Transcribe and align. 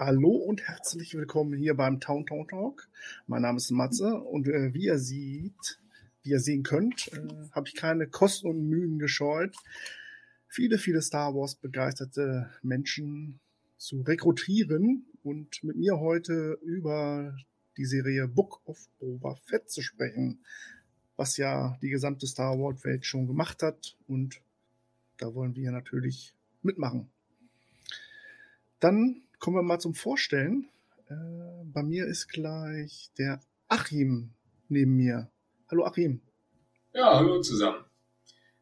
Hallo 0.00 0.30
und 0.30 0.62
herzlich 0.62 1.14
willkommen 1.14 1.58
hier 1.58 1.74
beim 1.74 1.98
Town 1.98 2.24
Town 2.24 2.46
Talk. 2.46 2.88
Mein 3.26 3.42
Name 3.42 3.56
ist 3.56 3.72
Matze 3.72 4.14
und 4.14 4.46
äh, 4.46 4.72
wie 4.72 4.84
ihr 4.84 4.98
seht, 5.00 5.80
wie 6.22 6.30
ihr 6.30 6.38
sehen 6.38 6.62
könnt, 6.62 7.08
äh, 7.12 7.26
habe 7.50 7.66
ich 7.66 7.74
keine 7.74 8.06
Kosten 8.06 8.46
und 8.46 8.68
Mühen 8.68 9.00
gescheut, 9.00 9.56
viele, 10.46 10.78
viele 10.78 11.02
Star 11.02 11.34
Wars 11.34 11.56
begeisterte 11.56 12.48
Menschen 12.62 13.40
zu 13.76 14.02
rekrutieren 14.02 15.04
und 15.24 15.64
mit 15.64 15.74
mir 15.76 15.98
heute 15.98 16.60
über 16.62 17.36
die 17.76 17.84
Serie 17.84 18.28
Book 18.28 18.60
of 18.66 18.78
Boba 19.00 19.34
Fett 19.46 19.68
zu 19.68 19.82
sprechen, 19.82 20.44
was 21.16 21.38
ja 21.38 21.76
die 21.82 21.90
gesamte 21.90 22.28
Star 22.28 22.56
Wars 22.56 22.84
Welt 22.84 23.04
schon 23.04 23.26
gemacht 23.26 23.64
hat 23.64 23.96
und 24.06 24.40
da 25.16 25.34
wollen 25.34 25.56
wir 25.56 25.72
natürlich 25.72 26.34
mitmachen. 26.62 27.10
Dann 28.78 29.22
kommen 29.38 29.56
wir 29.56 29.62
mal 29.62 29.78
zum 29.78 29.94
Vorstellen. 29.94 30.68
Äh, 31.08 31.14
bei 31.64 31.82
mir 31.82 32.06
ist 32.06 32.28
gleich 32.28 33.10
der 33.18 33.40
Achim 33.68 34.30
neben 34.68 34.96
mir. 34.96 35.30
Hallo 35.70 35.84
Achim. 35.84 36.20
Ja, 36.92 37.16
hallo 37.16 37.40
zusammen. 37.40 37.84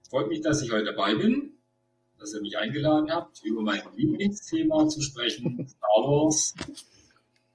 Freut 0.08 0.28
mich, 0.28 0.40
dass 0.40 0.62
ich 0.62 0.70
heute 0.70 0.84
dabei 0.84 1.14
bin, 1.14 1.52
dass 2.18 2.34
ihr 2.34 2.40
mich 2.40 2.58
eingeladen 2.58 3.10
habt, 3.10 3.42
über 3.44 3.62
mein 3.62 3.80
Lieblingsthema 3.96 4.88
zu 4.88 5.00
sprechen, 5.00 5.66
Star 5.68 6.02
Wars. 6.02 6.54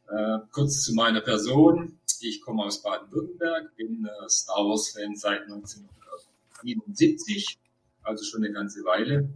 Äh, 0.10 0.40
kurz 0.52 0.84
zu 0.84 0.94
meiner 0.94 1.22
Person. 1.22 1.98
Ich 2.20 2.42
komme 2.42 2.64
aus 2.64 2.84
Baden-Württemberg, 2.84 3.76
bin 3.76 4.06
äh, 4.06 4.30
Star 4.30 4.58
Wars-Fan 4.58 5.16
seit 5.16 5.44
1977, 5.44 7.58
also 8.04 8.24
schon 8.24 8.44
eine 8.44 8.54
ganze 8.54 8.84
Weile. 8.84 9.30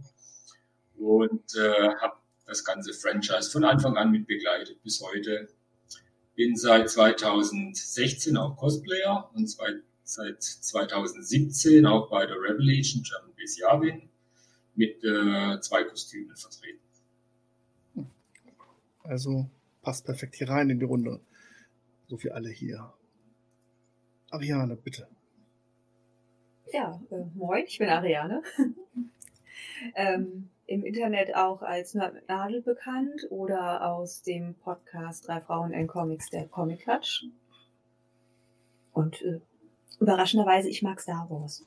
Und 0.98 1.54
äh, 1.56 1.94
habe 2.00 2.16
das 2.46 2.64
ganze 2.64 2.92
Franchise 2.92 3.50
von 3.50 3.64
Anfang 3.64 3.96
an 3.96 4.10
mit 4.10 4.26
begleitet 4.26 4.82
bis 4.82 5.02
heute. 5.02 5.48
Bin 6.34 6.56
seit 6.56 6.90
2016 6.90 8.36
auch 8.36 8.56
Cosplayer 8.56 9.30
und 9.34 9.48
seit 10.04 10.42
2017 10.42 11.86
auch 11.86 12.08
bei 12.10 12.26
der 12.26 12.36
Rebel 12.36 12.64
Legion 12.64 13.02
German 13.02 13.34
Base 13.36 13.60
Yavin 13.60 14.08
mit 14.74 15.02
äh, 15.02 15.60
zwei 15.60 15.84
Kostümen 15.84 16.36
vertreten. 16.36 16.80
Also 19.02 19.48
passt 19.82 20.04
perfekt 20.04 20.36
hier 20.36 20.48
rein 20.48 20.70
in 20.70 20.78
die 20.78 20.84
Runde. 20.84 21.20
So 22.08 22.16
für 22.18 22.34
alle 22.34 22.50
hier. 22.50 22.92
Ariane, 24.30 24.76
bitte. 24.76 25.08
Ja, 26.72 27.00
äh, 27.10 27.24
moin, 27.34 27.64
ich 27.66 27.78
bin 27.78 27.88
Ariane. 27.88 28.42
ähm, 29.94 30.50
im 30.66 30.84
Internet 30.84 31.34
auch 31.34 31.62
als 31.62 31.94
Nadel 31.94 32.60
bekannt 32.62 33.26
oder 33.30 33.88
aus 33.88 34.22
dem 34.22 34.54
Podcast 34.54 35.28
Drei 35.28 35.40
Frauen 35.40 35.72
in 35.72 35.86
Comics, 35.86 36.28
der 36.30 36.46
Comic 36.48 36.80
Klatsch. 36.80 37.24
Und 38.92 39.22
äh, 39.22 39.40
überraschenderweise, 40.00 40.68
ich 40.68 40.82
mag 40.82 41.00
Star 41.00 41.28
Wars. 41.30 41.64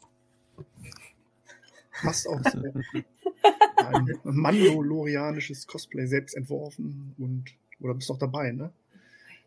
Hast 1.93 2.27
auch 2.27 2.41
so 2.43 2.59
ein 3.77 4.19
mandalorianisches 4.23 5.67
Cosplay 5.67 6.05
selbst 6.05 6.35
entworfen 6.35 7.15
und 7.17 7.45
oder 7.79 7.93
bist 7.93 8.09
doch 8.09 8.17
dabei, 8.17 8.51
ne? 8.51 8.73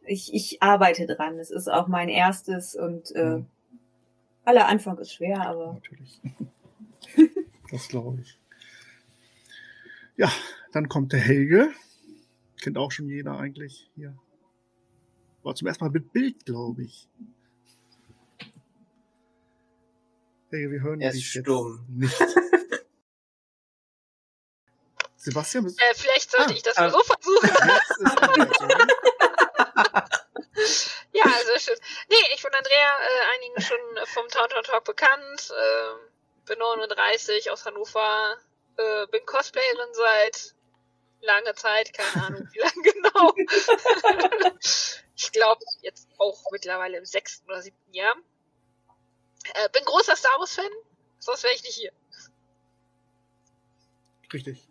Ich, 0.06 0.32
ich 0.32 0.62
arbeite 0.62 1.06
dran. 1.06 1.38
Es 1.38 1.50
ist 1.50 1.68
auch 1.68 1.86
mein 1.86 2.08
erstes 2.08 2.74
und 2.74 3.14
äh, 3.14 3.36
mhm. 3.36 3.46
aller 4.44 4.66
Anfang 4.66 4.98
ist 4.98 5.12
schwer, 5.12 5.46
aber. 5.46 5.74
Natürlich. 5.74 6.20
das 7.70 7.88
glaube 7.88 8.20
ich. 8.22 8.38
Ja, 10.22 10.32
dann 10.70 10.88
kommt 10.88 11.12
der 11.12 11.18
Helge. 11.18 11.74
Kennt 12.62 12.78
auch 12.78 12.92
schon 12.92 13.08
jeder 13.08 13.40
eigentlich 13.40 13.90
hier. 13.96 14.16
War 15.42 15.56
zum 15.56 15.66
ersten 15.66 15.82
Mal 15.82 15.90
mit 15.90 16.12
Bild, 16.12 16.46
glaube 16.46 16.84
ich. 16.84 17.08
Helge, 20.50 20.70
wir 20.70 20.80
hören 20.80 21.00
er 21.00 21.10
ist 21.10 21.16
dich 21.16 21.28
stumm. 21.28 21.84
nicht. 21.88 22.16
Sebastian, 25.16 25.64
bist 25.64 25.80
äh, 25.82 25.92
vielleicht 25.92 26.30
sollte 26.30 26.52
ah, 26.52 26.54
ich 26.54 26.62
das 26.62 26.76
mal 26.78 26.92
so 26.92 27.02
versuchen. 27.02 27.50
ja, 31.14 31.24
also 31.24 31.58
schön. 31.58 31.78
Nee, 32.08 32.14
ich 32.32 32.40
bin 32.40 32.54
Andrea, 32.54 32.96
äh, 33.00 33.24
einigen 33.34 33.60
schon 33.60 33.80
vom 34.06 34.28
Town 34.28 34.48
Town 34.50 34.62
Talk 34.62 34.84
bekannt. 34.84 35.50
Äh, 35.50 35.94
bin 36.46 36.60
39 36.60 37.50
aus 37.50 37.66
Hannover, 37.66 38.36
äh, 38.76 39.06
bin 39.10 39.24
Cosplayerin 39.26 39.94
seit 39.94 40.54
langer 41.20 41.54
Zeit, 41.54 41.92
keine 41.92 42.26
Ahnung 42.26 42.48
wie 42.52 42.58
lange 42.58 42.82
genau. 42.82 43.34
ich 45.16 45.32
glaube 45.32 45.64
jetzt 45.82 46.08
auch 46.18 46.50
mittlerweile 46.50 46.98
im 46.98 47.04
sechsten 47.04 47.48
oder 47.48 47.62
siebten 47.62 47.92
Jahr. 47.92 48.16
Äh, 49.54 49.68
bin 49.72 49.84
großer 49.84 50.16
Star 50.16 50.38
Wars 50.38 50.54
Fan, 50.54 50.70
sonst 51.18 51.42
wäre 51.42 51.54
ich 51.54 51.62
nicht 51.62 51.74
hier. 51.74 51.92
Richtig. 54.32 54.66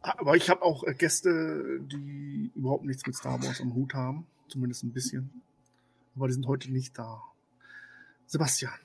Aber 0.00 0.36
ich 0.36 0.48
habe 0.48 0.62
auch 0.62 0.84
äh, 0.84 0.94
Gäste, 0.94 1.80
die 1.80 2.52
überhaupt 2.54 2.84
nichts 2.84 3.04
mit 3.06 3.16
Star 3.16 3.42
Wars 3.42 3.60
am 3.60 3.74
Hut 3.74 3.94
haben, 3.94 4.26
zumindest 4.48 4.84
ein 4.84 4.92
bisschen. 4.92 5.42
Aber 6.16 6.28
die 6.28 6.34
sind 6.34 6.46
heute 6.46 6.70
nicht 6.72 6.96
da. 6.98 7.22
Sebastian. 8.26 8.78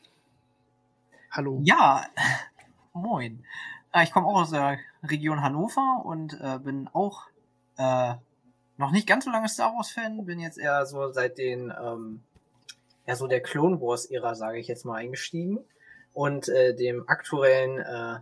Hallo. 1.32 1.62
Ja, 1.64 2.06
moin. 2.94 3.46
Äh, 3.94 4.04
ich 4.04 4.12
komme 4.12 4.28
auch 4.28 4.42
aus 4.42 4.52
der 4.52 4.80
Region 5.04 5.42
Hannover 5.42 6.02
und 6.04 6.34
äh, 6.42 6.60
bin 6.60 6.90
auch 6.92 7.28
äh, 7.78 8.16
noch 8.78 8.92
nicht 8.92 9.08
ganz 9.08 9.26
so 9.26 9.32
lange 9.32 9.48
Star 9.48 9.74
Wars-Fan, 9.76 10.26
bin 10.26 10.40
jetzt 10.40 10.58
eher 10.58 10.86
so 10.86 11.12
seit 11.12 11.38
den, 11.38 11.72
ähm, 11.82 12.22
ja, 13.06 13.16
so 13.16 13.28
der 13.28 13.42
Clone 13.42 13.80
Wars-Ära, 13.80 14.36
sage 14.36 14.60
ich 14.60 14.68
jetzt 14.68 14.86
mal, 14.86 14.96
eingestiegen. 14.96 15.60
Und 16.14 16.48
äh, 16.50 16.76
dem 16.76 17.08
aktuellen 17.08 17.80
äh, 17.80 18.20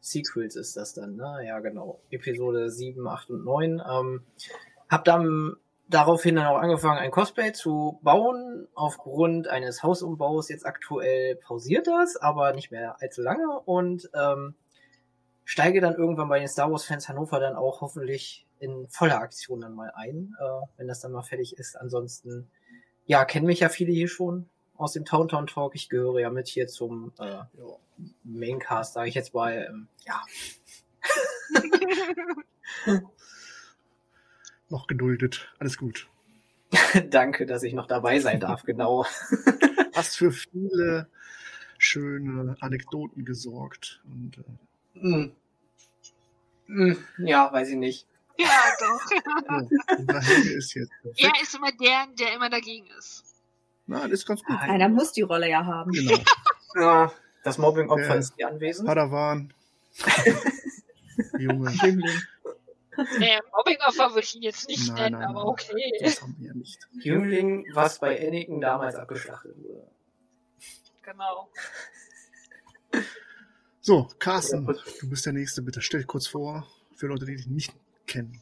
Sequels 0.00 0.56
ist 0.56 0.76
das 0.76 0.94
dann, 0.94 1.16
ne? 1.16 1.40
Ja, 1.46 1.60
genau. 1.60 2.00
Episode 2.10 2.70
7, 2.70 3.06
8 3.06 3.30
und 3.30 3.44
9. 3.44 3.82
Ähm, 3.90 4.22
hab 4.90 5.04
dann 5.04 5.56
daraufhin 5.88 6.36
dann 6.36 6.46
auch 6.46 6.58
angefangen, 6.58 6.98
ein 6.98 7.10
Cosplay 7.10 7.52
zu 7.52 7.98
bauen. 8.02 8.66
Aufgrund 8.74 9.48
eines 9.48 9.82
Hausumbaus 9.82 10.48
jetzt 10.48 10.66
aktuell 10.66 11.36
pausiert 11.36 11.86
das, 11.86 12.16
aber 12.16 12.52
nicht 12.52 12.70
mehr 12.70 12.96
allzu 13.00 13.22
lange. 13.22 13.60
Und 13.60 14.10
ähm, 14.14 14.54
steige 15.44 15.80
dann 15.80 15.94
irgendwann 15.94 16.28
bei 16.28 16.38
den 16.38 16.48
Star 16.48 16.70
Wars 16.70 16.84
Fans 16.84 17.08
Hannover 17.08 17.40
dann 17.40 17.56
auch 17.56 17.80
hoffentlich 17.80 18.46
in 18.60 18.88
voller 18.88 19.20
Aktion 19.20 19.60
dann 19.60 19.74
mal 19.74 19.92
ein, 19.94 20.34
äh, 20.40 20.66
wenn 20.76 20.88
das 20.88 21.00
dann 21.00 21.12
mal 21.12 21.22
fertig 21.22 21.56
ist. 21.58 21.76
Ansonsten, 21.76 22.48
ja, 23.06 23.24
kennen 23.24 23.46
mich 23.46 23.60
ja 23.60 23.68
viele 23.68 23.92
hier 23.92 24.08
schon 24.08 24.48
aus 24.76 24.92
dem 24.92 25.04
Town 25.04 25.28
Town 25.28 25.46
Talk. 25.46 25.74
Ich 25.74 25.88
gehöre 25.88 26.20
ja 26.20 26.30
mit 26.30 26.48
hier 26.48 26.66
zum 26.66 27.12
äh, 27.18 27.42
Maincast, 28.22 28.94
sage 28.94 29.08
ich 29.08 29.14
jetzt 29.14 29.34
mal. 29.34 29.68
Ähm, 29.68 29.88
ja. 30.06 30.22
noch 34.68 34.86
geduldet. 34.86 35.52
Alles 35.58 35.76
gut. 35.76 36.08
Danke, 37.10 37.46
dass 37.46 37.62
ich 37.62 37.74
noch 37.74 37.86
dabei 37.86 38.18
sein 38.20 38.40
darf, 38.40 38.64
genau. 38.64 39.06
Hast 39.94 40.16
für 40.16 40.32
viele 40.32 41.08
schöne 41.78 42.56
Anekdoten 42.60 43.24
gesorgt. 43.24 44.02
Und, 44.06 44.38
äh, 44.38 44.42
hm. 44.94 45.32
Hm, 46.66 47.04
ja, 47.18 47.52
weiß 47.52 47.70
ich 47.70 47.76
nicht. 47.76 48.06
Ja, 48.36 48.48
doch. 48.80 49.10
Ja, 50.08 50.18
ist 50.56 50.74
jetzt 50.74 50.90
er 51.16 51.30
ist 51.40 51.54
immer 51.54 51.70
der, 51.72 52.06
der 52.18 52.34
immer 52.34 52.50
dagegen 52.50 52.86
ist. 52.98 53.24
Na, 53.86 54.02
das 54.02 54.20
ist 54.20 54.26
ganz 54.26 54.42
gut. 54.42 54.56
Einer 54.58 54.88
muss 54.88 55.12
die 55.12 55.22
Rolle 55.22 55.48
ja 55.48 55.64
haben. 55.64 55.92
Genau. 55.92 56.18
ja, 56.74 57.12
das 57.44 57.58
Mobbing-Opfer 57.58 58.16
ist 58.16 58.34
hier 58.36 58.48
anwesend. 58.48 58.88
Padawan. 58.88 59.52
Junge. 61.38 61.72
Nee, 63.18 63.38
Mobbing-Opfer 63.52 64.10
würde 64.10 64.20
ich 64.20 64.34
ihn 64.36 64.42
jetzt 64.42 64.68
nicht 64.68 64.88
nein, 64.88 65.12
nennen, 65.12 65.20
nein, 65.20 65.28
aber 65.28 65.46
okay. 65.46 65.92
Das 66.00 66.22
haben 66.22 66.34
wir 66.38 66.48
ja 66.48 66.54
nicht. 66.54 66.78
Jüngling, 66.94 67.66
was 67.74 67.98
bei 67.98 68.26
Anakin 68.26 68.60
damals 68.60 68.94
abgeschlachtet 68.94 69.56
wurde. 69.58 69.86
Genau. 71.02 71.50
So, 73.86 74.08
Carsten, 74.18 74.64
du 74.64 75.10
bist 75.10 75.26
der 75.26 75.34
Nächste, 75.34 75.60
bitte. 75.60 75.82
Stell 75.82 76.00
dich 76.00 76.06
kurz 76.06 76.26
vor, 76.26 76.66
für 76.94 77.06
Leute, 77.06 77.26
die 77.26 77.36
dich 77.36 77.46
nicht 77.46 77.74
kennen. 78.06 78.40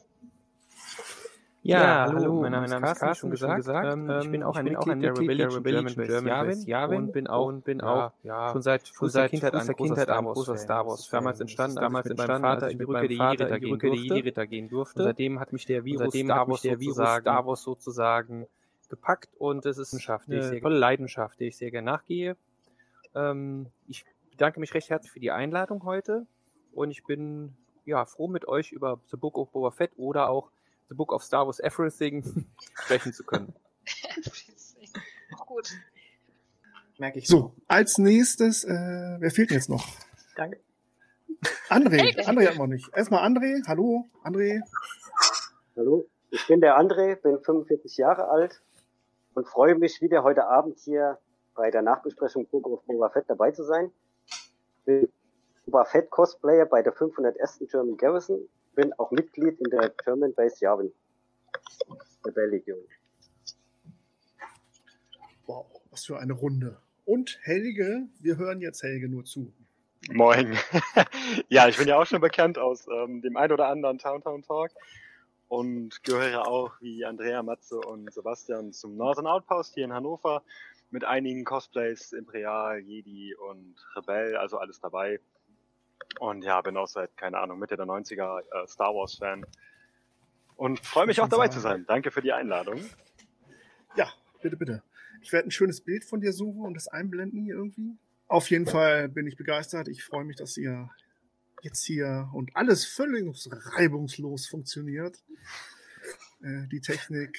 Ja, 1.65 1.83
ja 1.83 2.05
hallo, 2.07 2.15
hallo, 2.15 2.41
mein 2.43 2.53
Name, 2.53 2.67
ist 2.67 2.81
Carsten, 2.81 3.17
schon 3.17 3.31
gesagt. 3.33 3.57
gesagt. 3.57 3.93
Ähm, 3.93 4.21
ich 4.23 4.31
bin 4.31 4.45
auch 4.45 4.55
ein 4.55 4.67
Mitglied, 4.67 4.89
ein 4.89 4.99
Mitglied 5.01 5.41
der 5.41 5.53
Rebellion 5.53 5.87
German, 5.87 6.25
German 6.25 6.61
Yavin 6.61 7.03
und 7.03 7.13
bin 7.13 7.27
auch, 7.27 7.47
und 7.47 7.65
bin 7.65 7.81
auch 7.81 8.13
ja, 8.23 8.53
schon 8.53 8.63
seit 8.63 8.87
schon 8.87 9.09
seit 9.09 9.31
Kindheit 9.33 9.55
an 9.55 9.67
Kindheit 9.75 10.09
an 10.11 10.27
großer 10.27 10.57
Star 10.57 10.87
Wars. 10.87 11.09
Damals 11.09 11.41
entstanden, 11.41 11.75
damals 11.75 12.09
mit 12.09 12.19
meinem 12.19 12.41
Vater 12.41 12.71
in 12.71 12.79
die 12.79 12.85
Rückkehr 12.85 13.37
der 13.37 13.59
Jedi-Ritter 13.59 14.47
gehen 14.47 14.69
durfte. 14.69 15.03
Seitdem 15.03 15.41
hat 15.41 15.53
mich 15.53 15.67
der 15.67 15.85
Virus 15.85 16.15
Star 16.15 16.47
Wars 16.47 16.63
der 16.63 16.79
Virus 16.79 16.95
Star 16.95 17.47
Wars 17.47 17.63
sozusagen 17.65 18.47
gepackt 18.89 19.31
und 19.39 19.67
es 19.67 19.77
ist 19.77 20.09
eine 20.09 20.61
tolle 20.61 20.79
Leidenschaft, 20.79 21.41
die 21.41 21.47
ich 21.47 21.57
sehr 21.57 21.73
gerne 21.73 21.87
nachgehe. 21.87 22.37
Ähm, 23.17 23.67
ich 23.89 24.05
bedanke 24.43 24.59
mich 24.59 24.75
recht 24.75 24.91
herzlich 24.91 25.13
für 25.13 25.21
die 25.21 25.31
Einladung 25.31 25.85
heute 25.85 26.27
und 26.73 26.91
ich 26.91 27.05
bin 27.05 27.55
ja 27.85 28.05
froh 28.07 28.27
mit 28.27 28.49
euch 28.49 28.73
über 28.73 28.99
The 29.07 29.17
Book 29.17 29.39
of 29.39 29.53
Boba 29.53 29.71
Fett 29.71 29.93
oder 29.97 30.29
auch 30.31 30.51
The 30.89 30.97
Book 30.97 31.13
of 31.13 31.23
Star 31.23 31.47
Wars 31.47 31.61
Everything 31.61 32.25
sprechen 32.75 33.13
zu 33.13 33.23
können. 33.23 33.55
Gut. 35.47 35.71
Merke 36.99 37.21
ich 37.21 37.29
so. 37.29 37.55
Als 37.69 37.99
nächstes, 37.99 38.65
äh, 38.65 38.71
wer 39.21 39.31
fehlt 39.31 39.53
jetzt 39.53 39.71
noch? 39.71 39.87
Danke. 40.35 40.59
André. 41.69 42.19
André 42.27 42.49
hat 42.49 42.57
noch 42.57 42.67
nicht. 42.67 42.91
Erstmal 42.97 43.25
André. 43.25 43.65
Hallo, 43.69 44.09
André. 44.25 44.61
Hallo, 45.77 46.09
ich 46.31 46.45
bin 46.49 46.61
der 46.61 46.81
André, 46.81 47.15
bin 47.15 47.39
45 47.39 47.97
Jahre 47.97 48.29
alt 48.29 48.61
und 49.35 49.47
freue 49.47 49.77
mich 49.77 50.01
wieder 50.01 50.25
heute 50.25 50.49
Abend 50.49 50.81
hier 50.81 51.21
bei 51.55 51.71
der 51.71 51.83
Nachbesprechung 51.83 52.49
Book 52.49 52.67
of 52.67 52.85
Boba 52.87 53.09
Fett 53.11 53.27
dabei 53.29 53.53
zu 53.53 53.63
sein. 53.63 53.93
Bin 54.85 55.09
Boba 55.67 55.85
Fett 55.85 56.11
Cosplayer 56.11 56.67
bei 56.67 56.83
der 56.83 56.93
501. 56.93 57.65
German 57.71 57.97
Garrison, 57.97 58.49
bin 58.75 58.93
auch 58.95 59.11
Mitglied 59.11 59.61
in 59.61 59.71
der 59.71 59.91
German 60.05 60.35
Base 60.35 60.57
Yavin, 60.61 60.93
Legion. 62.35 62.79
Wow, 65.47 65.67
was 65.91 66.05
für 66.05 66.19
eine 66.19 66.33
Runde. 66.33 66.79
Und 67.05 67.39
Helge, 67.43 68.09
wir 68.21 68.37
hören 68.37 68.61
jetzt 68.61 68.83
Helge 68.83 69.09
nur 69.09 69.25
zu. 69.25 69.53
Moin. 70.11 70.57
ja, 71.49 71.69
ich 71.69 71.77
bin 71.77 71.87
ja 71.87 72.01
auch 72.01 72.07
schon 72.07 72.21
bekannt 72.21 72.59
aus 72.59 72.87
ähm, 72.89 73.23
dem 73.23 73.37
ein 73.37 73.53
oder 73.53 73.69
anderen 73.69 73.99
Towntown 73.99 74.43
Talk 74.43 74.71
und 75.49 76.03
gehöre 76.03 76.49
auch 76.49 76.73
wie 76.81 77.05
Andrea, 77.05 77.43
Matze 77.43 77.79
und 77.79 78.13
Sebastian 78.13 78.73
zum 78.73 78.97
Northern 78.97 79.27
Outpost 79.27 79.75
hier 79.75 79.85
in 79.85 79.93
Hannover 79.93 80.43
mit 80.93 81.05
einigen 81.05 81.45
Cosplays, 81.45 82.13
Imperial, 82.13 82.79
Jedi 82.79 83.35
und 83.35 83.75
Rebell, 83.97 84.37
also 84.37 84.59
alles 84.59 84.79
dabei. 84.79 85.21
Und 86.19 86.45
ja, 86.45 86.61
bin 86.61 86.77
auch 86.77 86.87
seit, 86.87 87.17
keine 87.17 87.39
Ahnung, 87.39 87.59
Mitte 87.59 87.77
der 87.77 87.87
90er 87.87 88.41
äh, 88.41 88.67
Star 88.67 88.95
Wars 88.95 89.17
Fan 89.17 89.47
und 90.57 90.81
freue 90.81 91.07
mich 91.07 91.21
auch 91.21 91.29
dabei 91.29 91.49
zu 91.49 91.61
sein. 91.61 91.85
Danke 91.87 92.11
für 92.11 92.21
die 92.21 92.33
Einladung. 92.33 92.81
Ja, 93.97 94.13
bitte, 94.43 94.57
bitte. 94.57 94.83
Ich 95.23 95.33
werde 95.33 95.49
ein 95.49 95.51
schönes 95.51 95.81
Bild 95.81 96.05
von 96.05 96.21
dir 96.21 96.33
suchen 96.33 96.63
und 96.63 96.75
das 96.75 96.89
einblenden 96.89 97.43
hier 97.43 97.55
irgendwie. 97.55 97.97
Auf 98.29 98.51
jeden 98.51 98.67
Fall 98.67 99.09
bin 99.09 99.27
ich 99.27 99.37
begeistert. 99.37 99.89
Ich 99.89 100.05
freue 100.05 100.25
mich, 100.25 100.37
dass 100.37 100.57
ihr 100.57 100.91
jetzt 101.63 101.85
hier 101.85 102.29
und 102.33 102.55
alles 102.55 102.85
völlig 102.85 103.25
reibungslos 103.77 104.47
funktioniert. 104.47 105.23
Äh, 106.43 106.67
die 106.69 106.81
Technik, 106.81 107.39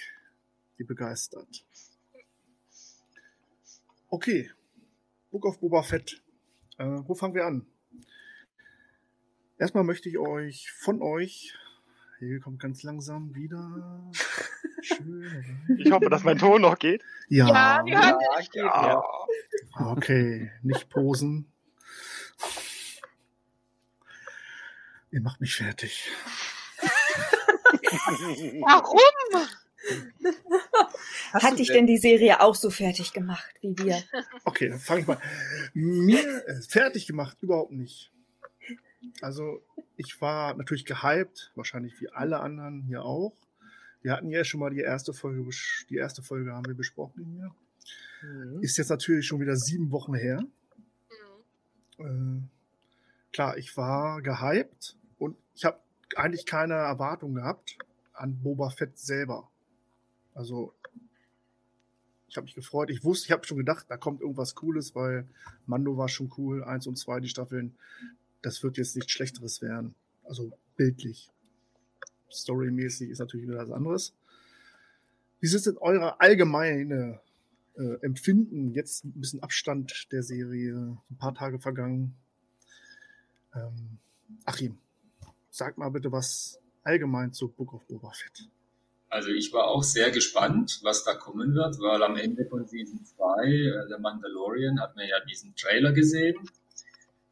die 0.80 0.84
begeistert. 0.84 1.66
Okay, 4.14 4.48
Book 5.32 5.44
of 5.46 5.60
Boba 5.60 5.82
Fett. 5.82 6.22
Äh, 6.78 6.86
wo 6.86 7.16
fangen 7.16 7.34
wir 7.34 7.48
an? 7.48 7.66
Erstmal 9.58 9.84
möchte 9.84 10.08
ich 10.08 10.20
euch 10.20 10.72
von 10.72 11.02
euch, 11.02 11.56
hier 12.20 12.40
kommt 12.40 12.60
ganz 12.60 12.84
langsam 12.84 13.34
wieder. 13.34 14.12
Schön. 14.84 15.66
Ich 15.80 15.92
hoffe, 15.92 16.12
dass 16.12 16.24
mein 16.24 16.38
Ton 16.38 16.62
noch 16.62 16.78
geht. 16.78 17.02
Ja, 17.28 17.48
Ja, 17.48 17.82
wir 17.84 17.98
hören 17.98 18.20
Ja, 18.22 18.40
geht, 18.40 18.54
ja. 18.54 19.04
Okay, 19.80 20.52
nicht 20.62 20.90
posen. 20.92 21.52
Ihr 25.10 25.22
macht 25.22 25.42
mich 25.42 25.56
fertig. 25.56 26.08
Warum? 28.62 29.48
Hast 31.34 31.44
Hat 31.44 31.58
dich 31.60 31.68
denn- 31.68 31.78
denn 31.78 31.88
die 31.88 31.98
Serie 31.98 32.42
auch 32.42 32.54
so 32.56 32.70
fertig 32.70 33.12
gemacht 33.12 33.54
wie 33.62 33.76
wir? 33.78 34.02
Okay, 34.46 34.70
dann 34.70 34.80
fange 34.80 35.02
ich 35.02 35.08
mal. 35.08 35.18
Mir 35.74 36.48
äh, 36.48 36.62
fertig 36.62 37.08
gemacht, 37.08 37.38
überhaupt 37.42 37.72
nicht. 37.72 38.12
Also, 39.22 39.62
ich 39.98 40.22
war 40.22 40.54
natürlich 40.56 40.86
gehypt, 40.86 41.52
wahrscheinlich 41.56 42.00
wie 42.00 42.10
alle 42.10 42.40
anderen 42.40 42.84
hier 42.84 43.04
auch. 43.04 43.34
Wir 44.02 44.12
hatten 44.14 44.30
ja 44.30 44.44
schon 44.44 44.60
mal 44.60 44.70
die 44.70 44.82
erste 44.82 45.14
Folge, 45.14 45.50
die 45.90 45.96
erste 45.96 46.22
Folge 46.22 46.52
haben 46.54 46.66
wir 46.66 46.76
besprochen 46.76 47.26
hier. 47.26 48.62
Ist 48.62 48.78
jetzt 48.78 48.90
natürlich 48.90 49.26
schon 49.28 49.40
wieder 49.42 49.56
sieben 49.58 49.92
Wochen 49.92 50.14
her. 50.14 50.44
Mhm. 51.98 52.50
Äh, 52.50 53.34
klar, 53.34 53.58
ich 53.58 53.76
war 53.76 54.22
gehypt 54.22 54.96
und 55.18 55.36
ich 55.56 55.66
habe 55.66 55.80
eigentlich 56.16 56.46
keine 56.46 56.76
Erwartung 56.76 57.34
gehabt 57.34 57.78
an 58.14 58.38
Boba 58.42 58.70
Fett 58.70 58.98
selber. 59.00 59.50
Also, 60.36 60.74
ich 62.34 62.38
habe 62.38 62.46
mich 62.46 62.56
gefreut. 62.56 62.90
Ich 62.90 63.04
wusste, 63.04 63.28
ich 63.28 63.32
habe 63.32 63.46
schon 63.46 63.60
gedacht, 63.60 63.86
da 63.90 63.96
kommt 63.96 64.22
irgendwas 64.22 64.56
Cooles, 64.56 64.96
weil 64.96 65.28
Mando 65.68 65.98
war 65.98 66.10
schon 66.10 66.34
cool, 66.36 66.64
eins 66.64 66.88
und 66.88 66.98
zwei, 66.98 67.20
die 67.20 67.30
Staffeln. 67.30 67.76
Das 68.42 68.64
wird 68.64 68.78
jetzt 68.78 68.96
nichts 68.96 69.12
Schlechteres 69.12 69.62
werden. 69.62 69.94
Also 70.24 70.52
bildlich. 70.76 71.30
Storymäßig 72.32 73.12
ist 73.12 73.20
natürlich 73.20 73.48
wieder 73.48 73.60
was 73.60 73.70
anderes. 73.70 74.16
Wie 75.42 75.46
ist 75.46 75.68
denn 75.68 75.78
eure 75.78 76.20
allgemeine 76.22 77.20
äh, 77.76 78.02
Empfinden? 78.02 78.72
Jetzt 78.72 79.06
ein 79.06 79.12
bisschen 79.12 79.44
Abstand 79.44 80.12
der 80.12 80.24
Serie, 80.24 80.98
ein 81.12 81.18
paar 81.20 81.36
Tage 81.36 81.60
vergangen. 81.60 82.16
Ähm, 83.54 84.00
Achim, 84.46 84.80
sag 85.52 85.78
mal 85.78 85.90
bitte 85.90 86.12
was 86.12 86.60
allgemein 86.82 87.32
zu 87.32 87.48
Book 87.48 87.76
of 87.76 87.86
Boba 87.86 88.10
Fett. 88.10 88.50
Also 89.14 89.30
ich 89.30 89.54
war 89.54 89.68
auch 89.68 89.84
sehr 89.84 90.10
gespannt, 90.10 90.80
was 90.82 91.04
da 91.04 91.14
kommen 91.14 91.54
wird, 91.54 91.80
weil 91.80 92.02
am 92.02 92.16
Ende 92.16 92.46
von 92.46 92.66
Season 92.66 93.06
2, 93.06 93.46
äh, 93.46 93.88
der 93.88 94.00
Mandalorian, 94.00 94.82
hat 94.82 94.96
man 94.96 95.08
ja 95.08 95.20
diesen 95.30 95.56
Trailer 95.56 95.92
gesehen, 95.92 96.50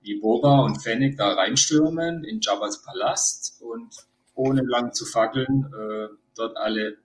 wie 0.02 0.20
Boba 0.20 0.60
und 0.60 0.80
Fennec 0.80 1.18
da 1.18 1.34
reinstürmen 1.34 2.24
in 2.24 2.40
Jabba's 2.40 2.84
Palast 2.84 3.60
und 3.64 3.90
ohne 4.36 4.62
lang 4.62 4.94
zu 4.94 5.08
fackeln, 5.08 5.74
äh, 5.74 6.10
dort 6.36 6.56
alle 6.56 6.98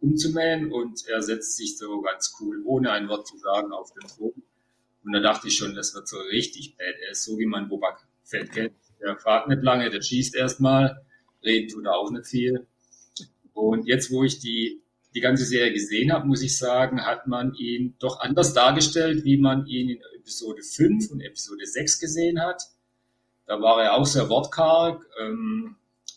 umzumähen 0.00 0.72
und 0.72 1.06
er 1.06 1.22
setzt 1.22 1.56
sich 1.56 1.78
so 1.78 2.00
ganz 2.00 2.34
cool, 2.40 2.60
ohne 2.64 2.90
ein 2.90 3.08
Wort 3.08 3.28
zu 3.28 3.38
sagen, 3.38 3.70
auf 3.70 3.92
den 3.92 4.08
Thron. 4.08 4.42
Und 5.04 5.12
da 5.12 5.20
dachte 5.20 5.46
ich 5.46 5.56
schon, 5.56 5.76
das 5.76 5.94
wird 5.94 6.08
so 6.08 6.18
richtig 6.18 6.76
badass, 6.76 7.22
so 7.22 7.38
wie 7.38 7.46
man 7.46 7.68
Boba 7.68 7.96
Fett 8.24 8.50
kennt. 8.50 8.74
Der 9.00 9.16
fragt 9.16 9.46
nicht 9.46 9.62
lange, 9.62 9.90
der 9.90 10.02
schießt 10.02 10.34
erstmal, 10.34 11.04
reden 11.44 11.68
tut 11.68 11.84
er 11.84 11.94
auch 11.94 12.10
nicht 12.10 12.26
viel. 12.26 12.66
Und 13.54 13.86
jetzt, 13.86 14.10
wo 14.10 14.24
ich 14.24 14.40
die, 14.40 14.82
die 15.14 15.20
ganze 15.20 15.44
Serie 15.46 15.72
gesehen 15.72 16.12
habe, 16.12 16.26
muss 16.26 16.42
ich 16.42 16.58
sagen, 16.58 17.06
hat 17.06 17.26
man 17.26 17.54
ihn 17.54 17.94
doch 17.98 18.20
anders 18.20 18.52
dargestellt, 18.52 19.24
wie 19.24 19.38
man 19.38 19.66
ihn 19.66 19.90
in 19.90 20.02
Episode 20.18 20.62
5 20.62 21.10
und 21.10 21.20
Episode 21.20 21.64
6 21.64 22.00
gesehen 22.00 22.40
hat. 22.42 22.62
Da 23.46 23.60
war 23.60 23.82
er 23.82 23.94
auch 23.94 24.06
sehr 24.06 24.28
wortkarg, 24.28 25.06
ähm, 25.20 25.76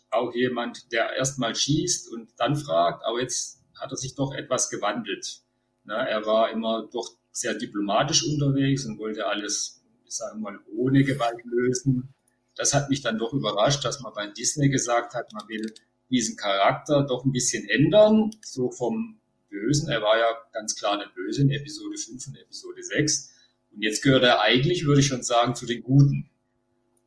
auch 0.10 0.34
jemand, 0.34 0.92
der 0.92 1.14
erstmal 1.14 1.56
schießt 1.56 2.12
und 2.12 2.30
dann 2.38 2.56
fragt, 2.56 3.04
aber 3.06 3.22
jetzt 3.22 3.62
hat 3.76 3.92
er 3.92 3.98
sich 3.98 4.16
doch 4.16 4.34
etwas 4.34 4.70
gewandelt. 4.70 5.42
Na, 5.84 6.06
er 6.06 6.26
war 6.26 6.50
immer 6.52 6.88
doch 6.92 7.10
sehr 7.32 7.54
diplomatisch 7.54 8.26
unterwegs 8.26 8.86
und 8.86 8.98
wollte 8.98 9.28
alles, 9.28 9.84
ich 10.06 10.16
sage 10.16 10.38
mal, 10.40 10.60
ohne 10.76 11.04
Gewalt 11.04 11.44
lösen. 11.46 12.14
Das 12.56 12.74
hat 12.74 12.90
mich 12.90 13.02
dann 13.02 13.20
doch 13.20 13.34
überrascht, 13.34 13.86
dass 13.86 14.00
man 14.00 14.14
bei 14.14 14.28
Disney 14.28 14.70
gesagt 14.70 15.14
hat, 15.14 15.32
man 15.34 15.48
will 15.48 15.74
diesen 16.10 16.38
Charakter 16.38 17.04
doch 17.04 17.26
ein 17.26 17.32
bisschen 17.32 17.68
ändern, 17.68 18.32
so 18.42 18.72
vom 18.72 19.20
Bösen. 19.50 19.90
Er 19.90 20.02
war 20.02 20.18
ja 20.18 20.28
ganz 20.54 20.76
klar 20.76 20.98
der 20.98 21.12
Böse 21.14 21.42
in 21.42 21.52
Episode 21.52 21.98
5 21.98 22.28
und 22.28 22.38
Episode 22.38 22.84
6. 22.84 23.34
Und 23.74 23.82
jetzt 23.82 24.04
gehört 24.04 24.24
er 24.24 24.42
eigentlich, 24.42 24.86
würde 24.86 25.02
ich 25.02 25.08
schon 25.08 25.24
sagen, 25.24 25.56
zu 25.56 25.66
den 25.66 25.84
Guten. 25.84 26.30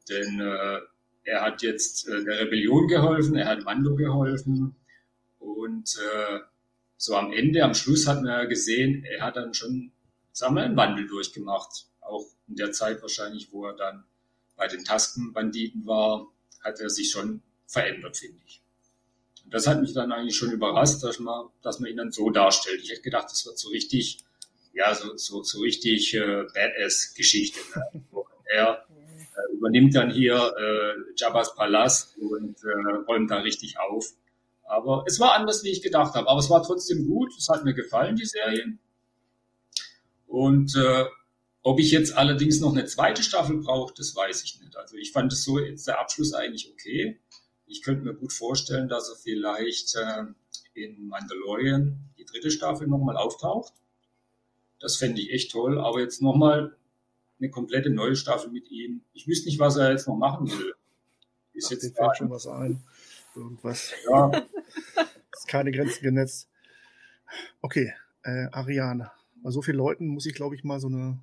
Denn 0.09 0.41
äh, 0.41 0.81
er 1.25 1.43
hat 1.43 1.63
jetzt 1.63 2.09
äh, 2.09 2.25
der 2.25 2.41
Rebellion 2.41 2.89
geholfen, 2.89 3.37
er 3.37 3.47
hat 3.47 3.65
Mando 3.65 3.95
geholfen. 3.95 4.77
Und 5.39 5.97
äh, 5.97 6.41
so 6.97 7.17
am 7.17 7.33
Ende, 7.33 7.65
am 7.65 7.75
Schluss 7.75 8.07
hat 8.07 8.23
man 8.23 8.27
ja 8.27 8.45
gesehen, 8.45 9.05
er 9.05 9.25
hat 9.25 9.37
dann 9.37 9.55
schon, 9.55 9.93
sagen 10.33 10.55
wir, 10.55 10.63
einen 10.63 10.77
Wandel 10.77 11.07
durchgemacht. 11.07 11.87
Auch 12.01 12.27
in 12.49 12.57
der 12.57 12.73
Zeit 12.73 13.01
wahrscheinlich, 13.03 13.53
wo 13.53 13.67
er 13.67 13.77
dann 13.77 14.05
bei 14.57 14.67
den 14.69 14.85
Taskenbanditen 14.85 15.87
war, 15.87 16.27
hat 16.63 16.81
er 16.81 16.91
sich 16.91 17.11
schon 17.11 17.43
verändert, 17.67 18.17
finde 18.17 18.41
ich. 18.47 18.60
Das 19.51 19.67
hat 19.67 19.81
mich 19.81 19.93
dann 19.93 20.13
eigentlich 20.13 20.37
schon 20.37 20.53
überrascht, 20.53 21.03
dass 21.03 21.19
man, 21.19 21.49
dass 21.63 21.81
man 21.81 21.91
ihn 21.91 21.97
dann 21.97 22.13
so 22.13 22.31
darstellt. 22.31 22.81
Ich 22.83 22.91
hätte 22.91 23.03
gedacht, 23.03 23.29
das 23.31 23.45
wird 23.47 23.59
so 23.59 23.69
richtig, 23.71 24.19
ja, 24.73 24.95
so, 24.95 25.17
so, 25.17 25.43
so 25.43 25.61
richtig 25.61 26.15
äh, 26.15 26.45
Badass-Geschichte. 26.55 27.61
Ne? 27.75 28.03
Er 28.53 28.85
äh, 28.91 29.57
übernimmt 29.57 29.95
dann 29.95 30.11
hier 30.11 30.35
äh, 30.35 31.13
Jabba's 31.17 31.55
Palast 31.55 32.19
und 32.19 32.57
äh, 32.65 32.95
räumt 33.07 33.31
da 33.31 33.39
richtig 33.39 33.79
auf. 33.79 34.13
Aber 34.65 35.05
es 35.07 35.21
war 35.21 35.35
anders, 35.35 35.63
wie 35.63 35.71
ich 35.71 35.83
gedacht 35.83 36.15
habe. 36.15 36.29
Aber 36.29 36.41
es 36.41 36.51
war 36.51 36.63
trotzdem 36.63 37.07
gut. 37.07 37.33
Es 37.37 37.49
hat 37.49 37.65
mir 37.65 37.75
gefallen, 37.75 38.17
die 38.17 38.27
Serie. 38.27 38.77
Und 40.27 40.75
äh, 40.77 41.05
ob 41.63 41.79
ich 41.79 41.91
jetzt 41.91 42.17
allerdings 42.17 42.61
noch 42.61 42.73
eine 42.73 42.87
zweite 42.87 43.23
Staffel 43.23 43.59
brauche, 43.59 43.93
das 43.95 44.15
weiß 44.15 44.45
ich 44.45 44.61
nicht. 44.61 44.77
Also 44.77 44.97
ich 44.97 45.13
fand 45.13 45.33
es 45.33 45.45
so 45.45 45.59
jetzt 45.59 45.87
der 45.87 46.01
Abschluss 46.01 46.33
eigentlich 46.33 46.71
okay. 46.73 47.19
Ich 47.71 47.83
könnte 47.83 48.05
mir 48.05 48.15
gut 48.15 48.33
vorstellen, 48.33 48.89
dass 48.89 49.09
er 49.09 49.15
vielleicht 49.15 49.95
äh, 49.95 50.25
in 50.75 51.07
Mandalorian 51.07 52.11
die 52.19 52.25
dritte 52.25 52.51
Staffel 52.51 52.89
nochmal 52.89 53.17
auftaucht. 53.17 53.73
Das 54.81 54.97
fände 54.97 55.21
ich 55.21 55.31
echt 55.31 55.53
toll. 55.53 55.79
Aber 55.79 56.01
jetzt 56.01 56.21
nochmal 56.21 56.77
eine 57.39 57.51
komplette 57.51 57.91
neue 57.91 58.17
Staffel 58.17 58.51
mit 58.51 58.71
ihm. 58.73 59.03
Ich 59.13 59.29
wüsste 59.29 59.49
nicht, 59.49 59.61
was 59.61 59.77
er 59.77 59.93
jetzt 59.93 60.09
noch 60.09 60.17
machen 60.17 60.51
will. 60.51 60.75
Ist 61.53 61.67
Ach, 61.67 61.71
jetzt 61.71 61.97
fällt 61.97 62.17
schon 62.17 62.31
was 62.31 62.49
ein. 62.49 62.83
Irgendwas. 63.37 63.93
ja, 64.11 64.31
Keine 65.47 65.71
Grenzen 65.71 66.03
genetzt. 66.03 66.51
Okay, 67.63 67.93
äh, 68.25 68.47
Ariane. 68.51 69.13
Bei 69.43 69.51
so 69.51 69.63
vielen 69.63 69.77
Leuten 69.77 70.09
muss 70.09 70.27
ich, 70.27 70.35
glaube 70.35 70.57
ich, 70.57 70.65
mal 70.65 70.81
so 70.81 70.89
eine, 70.89 71.21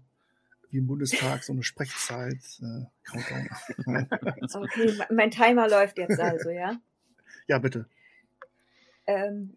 wie 0.70 0.78
im 0.78 0.88
Bundestag, 0.88 1.44
so 1.44 1.54
eine 1.54 1.64
Sprechzeit 1.64 2.42
äh, 2.62 2.86
okay, 4.54 5.00
mein 5.10 5.32
Timer 5.32 5.70
läuft 5.70 5.98
jetzt 5.98 6.20
also, 6.20 6.50
ja? 6.50 6.80
Ja, 7.48 7.60
bitte. 7.60 7.88
Ähm, 9.06 9.56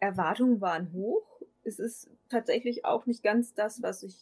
Erwartungen 0.00 0.60
waren 0.60 0.92
hoch. 0.92 1.42
Es 1.64 1.78
ist 1.78 2.10
tatsächlich 2.30 2.84
auch 2.84 3.06
nicht 3.06 3.22
ganz 3.22 3.52
das, 3.54 3.82
was 3.82 4.02
ich 4.02 4.16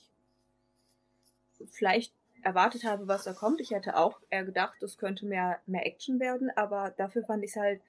vielleicht 1.71 2.13
erwartet 2.43 2.85
habe, 2.85 3.09
was 3.09 3.25
da 3.25 3.33
kommt. 3.33 3.61
Ich 3.61 3.71
hätte 3.71 3.97
auch 3.97 4.21
eher 4.31 4.45
gedacht, 4.45 4.83
es 4.83 4.99
könnte 4.99 5.27
mehr, 5.27 5.61
mehr 5.67 5.87
Action 5.87 6.21
werden, 6.21 6.51
aber 6.55 6.93
dafür 6.97 7.25
fand 7.25 7.45
ich 7.45 7.51
es 7.51 7.57
halt 7.57 7.81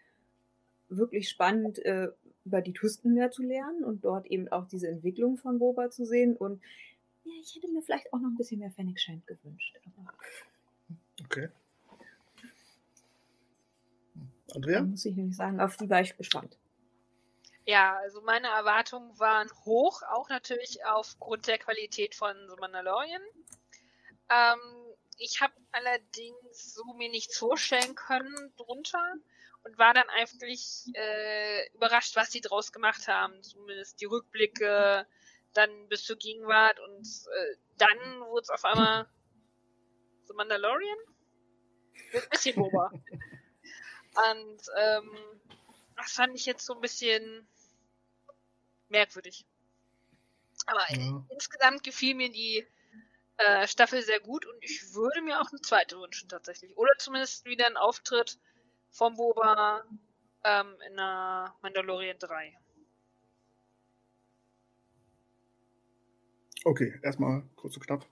wirklich 0.90 1.30
spannend, 1.30 1.80
äh, 1.80 2.10
über 2.46 2.62
die 2.62 2.74
Tusken 2.74 3.14
mehr 3.14 3.30
zu 3.30 3.44
lernen 3.44 3.84
und 3.84 4.06
dort 4.06 4.26
eben 4.28 4.48
auch 4.48 4.68
diese 4.68 4.88
Entwicklung 4.88 5.38
von 5.38 5.60
Boba 5.60 5.90
zu 5.90 6.06
sehen. 6.06 6.36
Und 6.36 6.62
ja, 7.28 7.42
ich 7.42 7.56
hätte 7.56 7.68
mir 7.72 7.82
vielleicht 7.82 8.12
auch 8.14 8.20
noch 8.20 8.30
ein 8.30 8.38
bisschen 8.38 8.60
mehr 8.60 8.72
Fennec 8.72 9.00
Shand 9.00 9.26
gewünscht. 9.28 9.78
Okay. 11.26 11.50
Andrea? 14.54 14.82
Muss 14.82 15.06
ich 15.06 15.16
nämlich 15.16 15.36
sagen, 15.36 15.60
auf 15.60 15.78
die 15.78 15.90
war 15.90 16.02
ich 16.02 16.16
gespannt. 16.16 16.58
Ja, 17.66 17.98
also 17.98 18.22
meine 18.22 18.48
Erwartungen 18.48 19.20
waren 19.20 19.50
hoch, 19.66 20.02
auch 20.04 20.30
natürlich 20.30 20.86
aufgrund 20.86 21.48
der 21.48 21.58
Qualität 21.58 22.16
von 22.16 22.34
The 22.50 22.56
Mandalorian. 22.60 23.22
Ähm, 24.30 24.60
ich 25.18 25.42
habe 25.42 25.54
allerdings 25.72 26.74
so 26.74 26.94
mir 26.94 27.10
nichts 27.10 27.38
vorstellen 27.38 27.96
können 27.96 28.54
drunter 28.56 29.16
und 29.64 29.78
war 29.78 29.94
dann 29.94 30.08
eigentlich 30.10 30.86
äh, 30.94 31.70
überrascht, 31.74 32.16
was 32.16 32.32
sie 32.32 32.40
draus 32.40 32.72
gemacht 32.72 33.08
haben. 33.08 33.44
Zumindest 33.44 34.00
die 34.00 34.06
Rückblicke, 34.06 35.06
dann 35.54 35.88
bis 35.90 36.04
zur 36.04 36.18
Gegenwart 36.18 36.80
und 36.80 37.06
äh, 37.06 37.56
dann 37.78 38.22
wurde 38.28 38.42
es 38.44 38.50
auf 38.50 38.64
einmal 38.66 39.08
The 40.28 40.34
Mandalorian. 40.34 40.98
Ein 42.14 42.30
bisschen 42.30 42.56
Boba. 42.56 42.92
und 44.32 44.62
ähm, 44.78 45.18
das 45.96 46.12
fand 46.12 46.36
ich 46.36 46.46
jetzt 46.46 46.66
so 46.66 46.76
ein 46.76 46.82
bisschen 46.82 47.48
merkwürdig. 48.90 49.46
Aber 50.66 50.84
ja. 50.90 51.26
insgesamt 51.30 51.84
gefiel 51.84 52.16
mir 52.16 52.32
die 52.32 52.66
äh, 53.38 53.68
Staffel 53.68 54.02
sehr 54.02 54.20
gut 54.20 54.46
und 54.46 54.64
ich 54.64 54.94
würde 54.94 55.22
mir 55.22 55.40
auch 55.40 55.50
eine 55.52 55.62
zweite 55.62 56.00
wünschen 56.00 56.30
tatsächlich. 56.30 56.76
Oder 56.78 56.92
zumindest 56.98 57.46
wieder 57.46 57.68
ein 57.68 57.78
Auftritt 57.78 58.40
vom 58.90 59.16
Boba 59.16 59.86
ähm, 60.44 60.76
in 60.88 60.96
der 60.96 61.56
Mandalorian 61.62 62.18
3. 62.20 62.58
Okay, 66.68 67.00
erstmal 67.02 67.44
kurz 67.56 67.78
und 67.78 67.88
knapp. 67.88 68.06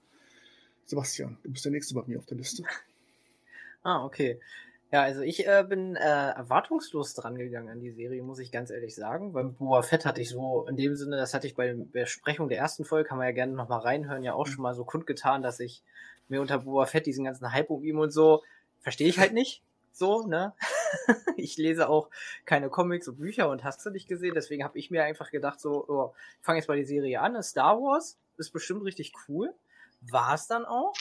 Sebastian, 0.86 1.38
du 1.44 1.52
bist 1.52 1.66
der 1.66 1.74
Nächste 1.74 1.94
bei 1.94 2.04
mir 2.08 2.20
auf 2.20 2.26
der 2.26 2.38
Liste. 2.38 2.64
ah, 3.84 4.06
okay. 4.06 4.40
Ja, 4.94 5.02
also 5.02 5.24
ich 5.24 5.46
äh, 5.46 5.66
bin 5.68 5.98
äh, 5.98 6.00
erwartungslos 6.00 7.16
dran 7.16 7.36
gegangen 7.36 7.68
an 7.68 7.82
die 7.82 7.92
Serie, 7.92 8.24
muss 8.24 8.40
ich 8.40 8.54
ganz 8.54 8.70
ehrlich 8.70 8.96
sagen. 8.96 9.34
Beim 9.34 9.56
Boba 9.56 9.82
Fett 9.82 10.06
hatte 10.06 10.22
ich 10.22 10.30
so, 10.30 10.66
in 10.70 10.78
dem 10.78 10.96
Sinne, 10.96 11.18
das 11.18 11.34
hatte 11.34 11.48
ich 11.48 11.56
bei 11.56 11.68
der 11.68 11.74
Besprechung 11.74 12.48
der 12.48 12.60
ersten 12.60 12.86
Folge, 12.86 13.10
kann 13.10 13.18
man 13.18 13.28
ja 13.28 13.34
gerne 13.34 13.52
nochmal 13.52 13.82
reinhören, 13.82 14.24
ja 14.24 14.34
auch 14.34 14.48
mhm. 14.48 14.52
schon 14.52 14.64
mal 14.64 14.74
so 14.74 14.86
kundgetan, 14.86 15.42
dass 15.42 15.60
ich 15.60 15.84
mir 16.30 16.40
unter 16.40 16.60
Boba 16.60 16.86
Fett 16.86 17.08
diesen 17.08 17.26
ganzen 17.26 17.52
Hype 17.52 17.70
um 17.70 17.84
ihm 17.84 18.00
und 18.00 18.12
so, 18.12 18.42
verstehe 18.80 19.10
ich 19.10 19.20
halt 19.20 19.34
nicht. 19.34 19.64
So, 19.92 20.26
ne? 20.28 20.54
ich 21.36 21.58
lese 21.58 21.90
auch 21.90 22.10
keine 22.46 22.70
Comics 22.70 23.10
und 23.10 23.18
Bücher 23.18 23.50
und 23.50 23.66
hast 23.66 23.86
du 23.86 23.90
nicht 23.90 24.08
gesehen, 24.08 24.34
deswegen 24.34 24.64
habe 24.64 24.80
ich 24.80 24.92
mir 24.92 25.04
einfach 25.04 25.30
gedacht, 25.30 25.60
so, 25.60 25.86
oh, 25.90 26.14
ich 26.40 26.46
fange 26.46 26.60
jetzt 26.60 26.70
mal 26.70 26.78
die 26.78 26.86
Serie 26.86 27.20
an. 27.20 27.44
Star 27.44 27.82
Wars 27.82 28.18
ist 28.38 28.52
bestimmt 28.52 28.84
richtig 28.84 29.14
cool. 29.28 29.54
War 30.12 30.36
es 30.36 30.48
dann 30.48 30.66
auch. 30.66 30.94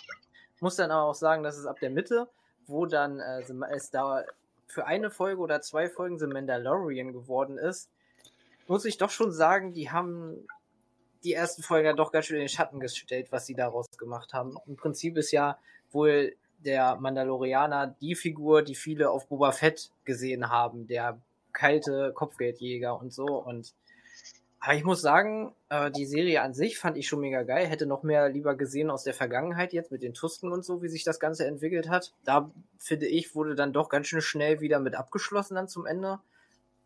Muss 0.60 0.76
dann 0.76 0.90
aber 0.90 1.10
auch 1.10 1.14
sagen, 1.14 1.42
dass 1.42 1.58
es 1.58 1.66
ab 1.66 1.78
der 1.80 1.90
Mitte 1.90 2.28
wo 2.66 2.86
dann 2.86 3.20
äh, 3.20 3.42
es 3.74 3.90
da 3.90 4.24
für 4.66 4.86
eine 4.86 5.10
Folge 5.10 5.40
oder 5.40 5.60
zwei 5.60 5.88
Folgen 5.88 6.18
The 6.18 6.26
Mandalorian 6.26 7.12
geworden 7.12 7.58
ist, 7.58 7.90
muss 8.66 8.84
ich 8.84 8.96
doch 8.96 9.10
schon 9.10 9.30
sagen, 9.30 9.72
die 9.72 9.90
haben 9.90 10.46
die 11.22 11.34
ersten 11.34 11.62
Folgen 11.62 11.86
ja 11.86 11.92
doch 11.92 12.12
ganz 12.12 12.26
schön 12.26 12.36
in 12.36 12.44
den 12.44 12.48
Schatten 12.48 12.80
gestellt, 12.80 13.28
was 13.30 13.46
sie 13.46 13.54
daraus 13.54 13.90
gemacht 13.96 14.32
haben. 14.32 14.56
Im 14.66 14.76
Prinzip 14.76 15.16
ist 15.16 15.32
ja 15.32 15.58
wohl 15.90 16.34
der 16.58 16.96
Mandalorianer 16.96 17.94
die 18.00 18.14
Figur, 18.14 18.62
die 18.62 18.74
viele 18.74 19.10
auf 19.10 19.28
Boba 19.28 19.52
Fett 19.52 19.90
gesehen 20.04 20.48
haben, 20.48 20.86
der 20.86 21.20
kalte 21.52 22.12
Kopfgeldjäger 22.14 22.98
und 22.98 23.12
so. 23.12 23.26
Und 23.26 23.74
aber 24.64 24.76
ich 24.76 24.84
muss 24.84 25.02
sagen, 25.02 25.52
äh, 25.68 25.90
die 25.90 26.06
Serie 26.06 26.40
an 26.40 26.54
sich 26.54 26.78
fand 26.78 26.96
ich 26.96 27.06
schon 27.06 27.20
mega 27.20 27.42
geil. 27.42 27.66
Hätte 27.66 27.84
noch 27.84 28.02
mehr 28.02 28.30
lieber 28.30 28.54
gesehen 28.54 28.90
aus 28.90 29.04
der 29.04 29.12
Vergangenheit 29.12 29.74
jetzt 29.74 29.92
mit 29.92 30.02
den 30.02 30.14
Tusken 30.14 30.52
und 30.52 30.64
so, 30.64 30.80
wie 30.80 30.88
sich 30.88 31.04
das 31.04 31.20
Ganze 31.20 31.46
entwickelt 31.46 31.90
hat. 31.90 32.14
Da 32.24 32.50
finde 32.78 33.06
ich, 33.06 33.34
wurde 33.34 33.56
dann 33.56 33.74
doch 33.74 33.90
ganz 33.90 34.06
schön 34.06 34.22
schnell 34.22 34.60
wieder 34.60 34.80
mit 34.80 34.94
abgeschlossen 34.94 35.56
dann 35.56 35.68
zum 35.68 35.84
Ende. 35.84 36.18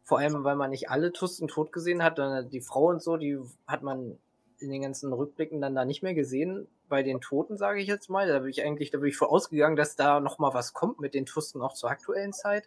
Vor 0.03 0.19
allem, 0.19 0.43
weil 0.43 0.57
man 0.57 0.71
nicht 0.71 0.91
alle 0.91 1.13
Tusken 1.13 1.47
tot 1.47 1.71
gesehen 1.71 2.03
hat, 2.03 2.17
sondern 2.17 2.51
die 2.51 2.63
Frau 2.63 2.89
und 2.89 3.01
so, 3.01 3.17
die 3.17 3.39
hat 3.69 3.85
man 3.85 4.19
in 4.59 4.73
den 4.73 4.83
ganzen 4.83 5.13
Rückblicken 5.13 5.61
dann 5.61 5.77
da 5.77 5.85
nicht 5.85 6.03
mehr 6.03 6.15
gesehen. 6.15 6.67
Bei 6.89 7.05
den 7.05 7.21
Toten, 7.21 7.57
sage 7.57 7.81
ich 7.81 7.87
jetzt 7.87 8.11
mal. 8.11 8.27
Da 8.27 8.41
bin 8.41 8.51
ich 8.51 8.65
eigentlich, 8.65 8.91
da 8.91 8.99
bin 8.99 9.11
ich 9.11 9.17
vorausgegangen, 9.17 9.77
dass 9.77 9.95
da 9.95 10.19
noch 10.19 10.41
mal 10.41 10.53
was 10.53 10.73
kommt 10.73 10.99
mit 10.99 11.15
den 11.15 11.27
Tusken 11.27 11.63
auch 11.63 11.75
zur 11.75 11.91
aktuellen 11.91 12.33
Zeit. 12.33 12.67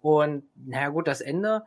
Und 0.00 0.44
naja 0.54 0.90
gut, 0.90 1.08
das 1.08 1.22
Ende 1.22 1.64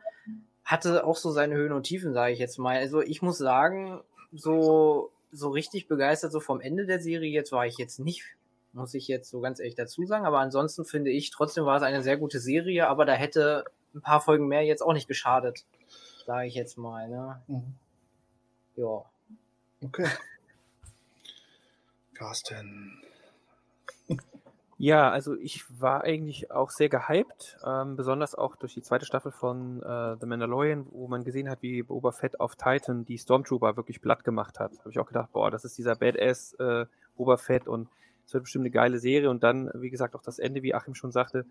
hatte 0.66 1.06
auch 1.06 1.16
so 1.16 1.30
seine 1.30 1.54
Höhen 1.54 1.72
und 1.72 1.84
Tiefen, 1.84 2.12
sage 2.12 2.32
ich 2.32 2.40
jetzt 2.40 2.58
mal. 2.58 2.76
Also 2.76 3.00
ich 3.00 3.22
muss 3.22 3.38
sagen, 3.38 4.00
so, 4.32 5.12
so 5.32 5.48
richtig 5.50 5.86
begeistert 5.86 6.32
so 6.32 6.40
vom 6.40 6.60
Ende 6.60 6.86
der 6.86 7.00
Serie 7.00 7.30
jetzt 7.30 7.52
war 7.52 7.66
ich 7.66 7.78
jetzt 7.78 8.00
nicht, 8.00 8.24
muss 8.72 8.92
ich 8.92 9.06
jetzt 9.06 9.30
so 9.30 9.40
ganz 9.40 9.60
ehrlich 9.60 9.76
dazu 9.76 10.04
sagen. 10.06 10.26
Aber 10.26 10.40
ansonsten 10.40 10.84
finde 10.84 11.12
ich, 11.12 11.30
trotzdem 11.30 11.64
war 11.64 11.76
es 11.76 11.84
eine 11.84 12.02
sehr 12.02 12.16
gute 12.16 12.40
Serie, 12.40 12.88
aber 12.88 13.04
da 13.04 13.12
hätte 13.12 13.64
ein 13.94 14.02
paar 14.02 14.20
Folgen 14.20 14.48
mehr 14.48 14.62
jetzt 14.64 14.82
auch 14.82 14.92
nicht 14.92 15.06
geschadet, 15.06 15.64
sage 16.26 16.48
ich 16.48 16.54
jetzt 16.54 16.76
mal. 16.76 17.08
Ne? 17.08 17.40
Mhm. 17.46 17.74
Ja. 18.74 19.04
Okay. 19.84 20.08
Carsten. 22.14 23.05
Ja, 24.78 25.10
also 25.10 25.34
ich 25.36 25.64
war 25.80 26.04
eigentlich 26.04 26.50
auch 26.50 26.70
sehr 26.70 26.90
gehypt, 26.90 27.56
ähm, 27.66 27.96
besonders 27.96 28.34
auch 28.34 28.56
durch 28.56 28.74
die 28.74 28.82
zweite 28.82 29.06
Staffel 29.06 29.32
von 29.32 29.82
äh, 29.82 30.16
The 30.20 30.26
Mandalorian, 30.26 30.86
wo 30.90 31.08
man 31.08 31.24
gesehen 31.24 31.48
hat, 31.48 31.62
wie 31.62 31.82
Boba 31.82 32.12
Fett 32.12 32.40
auf 32.40 32.56
Titan 32.56 33.06
die 33.06 33.16
Stormtrooper 33.16 33.76
wirklich 33.78 34.02
platt 34.02 34.22
gemacht 34.22 34.60
hat. 34.60 34.78
Habe 34.80 34.90
ich 34.90 34.98
auch 34.98 35.06
gedacht, 35.06 35.32
boah, 35.32 35.50
das 35.50 35.64
ist 35.64 35.78
dieser 35.78 35.96
Badass 35.96 36.52
äh, 36.58 36.84
Boba 37.16 37.38
Fett 37.38 37.66
und 37.66 37.88
es 38.26 38.34
wird 38.34 38.44
bestimmt 38.44 38.64
eine 38.64 38.70
geile 38.70 38.98
Serie. 38.98 39.30
Und 39.30 39.42
dann, 39.42 39.70
wie 39.74 39.88
gesagt, 39.88 40.14
auch 40.14 40.22
das 40.22 40.38
Ende, 40.38 40.62
wie 40.62 40.74
Achim 40.74 40.94
schon 40.94 41.12
sagte, 41.12 41.46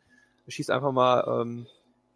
schießt 0.47 0.69
einfach 0.69 0.91
mal 0.91 1.41
ähm, 1.41 1.65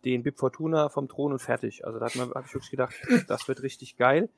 den 0.06 0.22
Bib 0.22 0.38
Fortuna 0.38 0.90
vom 0.90 1.08
Thron 1.08 1.32
und 1.32 1.40
fertig. 1.40 1.86
Also 1.86 1.98
da 1.98 2.08
habe 2.08 2.44
ich 2.46 2.54
wirklich 2.54 2.70
gedacht, 2.70 2.94
das 3.28 3.48
wird 3.48 3.64
richtig 3.64 3.98
geil. 3.98 4.30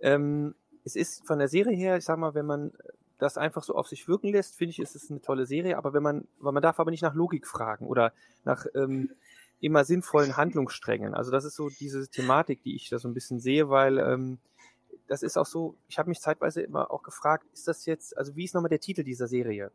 Ähm, 0.00 0.56
es 0.84 0.96
ist 0.96 1.24
von 1.26 1.38
der 1.38 1.48
Serie 1.48 1.76
her, 1.76 1.96
ich 1.96 2.04
sag 2.04 2.18
mal, 2.18 2.34
wenn 2.34 2.46
man 2.46 2.72
das 3.18 3.38
einfach 3.38 3.62
so 3.62 3.74
auf 3.74 3.88
sich 3.88 4.08
wirken 4.08 4.32
lässt, 4.32 4.56
finde 4.56 4.70
ich, 4.70 4.78
ist 4.78 4.94
es 4.94 5.10
eine 5.10 5.20
tolle 5.20 5.46
Serie. 5.46 5.78
Aber 5.78 5.92
wenn 5.92 6.02
man, 6.02 6.26
weil 6.38 6.52
man 6.52 6.62
darf 6.62 6.78
aber 6.80 6.90
nicht 6.90 7.02
nach 7.02 7.14
Logik 7.14 7.46
fragen 7.46 7.86
oder 7.86 8.12
nach 8.44 8.66
ähm, 8.74 9.10
immer 9.60 9.84
sinnvollen 9.84 10.36
Handlungssträngen. 10.36 11.14
Also 11.14 11.30
das 11.30 11.44
ist 11.44 11.56
so 11.56 11.68
diese 11.68 12.08
Thematik, 12.08 12.62
die 12.62 12.76
ich 12.76 12.90
da 12.90 12.98
so 12.98 13.08
ein 13.08 13.14
bisschen 13.14 13.40
sehe, 13.40 13.70
weil 13.70 13.98
ähm, 13.98 14.38
das 15.08 15.22
ist 15.22 15.38
auch 15.38 15.46
so, 15.46 15.76
ich 15.88 15.98
habe 15.98 16.08
mich 16.08 16.20
zeitweise 16.20 16.62
immer 16.62 16.90
auch 16.90 17.02
gefragt, 17.02 17.46
ist 17.52 17.68
das 17.68 17.86
jetzt, 17.86 18.16
also 18.18 18.36
wie 18.36 18.44
ist 18.44 18.54
nochmal 18.54 18.68
der 18.68 18.80
Titel 18.80 19.02
dieser 19.02 19.28
Serie? 19.28 19.70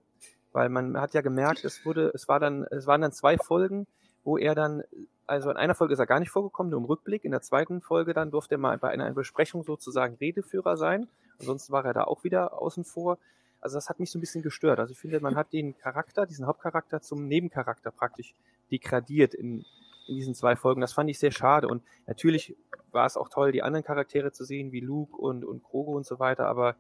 Weil 0.52 0.70
man 0.70 1.00
hat 1.00 1.14
ja 1.14 1.22
gemerkt, 1.22 1.64
es 1.64 1.86
wurde, 1.86 2.12
es 2.14 2.28
war 2.28 2.40
dann, 2.40 2.64
es 2.66 2.86
waren 2.86 3.02
dann 3.02 3.14
zwei 3.14 3.38
Folgen, 3.38 3.88
wo 4.24 4.38
er 4.38 4.54
dann, 4.54 4.84
also 5.26 5.50
in 5.50 5.58
einer 5.58 5.76
Folge 5.76 5.94
ist 5.94 6.00
er 6.00 6.06
gar 6.06 6.20
nicht 6.20 6.30
vorgekommen, 6.30 6.70
nur 6.70 6.80
im 6.80 6.86
Rückblick. 6.86 7.24
In 7.24 7.32
der 7.32 7.42
zweiten 7.42 7.82
Folge 7.82 8.14
dann 8.14 8.32
durfte 8.32 8.56
er 8.56 8.58
mal 8.58 8.78
bei 8.78 8.90
einer 8.90 9.10
Besprechung 9.14 9.64
sozusagen 9.64 10.16
Redeführer 10.16 10.78
sein. 10.78 11.08
Ansonsten 11.40 11.74
war 11.74 11.86
er 11.86 11.94
da 11.94 12.04
auch 12.04 12.24
wieder 12.24 12.62
außen 12.62 12.84
vor. 12.84 13.18
Also 13.60 13.78
das 13.78 13.90
hat 13.90 14.00
mich 14.00 14.12
so 14.12 14.18
ein 14.18 14.22
bisschen 14.22 14.42
gestört. 14.42 14.80
Also 14.80 14.92
ich 14.92 15.00
finde, 15.00 15.20
man 15.20 15.36
hat 15.36 15.54
den 15.54 15.78
Charakter, 15.78 16.26
diesen 16.26 16.48
Hauptcharakter 16.48 17.02
zum 17.02 17.28
Nebencharakter 17.28 17.92
praktisch 17.92 18.34
degradiert 18.72 19.34
in, 19.34 19.66
in 20.08 20.16
diesen 20.16 20.34
zwei 20.34 20.56
Folgen. 20.56 20.82
Das 20.82 20.94
fand 20.94 21.10
ich 21.10 21.20
sehr 21.20 21.32
schade. 21.32 21.68
Und 21.68 21.84
natürlich 22.08 22.56
war 22.92 23.06
es 23.06 23.18
auch 23.18 23.30
toll, 23.30 23.52
die 23.52 23.64
anderen 23.64 23.84
Charaktere 23.84 24.32
zu 24.32 24.44
sehen, 24.44 24.72
wie 24.72 24.80
Luke 24.80 25.16
und, 25.16 25.46
und 25.46 25.64
Krogo 25.64 25.96
und 25.96 26.06
so 26.06 26.20
weiter, 26.20 26.48
aber 26.48 26.76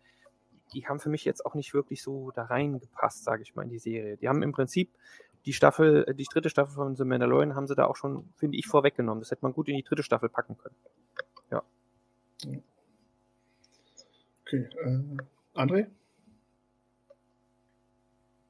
die 0.73 0.87
haben 0.87 0.99
für 0.99 1.09
mich 1.09 1.25
jetzt 1.25 1.45
auch 1.45 1.53
nicht 1.53 1.73
wirklich 1.73 2.01
so 2.01 2.31
da 2.31 2.43
reingepasst, 2.43 3.23
sage 3.23 3.43
ich 3.43 3.55
mal, 3.55 3.63
in 3.63 3.69
die 3.69 3.79
Serie. 3.79 4.17
Die 4.17 4.29
haben 4.29 4.41
im 4.41 4.51
Prinzip 4.51 4.89
die 5.45 5.53
Staffel, 5.53 6.05
die 6.13 6.25
dritte 6.25 6.49
Staffel 6.49 6.75
von 6.75 6.95
The 6.95 7.03
Mandalorian 7.03 7.55
haben 7.55 7.67
sie 7.67 7.75
da 7.75 7.85
auch 7.85 7.95
schon, 7.95 8.29
finde 8.35 8.57
ich, 8.57 8.67
vorweggenommen. 8.67 9.21
Das 9.21 9.31
hätte 9.31 9.43
man 9.43 9.53
gut 9.53 9.67
in 9.67 9.75
die 9.75 9.83
dritte 9.83 10.03
Staffel 10.03 10.29
packen 10.29 10.57
können. 10.57 10.75
Ja. 11.49 11.63
Okay, 14.51 14.67
äh, 14.83 15.57
André? 15.57 15.87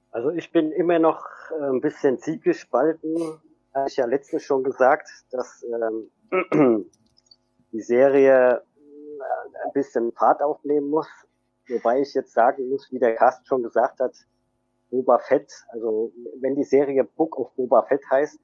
Also 0.09 0.31
ich 0.31 0.51
bin 0.51 0.71
immer 0.71 0.97
noch 0.97 1.27
äh, 1.51 1.69
ein 1.69 1.79
bisschen 1.79 2.17
zielgespalten 2.17 3.39
habe 3.73 3.87
ich 3.87 3.97
ja 3.97 4.05
letztens 4.05 4.43
schon 4.43 4.63
gesagt, 4.63 5.07
dass 5.29 5.63
ähm, 5.63 6.89
die 7.71 7.81
Serie 7.81 8.63
äh, 8.63 9.65
ein 9.65 9.73
bisschen 9.73 10.11
Fahrt 10.13 10.41
aufnehmen 10.41 10.89
muss. 10.89 11.07
Wobei 11.69 12.01
ich 12.01 12.15
jetzt 12.15 12.33
sagen 12.33 12.69
muss, 12.69 12.91
wie 12.91 12.97
der 12.97 13.15
Cast 13.15 13.47
schon 13.47 13.61
gesagt 13.61 13.99
hat, 13.99 14.15
Boba 14.89 15.19
Fett, 15.19 15.53
also 15.69 16.11
wenn 16.39 16.55
die 16.55 16.63
Serie 16.63 17.03
Book 17.03 17.37
of 17.37 17.53
Boba 17.55 17.83
Fett 17.83 18.01
heißt, 18.09 18.39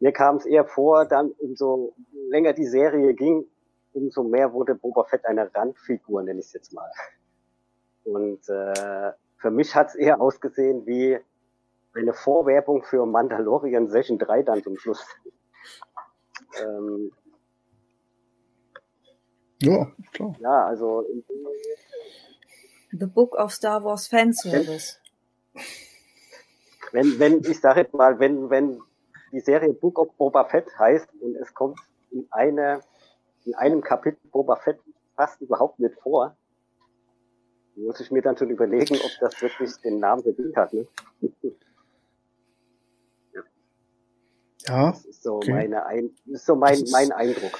mir 0.00 0.12
kam 0.12 0.36
es 0.36 0.44
eher 0.44 0.66
vor, 0.66 1.06
dann 1.06 1.30
umso 1.38 1.94
länger 2.28 2.52
die 2.52 2.66
Serie 2.66 3.14
ging, 3.14 3.46
umso 3.92 4.22
mehr 4.22 4.52
wurde 4.52 4.74
Boba 4.74 5.04
Fett 5.04 5.24
eine 5.26 5.54
Randfigur, 5.54 6.22
nenne 6.22 6.40
ich 6.40 6.46
es 6.46 6.52
jetzt 6.52 6.72
mal. 6.72 6.90
Und 8.04 8.48
äh, 8.48 9.12
für 9.36 9.50
mich 9.50 9.74
hat 9.74 9.88
es 9.88 9.94
eher 9.94 10.20
ausgesehen 10.20 10.86
wie 10.86 11.18
eine 11.94 12.12
Vorwerbung 12.12 12.82
für 12.82 13.04
Mandalorian 13.06 13.88
Session 13.88 14.18
3 14.18 14.42
dann 14.42 14.62
zum 14.62 14.76
Schluss. 14.78 15.04
ähm, 16.60 17.12
ja, 19.60 19.92
klar. 20.12 20.34
Ja, 20.40 20.66
also. 20.66 21.04
The 22.90 23.06
Book 23.06 23.36
of 23.36 23.52
Star 23.52 23.84
Wars 23.84 24.08
Fanservice. 24.08 24.98
Wenn, 26.92 27.18
wenn, 27.18 27.40
ich 27.40 27.60
sage 27.60 27.80
jetzt 27.80 27.94
mal, 27.94 28.18
wenn, 28.18 28.50
wenn 28.50 28.80
die 29.32 29.40
Serie 29.40 29.72
Book 29.72 29.98
of 29.98 30.14
Boba 30.16 30.44
Fett 30.44 30.66
heißt 30.78 31.08
und 31.20 31.36
es 31.36 31.54
kommt 31.54 31.78
in 32.10 32.26
eine, 32.30 32.80
in 33.44 33.54
einem 33.54 33.80
Kapitel 33.80 34.18
Boba 34.30 34.56
Fett 34.56 34.78
fast 35.16 35.40
überhaupt 35.40 35.78
nicht 35.78 35.94
vor, 36.00 36.36
muss 37.76 38.00
ich 38.00 38.10
mir 38.10 38.22
dann 38.22 38.36
schon 38.36 38.50
überlegen, 38.50 38.96
ob 38.96 39.10
das 39.20 39.40
wirklich 39.40 39.74
den 39.82 39.98
Namen 39.98 40.22
verdient 40.22 40.56
hat. 40.56 40.72
Ne? 40.72 40.86
ja. 44.66 44.90
Das 44.90 45.04
ist 45.06 45.22
so, 45.22 45.36
okay. 45.36 45.52
meine 45.52 45.86
Ein 45.86 46.10
ist 46.26 46.46
so 46.46 46.54
mein, 46.54 46.74
ist 46.74 46.92
mein 46.92 47.12
Eindruck. 47.12 47.58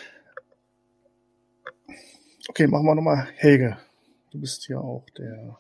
Okay, 2.49 2.67
machen 2.67 2.85
wir 2.85 2.95
nochmal 2.95 3.29
Helge. 3.37 3.79
Du 4.31 4.41
bist 4.41 4.69
ja 4.69 4.79
auch 4.79 5.07
der. 5.17 5.59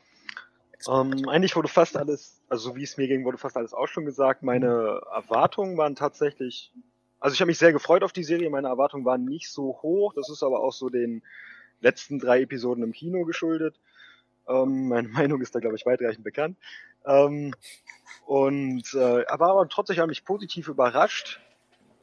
Ähm, 0.89 1.29
eigentlich 1.29 1.55
wurde 1.55 1.69
fast 1.69 1.97
alles, 1.97 2.43
also 2.49 2.71
so 2.71 2.77
wie 2.77 2.83
es 2.83 2.97
mir 2.97 3.07
ging, 3.07 3.25
wurde 3.25 3.39
fast 3.39 3.57
alles 3.57 3.73
auch 3.73 3.87
schon 3.87 4.05
gesagt. 4.05 4.43
Meine 4.43 5.01
Erwartungen 5.15 5.77
waren 5.77 5.95
tatsächlich, 5.95 6.73
also 7.23 7.35
ich 7.35 7.41
habe 7.41 7.51
mich 7.51 7.59
sehr 7.59 7.73
gefreut 7.73 8.03
auf 8.03 8.13
die 8.13 8.25
Serie. 8.25 8.51
Meine 8.51 8.67
Erwartungen 8.67 9.05
waren 9.05 9.25
nicht 9.25 9.49
so 9.49 9.79
hoch. 9.81 10.13
Das 10.13 10.29
ist 10.29 10.43
aber 10.43 10.61
auch 10.61 10.73
so 10.73 10.89
den 10.89 11.23
letzten 11.81 12.19
drei 12.19 12.43
Episoden 12.43 12.83
im 12.83 12.93
Kino 12.93 13.25
geschuldet. 13.25 13.79
Ähm, 14.49 14.89
meine 14.89 15.07
Meinung 15.09 15.41
ist 15.41 15.55
da, 15.55 15.61
glaube 15.61 15.77
ich, 15.77 15.87
weitreichend 15.87 16.25
bekannt. 16.25 16.59
Ähm, 17.07 17.55
und 18.27 18.93
äh, 18.95 19.25
aber, 19.27 19.51
aber 19.51 19.69
trotzdem 19.69 19.99
habe 19.99 20.11
ich 20.11 20.25
positiv 20.25 20.67
überrascht. 20.67 21.41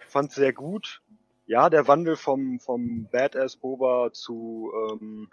Fand 0.07 0.31
sehr 0.31 0.53
gut. 0.53 1.01
Ja, 1.47 1.69
der 1.69 1.89
Wandel 1.89 2.15
vom, 2.15 2.61
vom 2.61 3.09
Badass 3.11 3.57
Boba 3.57 4.13
zu, 4.13 4.71
ähm, 4.73 5.29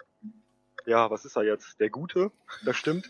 ja, 0.85 1.09
was 1.09 1.23
ist 1.23 1.37
er 1.37 1.43
jetzt? 1.43 1.79
Der 1.79 1.89
Gute, 1.89 2.31
das 2.65 2.75
stimmt. 2.75 3.09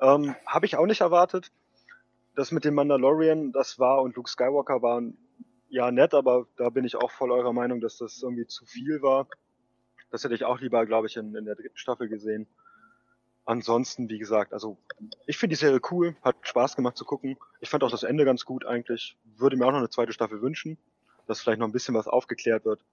Ähm, 0.00 0.34
habe 0.46 0.64
ich 0.64 0.76
auch 0.78 0.86
nicht 0.86 1.02
erwartet. 1.02 1.52
Das 2.34 2.52
mit 2.52 2.64
dem 2.64 2.74
Mandalorian, 2.74 3.52
das 3.52 3.78
war 3.78 4.00
und 4.00 4.16
Luke 4.16 4.30
Skywalker 4.30 4.80
waren 4.80 5.18
ja 5.68 5.90
nett, 5.90 6.14
aber 6.14 6.46
da 6.56 6.70
bin 6.70 6.84
ich 6.84 6.96
auch 6.96 7.10
voll 7.10 7.30
eurer 7.30 7.52
Meinung, 7.52 7.80
dass 7.80 7.98
das 7.98 8.22
irgendwie 8.22 8.46
zu 8.46 8.64
viel 8.64 9.02
war. 9.02 9.28
Das 10.10 10.24
hätte 10.24 10.34
ich 10.34 10.44
auch 10.44 10.60
lieber, 10.60 10.86
glaube 10.86 11.06
ich, 11.08 11.16
in, 11.16 11.34
in 11.34 11.44
der 11.44 11.56
dritten 11.56 11.76
Staffel 11.76 12.08
gesehen 12.08 12.46
ansonsten, 13.46 14.08
wie 14.10 14.18
gesagt, 14.18 14.52
also 14.52 14.76
ich 15.26 15.38
finde 15.38 15.54
die 15.54 15.60
Serie 15.60 15.80
cool, 15.90 16.16
hat 16.22 16.36
Spaß 16.42 16.76
gemacht 16.76 16.96
zu 16.96 17.04
gucken. 17.04 17.38
Ich 17.60 17.70
fand 17.70 17.82
auch 17.84 17.90
das 17.90 18.02
Ende 18.02 18.24
ganz 18.24 18.44
gut 18.44 18.66
eigentlich. 18.66 19.16
Würde 19.36 19.56
mir 19.56 19.66
auch 19.66 19.70
noch 19.70 19.78
eine 19.78 19.88
zweite 19.88 20.12
Staffel 20.12 20.42
wünschen, 20.42 20.76
dass 21.26 21.40
vielleicht 21.40 21.60
noch 21.60 21.66
ein 21.66 21.72
bisschen 21.72 21.94
was 21.94 22.08
aufgeklärt 22.08 22.64
wird. 22.64 22.84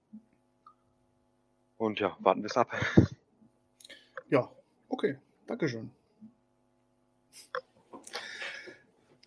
Und 1.76 2.00
ja, 2.00 2.16
warten 2.20 2.42
wir 2.42 2.46
es 2.46 2.56
ab. 2.56 2.70
Ja, 4.30 4.50
okay. 4.88 5.18
Dankeschön. 5.46 5.90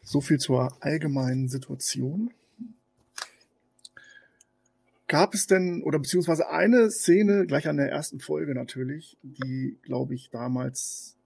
So 0.02 0.22
viel 0.22 0.40
zur 0.40 0.76
allgemeinen 0.80 1.50
Situation. 1.50 2.34
Gab 5.08 5.34
es 5.34 5.48
denn, 5.48 5.84
oder 5.84 6.00
beziehungsweise 6.00 6.50
eine 6.50 6.92
Szene, 6.92 7.46
gleich 7.48 7.68
an 7.68 7.78
der 7.78 7.90
ersten 7.90 8.20
Folge 8.20 8.54
natürlich, 8.54 9.18
die, 9.24 9.78
glaube 9.82 10.16
ich, 10.16 10.30
damals 10.30 11.18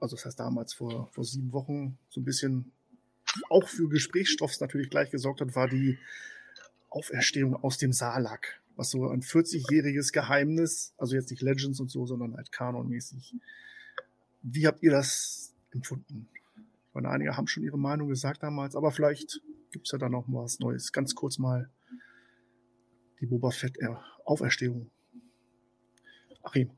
also 0.00 0.16
das 0.16 0.24
heißt 0.24 0.40
damals 0.40 0.72
vor, 0.72 1.08
vor 1.12 1.24
sieben 1.24 1.52
Wochen, 1.52 1.98
so 2.08 2.20
ein 2.20 2.24
bisschen 2.24 2.72
auch 3.48 3.68
für 3.68 3.88
Gesprächsstoffs 3.88 4.60
natürlich 4.60 4.90
gleich 4.90 5.10
gesorgt 5.10 5.40
hat, 5.40 5.54
war 5.54 5.68
die 5.68 5.98
Auferstehung 6.88 7.54
aus 7.54 7.78
dem 7.78 7.92
Salak, 7.92 8.60
was 8.76 8.90
so 8.90 9.08
ein 9.08 9.22
40-jähriges 9.22 10.12
Geheimnis, 10.12 10.94
also 10.96 11.14
jetzt 11.14 11.30
nicht 11.30 11.42
Legends 11.42 11.78
und 11.78 11.90
so, 11.90 12.06
sondern 12.06 12.34
halt 12.36 12.50
kanonmäßig. 12.50 13.36
Wie 14.42 14.66
habt 14.66 14.82
ihr 14.82 14.90
das 14.90 15.52
empfunden? 15.70 16.28
Ich 16.56 16.94
meine, 16.94 17.10
einige 17.10 17.36
haben 17.36 17.46
schon 17.46 17.62
ihre 17.62 17.78
Meinung 17.78 18.08
gesagt 18.08 18.42
damals, 18.42 18.74
aber 18.74 18.90
vielleicht 18.90 19.42
gibt 19.70 19.86
es 19.86 19.92
ja 19.92 19.98
dann 19.98 20.12
noch 20.12 20.24
was 20.26 20.58
Neues. 20.58 20.92
Ganz 20.92 21.14
kurz 21.14 21.38
mal 21.38 21.70
die 23.20 23.26
Boba 23.26 23.50
Fett 23.50 23.76
Auferstehung. 24.24 24.90
Achim. 26.42 26.70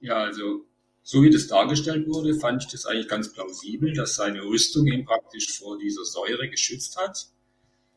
Ja, 0.00 0.24
also 0.24 0.64
so 1.02 1.22
wie 1.22 1.30
das 1.30 1.46
dargestellt 1.46 2.06
wurde, 2.06 2.34
fand 2.34 2.62
ich 2.62 2.70
das 2.70 2.86
eigentlich 2.86 3.08
ganz 3.08 3.32
plausibel, 3.32 3.92
dass 3.94 4.14
seine 4.14 4.42
Rüstung 4.42 4.86
ihn 4.86 5.04
praktisch 5.04 5.58
vor 5.58 5.78
dieser 5.78 6.04
Säure 6.04 6.48
geschützt 6.48 6.96
hat 6.96 7.28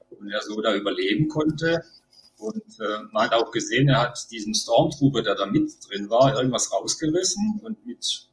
und 0.09 0.29
er 0.29 0.41
so 0.41 0.61
da 0.61 0.75
überleben 0.75 1.27
konnte. 1.27 1.83
Und 2.37 2.79
äh, 2.79 3.03
man 3.11 3.25
hat 3.25 3.33
auch 3.33 3.51
gesehen, 3.51 3.89
er 3.89 3.99
hat 3.99 4.31
diesen 4.31 4.55
Stormtrooper, 4.55 5.21
der 5.21 5.35
da 5.35 5.45
mit 5.45 5.71
drin 5.87 6.09
war, 6.09 6.35
irgendwas 6.35 6.71
rausgerissen 6.71 7.59
und 7.63 7.85
mit, 7.85 8.29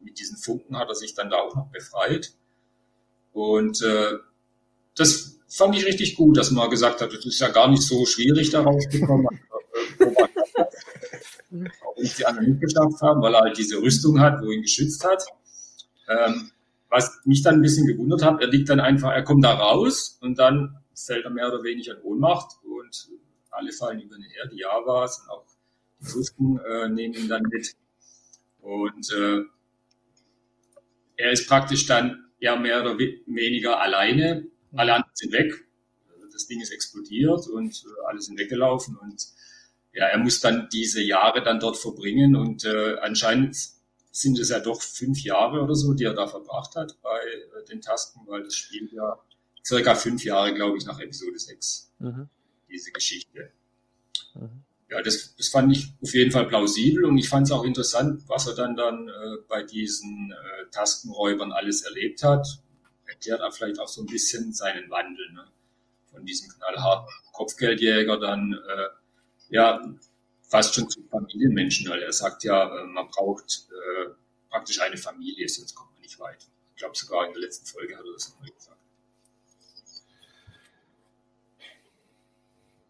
mit 0.00 0.18
diesen 0.18 0.38
Funken 0.38 0.78
hat 0.78 0.88
er 0.88 0.94
sich 0.94 1.14
dann 1.14 1.28
da 1.28 1.36
auch 1.36 1.54
noch 1.54 1.70
befreit. 1.70 2.32
Und 3.32 3.82
äh, 3.82 4.18
das 4.94 5.39
fand 5.50 5.76
ich 5.76 5.84
richtig 5.84 6.14
gut, 6.16 6.36
dass 6.36 6.50
man 6.50 6.70
gesagt 6.70 7.00
hat, 7.00 7.12
das 7.12 7.24
ist 7.26 7.40
ja 7.40 7.48
gar 7.48 7.68
nicht 7.68 7.82
so 7.82 8.06
schwierig, 8.06 8.50
da 8.50 8.62
rauszukommen. 8.62 9.26
auch 11.82 11.96
nicht 11.96 12.18
die 12.18 12.26
anderen 12.26 12.50
nicht 12.50 12.60
geschafft 12.60 13.02
haben, 13.02 13.20
weil 13.22 13.34
er 13.34 13.40
halt 13.40 13.58
diese 13.58 13.82
Rüstung 13.82 14.20
hat, 14.20 14.40
wo 14.42 14.50
ihn 14.50 14.62
geschützt 14.62 15.04
hat. 15.04 15.24
Ähm, 16.08 16.50
was 16.88 17.20
mich 17.24 17.42
dann 17.42 17.56
ein 17.56 17.62
bisschen 17.62 17.86
gewundert 17.86 18.24
hat, 18.24 18.40
er 18.40 18.48
liegt 18.48 18.68
dann 18.68 18.80
einfach, 18.80 19.12
er 19.12 19.22
kommt 19.22 19.44
da 19.44 19.52
raus 19.54 20.18
und 20.20 20.38
dann 20.38 20.76
fällt 20.94 21.24
er 21.24 21.30
mehr 21.30 21.48
oder 21.48 21.62
weniger 21.62 21.96
in 21.96 22.02
Ohnmacht 22.02 22.52
und 22.64 23.08
alle 23.50 23.72
fallen 23.72 24.00
über 24.00 24.16
ihn 24.16 24.22
her, 24.22 24.48
die 24.50 24.58
Javas 24.58 25.20
und 25.20 25.30
auch 25.30 25.44
die 26.00 26.06
Fusken 26.06 26.58
äh, 26.58 26.88
nehmen 26.88 27.14
ihn 27.14 27.28
dann 27.28 27.42
mit. 27.42 27.74
Und 28.60 29.12
äh, 29.12 29.42
er 31.16 31.30
ist 31.32 31.48
praktisch 31.48 31.86
dann 31.86 32.24
ja 32.38 32.56
mehr 32.56 32.80
oder 32.80 32.98
weniger 32.98 33.80
alleine. 33.80 34.46
Alle 34.74 34.94
anderen 34.94 35.12
sind 35.14 35.32
weg. 35.32 35.52
Das 36.32 36.46
Ding 36.46 36.60
ist 36.60 36.70
explodiert 36.70 37.48
und 37.48 37.74
äh, 37.84 38.06
alle 38.08 38.20
sind 38.20 38.38
weggelaufen 38.38 38.96
und 38.96 39.26
ja, 39.92 40.06
er 40.06 40.18
muss 40.18 40.40
dann 40.40 40.68
diese 40.72 41.02
Jahre 41.02 41.42
dann 41.42 41.58
dort 41.58 41.76
verbringen 41.76 42.36
und 42.36 42.64
äh, 42.64 42.96
anscheinend 43.00 43.56
sind 44.12 44.38
es 44.38 44.50
ja 44.50 44.60
doch 44.60 44.82
fünf 44.82 45.22
Jahre 45.22 45.62
oder 45.62 45.74
so, 45.74 45.94
die 45.94 46.04
er 46.04 46.14
da 46.14 46.26
verbracht 46.26 46.76
hat 46.76 46.96
bei 47.02 47.18
äh, 47.18 47.64
den 47.68 47.80
Tasten, 47.80 48.20
weil 48.26 48.42
das 48.42 48.54
spielt 48.54 48.92
ja 48.92 49.18
circa 49.64 49.94
fünf 49.94 50.24
Jahre, 50.24 50.54
glaube 50.54 50.78
ich, 50.78 50.86
nach 50.86 50.98
Episode 51.00 51.38
6, 51.38 51.92
mhm. 51.98 52.28
diese 52.68 52.92
Geschichte. 52.92 53.50
Mhm. 54.34 54.64
Ja, 54.88 55.00
das, 55.02 55.36
das 55.36 55.48
fand 55.48 55.72
ich 55.76 55.92
auf 56.02 56.12
jeden 56.14 56.32
Fall 56.32 56.48
plausibel 56.48 57.04
und 57.04 57.16
ich 57.16 57.28
fand 57.28 57.46
es 57.46 57.52
auch 57.52 57.64
interessant, 57.64 58.24
was 58.26 58.48
er 58.48 58.54
dann 58.54 58.74
dann 58.74 59.08
äh, 59.08 59.36
bei 59.48 59.62
diesen 59.62 60.32
äh, 60.32 60.70
Tastenräubern 60.70 61.52
alles 61.52 61.82
erlebt 61.82 62.24
hat. 62.24 62.46
Erklärt 63.10 63.40
er 63.40 63.50
vielleicht 63.50 63.80
auch 63.80 63.88
so 63.88 64.02
ein 64.02 64.06
bisschen 64.06 64.52
seinen 64.52 64.88
Wandel, 64.88 65.32
ne? 65.32 65.44
Von 66.12 66.24
diesem 66.24 66.48
knallharten 66.50 67.12
Kopfgeldjäger 67.32 68.18
dann 68.18 68.52
äh, 68.52 69.54
ja 69.54 69.80
fast 70.48 70.74
schon 70.74 70.88
zu 70.88 71.02
Familienmenschen, 71.10 71.88
weil 71.88 72.02
er 72.02 72.12
sagt 72.12 72.44
ja, 72.44 72.64
äh, 72.64 72.86
man 72.86 73.08
braucht 73.08 73.68
äh, 73.70 74.10
praktisch 74.48 74.80
eine 74.80 74.96
Familie, 74.96 75.48
sonst 75.48 75.74
kommt 75.74 75.92
man 75.92 76.02
nicht 76.02 76.18
weit. 76.18 76.48
Ich 76.74 76.76
glaube 76.76 76.96
sogar 76.96 77.26
in 77.26 77.32
der 77.32 77.42
letzten 77.42 77.66
Folge 77.66 77.96
hat 77.96 78.04
er 78.04 78.12
das 78.12 78.30
nochmal 78.30 78.50
gesagt. 78.50 78.76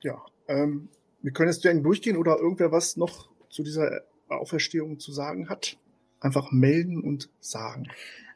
Ja, 0.02 0.24
ähm, 0.48 0.88
wir 1.20 1.32
können 1.32 1.50
jetzt 1.50 1.62
gerne 1.62 1.82
durchgehen 1.82 2.16
oder 2.16 2.38
irgendwer 2.38 2.72
was 2.72 2.96
noch 2.96 3.28
zu 3.50 3.62
dieser 3.62 4.02
Auferstehung 4.28 4.98
zu 4.98 5.12
sagen 5.12 5.48
hat. 5.48 5.76
Einfach 6.20 6.52
melden 6.52 7.02
und 7.02 7.28
sagen. 7.40 7.88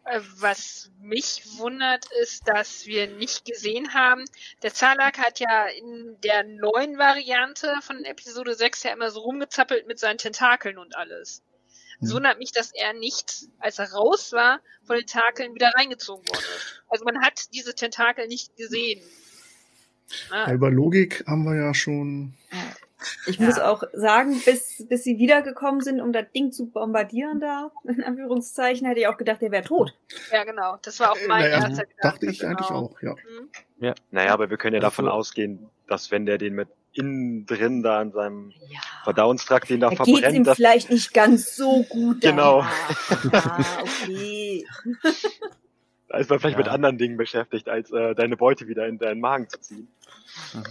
Äh, 0.05 0.21
was 0.39 0.91
mich 1.01 1.43
wundert, 1.59 2.07
ist, 2.23 2.47
dass 2.47 2.87
wir 2.87 3.09
nicht 3.09 3.45
gesehen 3.45 3.95
haben. 3.95 4.25
Der 4.63 4.75
Zalak 4.75 5.19
hat 5.19 5.41
ja 5.41 5.67
in 5.67 6.17
der 6.23 6.45
neuen 6.45 6.99
Variante 6.99 7.75
von 7.81 8.05
Episode 8.05 8.55
6 8.55 8.83
ja 8.83 8.93
immer 8.93 9.11
so 9.11 9.21
rumgezappelt 9.21 9.87
mit 9.87 9.99
seinen 9.99 10.19
Tentakeln 10.19 10.79
und 10.79 10.97
alles. 10.97 11.43
Es 12.03 12.09
hm. 12.09 12.17
wundert 12.17 12.39
mich, 12.39 12.53
dass 12.53 12.73
er 12.75 12.93
nicht, 12.93 13.47
als 13.59 13.79
er 13.79 13.93
raus 13.93 14.33
war, 14.33 14.61
von 14.85 14.97
den 14.97 15.07
Tentakeln 15.07 15.55
wieder 15.55 15.73
reingezogen 15.75 16.27
wurde. 16.29 16.45
Also 16.89 17.05
man 17.05 17.23
hat 17.23 17.55
diese 17.55 17.75
Tentakel 17.75 18.27
nicht 18.27 18.57
gesehen. 18.57 19.03
Ah. 20.31 20.53
Über 20.53 20.71
Logik 20.71 21.25
haben 21.27 21.45
wir 21.45 21.57
ja 21.57 21.73
schon. 21.73 22.35
Ich 23.27 23.39
muss 23.41 23.59
auch 23.59 23.85
sagen, 23.93 24.41
bis, 24.45 24.87
bis 24.89 25.05
sie 25.05 25.19
wiedergekommen 25.19 25.81
sind, 25.81 26.01
um 26.01 26.13
das 26.13 26.27
Ding 26.35 26.53
zu 26.53 26.67
bombardieren 26.67 27.41
da, 27.41 27.71
in 27.85 28.03
Anführungszeichen, 28.03 28.87
hätte 28.87 29.01
ich 29.01 29.07
auch 29.07 29.17
gedacht, 29.17 29.43
der 29.43 29.51
wäre 29.51 29.65
tot. 29.65 29.95
Ja, 30.33 30.45
genau. 30.45 30.77
Das 30.83 31.01
war 31.01 31.13
auch 31.13 31.19
mein 31.29 31.43
naja, 31.43 31.55
erster 31.55 31.87
Gedanke. 31.87 31.97
Dachte 32.03 32.27
ich 32.27 32.39
genau. 32.39 32.51
eigentlich 32.51 32.71
auch, 32.71 33.03
ja. 33.03 33.13
Mhm. 33.13 33.49
Ja, 33.79 33.95
naja, 34.11 34.33
aber 34.33 34.51
wir 34.51 34.57
können 34.57 34.75
ja 34.75 34.81
davon 34.81 35.07
also, 35.07 35.19
ausgehen, 35.19 35.69
dass 35.87 36.11
wenn 36.11 36.27
der 36.27 36.39
den 36.39 36.55
mit 36.55 36.69
innen 36.93 37.45
drin 37.47 37.83
da 37.83 38.01
in 38.01 38.13
seinem 38.13 38.53
ja. 38.69 38.81
Verdauungstrakt 39.03 39.69
den 39.69 39.81
da, 39.81 39.91
da 39.91 39.97
verbrennt. 39.97 40.23
Geht's 40.23 40.35
ihm 40.35 40.45
das 40.45 40.57
vielleicht 40.57 40.91
nicht 40.91 41.13
ganz 41.13 41.57
so 41.57 41.83
gut. 41.83 42.21
Genau. 42.21 42.61
ah, 42.61 43.83
okay. 43.83 44.65
da 46.09 46.19
ist 46.19 46.31
man 46.31 46.39
vielleicht 46.39 46.57
ja. 46.59 46.65
mit 46.65 46.69
anderen 46.69 46.99
Dingen 46.99 47.17
beschäftigt, 47.17 47.69
als 47.69 47.91
äh, 47.91 48.15
deine 48.15 48.37
Beute 48.37 48.69
wieder 48.69 48.87
in 48.87 48.99
deinen 48.99 49.21
Magen 49.21 49.49
zu 49.49 49.61
ziehen. 49.61 49.89
Mhm. 50.55 50.65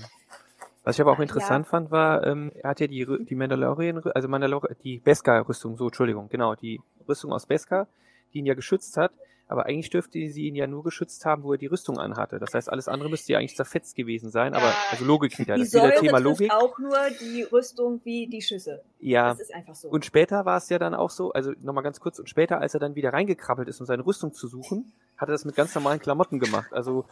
Was 0.83 0.97
ich 0.97 1.01
aber 1.01 1.13
auch 1.13 1.19
interessant 1.19 1.65
ja. 1.65 1.69
fand, 1.69 1.91
war, 1.91 2.25
ähm, 2.25 2.51
er 2.55 2.71
hat 2.71 2.79
ja 2.79 2.87
die, 2.87 3.05
die 3.25 3.35
Mandalorian, 3.35 4.01
also 4.13 4.27
Mandalorian, 4.27 4.75
die 4.83 4.99
Beskar-Rüstung, 4.99 5.77
so, 5.77 5.85
Entschuldigung, 5.85 6.27
genau, 6.29 6.55
die 6.55 6.81
Rüstung 7.07 7.31
aus 7.31 7.45
Beskar, 7.45 7.87
die 8.33 8.39
ihn 8.39 8.45
ja 8.45 8.53
geschützt 8.53 8.97
hat. 8.97 9.11
Aber 9.47 9.65
eigentlich 9.65 9.89
dürfte 9.89 10.13
sie 10.29 10.47
ihn 10.47 10.55
ja 10.55 10.67
nur 10.67 10.83
geschützt 10.83 11.25
haben, 11.25 11.43
wo 11.43 11.51
er 11.51 11.57
die 11.57 11.67
Rüstung 11.67 11.99
anhatte. 11.99 12.39
Das 12.39 12.53
heißt, 12.53 12.71
alles 12.71 12.87
andere 12.87 13.09
müsste 13.09 13.33
ja 13.33 13.39
eigentlich 13.39 13.55
zerfetzt 13.55 13.95
gewesen 13.95 14.31
sein. 14.31 14.53
Aber 14.53 14.73
also 14.89 15.03
Logik 15.03 15.37
wieder. 15.37 15.57
Das 15.57 15.67
ist 15.67 15.73
wieder 15.73 15.93
Thema 15.95 16.19
Logik. 16.19 16.51
auch 16.51 16.79
nur 16.79 16.97
die 17.19 17.43
Rüstung 17.43 17.99
wie 18.03 18.25
die 18.27 18.41
Schüsse. 18.41 18.81
Ja. 18.99 19.29
Das 19.29 19.41
ist 19.41 19.53
einfach 19.53 19.75
so. 19.75 19.89
Und 19.89 20.05
später 20.05 20.45
war 20.45 20.57
es 20.57 20.69
ja 20.69 20.79
dann 20.79 20.95
auch 20.95 21.09
so, 21.09 21.33
also 21.33 21.51
nochmal 21.61 21.83
ganz 21.83 21.99
kurz, 21.99 22.19
und 22.19 22.29
später, 22.29 22.61
als 22.61 22.73
er 22.73 22.79
dann 22.79 22.95
wieder 22.95 23.11
reingekrabbelt 23.11 23.67
ist, 23.67 23.81
um 23.81 23.85
seine 23.85 24.05
Rüstung 24.05 24.33
zu 24.33 24.47
suchen, 24.47 24.91
hat 25.17 25.27
er 25.27 25.33
das 25.33 25.45
mit 25.45 25.55
ganz 25.55 25.75
normalen 25.75 25.99
Klamotten 25.99 26.39
gemacht. 26.39 26.73
Also 26.73 27.05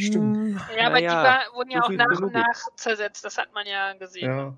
Stimmt. 0.00 0.36
Hm, 0.36 0.60
ja, 0.76 0.86
aber 0.86 1.00
ja, 1.00 1.10
die 1.10 1.28
war, 1.28 1.56
wurden 1.56 1.70
ja 1.70 1.82
auch 1.82 1.90
nach 1.90 2.20
und 2.20 2.32
nach 2.32 2.76
zersetzt, 2.76 3.24
das 3.24 3.38
hat 3.38 3.52
man 3.52 3.66
ja 3.66 3.92
gesehen. 3.94 4.30
Ja, 4.30 4.54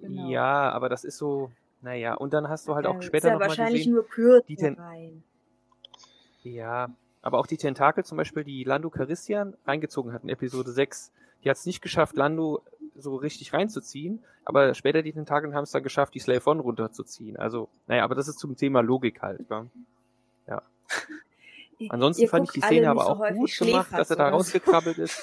genau. 0.00 0.28
ja 0.28 0.70
aber 0.70 0.88
das 0.88 1.04
ist 1.04 1.18
so, 1.18 1.50
naja, 1.80 2.14
und 2.14 2.32
dann 2.32 2.48
hast 2.48 2.66
du 2.68 2.74
halt 2.74 2.86
auch 2.86 3.00
später 3.02 3.28
ja 3.28 3.38
noch 3.38 3.56
mal 3.56 3.70
gesehen, 3.70 3.92
nur 3.92 4.06
Kürze 4.06 4.46
die 4.48 4.56
Ten 4.56 4.74
rein. 4.74 5.22
Ja, 6.42 6.90
aber 7.22 7.38
auch 7.38 7.46
die 7.46 7.56
Tentakel 7.56 8.04
zum 8.04 8.16
Beispiel, 8.16 8.44
die 8.44 8.64
Lando 8.64 8.90
Carissian 8.90 9.54
reingezogen 9.66 10.12
hat 10.12 10.22
in 10.22 10.28
Episode 10.28 10.70
6, 10.70 11.12
die 11.44 11.50
hat 11.50 11.56
es 11.56 11.66
nicht 11.66 11.82
geschafft, 11.82 12.16
Lando 12.16 12.62
so 12.96 13.16
richtig 13.16 13.52
reinzuziehen, 13.52 14.24
aber 14.44 14.74
später 14.74 15.02
die 15.02 15.12
Tentakel 15.12 15.54
haben 15.54 15.64
es 15.64 15.70
dann 15.70 15.82
geschafft, 15.82 16.14
die 16.14 16.20
Slave 16.20 16.42
One 16.46 16.62
runterzuziehen. 16.62 17.36
Also, 17.36 17.68
naja, 17.86 18.02
aber 18.02 18.14
das 18.14 18.28
ist 18.28 18.38
zum 18.38 18.56
Thema 18.56 18.80
Logik 18.80 19.22
halt. 19.22 19.44
Ja. 19.48 19.66
ja. 20.46 20.62
Ansonsten 21.88 22.22
Ihr 22.22 22.28
fand 22.28 22.48
ich 22.48 22.52
die 22.52 22.60
Szene 22.60 22.90
aber 22.90 23.06
auch 23.06 23.28
so 23.28 23.34
gut 23.34 23.58
gemacht, 23.58 23.92
dass 23.92 24.10
er 24.10 24.16
da 24.16 24.28
rausgekrabbelt 24.30 24.98
ist. 24.98 25.22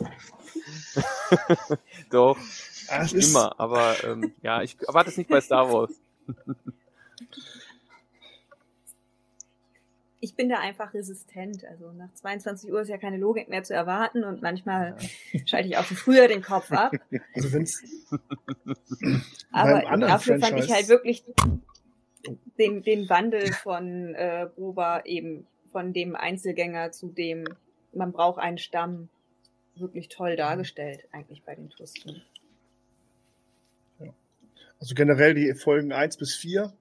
Doch, 2.10 2.36
das 2.88 3.12
immer, 3.12 3.58
aber 3.60 3.94
ähm, 4.04 4.32
ja, 4.42 4.62
ich 4.62 4.76
erwarte 4.80 5.10
es 5.10 5.16
nicht 5.16 5.30
bei 5.30 5.40
Star 5.40 5.72
Wars. 5.72 5.92
ich 10.22 10.36
bin 10.36 10.48
da 10.48 10.60
einfach 10.60 10.94
resistent. 10.94 11.64
Also 11.64 11.92
nach 11.92 12.14
22 12.14 12.72
Uhr 12.72 12.80
ist 12.80 12.88
ja 12.88 12.96
keine 12.96 13.16
Logik 13.16 13.48
mehr 13.48 13.64
zu 13.64 13.74
erwarten 13.74 14.22
und 14.22 14.40
manchmal 14.40 14.96
ja. 15.32 15.40
schalte 15.46 15.68
ich 15.68 15.76
auch 15.76 15.84
schon 15.84 15.96
früher 15.96 16.28
den 16.28 16.42
Kopf 16.42 16.70
ab. 16.70 16.92
Also 17.34 17.52
wenn's 17.52 17.82
Aber 19.52 19.82
dafür 19.98 20.38
Franchise. 20.38 20.40
fand 20.40 20.64
ich 20.64 20.72
halt 20.72 20.88
wirklich 20.88 21.24
den, 22.56 22.84
den 22.84 23.08
Wandel 23.08 23.52
von 23.52 24.14
äh, 24.14 24.48
Boba 24.54 25.02
eben 25.04 25.44
von 25.72 25.92
dem 25.92 26.14
Einzelgänger 26.14 26.92
zu 26.92 27.08
dem, 27.08 27.44
man 27.92 28.12
braucht 28.12 28.38
einen 28.38 28.58
Stamm, 28.58 29.08
wirklich 29.74 30.08
toll 30.08 30.36
dargestellt, 30.36 31.08
eigentlich 31.12 31.42
bei 31.42 31.54
den 31.54 31.70
Tusten. 31.70 32.22
Ja. 33.98 34.12
Also 34.78 34.94
generell 34.94 35.34
die 35.34 35.52
Folgen 35.54 35.92
1 35.92 36.18
bis 36.18 36.34
4, 36.34 36.72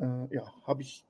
äh, 0.00 0.04
ja, 0.34 0.52
habe 0.66 0.82
ich 0.82 1.04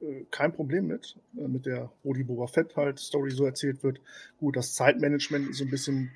äh, 0.00 0.24
kein 0.30 0.52
Problem 0.52 0.86
mit, 0.88 1.16
äh, 1.36 1.48
mit 1.48 1.66
der 1.66 1.92
Rodi 2.04 2.24
Boba 2.24 2.46
Fett 2.46 2.76
halt 2.76 2.98
Story 2.98 3.30
so 3.30 3.44
erzählt 3.44 3.82
wird. 3.82 4.00
Gut, 4.38 4.56
das 4.56 4.74
Zeitmanagement 4.74 5.50
ist 5.50 5.58
so 5.58 5.64
ein 5.64 5.70
bisschen 5.70 6.10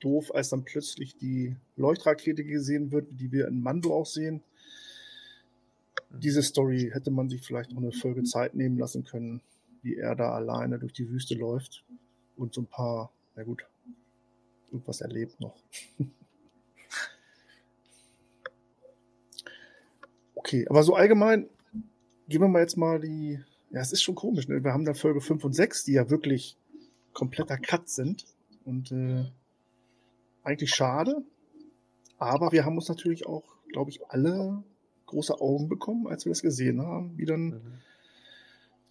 doof, 0.00 0.34
als 0.34 0.50
dann 0.50 0.64
plötzlich 0.64 1.16
die 1.16 1.56
Leuchtrakete 1.76 2.44
gesehen 2.44 2.92
wird, 2.92 3.06
die 3.10 3.32
wir 3.32 3.48
in 3.48 3.60
Mando 3.60 3.94
auch 3.94 4.06
sehen. 4.06 4.42
Diese 6.10 6.42
Story 6.42 6.90
hätte 6.92 7.10
man 7.10 7.28
sich 7.28 7.42
vielleicht 7.42 7.72
noch 7.72 7.82
eine 7.82 7.92
Folge 7.92 8.22
Zeit 8.24 8.54
nehmen 8.54 8.78
lassen 8.78 9.04
können, 9.04 9.40
wie 9.82 9.96
er 9.96 10.14
da 10.14 10.32
alleine 10.32 10.78
durch 10.78 10.92
die 10.92 11.08
Wüste 11.08 11.34
läuft 11.34 11.84
und 12.36 12.54
so 12.54 12.62
ein 12.62 12.66
paar, 12.66 13.12
na 13.34 13.42
gut, 13.44 13.66
irgendwas 14.70 15.00
erlebt 15.00 15.40
noch. 15.40 15.56
okay, 20.34 20.66
aber 20.68 20.82
so 20.82 20.94
allgemein, 20.94 21.48
gehen 22.28 22.40
wir 22.40 22.48
mal 22.48 22.62
jetzt 22.62 22.76
mal 22.76 23.00
die, 23.00 23.40
ja, 23.70 23.80
es 23.80 23.92
ist 23.92 24.02
schon 24.02 24.14
komisch, 24.14 24.48
ne? 24.48 24.64
wir 24.64 24.72
haben 24.72 24.84
da 24.84 24.94
Folge 24.94 25.20
5 25.20 25.44
und 25.44 25.52
6, 25.52 25.84
die 25.84 25.92
ja 25.92 26.10
wirklich 26.10 26.56
kompletter 27.12 27.58
Cut 27.58 27.88
sind 27.88 28.26
und 28.64 28.92
äh, 28.92 29.24
eigentlich 30.42 30.70
schade, 30.70 31.22
aber 32.18 32.52
wir 32.52 32.64
haben 32.64 32.76
uns 32.76 32.88
natürlich 32.88 33.26
auch, 33.26 33.44
glaube 33.68 33.90
ich, 33.90 34.06
alle 34.08 34.62
große 35.06 35.40
Augen 35.40 35.68
bekommen, 35.68 36.06
als 36.06 36.24
wir 36.24 36.30
das 36.30 36.42
gesehen 36.42 36.82
haben, 36.82 37.16
wie 37.16 37.24
dann 37.24 37.44
mhm. 37.44 37.60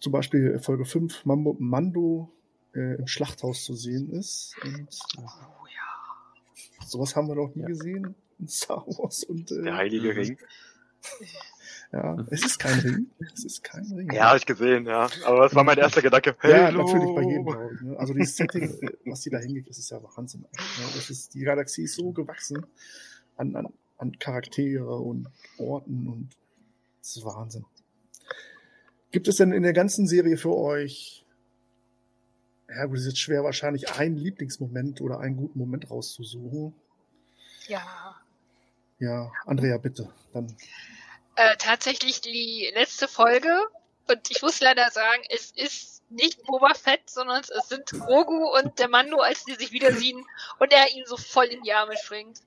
zum 0.00 0.12
Beispiel 0.12 0.58
Folge 0.58 0.84
5 0.84 1.24
Mambo, 1.24 1.56
Mando 1.58 2.32
äh, 2.74 2.96
im 2.96 3.06
Schlachthaus 3.06 3.64
zu 3.64 3.74
sehen 3.74 4.10
ist. 4.10 4.54
Und 4.62 4.88
oh, 5.18 5.22
ja. 5.22 6.86
sowas 6.86 7.16
haben 7.16 7.28
wir 7.28 7.34
noch 7.34 7.54
nie 7.54 7.62
ja. 7.62 7.68
gesehen 7.68 8.14
in 8.38 8.48
Star 8.48 8.86
Wars. 8.86 9.24
Und, 9.24 9.50
äh, 9.50 9.62
Der 9.62 9.76
heilige 9.76 10.12
mhm. 10.12 10.18
Ring. 10.18 10.38
Ja, 11.92 12.16
es 12.30 12.44
ist 12.44 12.58
kein 12.58 12.80
Ring. 12.80 13.06
Es 13.32 13.44
ist 13.44 13.62
kein 13.62 13.84
Ring. 13.84 14.12
Ja, 14.12 14.28
habe 14.28 14.38
ich 14.38 14.46
gesehen, 14.46 14.86
ja. 14.86 15.08
Aber 15.24 15.42
das 15.42 15.54
war 15.54 15.62
mein 15.62 15.78
erster 15.78 16.02
Gedanke. 16.02 16.34
Hello. 16.40 16.54
Ja, 16.54 16.70
natürlich 16.72 17.14
bei 17.14 17.22
jedem. 17.22 17.44
Ne? 17.44 17.96
Also 17.98 18.12
dieses 18.12 18.36
Setting, 18.36 18.76
was 19.04 19.20
die 19.20 19.30
da 19.30 19.38
hingeht, 19.38 19.68
das 19.68 19.78
ist 19.78 19.90
ja 19.90 20.02
Wahnsinn. 20.02 20.40
Ne? 20.40 20.48
Das 20.94 21.10
ist, 21.10 21.34
die 21.34 21.40
Galaxie 21.40 21.84
ist 21.84 21.94
so 21.94 22.10
gewachsen 22.10 22.66
an, 23.36 23.54
an 23.54 23.72
an 23.98 24.18
Charaktere 24.18 24.96
und 24.96 25.28
Orten 25.58 26.08
und 26.08 26.30
das 27.00 27.16
ist 27.16 27.24
Wahnsinn. 27.24 27.64
Gibt 29.10 29.28
es 29.28 29.36
denn 29.36 29.52
in 29.52 29.62
der 29.62 29.72
ganzen 29.72 30.06
Serie 30.06 30.36
für 30.36 30.54
euch, 30.54 31.24
ja, 32.68 32.84
es 32.86 33.00
ist 33.00 33.06
jetzt 33.06 33.18
schwer 33.20 33.44
wahrscheinlich 33.44 33.92
einen 33.92 34.16
Lieblingsmoment 34.16 35.00
oder 35.00 35.20
einen 35.20 35.36
guten 35.36 35.58
Moment 35.58 35.90
rauszusuchen? 35.90 36.74
Ja. 37.68 38.16
Ja, 38.98 39.30
Andrea, 39.44 39.78
bitte. 39.78 40.12
Dann. 40.32 40.54
Äh, 41.36 41.56
tatsächlich 41.58 42.20
die 42.20 42.70
letzte 42.74 43.08
Folge. 43.08 43.56
Und 44.08 44.30
ich 44.30 44.42
muss 44.42 44.60
leider 44.60 44.90
sagen, 44.90 45.22
es 45.30 45.50
ist 45.52 45.95
nicht 46.08 46.44
Boba 46.44 46.74
Fett, 46.74 47.08
sondern 47.08 47.42
es 47.42 47.68
sind 47.68 47.86
Grogu 47.90 48.56
und 48.58 48.78
der 48.78 48.88
Mando, 48.88 49.18
als 49.18 49.44
die 49.44 49.54
sich 49.54 49.72
wiedersehen 49.72 50.24
und 50.58 50.72
er 50.72 50.90
ihn 50.92 51.04
so 51.06 51.16
voll 51.16 51.46
in 51.46 51.62
die 51.62 51.72
Arme 51.72 51.96
springt. 51.96 52.40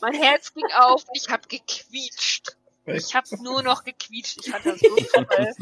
Mein 0.00 0.14
Herz 0.14 0.52
ging 0.52 0.66
auf 0.76 1.04
und 1.08 1.16
ich 1.16 1.28
habe 1.28 1.46
gequietscht. 1.48 2.56
Ich 2.86 3.14
habe 3.14 3.42
nur 3.42 3.62
noch 3.62 3.84
gequietscht. 3.84 4.38
Ich 4.44 4.50
fand 4.50 4.66
das 4.66 4.80
so 4.80 4.96
toll. 5.12 5.52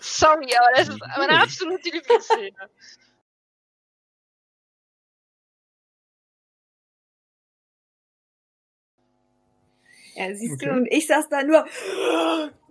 Sorry, 0.00 0.54
aber 0.56 0.76
das 0.76 0.88
ist 0.88 1.00
meine 1.00 1.42
absolute 1.42 1.90
Lieblingsszene. 1.90 2.70
Ja, 10.14 10.34
siehst 10.34 10.54
okay. 10.54 10.66
du, 10.66 10.72
und 10.72 10.86
ich 10.86 11.06
saß 11.06 11.28
da 11.28 11.42
nur, 11.42 11.64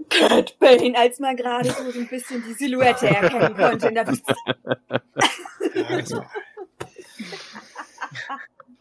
Cat 0.09 0.57
Bane, 0.59 0.97
als 0.97 1.19
man 1.19 1.35
gerade 1.35 1.69
so 1.69 1.83
ein 1.99 2.07
bisschen 2.07 2.43
die 2.47 2.53
Silhouette 2.53 3.07
erkennen 3.07 3.55
konnte. 3.55 3.87
In 3.87 3.95
der 3.95 4.05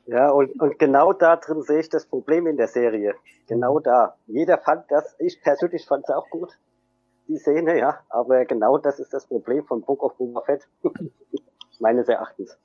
ja, 0.07 0.31
und, 0.31 0.61
und 0.61 0.79
genau 0.79 1.12
da 1.12 1.37
drin 1.37 1.62
sehe 1.62 1.81
ich 1.81 1.88
das 1.88 2.07
Problem 2.07 2.46
in 2.46 2.57
der 2.57 2.68
Serie. 2.68 3.14
Genau 3.48 3.79
da. 3.79 4.16
Jeder 4.27 4.59
fand 4.59 4.90
das, 4.90 5.16
ich 5.18 5.40
persönlich 5.42 5.87
fand 5.87 6.05
es 6.05 6.14
auch 6.14 6.29
gut, 6.31 6.59
die 7.29 7.38
Szene, 7.38 7.79
ja, 7.79 8.01
aber 8.09 8.44
genau 8.44 8.79
das 8.79 8.98
ist 8.98 9.12
das 9.12 9.27
Problem 9.27 9.64
von 9.64 9.83
Book 9.83 10.03
of 10.03 10.16
Boba 10.16 10.42
Fett. 10.42 10.68
Meines 11.81 12.09
Erachtens. 12.09 12.59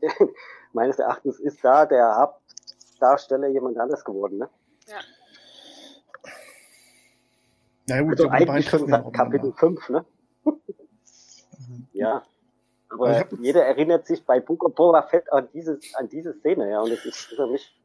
Meines 0.72 0.98
Erachtens 0.98 1.40
ist 1.40 1.64
da 1.64 1.86
der 1.86 2.16
Hauptdarsteller 2.16 3.48
jemand 3.48 3.78
anders 3.78 4.04
geworden, 4.04 4.38
ne? 4.38 4.48
Ja. 7.90 8.02
Gut, 8.02 8.20
also 8.20 8.28
eigentlich 8.28 8.68
schon 8.68 8.88
seit 8.88 9.12
Kapitel 9.12 9.52
5, 9.52 9.88
ne? 9.90 10.04
Mhm. 10.44 11.86
ja. 11.92 12.22
Aber 12.88 13.24
jeder 13.40 13.64
erinnert 13.64 14.06
sich 14.06 14.24
bei 14.24 14.40
Book 14.40 14.64
of 14.64 14.74
Boba 14.74 15.02
Fett 15.02 15.32
an 15.32 15.48
diese, 15.54 15.78
an 15.94 16.08
diese 16.08 16.34
Szene, 16.34 16.70
ja, 16.70 16.80
und 16.80 16.90
es 16.90 17.04
ist 17.04 17.18
für 17.18 17.46
mich 17.46 17.78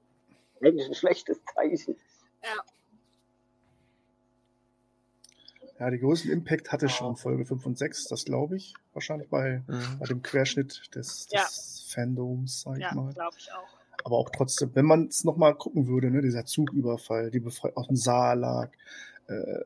eigentlich 0.62 0.88
ein 0.88 0.96
schlechtes 0.96 1.39
Zeichen. 1.54 1.96
Ja. 2.44 2.63
Ja, 5.80 5.89
die 5.89 6.00
größten 6.00 6.32
Impact 6.32 6.72
hatte 6.72 6.88
schon 6.88 7.18
Folge 7.18 7.46
5 7.46 7.65
und 7.65 7.78
6, 7.78 8.06
das 8.06 8.24
glaube 8.26 8.56
ich. 8.56 8.74
Wahrscheinlich 8.94 9.30
bei, 9.30 9.62
mhm. 9.68 10.00
bei 10.00 10.06
dem 10.06 10.22
Querschnitt 10.22 10.96
des, 10.96 11.28
des 11.28 11.32
ja. 11.32 11.46
Fandoms, 11.94 12.62
sag 12.62 12.78
ich 12.78 12.84
ja, 12.84 12.94
mal. 12.94 13.13
glaube 13.13 13.36
ich 13.38 13.52
auch. 13.52 13.68
Aber 14.06 14.18
auch 14.18 14.30
trotzdem, 14.30 14.72
wenn 14.74 14.86
man 14.86 15.08
es 15.08 15.24
nochmal 15.24 15.56
gucken 15.56 15.88
würde, 15.88 16.12
ne, 16.12 16.22
dieser 16.22 16.46
Zugüberfall, 16.46 17.30
die 17.30 17.39
Befreiung 17.39 17.76
aus 17.76 17.88
dem 17.88 17.96
Saarlag, 17.98 18.72
äh, 19.28 19.60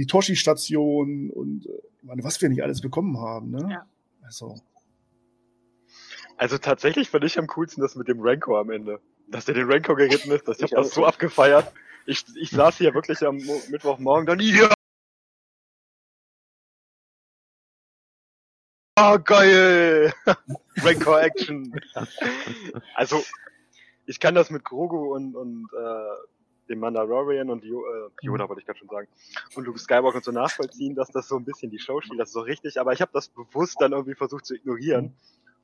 die 0.00 0.06
Toshi-Station 0.06 1.28
und 1.30 1.66
äh, 1.66 1.82
meine, 2.00 2.24
was 2.24 2.40
wir 2.40 2.48
nicht 2.48 2.62
alles 2.62 2.80
bekommen 2.80 3.18
haben, 3.18 3.50
ne? 3.50 3.68
Ja. 3.70 3.86
Also. 4.22 4.58
Also 6.38 6.56
tatsächlich 6.56 7.10
fand 7.10 7.24
ich 7.24 7.38
am 7.38 7.46
coolsten 7.48 7.82
das 7.82 7.96
mit 7.96 8.08
dem 8.08 8.20
Rancor 8.20 8.60
am 8.60 8.70
Ende. 8.70 9.00
Dass 9.28 9.44
der 9.44 9.54
den 9.54 9.70
Rancor 9.70 9.96
geritten 9.96 10.30
ist, 10.30 10.48
dass 10.48 10.58
ich, 10.58 10.64
ich 10.64 10.72
hab 10.72 10.84
das 10.84 10.94
so 10.94 11.04
abgefeiert. 11.04 11.70
Ich, 12.06 12.24
ich 12.34 12.50
saß 12.50 12.78
hier 12.78 12.94
wirklich 12.94 13.22
am 13.26 13.36
Mittwochmorgen 13.68 14.24
dann, 14.24 14.40
ja, 14.40 14.72
Oh, 18.98 19.18
geil! 19.18 20.12
Rancor 20.82 21.22
Action. 21.22 21.78
also, 22.94 23.22
ich 24.06 24.18
kann 24.18 24.34
das 24.34 24.50
mit 24.50 24.64
Grogu 24.64 25.14
und, 25.14 25.36
und 25.36 25.68
äh, 25.72 26.39
dem 26.70 26.78
Mandalorian 26.78 27.50
und 27.50 27.64
jo 27.64 27.84
äh, 27.84 28.08
Yoda, 28.22 28.48
wollte 28.48 28.60
ich 28.60 28.66
gerade 28.66 28.78
schon 28.78 28.88
sagen, 28.88 29.08
und 29.54 29.64
Luke 29.64 29.78
Skywalker 29.78 30.16
und 30.16 30.24
so 30.24 30.32
nachvollziehen, 30.32 30.94
dass 30.94 31.10
das 31.10 31.28
so 31.28 31.36
ein 31.36 31.44
bisschen 31.44 31.70
die 31.70 31.78
Show 31.78 32.00
spielt, 32.00 32.20
das 32.20 32.28
ist 32.30 32.34
so 32.34 32.40
richtig, 32.40 32.80
aber 32.80 32.92
ich 32.92 33.02
habe 33.02 33.10
das 33.12 33.28
bewusst 33.28 33.76
dann 33.80 33.92
irgendwie 33.92 34.14
versucht 34.14 34.46
zu 34.46 34.54
ignorieren 34.54 35.14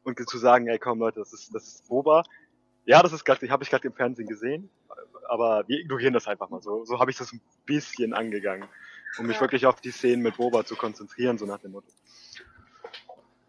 und 0.03 0.29
zu 0.29 0.39
sagen, 0.39 0.67
ey 0.69 0.79
komm 0.79 0.99
Leute, 0.99 1.21
das 1.21 1.33
ist, 1.33 1.55
das 1.55 1.67
ist 1.67 1.89
Boba. 1.89 2.25
Ja, 2.85 3.03
das 3.03 3.13
ist 3.13 3.25
gerade, 3.25 3.49
habe 3.49 3.65
ich 3.65 3.71
gerade 3.71 3.87
im 3.89 3.95
Fernsehen 3.95 4.29
gesehen, 4.29 4.71
aber 5.29 5.65
wir 5.67 5.81
ignorieren 5.81 6.15
das 6.15 6.27
einfach 6.27 6.51
mal 6.51 6.63
so. 6.63 6.85
So 6.85 7.01
habe 7.01 7.11
ich 7.11 7.17
das 7.17 7.33
ein 7.33 7.41
bisschen 7.65 8.13
angegangen, 8.13 8.69
um 9.19 9.27
mich 9.27 9.41
wirklich 9.41 9.67
auf 9.67 9.81
die 9.81 9.91
Szenen 9.91 10.23
mit 10.23 10.37
Boba 10.37 10.65
zu 10.65 10.77
konzentrieren, 10.77 11.39
so 11.39 11.47
nach 11.47 11.59
dem 11.59 11.73
Motto. 11.73 11.89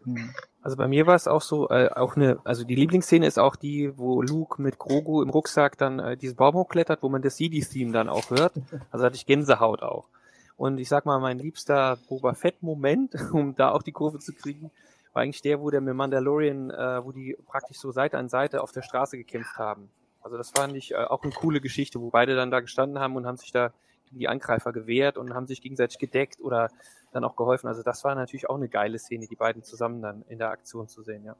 Hm. 0.04 0.30
Also 0.62 0.76
bei 0.76 0.88
mir 0.88 1.06
war 1.06 1.14
es 1.14 1.28
auch 1.28 1.42
so, 1.42 1.70
äh, 1.70 1.88
auch 1.88 2.16
eine, 2.16 2.40
also 2.44 2.64
die 2.64 2.74
Lieblingsszene 2.74 3.26
ist 3.26 3.38
auch 3.38 3.56
die, 3.56 3.96
wo 3.96 4.22
Luke 4.22 4.60
mit 4.60 4.78
Grogu 4.78 5.22
im 5.22 5.30
Rucksack 5.30 5.78
dann 5.78 5.98
äh, 5.98 6.16
diesen 6.16 6.36
Baum 6.36 6.54
hochklettert, 6.54 7.02
wo 7.02 7.08
man 7.08 7.22
das 7.22 7.36
CD-Theme 7.36 7.92
dann 7.92 8.08
auch 8.08 8.30
hört. 8.30 8.52
Also 8.90 9.04
hatte 9.04 9.16
ich 9.16 9.26
Gänsehaut 9.26 9.82
auch. 9.82 10.08
Und 10.56 10.78
ich 10.78 10.88
sag 10.88 11.06
mal, 11.06 11.20
mein 11.20 11.38
liebster 11.38 11.98
Boba 12.08 12.34
Fett-Moment, 12.34 13.14
um 13.32 13.54
da 13.54 13.70
auch 13.70 13.82
die 13.82 13.92
Kurve 13.92 14.18
zu 14.18 14.32
kriegen, 14.34 14.70
war 15.12 15.22
eigentlich 15.22 15.42
der, 15.42 15.60
wo 15.60 15.70
der 15.70 15.80
mit 15.80 15.94
Mandalorian, 15.94 16.70
äh, 16.70 17.04
wo 17.04 17.12
die 17.12 17.36
praktisch 17.46 17.78
so 17.78 17.92
Seite 17.92 18.18
an 18.18 18.28
Seite 18.28 18.62
auf 18.62 18.72
der 18.72 18.82
Straße 18.82 19.16
gekämpft 19.16 19.56
haben. 19.56 19.88
Also 20.20 20.36
das 20.36 20.50
fand 20.50 20.76
ich 20.76 20.92
äh, 20.92 20.96
auch 20.96 21.22
eine 21.22 21.32
coole 21.32 21.60
Geschichte, 21.60 22.00
wo 22.00 22.10
beide 22.10 22.34
dann 22.36 22.50
da 22.50 22.60
gestanden 22.60 22.98
haben 22.98 23.16
und 23.16 23.26
haben 23.26 23.36
sich 23.36 23.52
da 23.52 23.72
die 24.10 24.28
Angreifer 24.28 24.72
gewehrt 24.72 25.18
und 25.18 25.34
haben 25.34 25.46
sich 25.46 25.60
gegenseitig 25.60 25.98
gedeckt 25.98 26.40
oder 26.40 26.70
dann 27.12 27.24
auch 27.24 27.36
geholfen. 27.36 27.68
Also 27.68 27.82
das 27.82 28.04
war 28.04 28.14
natürlich 28.14 28.48
auch 28.48 28.56
eine 28.56 28.68
geile 28.68 28.98
Szene, 28.98 29.26
die 29.26 29.36
beiden 29.36 29.62
zusammen 29.62 30.02
dann 30.02 30.22
in 30.28 30.38
der 30.38 30.50
Aktion 30.50 30.88
zu 30.88 31.02
sehen, 31.02 31.24
ja. 31.24 31.36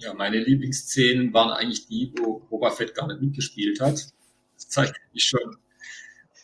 Ja, 0.00 0.14
meine 0.14 0.38
Lieblingsszenen 0.38 1.34
waren 1.34 1.50
eigentlich 1.50 1.88
die, 1.88 2.12
wo 2.16 2.38
Boba 2.38 2.70
Fett 2.70 2.94
gar 2.94 3.08
nicht 3.08 3.20
mitgespielt 3.20 3.80
hat. 3.80 4.12
Das 4.54 4.68
zeigt 4.68 4.94
eigentlich 4.96 5.24
schon, 5.24 5.56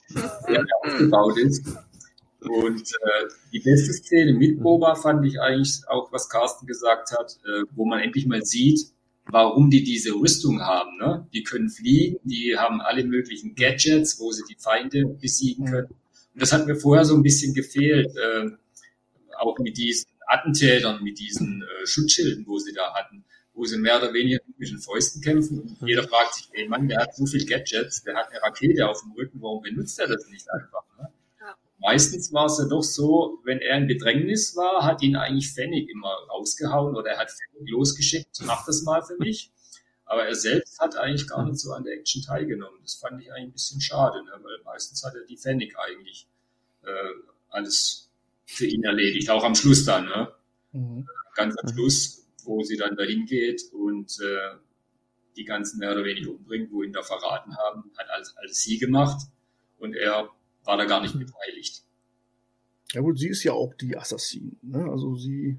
wie 0.08 0.54
er 0.54 0.66
aufgebaut 0.82 1.38
ist. 1.38 1.64
Und 2.40 2.82
äh, 2.82 3.28
die 3.52 3.60
beste 3.60 3.92
Szene 3.92 4.34
mit 4.34 4.60
Boba 4.60 4.96
fand 4.96 5.24
ich 5.24 5.40
eigentlich 5.40 5.82
auch, 5.88 6.12
was 6.12 6.28
Carsten 6.28 6.66
gesagt 6.66 7.12
hat, 7.12 7.38
äh, 7.44 7.62
wo 7.76 7.86
man 7.86 8.00
endlich 8.00 8.26
mal 8.26 8.44
sieht, 8.44 8.92
warum 9.26 9.70
die 9.70 9.82
diese 9.82 10.12
Rüstung 10.12 10.60
haben. 10.60 10.96
Ne? 10.98 11.26
Die 11.32 11.42
können 11.42 11.70
fliegen, 11.70 12.18
die 12.24 12.56
haben 12.56 12.80
alle 12.80 13.04
möglichen 13.04 13.54
Gadgets, 13.54 14.20
wo 14.20 14.32
sie 14.32 14.42
die 14.48 14.56
Feinde 14.56 15.06
besiegen 15.06 15.66
können. 15.66 15.88
Und 15.88 16.42
das 16.42 16.52
hat 16.52 16.66
mir 16.66 16.76
vorher 16.76 17.04
so 17.04 17.14
ein 17.14 17.22
bisschen 17.22 17.54
gefehlt, 17.54 18.14
äh, 18.16 18.50
auch 19.38 19.58
mit 19.58 19.76
diesen 19.76 20.06
Attentätern, 20.26 21.02
mit 21.02 21.18
diesen 21.18 21.62
äh, 21.62 21.86
Schutzschilden, 21.86 22.46
wo 22.46 22.58
sie 22.58 22.72
da 22.72 22.94
hatten, 22.94 23.24
wo 23.54 23.64
sie 23.64 23.78
mehr 23.78 23.98
oder 23.98 24.12
weniger 24.12 24.40
mit 24.58 24.68
den 24.68 24.78
Fäusten 24.78 25.22
kämpfen. 25.22 25.60
Und 25.60 25.88
jeder 25.88 26.02
fragt 26.02 26.34
sich, 26.34 26.48
ey 26.52 26.68
Mann, 26.68 26.88
der 26.88 27.00
hat 27.00 27.14
so 27.14 27.26
viel 27.26 27.44
Gadgets, 27.46 28.02
der 28.02 28.16
hat 28.16 28.30
eine 28.30 28.42
Rakete 28.42 28.88
auf 28.88 29.00
dem 29.02 29.12
Rücken, 29.12 29.40
warum 29.40 29.62
benutzt 29.62 29.98
er 29.98 30.08
das 30.08 30.26
nicht 30.28 30.50
einfach? 30.50 30.84
Ne? 30.98 31.08
Meistens 31.84 32.32
war 32.32 32.46
es 32.46 32.58
ja 32.58 32.64
doch 32.64 32.82
so, 32.82 33.40
wenn 33.44 33.60
er 33.60 33.76
in 33.76 33.86
Bedrängnis 33.86 34.56
war, 34.56 34.84
hat 34.84 35.02
ihn 35.02 35.16
eigentlich 35.16 35.52
Pfennig 35.52 35.90
immer 35.90 36.14
rausgehauen 36.30 36.96
oder 36.96 37.10
er 37.10 37.18
hat 37.18 37.30
Pfennig 37.30 37.70
losgeschickt, 37.70 38.40
mach 38.44 38.64
das 38.64 38.82
mal 38.82 39.02
für 39.02 39.16
mich. 39.18 39.52
Aber 40.06 40.26
er 40.26 40.34
selbst 40.34 40.80
hat 40.80 40.96
eigentlich 40.96 41.28
gar 41.28 41.44
nicht 41.44 41.58
so 41.58 41.72
an 41.72 41.84
der 41.84 41.94
Action 41.94 42.22
teilgenommen. 42.22 42.78
Das 42.82 42.94
fand 42.94 43.20
ich 43.20 43.30
eigentlich 43.30 43.48
ein 43.48 43.52
bisschen 43.52 43.80
schade, 43.80 44.24
ne? 44.24 44.32
weil 44.42 44.62
meistens 44.64 45.04
hat 45.04 45.14
er 45.14 45.24
die 45.26 45.36
Pfennig 45.36 45.74
eigentlich 45.78 46.26
äh, 46.82 46.88
alles 47.50 48.10
für 48.46 48.66
ihn 48.66 48.84
erledigt, 48.84 49.30
auch 49.30 49.44
am 49.44 49.54
Schluss 49.54 49.84
dann. 49.84 50.06
Ne? 50.06 50.32
Mhm. 50.72 51.06
Ganz 51.34 51.54
am 51.58 51.68
Schluss, 51.68 52.26
wo 52.44 52.62
sie 52.62 52.76
dann 52.76 52.96
dahin 52.96 53.26
geht 53.26 53.62
und 53.72 54.18
äh, 54.20 54.56
die 55.36 55.44
ganzen 55.44 55.78
mehr 55.78 55.92
oder 55.92 56.04
weniger 56.04 56.30
umbringt, 56.30 56.70
wo 56.72 56.82
ihn 56.82 56.92
da 56.92 57.02
verraten 57.02 57.56
haben, 57.56 57.90
hat 57.98 58.08
alles, 58.10 58.34
alles 58.36 58.62
sie 58.62 58.78
gemacht 58.78 59.26
und 59.78 59.94
er 59.94 60.30
war 60.64 60.76
da 60.76 60.84
gar 60.84 61.00
nicht 61.00 61.14
hm. 61.14 61.20
beteiligt. 61.20 61.84
Ja 62.92 63.00
gut, 63.00 63.18
sie 63.18 63.28
ist 63.28 63.42
ja 63.42 63.52
auch 63.52 63.74
die 63.74 63.96
Assassin. 63.96 64.58
Ne? 64.62 64.88
Also 64.90 65.16
sie 65.16 65.58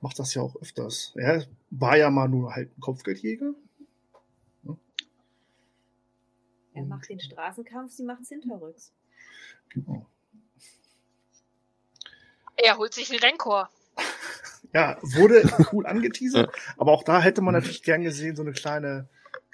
macht 0.00 0.18
das 0.18 0.34
ja 0.34 0.42
auch 0.42 0.56
öfters. 0.56 1.12
Er 1.14 1.46
war 1.70 1.96
ja 1.96 2.10
mal 2.10 2.28
nur 2.28 2.54
halt 2.54 2.76
ein 2.76 2.80
Kopfgeldjäger. 2.80 3.54
Ne? 4.64 4.76
Er 6.74 6.84
macht 6.84 7.08
den 7.08 7.20
Straßenkampf, 7.20 7.92
sie 7.92 8.04
macht 8.04 8.22
es 8.22 8.28
hinterrücks. 8.28 8.92
Genau. 9.68 10.06
Er 12.56 12.76
holt 12.76 12.92
sich 12.92 13.08
den 13.08 13.20
Renkor. 13.20 13.70
ja, 14.72 14.98
wurde 15.02 15.42
cool 15.72 15.86
angeteasert, 15.86 16.54
aber 16.76 16.92
auch 16.92 17.04
da 17.04 17.20
hätte 17.20 17.40
man 17.40 17.54
natürlich 17.54 17.82
gern 17.82 18.02
gesehen, 18.02 18.36
so 18.36 18.42
eine 18.42 18.52
kleine 18.52 19.08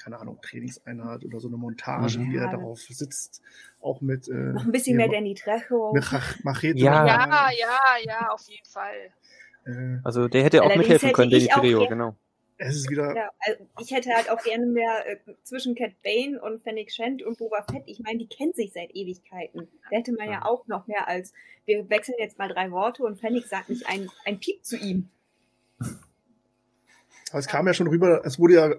keine 0.08 0.20
Ahnung, 0.20 0.38
Trainingseinheit 0.40 1.24
oder 1.24 1.38
so 1.38 1.48
eine 1.48 1.58
Montage, 1.58 2.18
mhm. 2.18 2.32
wie 2.32 2.36
er 2.38 2.50
darauf 2.50 2.80
sitzt, 2.80 3.42
auch 3.80 4.00
mit. 4.00 4.26
Äh, 4.28 4.32
Noch 4.32 4.64
ein 4.64 4.72
bisschen 4.72 4.96
mehr 4.96 5.08
Danny 5.08 5.34
Trejo. 5.34 5.92
Mit 5.92 6.04
Machete. 6.44 6.78
Ja. 6.78 7.06
ja, 7.06 7.50
ja, 7.50 7.78
ja, 8.04 8.28
auf 8.30 8.42
jeden 8.48 8.66
Fall. 8.66 9.12
Äh, 9.66 9.98
also 10.04 10.28
der 10.28 10.44
hätte 10.44 10.62
auch 10.62 10.74
mithelfen 10.74 11.12
können, 11.12 11.30
Danny 11.30 11.46
Trejo, 11.46 11.86
genau. 11.86 12.16
Es 12.56 12.74
ist 12.74 12.90
wieder. 12.90 13.14
Ja, 13.14 13.30
also 13.40 13.66
ich 13.80 13.90
hätte 13.92 14.10
halt 14.14 14.30
auch 14.30 14.42
gerne 14.42 14.66
mehr 14.66 15.06
äh, 15.06 15.16
zwischen 15.44 15.74
Cat 15.74 15.92
Bane 16.02 16.40
und 16.40 16.62
Fennec 16.62 16.90
Shand 16.90 17.22
und 17.22 17.38
Boba 17.38 17.64
Fett. 17.70 17.82
Ich 17.86 18.00
meine, 18.00 18.18
die 18.18 18.28
kennt 18.28 18.56
sich 18.56 18.72
seit 18.72 18.90
Ewigkeiten. 18.96 19.68
Da 19.90 19.96
hätte 19.96 20.12
man 20.12 20.26
ja. 20.26 20.32
ja 20.32 20.44
auch 20.46 20.66
noch 20.66 20.86
mehr 20.86 21.06
als, 21.06 21.34
wir 21.66 21.88
wechseln 21.90 22.16
jetzt 22.18 22.38
mal 22.38 22.48
drei 22.48 22.72
Worte 22.72 23.04
und 23.04 23.20
Fennec 23.20 23.46
sagt 23.46 23.68
nicht 23.68 23.86
ein, 23.86 24.08
ein 24.24 24.40
Piep 24.40 24.64
zu 24.64 24.76
ihm. 24.76 25.10
Aber 25.78 27.40
es 27.40 27.46
kam 27.46 27.66
ja 27.66 27.74
schon 27.74 27.88
rüber, 27.88 28.22
es 28.24 28.38
wurde 28.38 28.54
ja 28.54 28.74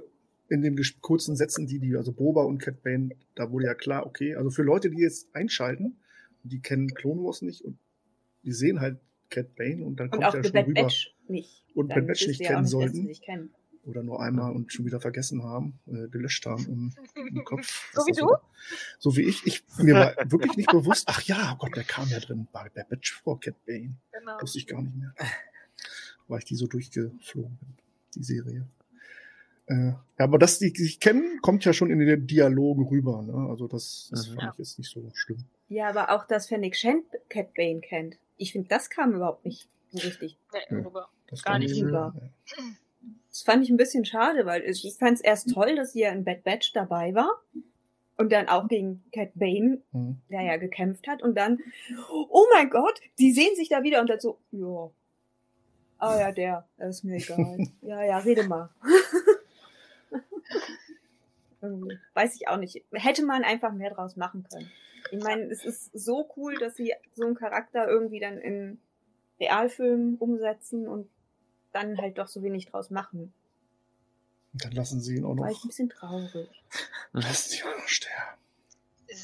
in 0.49 0.61
den 0.61 0.79
kurzen 1.01 1.35
Sätzen, 1.35 1.67
die 1.67 1.79
die, 1.79 1.95
also 1.95 2.11
Boba 2.11 2.43
und 2.43 2.59
Cat 2.59 2.81
Bane, 2.83 3.09
da 3.35 3.51
wurde 3.51 3.65
ja 3.65 3.75
klar, 3.75 4.05
okay, 4.05 4.35
also 4.35 4.49
für 4.49 4.63
Leute, 4.63 4.89
die 4.89 5.01
jetzt 5.01 5.33
einschalten, 5.33 5.97
die 6.43 6.59
kennen 6.59 6.93
Clone 6.93 7.21
Wars 7.23 7.41
nicht 7.41 7.63
und 7.63 7.77
die 8.43 8.53
sehen 8.53 8.79
halt 8.79 8.99
Cat 9.29 9.55
Bane 9.55 9.83
und 9.83 9.99
dann 9.99 10.09
und 10.09 10.19
kommt 10.19 10.33
ja 10.33 10.43
schon 10.43 10.51
Bad 10.51 10.67
rüber 10.67 10.81
Batch 10.83 11.15
nicht. 11.27 11.65
und 11.75 11.89
Bad 11.89 12.07
Batch 12.07 12.27
nicht 12.27 12.41
kennen 12.41 12.61
nicht, 12.61 12.71
sollten. 12.71 13.05
Nicht 13.05 13.23
oder 13.83 14.03
nur 14.03 14.21
einmal 14.21 14.51
und 14.51 14.71
schon 14.71 14.85
wieder 14.85 14.99
vergessen 14.99 15.43
haben, 15.43 15.79
äh, 15.87 16.07
gelöscht 16.09 16.45
haben 16.45 16.65
im, 16.67 16.93
im 17.15 17.43
Kopf. 17.43 17.91
so 17.93 18.05
wie 18.05 18.11
du? 18.11 18.27
So, 18.27 19.11
so, 19.11 19.17
wie 19.17 19.21
ich. 19.23 19.45
ich. 19.45 19.63
Mir 19.77 19.95
war 19.95 20.15
wirklich 20.31 20.57
nicht 20.57 20.71
bewusst, 20.71 21.05
ach 21.07 21.21
ja, 21.23 21.53
oh 21.53 21.57
Gott, 21.57 21.75
der 21.75 21.83
kam 21.83 22.07
ja 22.09 22.19
drin 22.19 22.47
bei 22.51 22.69
Bad 22.69 22.89
Batch 22.89 23.21
vor 23.23 23.39
Cat 23.39 23.55
Bane. 23.65 23.95
Genau. 24.11 24.41
Wusste 24.41 24.59
ich 24.59 24.67
gar 24.67 24.81
nicht 24.81 24.95
mehr. 24.95 25.13
Weil 26.27 26.39
ich 26.39 26.45
die 26.45 26.55
so 26.55 26.67
durchgeflogen 26.67 27.57
bin, 27.57 27.75
die 28.15 28.23
Serie. 28.23 28.67
Äh, 29.69 29.89
ja, 29.91 29.97
aber 30.17 30.39
dass 30.39 30.59
die 30.59 30.69
sich 30.69 30.99
kennen, 30.99 31.39
kommt 31.41 31.63
ja 31.63 31.73
schon 31.73 31.91
in 31.91 31.99
den 31.99 32.27
Dialogen 32.27 32.87
rüber. 32.87 33.21
Ne? 33.21 33.49
Also 33.49 33.67
das, 33.67 34.09
das 34.11 34.29
mhm. 34.29 34.35
fand 34.35 34.53
ich 34.53 34.59
jetzt 34.59 34.79
nicht 34.79 34.91
so 34.91 35.07
schlimm. 35.13 35.45
Ja, 35.69 35.89
aber 35.89 36.09
auch, 36.09 36.25
dass 36.25 36.47
Fennec 36.47 36.75
Shand 36.75 37.05
Cat 37.29 37.53
Bane 37.53 37.79
kennt. 37.79 38.17
Ich 38.37 38.51
finde, 38.51 38.67
das 38.67 38.89
kam 38.89 39.13
überhaupt 39.13 39.45
nicht 39.45 39.67
so 39.91 39.99
richtig 39.99 40.37
nee, 40.69 40.77
rüber. 40.77 41.09
Das 41.27 41.43
Gar 41.43 41.59
nicht 41.59 41.81
rüber. 41.81 42.13
Das 43.29 43.43
fand 43.43 43.63
ich 43.63 43.69
ein 43.69 43.77
bisschen 43.77 44.05
schade, 44.05 44.45
weil 44.47 44.63
ich 44.63 44.81
fand 44.97 45.17
es 45.17 45.21
erst 45.21 45.53
toll, 45.53 45.75
dass 45.75 45.93
sie 45.93 46.01
ja 46.01 46.11
in 46.11 46.23
Bad 46.23 46.43
Batch 46.43 46.73
dabei 46.73 47.13
war 47.13 47.29
und 48.17 48.31
dann 48.31 48.49
auch 48.49 48.67
gegen 48.67 49.03
Cat 49.11 49.31
Bane, 49.35 49.81
mhm. 49.91 50.17
der 50.31 50.41
ja 50.41 50.57
gekämpft 50.57 51.07
hat 51.07 51.21
und 51.21 51.35
dann, 51.35 51.59
oh 52.09 52.45
mein 52.53 52.71
Gott, 52.71 52.99
die 53.19 53.31
sehen 53.31 53.55
sich 53.55 53.69
da 53.69 53.83
wieder 53.83 54.01
und 54.01 54.09
dann 54.09 54.19
so, 54.19 54.39
ja, 54.51 54.89
ah 55.99 56.19
ja, 56.19 56.31
der, 56.31 56.67
das 56.77 56.97
ist 56.97 57.03
mir 57.03 57.17
egal. 57.17 57.67
ja, 57.81 58.03
ja, 58.03 58.17
rede 58.17 58.47
mal. 58.47 58.69
Irgendwie. 61.61 61.99
Weiß 62.13 62.35
ich 62.35 62.47
auch 62.47 62.57
nicht. 62.57 62.83
Hätte 62.91 63.23
man 63.23 63.43
einfach 63.43 63.73
mehr 63.73 63.93
draus 63.93 64.15
machen 64.15 64.45
können. 64.49 64.71
Ich 65.11 65.23
meine, 65.23 65.43
es 65.45 65.65
ist 65.65 65.91
so 65.93 66.31
cool, 66.37 66.55
dass 66.55 66.75
sie 66.75 66.93
so 67.15 67.25
einen 67.25 67.35
Charakter 67.35 67.87
irgendwie 67.87 68.19
dann 68.19 68.37
in 68.37 68.79
Realfilmen 69.39 70.17
umsetzen 70.17 70.87
und 70.87 71.09
dann 71.71 71.97
halt 71.97 72.17
doch 72.17 72.27
so 72.27 72.43
wenig 72.43 72.67
draus 72.67 72.89
machen. 72.89 73.33
Und 74.53 74.65
dann 74.65 74.71
lassen 74.71 74.99
sie 74.99 75.15
ihn 75.15 75.25
auch 75.25 75.35
noch. 75.35 75.43
War 75.43 75.51
ich 75.51 75.63
ein 75.63 75.67
bisschen 75.67 75.89
traurig. 75.89 76.49
Lassen 77.11 77.49
sie 77.49 77.57
ihn 77.57 77.63
auch 77.63 77.77
noch 77.77 77.87
sterben. 77.87 78.39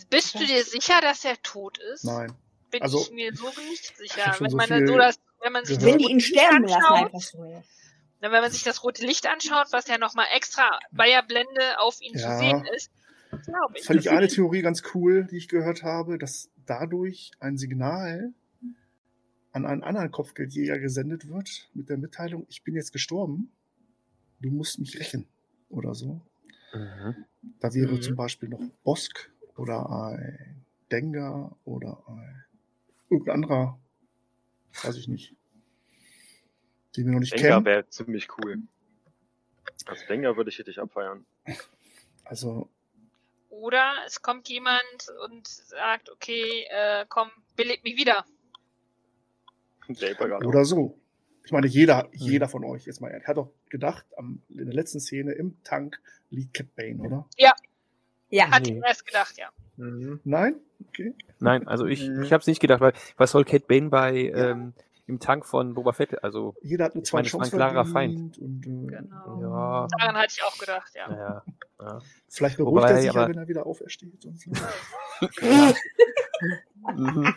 Bist 0.10 0.36
du 0.36 0.46
dir 0.46 0.64
sicher, 0.64 1.02
dass 1.02 1.26
er 1.26 1.42
tot 1.42 1.78
ist? 1.94 2.06
Nein. 2.06 2.34
Bin 2.72 2.82
Also, 2.82 3.02
ich 3.02 3.12
mir 3.12 3.36
so 3.36 3.48
nicht 3.48 3.92
ich 3.92 3.98
sicher. 3.98 4.36
Wenn 4.40 4.50
so 4.50 4.58
man, 4.58 4.88
so 4.88 4.98
das, 4.98 5.20
wenn 5.42 5.54
man 5.54 5.66
sich. 5.66 5.82
Wenn 5.82 5.98
die 5.98 6.12
ihn 6.12 6.20
sterben 6.20 6.64
lassen, 6.64 6.94
einfach 6.94 7.22
so. 7.22 7.64
Wenn 8.32 8.42
man 8.42 8.52
sich 8.52 8.64
das 8.64 8.84
rote 8.84 9.06
Licht 9.06 9.28
anschaut, 9.28 9.68
was 9.72 9.88
ja 9.88 9.98
nochmal 9.98 10.28
extra 10.36 10.80
bei 10.92 11.08
der 11.08 11.24
Blende 11.24 11.80
auf 11.80 12.00
ihn 12.02 12.14
Ja. 12.18 12.20
zu 12.20 12.38
sehen 12.38 12.66
ist, 12.76 12.92
glaube 13.46 13.78
ich. 13.78 13.86
Fand 13.86 14.00
ich 14.00 14.10
eine 14.10 14.28
Theorie 14.28 14.62
ganz 14.62 14.84
cool, 14.94 15.26
die 15.30 15.38
ich 15.38 15.48
gehört 15.48 15.84
habe, 15.84 16.18
dass 16.18 16.50
dadurch 16.66 17.32
ein 17.40 17.58
Signal 17.58 18.34
an 19.52 19.66
einen 19.66 19.84
anderen 19.84 20.12
Kopfgeldjäger 20.12 20.80
gesendet 20.80 21.30
wird 21.30 21.70
mit 21.74 21.90
der 21.90 21.98
Mitteilung, 21.98 22.46
ich 22.50 22.64
bin 22.64 22.76
jetzt 22.76 22.92
gestorben, 22.92 23.52
du 24.42 24.50
musst 24.52 24.80
mich 24.80 25.00
rächen 25.00 25.28
oder 25.70 25.96
so. 25.96 26.22
Mhm. 26.74 27.26
Da 27.62 27.74
wäre 27.74 27.94
Mhm. 27.94 28.02
zum 28.02 28.16
Beispiel 28.16 28.50
noch 28.50 28.62
Bosk 28.84 29.32
oder 29.56 29.90
ein 29.90 30.66
Dengar 30.92 31.56
oder 31.64 32.04
ein 32.08 32.44
irgendein 33.10 33.36
anderer, 33.36 33.80
weiß 34.84 34.98
ich 34.98 35.08
nicht, 35.08 35.34
den 36.96 37.06
wir 37.06 37.14
noch 37.14 37.20
nicht 37.20 37.34
Denker 37.34 37.48
kennen. 37.50 37.66
wäre 37.66 37.88
ziemlich 37.90 38.28
cool. 38.38 38.60
Als 39.86 40.06
Denker 40.08 40.36
würde 40.38 40.50
ich 40.50 40.58
richtig 40.60 40.80
abfeiern. 40.80 41.26
Also 42.24 42.70
Oder 43.50 43.94
es 44.08 44.22
kommt 44.22 44.50
jemand 44.50 44.84
und 45.26 45.48
sagt, 45.48 46.10
okay, 46.10 46.66
äh, 46.70 47.06
komm, 47.08 47.30
belebt 47.56 47.84
mich 47.84 47.98
wieder. 47.98 48.26
Oder 50.46 50.66
so. 50.66 50.98
Ich 51.46 51.52
meine, 51.52 51.68
jeder, 51.68 52.10
jeder 52.12 52.50
von 52.50 52.64
euch, 52.66 52.86
jetzt 52.86 53.02
mal 53.02 53.12
ehrlich, 53.12 53.28
hat 53.28 53.38
doch 53.38 53.52
gedacht, 53.70 54.06
am, 54.18 54.42
in 54.50 54.66
der 54.66 54.74
letzten 54.74 55.00
Szene 55.00 55.34
im 55.34 55.62
Tank 55.64 56.00
liegt 56.32 56.56
Cat 56.56 56.76
Bane, 56.76 56.98
oder? 57.00 57.28
ja. 57.38 57.54
Hat 58.52 58.64
Nee. 58.64 58.80
ich 58.80 58.84
erst 58.84 59.06
gedacht, 59.06 59.38
ja. 59.38 59.50
Mhm. 59.78 60.20
Nein? 60.24 60.56
Okay. 60.90 61.14
Nein, 61.40 61.68
also 61.68 61.86
ich, 61.86 62.08
Mhm. 62.10 62.24
ich 62.24 62.34
habe 62.34 62.42
es 62.42 62.48
nicht 62.48 62.60
gedacht, 62.60 62.82
weil 62.82 62.94
was 63.18 63.32
soll 63.32 63.46
Cat 63.46 63.68
Bane 63.68 63.90
bei 63.90 64.16
ähm, 64.34 64.74
im 65.08 65.20
Tank 65.20 65.46
von 65.46 65.74
Boba 65.74 65.92
Fett? 65.94 66.24
Also 66.24 66.56
Jeder 66.62 66.86
hat 66.86 66.94
eine 66.96 67.04
zweite 67.04 67.32
war 67.34 67.40
ein 67.42 67.44
Chance 67.44 67.56
klarer 67.56 67.86
verdient 67.86 68.38
und 68.38 68.66
äh, 68.66 68.70
Genau. 68.88 69.42
ja, 69.42 69.88
Daran 69.98 70.16
hatte 70.16 70.34
ich 70.38 70.44
auch 70.44 70.58
gedacht, 70.58 70.92
ja. 70.96 71.08
naja. 71.10 71.44
Ja. 71.80 72.02
vielleicht 72.30 72.58
beruhigt 72.58 72.84
Wobei, 72.84 72.92
er 72.92 73.02
sich 73.02 73.14
ja, 73.14 73.28
wenn 73.28 73.38
er 73.38 73.48
wieder 73.48 73.66
aufersteht. 73.66 74.26
Und 74.26 74.40
so. 74.40 74.52
Mhm. 76.96 77.34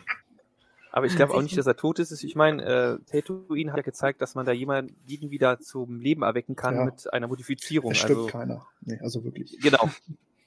Aber 0.90 1.06
ich 1.06 1.16
glaube 1.16 1.34
auch 1.34 1.42
nicht, 1.42 1.56
dass 1.56 1.66
er 1.66 1.76
tot 1.76 1.98
ist. 1.98 2.24
Ich 2.24 2.34
meine, 2.34 2.62
äh, 2.64 2.98
Tatooine 3.10 3.70
hat 3.72 3.76
ja 3.78 3.82
gezeigt, 3.82 4.20
dass 4.20 4.34
man 4.34 4.46
da 4.46 4.52
jemanden 4.52 4.96
wieder 5.30 5.60
zum 5.60 6.00
Leben 6.00 6.22
erwecken 6.22 6.56
kann 6.56 6.74
Ja. 6.76 6.84
mit 6.84 7.12
einer 7.12 7.28
Modifizierung. 7.28 7.92
Es 7.92 7.98
stimmt 7.98 8.18
Also 8.18 8.26
keiner. 8.26 8.66
Nee, 8.80 8.98
also 9.00 9.22
wirklich. 9.22 9.58
genau. 9.60 9.88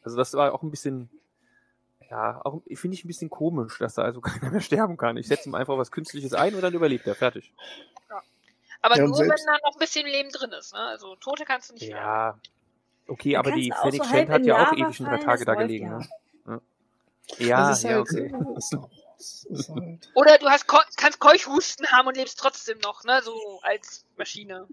Also 0.03 0.17
das 0.17 0.33
war 0.33 0.53
auch 0.53 0.63
ein 0.63 0.71
bisschen, 0.71 1.09
ja, 2.11 2.41
auch 2.43 2.61
finde 2.75 2.95
ich 2.95 3.05
ein 3.05 3.07
bisschen 3.07 3.29
komisch, 3.29 3.77
dass 3.79 3.95
da 3.95 4.03
also 4.03 4.19
keiner 4.21 4.51
mehr 4.51 4.61
sterben 4.61 4.97
kann. 4.97 5.17
Ich 5.17 5.27
setze 5.27 5.49
ihm 5.49 5.55
einfach 5.55 5.77
was 5.77 5.91
Künstliches 5.91 6.33
ein 6.33 6.53
und 6.53 6.61
dann 6.61 6.73
überlebt 6.73 7.07
er. 7.07 7.15
Fertig. 7.15 7.53
Aber 8.83 8.97
Ja, 8.97 9.05
nur, 9.05 9.15
selbst- 9.15 9.29
wenn 9.31 9.45
da 9.45 9.59
noch 9.63 9.75
ein 9.75 9.79
bisschen 9.79 10.05
Leben 10.05 10.29
drin 10.29 10.51
ist. 10.51 10.73
Ne? 10.73 10.79
Also 10.79 11.15
Tote 11.15 11.45
kannst 11.45 11.69
du 11.69 11.73
nicht 11.75 11.87
werden. 11.87 11.97
Ja. 11.97 12.37
Okay, 13.07 13.33
Dann 13.33 13.39
aber 13.45 13.51
die 13.51 13.71
Fennec 13.81 14.03
so 14.03 14.09
Shand 14.09 14.29
hat 14.29 14.45
ja 14.45 14.63
auch 14.67 14.73
ewig 14.73 14.99
ein 14.99 15.05
paar 15.05 15.19
Tage 15.19 15.45
da 15.45 15.55
gelegen. 15.55 15.85
ja. 15.87 15.97
Ne? 16.45 16.61
Ja, 17.37 17.47
ja, 17.47 17.75
ja, 17.77 17.89
halt, 17.89 17.99
okay. 17.99 18.33
Ist 19.17 19.69
halt, 19.69 20.09
Oder 20.15 20.37
du 20.37 20.47
hast 20.49 20.67
kannst 20.67 21.19
Keuchhusten 21.19 21.87
haben 21.91 22.07
und 22.07 22.17
lebst 22.17 22.39
trotzdem 22.39 22.79
noch, 22.79 23.03
ne? 23.03 23.21
So 23.23 23.59
als 23.61 24.03
Maschine. 24.17 24.67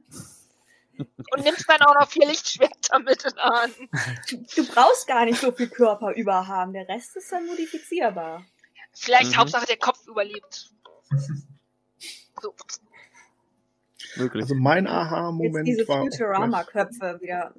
Und 0.98 1.44
nimmst 1.44 1.68
dann 1.68 1.80
auch 1.82 1.94
noch 1.94 2.08
vier 2.08 2.26
Lichtschwerter 2.26 2.98
mit 3.00 3.24
in 3.24 3.36
Hand. 3.38 3.74
Du 4.56 4.66
brauchst 4.66 5.06
gar 5.06 5.24
nicht 5.24 5.40
so 5.40 5.52
viel 5.52 5.68
Körper 5.68 6.12
überhaben. 6.14 6.72
Der 6.72 6.88
Rest 6.88 7.16
ist 7.16 7.30
dann 7.30 7.46
modifizierbar. 7.46 8.44
Vielleicht 8.94 9.30
Mhm. 9.32 9.36
Hauptsache 9.36 9.66
der 9.66 9.76
Kopf 9.78 10.06
überlebt. 10.06 10.70
So. 12.40 12.54
Möglich. 14.14 14.42
also 14.44 14.54
mein 14.54 14.86
Aha-Moment 14.86 15.66
diese 15.66 15.88
war. 15.88 16.02
auch 16.02 16.04
Futurama-Köpfe 16.04 17.18
wieder. 17.20 17.52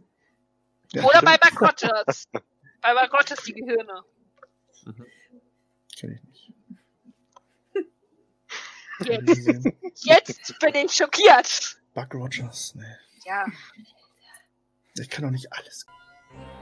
Ja, 0.93 1.03
Oder 1.03 1.21
bei 1.21 1.33
stimmt. 1.35 1.41
Backrotters. 1.59 2.29
bei 2.81 2.93
Backrotters 2.93 3.43
die 3.43 3.53
Gehirne. 3.55 4.03
Kenn 5.97 6.11
ich 6.13 6.23
nicht. 6.23 6.53
Jetzt, 9.01 10.05
jetzt 10.05 10.59
bin 10.59 10.75
ich 10.75 10.93
schockiert. 10.93 11.77
Buck 11.93 12.13
Rogers, 12.13 12.73
nee. 12.75 12.83
Ja. 13.29 13.45
Ich 14.95 15.07
kann 15.07 15.23
doch 15.23 15.29
nicht 15.29 15.53
alles. 15.53 15.85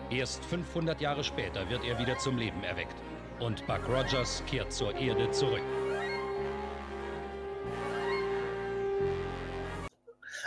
Erst 0.10 0.44
500 0.44 1.00
Jahre 1.00 1.24
später 1.24 1.70
wird 1.70 1.86
er 1.86 1.98
wieder 1.98 2.18
zum 2.18 2.38
Leben 2.38 2.62
erweckt. 2.62 2.96
Und 3.40 3.66
Buck 3.68 3.88
Rogers 3.88 4.44
kehrt 4.48 4.74
zur 4.74 4.94
Erde 4.94 5.32
zurück. 5.32 5.62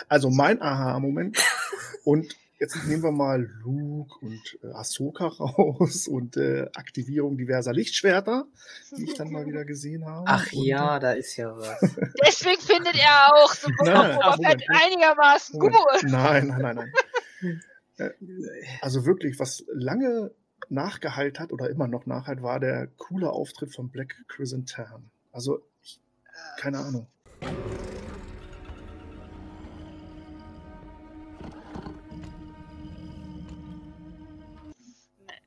Also 0.09 0.29
mein 0.29 0.61
Aha-Moment. 0.61 1.39
Und 2.05 2.37
jetzt 2.61 2.77
nehmen 2.87 3.03
wir 3.03 3.11
mal 3.11 3.41
Luke 3.63 4.15
und 4.21 4.59
äh, 4.63 4.69
Ahsoka 4.75 5.27
raus 5.27 6.07
und 6.07 6.37
äh, 6.37 6.69
Aktivierung 6.75 7.37
diverser 7.37 7.73
Lichtschwerter, 7.73 8.47
die 8.97 9.05
ich 9.05 9.15
dann 9.15 9.33
mal 9.33 9.47
wieder 9.47 9.65
gesehen 9.65 10.05
habe. 10.07 10.25
Ach 10.29 10.47
und, 10.53 10.65
ja, 10.65 10.99
da 10.99 11.13
ist 11.13 11.37
ja 11.37 11.57
was. 11.57 11.81
Deswegen 12.25 12.61
findet 12.61 12.95
er 12.97 13.35
auch 13.35 13.53
so 13.55 13.69
Nein, 13.83 14.15
Boba 14.15 14.37
Fett 14.37 14.63
einigermaßen 14.69 15.59
Moment. 15.59 15.77
gut. 15.77 16.11
Nein, 16.11 16.47
nein, 16.49 16.61
nein, 16.61 16.77
nein. 16.77 16.93
Äh, 17.97 18.11
Also 18.81 19.05
wirklich, 19.05 19.39
was 19.39 19.65
lange 19.73 20.31
nachgeheilt 20.71 21.39
hat 21.39 21.53
oder 21.53 21.69
immer 21.69 21.87
noch 21.89 22.07
nachhalt, 22.07 22.43
war 22.43 22.61
der 22.61 22.87
coole 22.97 23.31
Auftritt 23.31 23.75
von 23.75 23.91
Black 23.91 24.15
Chrysanthemum. 24.29 25.11
Also, 25.33 25.61
ich, 25.83 26.01
keine 26.59 26.79
Ahnung. 26.79 27.07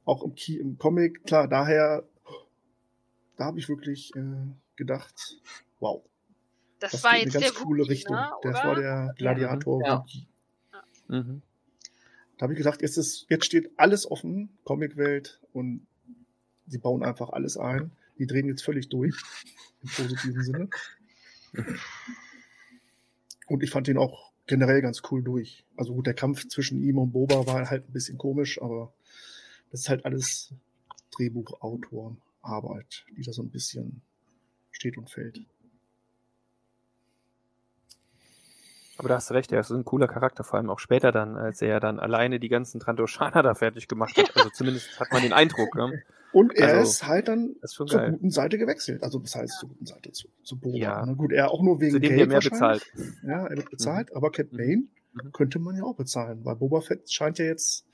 Auch 0.06 0.24
im, 0.24 0.36
Ki 0.36 0.58
im 0.58 0.78
Comic, 0.78 1.24
klar, 1.24 1.48
daher, 1.48 2.04
da 3.38 3.46
habe 3.46 3.60
ich 3.60 3.70
wirklich 3.70 4.14
äh, 4.16 4.22
gedacht, 4.76 5.38
wow, 5.80 6.04
Das, 6.80 6.92
das 6.92 7.04
war 7.04 7.12
geht 7.14 7.22
eine 7.22 7.32
jetzt 7.32 7.42
ganz 7.42 7.54
der 7.54 7.64
coole 7.64 7.82
Wookie, 7.84 7.92
Richtung. 7.92 8.16
Ne, 8.16 8.32
das 8.42 8.64
war 8.64 8.76
der 8.76 9.14
Gladiator 9.18 9.82
Ja. 9.86 10.00
Wookie. 10.00 10.28
Mhm. 11.08 11.42
Da 12.38 12.44
habe 12.44 12.54
ich 12.54 12.58
gedacht, 12.58 12.82
jetzt, 12.82 12.98
ist, 12.98 13.26
jetzt 13.30 13.46
steht 13.46 13.72
alles 13.78 14.10
offen, 14.10 14.58
Comicwelt, 14.66 15.40
und 15.54 15.86
sie 16.68 16.80
bauen 16.80 17.04
einfach 17.04 17.30
alles 17.30 17.58
ein. 17.58 17.92
Die 18.18 18.28
drehen 18.28 18.48
jetzt 18.48 18.64
völlig 18.64 18.90
durch, 18.90 19.16
im 19.82 19.90
positiven 19.90 20.44
Sinne. 20.44 20.70
Und 23.48 23.64
ich 23.64 23.70
fand 23.70 23.88
den 23.88 23.98
auch 23.98 24.32
generell 24.48 24.82
ganz 24.82 25.02
cool 25.12 25.24
durch. 25.24 25.66
Also 25.78 25.94
gut, 25.94 26.08
der 26.08 26.14
Kampf 26.14 26.48
zwischen 26.48 26.82
ihm 26.82 26.98
und 26.98 27.12
Boba 27.12 27.46
war 27.48 27.70
halt 27.70 27.88
ein 27.88 27.94
bisschen 27.94 28.18
komisch, 28.18 28.62
aber 28.62 28.94
das 29.74 29.82
ist 29.82 29.90
halt 29.90 30.06
alles 30.06 30.54
Drehbuchautorenarbeit, 31.18 33.06
die 33.18 33.24
da 33.24 33.34
so 33.34 33.42
ein 33.42 33.50
bisschen 33.50 34.04
steht 34.72 34.98
und 35.00 35.10
fällt. 35.10 35.42
Aber 38.98 39.10
da 39.10 39.16
hast 39.16 39.32
du 39.32 39.34
recht, 39.34 39.52
er 39.52 39.60
ist 39.62 39.72
ein 39.72 39.84
cooler 39.84 40.08
Charakter, 40.08 40.44
vor 40.44 40.60
allem 40.60 40.70
auch 40.70 40.78
später 40.78 41.12
dann, 41.12 41.36
als 41.36 41.60
er 41.64 41.80
dann 41.80 42.00
alleine 42.00 42.40
die 42.40 42.50
ganzen 42.50 42.80
Trandoshaner 42.80 43.42
da 43.44 43.56
fertig 43.56 43.88
gemacht 43.88 44.16
hat. 44.16 44.38
Also 44.38 44.52
zumindest 44.52 45.00
hat 45.00 45.12
man 45.12 45.24
den 45.24 45.34
Eindruck. 45.34 45.74
Ne? 45.74 46.04
Und 46.32 46.56
er 46.56 46.78
Also, 46.78 46.92
ist 46.92 47.08
halt 47.08 47.28
dann 47.28 47.56
ist 47.64 47.72
zur 47.72 47.88
geil. 47.88 48.12
guten 48.12 48.30
Seite 48.30 48.60
gewechselt. 48.60 49.02
Also 49.02 49.18
das 49.18 49.34
heißt 49.36 49.58
zur 49.60 49.70
guten 49.70 49.88
Seite, 49.88 50.12
zu, 50.12 50.28
zu 50.44 50.56
Boba. 50.56 50.78
Ja. 50.78 51.04
Gut, 51.06 51.32
er 51.32 51.50
auch 51.50 51.64
nur 51.64 51.82
wegen 51.82 51.94
Zu 51.94 52.00
dem 52.00 52.10
Geld 52.10 52.20
wir 52.20 52.28
mehr 52.28 52.42
bezahlt. 52.42 52.86
Ja, 53.24 53.48
er 53.48 53.58
wird 53.58 53.72
bezahlt, 53.72 54.16
aber 54.16 54.32
Cat 54.32 54.52
Bane 54.52 54.84
Mhm. 54.84 54.90
Könnte 55.34 55.60
man 55.60 55.76
ja 55.76 55.84
auch 55.84 55.96
bezahlen, 55.96 56.44
weil 56.46 56.56
Boba 56.56 56.82
Fett 56.82 57.12
scheint 57.12 57.40
ja 57.40 57.46
jetzt 57.46 57.86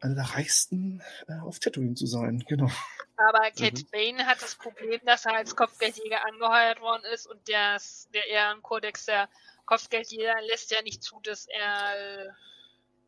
einer 0.00 0.14
der 0.14 0.24
reichsten 0.24 1.02
äh, 1.26 1.38
auf 1.40 1.58
Tatooine 1.58 1.94
zu 1.94 2.06
sein. 2.06 2.44
Genau. 2.48 2.70
Aber 3.16 3.50
Cat 3.50 3.74
Mhm. 3.74 3.86
Bane 3.90 4.26
hat 4.26 4.42
das 4.42 4.54
Problem, 4.56 5.00
dass 5.06 5.24
er 5.24 5.34
als 5.36 5.56
Kopfgeldjäger 5.56 6.24
angeheuert 6.26 6.80
worden 6.80 7.02
ist 7.14 7.26
und 7.26 7.40
das, 7.48 8.08
der 8.12 8.26
Ehrenkodex 8.28 9.06
der 9.06 9.28
Kopfgeldjäger 9.64 10.34
lässt 10.50 10.70
ja 10.70 10.82
nicht 10.82 11.02
zu, 11.02 11.18
dass 11.20 11.46
er 11.48 12.26
äh, 12.26 12.28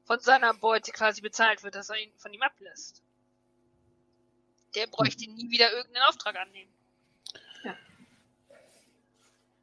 von 0.05 0.19
seiner 0.21 0.55
Beute 0.55 0.91
quasi 0.93 1.21
bezahlt 1.21 1.63
wird, 1.63 1.75
dass 1.75 1.91
er 1.91 1.97
ihn 1.99 2.13
von 2.17 2.33
ihm 2.33 2.41
ablässt. 2.43 3.03
Der 4.75 4.87
bräuchte 4.87 5.31
nie 5.31 5.51
wieder 5.51 5.71
irgendeinen 5.73 6.05
Auftrag 6.09 6.37
annehmen. 6.37 6.73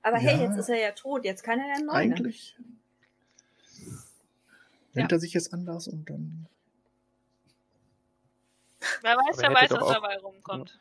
Aber 0.04 0.18
hey, 0.18 0.36
Ja. 0.38 0.44
jetzt 0.48 0.58
ist 0.58 0.70
er 0.70 0.78
ja 0.78 0.92
tot. 0.92 1.26
Jetzt 1.26 1.44
kann 1.44 1.60
er 1.60 1.68
ja 1.68 1.74
einen 1.76 1.86
neuen. 1.88 2.10
ne? 2.12 2.34
Nennt 4.96 5.12
er 5.12 5.20
sich 5.20 5.34
jetzt 5.34 5.54
anders 5.54 5.88
und 5.88 6.10
dann. 6.10 6.48
Wer 9.02 9.16
weiß, 9.16 9.38
wer 9.40 9.50
er 9.50 9.56
weiß, 9.56 9.72
was 9.72 9.80
auch- 9.82 9.94
dabei 9.94 10.18
rumkommt. 10.18 10.80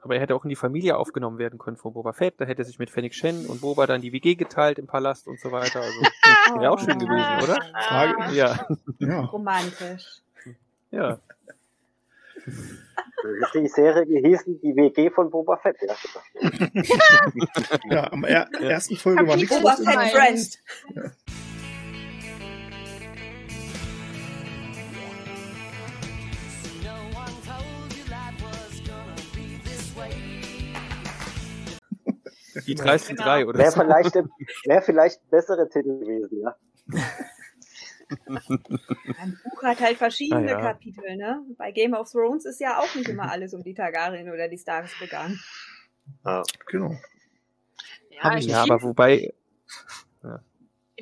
Aber 0.00 0.14
er 0.14 0.20
hätte 0.20 0.36
auch 0.36 0.44
in 0.44 0.48
die 0.48 0.56
Familie 0.56 0.96
aufgenommen 0.96 1.38
werden 1.38 1.58
können 1.58 1.76
von 1.76 1.92
Boba 1.92 2.12
Fett. 2.12 2.34
Da 2.38 2.44
hätte 2.44 2.62
er 2.62 2.64
sich 2.64 2.78
mit 2.78 2.88
Fennec 2.88 3.14
Shen 3.14 3.46
und 3.46 3.60
Boba 3.60 3.84
dann 3.86 4.00
die 4.00 4.12
WG 4.12 4.36
geteilt 4.36 4.78
im 4.78 4.86
Palast 4.86 5.26
und 5.26 5.40
so 5.40 5.50
weiter. 5.50 5.80
Also 5.80 6.00
wäre 6.60 6.70
auch 6.70 6.78
schön 6.78 6.98
gewesen, 7.00 7.42
oder? 7.42 7.60
Frage, 7.88 8.34
Ja. 8.36 8.68
ja. 9.00 9.20
Romantisch. 9.24 10.22
Ja. 10.92 11.18
Die 13.52 13.66
Serie 13.68 14.06
gehießen, 14.06 14.60
die 14.60 14.76
WG 14.76 15.10
von 15.10 15.28
Boba 15.30 15.56
Fett. 15.56 15.76
Ja. 15.82 15.96
ja, 17.90 18.12
am 18.12 18.22
er 18.24 18.48
ersten 18.60 18.96
Folge 18.96 19.26
war 19.26 19.34
nichts 19.36 19.56
Boba. 19.58 19.74
Fett 19.74 20.12
Friend. 20.12 21.18
Die 32.66 32.74
3 32.74 32.96
3 32.98 33.46
oder 33.46 33.58
Wäre 33.58 33.70
so. 33.72 33.80
vielleicht, 33.80 34.14
wär 34.14 34.82
vielleicht 34.82 35.22
ein 35.22 35.30
besserer 35.30 35.68
Titel 35.68 35.98
gewesen, 36.00 36.40
ja. 36.40 36.56
Ein 38.26 39.38
Buch 39.44 39.62
hat 39.62 39.80
halt 39.80 39.98
verschiedene 39.98 40.46
Ah, 40.46 40.50
ja. 40.50 40.60
Kapitel, 40.60 41.16
ne? 41.16 41.42
Bei 41.58 41.72
Game 41.72 41.92
of 41.92 42.10
Thrones 42.10 42.46
ist 42.46 42.58
ja 42.60 42.78
auch 42.78 42.94
nicht 42.94 43.08
immer 43.08 43.30
alles 43.30 43.52
um 43.52 43.62
die 43.62 43.74
Targaryen 43.74 44.30
oder 44.30 44.48
die 44.48 44.56
Starks 44.58 44.98
begangen. 44.98 45.38
Genau. 46.68 46.96
Ja, 48.10 48.36
ich 48.38 48.46
Ja, 48.46 48.62
aber 48.62 48.82
wobei, 48.82 49.32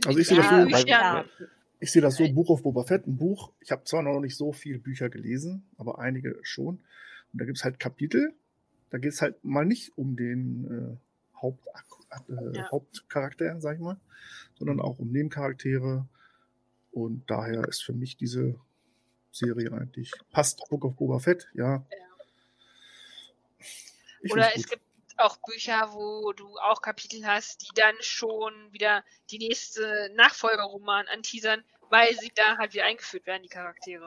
Also 0.05 0.19
ich 0.19 0.27
sehe 0.27 0.37
das 0.37 0.51
Ja, 0.51 0.63
so, 0.69 0.87
ja. 0.89 1.25
ich 1.79 1.93
sehe 1.93 2.03
das 2.03 2.17
so, 2.17 2.29
Buch 2.33 2.51
of 2.51 2.63
Boba 2.65 2.83
Fett, 2.83 3.07
ein 3.07 3.17
Buch. 3.17 3.53
Ich 3.61 3.71
habe 3.71 3.85
zwar 3.85 4.03
noch 4.03 4.21
nicht 4.21 4.37
so 4.37 4.53
viele 4.53 4.79
Bücher 4.81 5.09
gelesen, 5.09 5.65
aber 5.79 6.01
einige 6.01 6.39
schon. 6.43 6.81
Und 7.33 7.41
da 7.41 7.45
gibt 7.45 7.59
es 7.59 7.65
halt 7.65 7.79
Kapitel. 7.79 8.35
Da 8.91 8.99
geht 8.99 9.13
es 9.13 9.23
halt 9.23 9.43
mal 9.45 9.65
nicht 9.65 9.97
um 9.97 10.17
den 10.17 10.97
äh, 10.97 10.97
Haupt, 11.43 11.67
äh, 12.29 12.57
Ja. 12.57 12.71
Hauptcharakter, 12.71 13.61
sag 13.61 13.77
ich 13.77 13.81
mal, 13.83 13.99
sondern 14.59 14.81
auch 14.81 14.99
um 14.99 15.11
Nebencharaktere. 15.11 16.07
Und 16.93 17.31
daher 17.31 17.69
ist 17.69 17.83
für 17.85 17.93
mich 17.93 18.17
diese 18.17 18.59
Serie 19.33 19.71
eigentlich 19.73 20.13
passt. 20.31 20.63
Book 20.71 20.85
of 20.85 20.97
Boba 20.97 21.19
Fett, 21.19 21.47
ja. 21.55 21.85
Ich 24.23 24.33
Oder 24.33 24.49
es 24.57 24.63
gut. 24.63 24.71
gibt 24.71 24.83
auch 25.19 25.37
Bücher, 25.47 25.91
wo 25.93 26.33
du 26.33 26.57
auch 26.59 26.81
Kapitel 26.83 27.25
hast, 27.27 27.63
die 27.63 27.75
dann 27.75 27.95
schon 28.01 28.53
wieder 28.73 29.05
die 29.31 29.39
nächste 29.39 30.11
Nachfolgerroman 30.15 31.07
anteasern, 31.09 31.63
weil 31.91 32.15
sie 32.19 32.33
da 32.35 32.57
halt 32.59 32.75
wieder 32.75 32.85
eingeführt 32.85 33.27
werden, 33.27 33.43
die 33.43 33.49
Charaktere. 33.49 34.07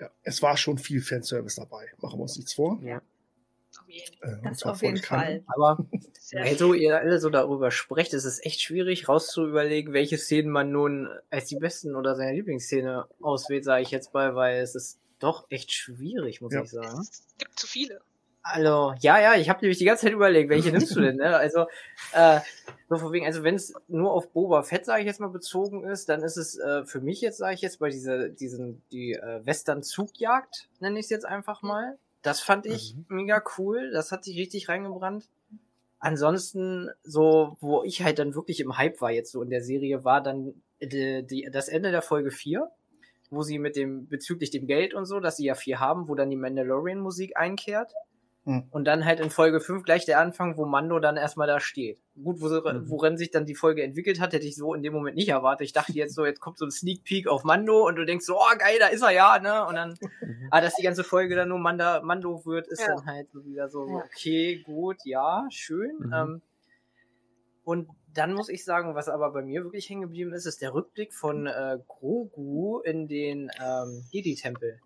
ja, 0.00 0.10
es 0.22 0.42
war 0.42 0.56
schon 0.56 0.78
viel 0.78 1.00
Fanservice 1.02 1.56
dabei. 1.56 1.90
Machen 1.98 2.18
wir 2.18 2.22
uns 2.22 2.36
nichts 2.36 2.54
vor. 2.54 2.80
ja. 2.82 3.02
Auf 3.88 3.94
jeden 3.94 4.22
Äh, 4.22 4.48
Das 4.50 4.62
auf 4.64 4.82
jeden 4.82 4.96
volle 4.98 5.20
Kanne. 5.22 5.42
Fall. 5.42 5.44
Aber 5.46 5.86
Sehr 6.20 6.44
weil 6.44 6.58
so 6.58 6.74
ihr 6.74 6.98
alle 6.98 7.18
so 7.20 7.30
darüber 7.30 7.70
sprecht, 7.70 8.12
ist 8.12 8.24
es 8.24 8.44
echt 8.44 8.60
schwierig 8.60 9.08
rauszuüberlegen, 9.08 9.92
welche 9.94 10.18
Szenen 10.18 10.50
man 10.50 10.70
nun 10.70 11.08
als 11.30 11.46
die 11.46 11.56
besten 11.56 11.96
oder 11.96 12.14
seine 12.16 12.32
Lieblingsszene 12.34 13.06
auswählt, 13.22 13.64
sage 13.64 13.82
ich 13.82 13.90
jetzt 13.90 14.12
mal, 14.14 14.34
weil 14.34 14.60
es 14.60 14.74
ist 14.74 14.98
doch 15.20 15.46
echt 15.50 15.72
schwierig, 15.72 16.40
muss 16.40 16.52
Ja. 16.52 16.62
ich 16.62 16.70
sagen. 16.70 17.00
Es 17.00 17.22
gibt 17.38 17.58
zu 17.58 17.66
viele. 17.66 18.00
Also, 18.42 18.94
ja, 19.00 19.20
ja, 19.20 19.34
ich 19.34 19.48
habe 19.50 19.60
nämlich 19.60 19.78
die 19.78 19.84
ganze 19.84 20.04
Zeit 20.06 20.12
überlegt, 20.14 20.48
welche 20.48 20.70
nimmst 20.70 20.94
du 20.96 21.00
denn, 21.00 21.16
ne? 21.16 21.36
Also, 21.36 21.66
äh, 22.12 22.40
so 22.88 22.96
von 22.96 23.12
wegen, 23.12 23.26
also 23.26 23.42
wenn 23.42 23.56
es 23.56 23.74
nur 23.88 24.12
auf 24.12 24.30
Boba 24.30 24.62
Fett, 24.62 24.86
sage 24.86 25.00
ich 25.02 25.06
jetzt 25.06 25.20
mal, 25.20 25.28
bezogen 25.28 25.84
ist, 25.84 26.08
dann 26.08 26.22
ist 26.22 26.36
es 26.38 26.56
äh, 26.58 26.84
für 26.86 27.00
mich 27.00 27.20
jetzt, 27.20 27.38
sage 27.38 27.54
ich 27.54 27.60
jetzt, 27.60 27.78
bei 27.78 27.90
dieser, 27.90 28.28
diesen, 28.30 28.82
die 28.90 29.12
äh, 29.14 29.44
Western-Zugjagd, 29.44 30.68
nenne 30.80 30.98
ich 30.98 31.06
es 31.06 31.10
jetzt 31.10 31.26
einfach 31.26 31.60
mal. 31.62 31.98
Das 32.28 32.42
fand 32.42 32.66
ich 32.66 32.94
mega 33.08 33.42
cool, 33.56 33.90
das 33.90 34.12
hat 34.12 34.22
sich 34.22 34.36
richtig 34.36 34.68
reingebrannt. 34.68 35.30
Ansonsten, 35.98 36.90
so, 37.02 37.56
wo 37.60 37.82
ich 37.84 38.02
halt 38.02 38.18
dann 38.18 38.34
wirklich 38.34 38.60
im 38.60 38.76
Hype 38.76 39.00
war 39.00 39.10
jetzt 39.10 39.32
so 39.32 39.40
in 39.40 39.48
der 39.48 39.62
Serie, 39.62 40.04
war 40.04 40.22
dann 40.22 40.52
die, 40.82 41.26
die, 41.26 41.48
das 41.50 41.68
Ende 41.68 41.90
der 41.90 42.02
Folge 42.02 42.30
4, 42.30 42.70
wo 43.30 43.40
sie 43.42 43.58
mit 43.58 43.76
dem, 43.76 44.08
bezüglich 44.08 44.50
dem 44.50 44.66
Geld 44.66 44.92
und 44.92 45.06
so, 45.06 45.20
dass 45.20 45.38
sie 45.38 45.46
ja 45.46 45.54
viel 45.54 45.78
haben, 45.78 46.06
wo 46.06 46.14
dann 46.14 46.28
die 46.28 46.36
Mandalorian-Musik 46.36 47.38
einkehrt. 47.38 47.94
Hm. 48.44 48.66
Und 48.70 48.84
dann 48.86 49.04
halt 49.04 49.20
in 49.20 49.28
Folge 49.30 49.60
5 49.60 49.82
gleich 49.84 50.06
der 50.06 50.20
Anfang, 50.20 50.56
wo 50.56 50.64
Mando 50.64 50.98
dann 51.00 51.16
erstmal 51.18 51.46
da 51.46 51.60
steht. 51.60 52.00
Gut, 52.22 52.40
wo, 52.40 52.46
Mhm. 52.46 52.88
worin 52.88 53.16
sich 53.18 53.30
dann 53.30 53.44
die 53.44 53.54
Folge 53.54 53.82
entwickelt 53.82 54.20
hat, 54.20 54.32
hätte 54.32 54.46
ich 54.46 54.56
so 54.56 54.72
in 54.74 54.82
dem 54.82 54.94
Moment 54.94 55.16
nicht 55.16 55.28
erwartet. 55.28 55.66
Ich 55.66 55.72
dachte 55.74 55.92
jetzt 55.92 56.14
so, 56.14 56.24
jetzt 56.24 56.40
kommt 56.40 56.56
so 56.56 56.64
ein 56.64 56.70
Sneak 56.70 57.04
Peek 57.04 57.28
auf 57.28 57.44
Mando 57.44 57.86
und 57.86 57.96
du 57.96 58.06
denkst 58.06 58.24
so, 58.24 58.36
oh 58.36 58.56
geil, 58.58 58.76
da 58.80 58.86
ist 58.86 59.02
er 59.02 59.10
ja, 59.10 59.38
ne? 59.38 59.66
Und 59.66 59.74
dann, 59.74 59.98
Mhm. 60.22 60.48
ah, 60.50 60.60
dass 60.62 60.76
die 60.76 60.82
ganze 60.82 61.04
Folge 61.04 61.34
dann 61.36 61.48
nur 61.50 61.58
Manda, 61.58 62.00
Mando 62.02 62.44
wird, 62.46 62.68
ist 62.68 62.80
Ja. 62.80 62.94
dann 62.96 63.04
halt 63.06 63.30
so 63.32 63.44
wieder 63.44 63.68
so, 63.68 63.86
Ja. 63.86 63.96
okay, 64.04 64.62
gut, 64.64 64.96
ja, 65.04 65.46
schön. 65.50 65.96
Mhm. 65.98 66.12
Ähm, 66.14 66.42
und 67.64 67.88
dann 68.14 68.32
muss 68.32 68.48
ich 68.48 68.64
sagen, 68.64 68.94
was 68.94 69.08
aber 69.10 69.30
bei 69.30 69.42
mir 69.42 69.62
wirklich 69.62 69.90
hängen 69.90 70.00
geblieben 70.02 70.32
ist, 70.32 70.46
ist 70.46 70.62
der 70.62 70.72
Rückblick 70.72 71.12
von 71.12 71.46
äh, 71.46 71.78
Grogu 71.86 72.80
in 72.80 73.06
den 73.08 73.50
ähm, 73.62 74.04
Jedi-Tempel. 74.10 74.80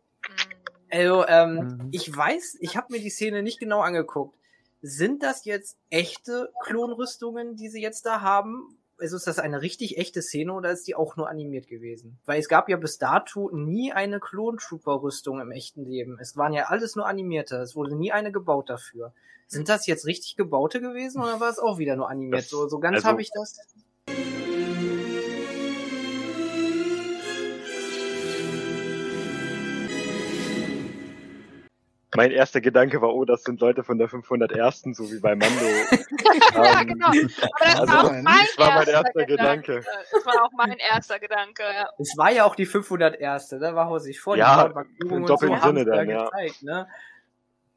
Also, 0.93 1.27
ähm, 1.27 1.55
Mhm. 1.55 1.89
ich 1.91 2.15
weiß, 2.15 2.59
ich 2.61 2.77
habe 2.77 2.89
mir 2.91 3.01
die 3.01 3.09
Szene 3.11 3.43
nicht 3.43 3.59
genau 3.59 3.81
angeguckt. 3.81 4.37
Sind 4.83 5.23
das 5.23 5.45
jetzt 5.47 5.77
echte 5.91 6.51
Klonrüstungen, 6.65 7.57
die 7.57 7.69
sie 7.69 7.81
jetzt 7.81 8.05
da 8.05 8.21
haben? 8.21 8.77
Also 9.01 9.17
ist 9.17 9.27
das 9.27 9.39
eine 9.39 9.63
richtig 9.63 9.97
echte 9.97 10.21
Szene 10.23 10.53
oder 10.53 10.71
ist 10.71 10.87
die 10.87 10.95
auch 10.95 11.17
nur 11.17 11.29
animiert 11.29 11.67
gewesen? 11.67 12.19
Weil 12.27 12.39
es 12.39 12.49
gab 12.49 12.69
ja 12.69 12.77
bis 12.77 12.99
dato 12.99 13.51
nie 13.53 13.93
eine 13.93 14.21
Klontrooper-Rüstung 14.21 15.41
im 15.41 15.51
echten 15.51 15.85
Leben. 15.85 16.19
Es 16.21 16.37
waren 16.37 16.53
ja 16.53 16.65
alles 16.67 16.95
nur 16.95 17.07
animierte. 17.07 17.57
Es 17.57 17.75
wurde 17.75 17.97
nie 17.97 18.13
eine 18.13 18.31
gebaut 18.31 18.69
dafür. 18.71 19.13
Sind 19.49 19.69
das 19.69 19.87
jetzt 19.87 20.07
richtig 20.07 20.37
gebaute 20.37 20.81
gewesen 20.81 21.23
oder 21.23 21.41
war 21.41 21.51
es 21.51 21.59
auch 21.59 21.79
wieder 21.79 21.97
nur 21.97 22.11
animiert? 22.11 22.43
Das- 22.43 22.51
So, 22.51 22.69
so 22.69 22.79
ganz 22.79 22.97
also- 22.97 23.09
habe 23.09 23.23
ich 23.23 23.31
das. 23.33 23.57
Mein 32.15 32.31
erster 32.31 32.61
Gedanke 32.61 33.01
war, 33.01 33.15
oh, 33.15 33.25
das 33.25 33.43
sind 33.43 33.61
Leute 33.61 33.85
von 33.85 33.97
der 33.99 34.09
501. 34.09 34.83
so 34.93 35.11
wie 35.11 35.21
bei 35.21 35.35
Mando. 35.35 35.65
Ja, 36.55 36.83
Ähm, 36.83 36.85
genau. 36.85 37.07
Aber 37.07 37.65
das 37.65 37.81
also, 37.81 37.93
war 37.93 38.05
auch 38.05 38.13
mein, 38.13 38.25
das 38.25 38.59
war 38.59 38.75
mein 38.75 38.89
erster 38.89 39.13
erster 39.13 39.27
Gedanke. 39.27 39.85
Das 40.11 40.27
war 40.27 40.45
auch 40.45 40.53
mein 40.53 40.79
erster 40.79 41.19
Gedanke, 41.19 41.63
ja. 41.63 41.89
Es 41.99 42.17
war 42.17 42.31
ja 42.31 42.45
auch 42.45 42.55
die 42.55 42.67
501. 42.67 43.49
Da 43.49 43.75
war 43.75 44.01
sich 44.01 44.21
vor 44.21 44.37
Ja, 44.37 44.73
im 45.01 45.13
und 45.13 45.29
doppelten 45.29 45.59
so 45.59 45.65
haben 45.65 45.77
Sinne 45.79 45.91
dann, 45.91 46.09
ja. 46.09 46.25
gezeigt, 46.25 46.63
ne? 46.63 46.87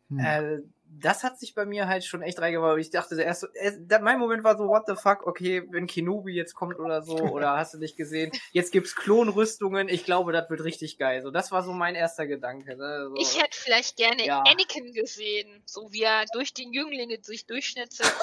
Hm. 0.10 0.20
Äh, 0.20 0.62
das 0.98 1.24
hat 1.24 1.40
sich 1.40 1.54
bei 1.56 1.66
mir 1.66 1.88
halt 1.88 2.06
schon 2.06 2.22
echt 2.22 2.40
reingebracht. 2.40 2.78
Ich 2.80 2.90
dachte 2.90 3.22
erst, 3.22 3.42
so, 3.42 3.48
erst 3.54 3.80
da- 3.88 4.00
mein 4.00 4.20
Moment 4.20 4.44
war 4.44 4.58
so, 4.58 4.68
what 4.68 4.84
the 4.88 4.96
fuck, 4.96 5.28
okay, 5.28 5.64
wenn 5.72 5.88
Kenobi 5.88 6.34
jetzt 6.34 6.54
kommt 6.56 6.80
oder 6.80 7.02
so, 7.02 7.16
oder 7.34 7.58
hast 7.58 7.74
du 7.74 7.78
nicht 7.78 7.98
gesehen, 7.98 8.32
jetzt 8.52 8.72
gibt's 8.72 8.96
Klonrüstungen, 8.96 9.90
ich 9.90 10.06
glaube, 10.06 10.32
das 10.32 10.50
wird 10.50 10.64
richtig 10.64 10.98
geil. 10.98 11.22
So, 11.22 11.32
das 11.32 11.52
war 11.52 11.64
so 11.64 11.74
mein 11.74 11.96
erster 11.96 12.28
Gedanke. 12.28 12.76
Ne? 12.78 13.08
So, 13.10 13.16
Ich 13.18 13.42
hätte 13.42 13.58
vielleicht 13.58 13.98
gerne 13.98 14.26
Ja. 14.26 14.40
Anakin 14.42 14.94
gesehen, 14.94 15.62
so 15.66 15.92
wie 15.92 16.04
er 16.04 16.26
durch 16.34 16.54
die 16.54 16.70
Jünglinge 16.72 17.18
sich 17.22 17.46
durchschnitzelt 17.46 18.14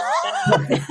und 0.55 0.70
dann. 0.70 0.87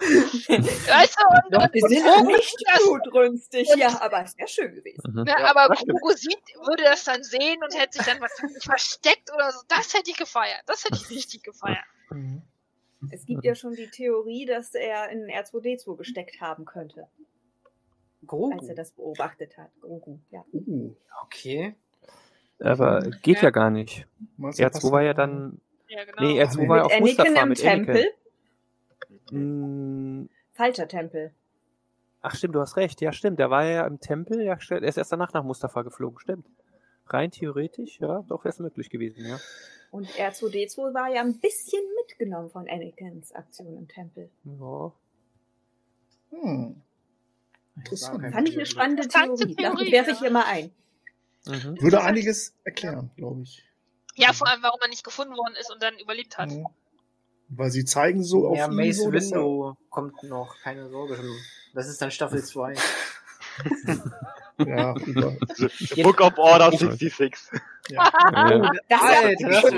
Weißt 0.00 1.16
du, 1.18 1.24
und, 1.28 1.62
und, 1.62 1.74
und 1.74 1.90
sind 1.90 2.04
Grogu 2.04 2.26
nicht 2.26 2.56
das, 2.66 2.82
blutrünstig. 2.82 3.68
Ja, 3.76 4.00
aber 4.00 4.24
es 4.24 4.36
wäre 4.36 4.48
schön 4.48 4.74
gewesen. 4.74 5.12
Mhm. 5.12 5.24
Ja, 5.26 5.54
aber. 5.54 5.74
Grogu 5.74 6.12
sieht, 6.12 6.38
würde 6.66 6.84
das 6.84 7.04
dann 7.04 7.22
sehen 7.22 7.62
und 7.62 7.74
hätte 7.78 7.98
sich 7.98 8.06
dann 8.06 8.20
wahrscheinlich 8.20 8.62
versteckt 8.64 9.32
oder 9.34 9.52
so. 9.52 9.60
Das 9.68 9.94
hätte 9.94 10.10
ich 10.10 10.16
gefeiert. 10.16 10.62
Das 10.66 10.84
hätte 10.84 10.96
ich 10.96 11.10
richtig 11.10 11.42
gefeiert. 11.42 11.84
Mhm. 12.10 12.42
Es 13.10 13.24
gibt 13.24 13.44
ja 13.44 13.54
schon 13.54 13.74
die 13.74 13.88
Theorie, 13.88 14.44
dass 14.44 14.74
er 14.74 15.08
in 15.10 15.26
R2D2 15.26 15.96
gesteckt 15.96 16.40
haben 16.40 16.66
könnte, 16.66 17.02
als 17.02 18.26
Grogu. 18.26 18.66
er 18.66 18.74
das 18.74 18.90
beobachtet 18.90 19.56
hat. 19.56 19.70
Grogu, 19.80 20.18
ja. 20.30 20.44
Uh, 20.52 20.94
Okay. 21.24 21.74
Aber 22.62 23.00
geht 23.22 23.40
ja 23.40 23.50
gar 23.50 23.70
nicht. 23.70 24.06
meinst 24.36 24.58
du, 24.58 24.64
R2 24.64 24.70
passt 24.70 24.92
war 24.92 25.02
ja 25.02 25.14
dann. 25.14 25.60
Ja, 25.88 26.04
genau. 26.04 26.22
Nee, 26.22 26.42
R2 26.42 26.58
nee. 26.58 26.68
war 26.68 26.76
ja 26.76 26.82
Mit 26.82 26.92
auf 26.92 26.92
Anakin 26.92 27.16
Mustafa 27.16 27.42
im 27.42 27.48
mit 27.48 27.58
Tempel. 27.58 27.94
Anakin. 27.96 28.12
Mm, 29.32 30.28
Falscher 30.52 30.88
Tempel. 30.88 31.32
Ach 32.22 32.34
stimmt, 32.34 32.54
du 32.54 32.60
hast 32.60 32.76
recht. 32.76 33.00
Ja, 33.00 33.12
stimmt. 33.12 33.38
Der 33.38 33.50
war 33.50 33.64
ja 33.64 33.86
im 33.86 34.00
Tempel. 34.00 34.42
Ja, 34.42 34.60
stimmt. 34.60 34.82
er 34.82 34.88
ist 34.88 34.98
erst 34.98 35.12
danach 35.12 35.32
nach 35.32 35.42
Mustafa 35.42 35.82
geflogen. 35.82 36.18
Stimmt. 36.20 36.46
Rein 37.06 37.30
theoretisch, 37.30 37.98
ja, 37.98 38.22
doch 38.28 38.44
wäre 38.44 38.50
es 38.50 38.60
möglich 38.60 38.88
gewesen, 38.88 39.26
ja. 39.26 39.40
Und 39.90 40.06
R2D2 40.10 40.94
war 40.94 41.08
ja 41.08 41.22
ein 41.22 41.40
bisschen 41.40 41.82
mitgenommen 41.96 42.50
von 42.50 42.68
Anakins 42.68 43.32
Aktion 43.32 43.76
im 43.76 43.88
Tempel. 43.88 44.30
ja. 44.44 44.92
Hm. 46.30 46.80
Das 47.90 48.10
kein 48.10 48.32
Fand 48.32 48.48
ich 48.48 48.54
eine 48.56 48.66
spannende 48.66 49.08
Theorie. 49.08 49.54
Theorie, 49.56 49.92
werfe 49.92 50.10
ich 50.12 50.18
hier 50.18 50.30
mal 50.30 50.44
ein. 50.46 50.70
Mhm. 51.46 51.80
Würde 51.80 52.02
einiges 52.02 52.54
erklären, 52.64 53.10
glaube 53.16 53.42
ich. 53.42 53.64
Ja, 54.14 54.32
vor 54.32 54.48
allem, 54.48 54.62
warum 54.62 54.78
er 54.82 54.88
nicht 54.88 55.04
gefunden 55.04 55.34
worden 55.34 55.54
ist 55.58 55.72
und 55.72 55.82
dann 55.82 55.98
überlebt 55.98 56.36
hat. 56.36 56.50
Mhm. 56.50 56.66
Weil 57.50 57.70
sie 57.70 57.84
zeigen 57.84 58.22
so 58.22 58.46
auf 58.48 58.56
Ja, 58.56 58.68
Mace 58.68 58.98
so, 58.98 59.06
er- 59.06 59.12
Window 59.12 59.76
kommt 59.90 60.22
noch, 60.22 60.56
keine 60.62 60.88
Sorge. 60.88 61.18
Das 61.74 61.88
ist 61.88 62.00
dann 62.00 62.10
Staffel 62.10 62.42
2. 62.44 62.74
Ja, 64.58 64.94
über. 65.04 65.36
The 65.56 66.02
Book 66.02 66.20
of 66.20 66.38
Order 66.38 66.70
66. 66.70 67.34
Ja. 67.88 68.06
Oh, 68.06 68.68
das, 68.88 69.00
Alter, 69.02 69.48
das, 69.48 69.62
das 69.62 69.72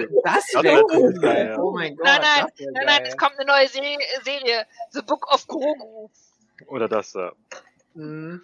Das 0.53 0.63
wäre 0.63 0.65
wär 0.65 0.85
cool. 0.93 1.13
geil, 1.21 1.47
ja. 1.49 1.59
Oh 1.59 1.73
mein 1.73 1.97
Gott. 1.97 2.05
Nein, 2.07 2.21
nein, 2.21 2.47
nein, 2.73 2.85
nein, 2.87 3.03
es 3.07 3.17
kommt 3.17 3.39
eine 3.39 3.47
neue 3.51 3.67
Se 3.69 3.79
Serie. 4.25 4.67
The 4.91 5.01
Book 5.03 5.33
of 5.33 5.47
Grogu. 5.47 6.11
Oder 6.67 6.89
das, 6.89 7.15
äh, 7.15 7.31
Mhm. 7.95 8.43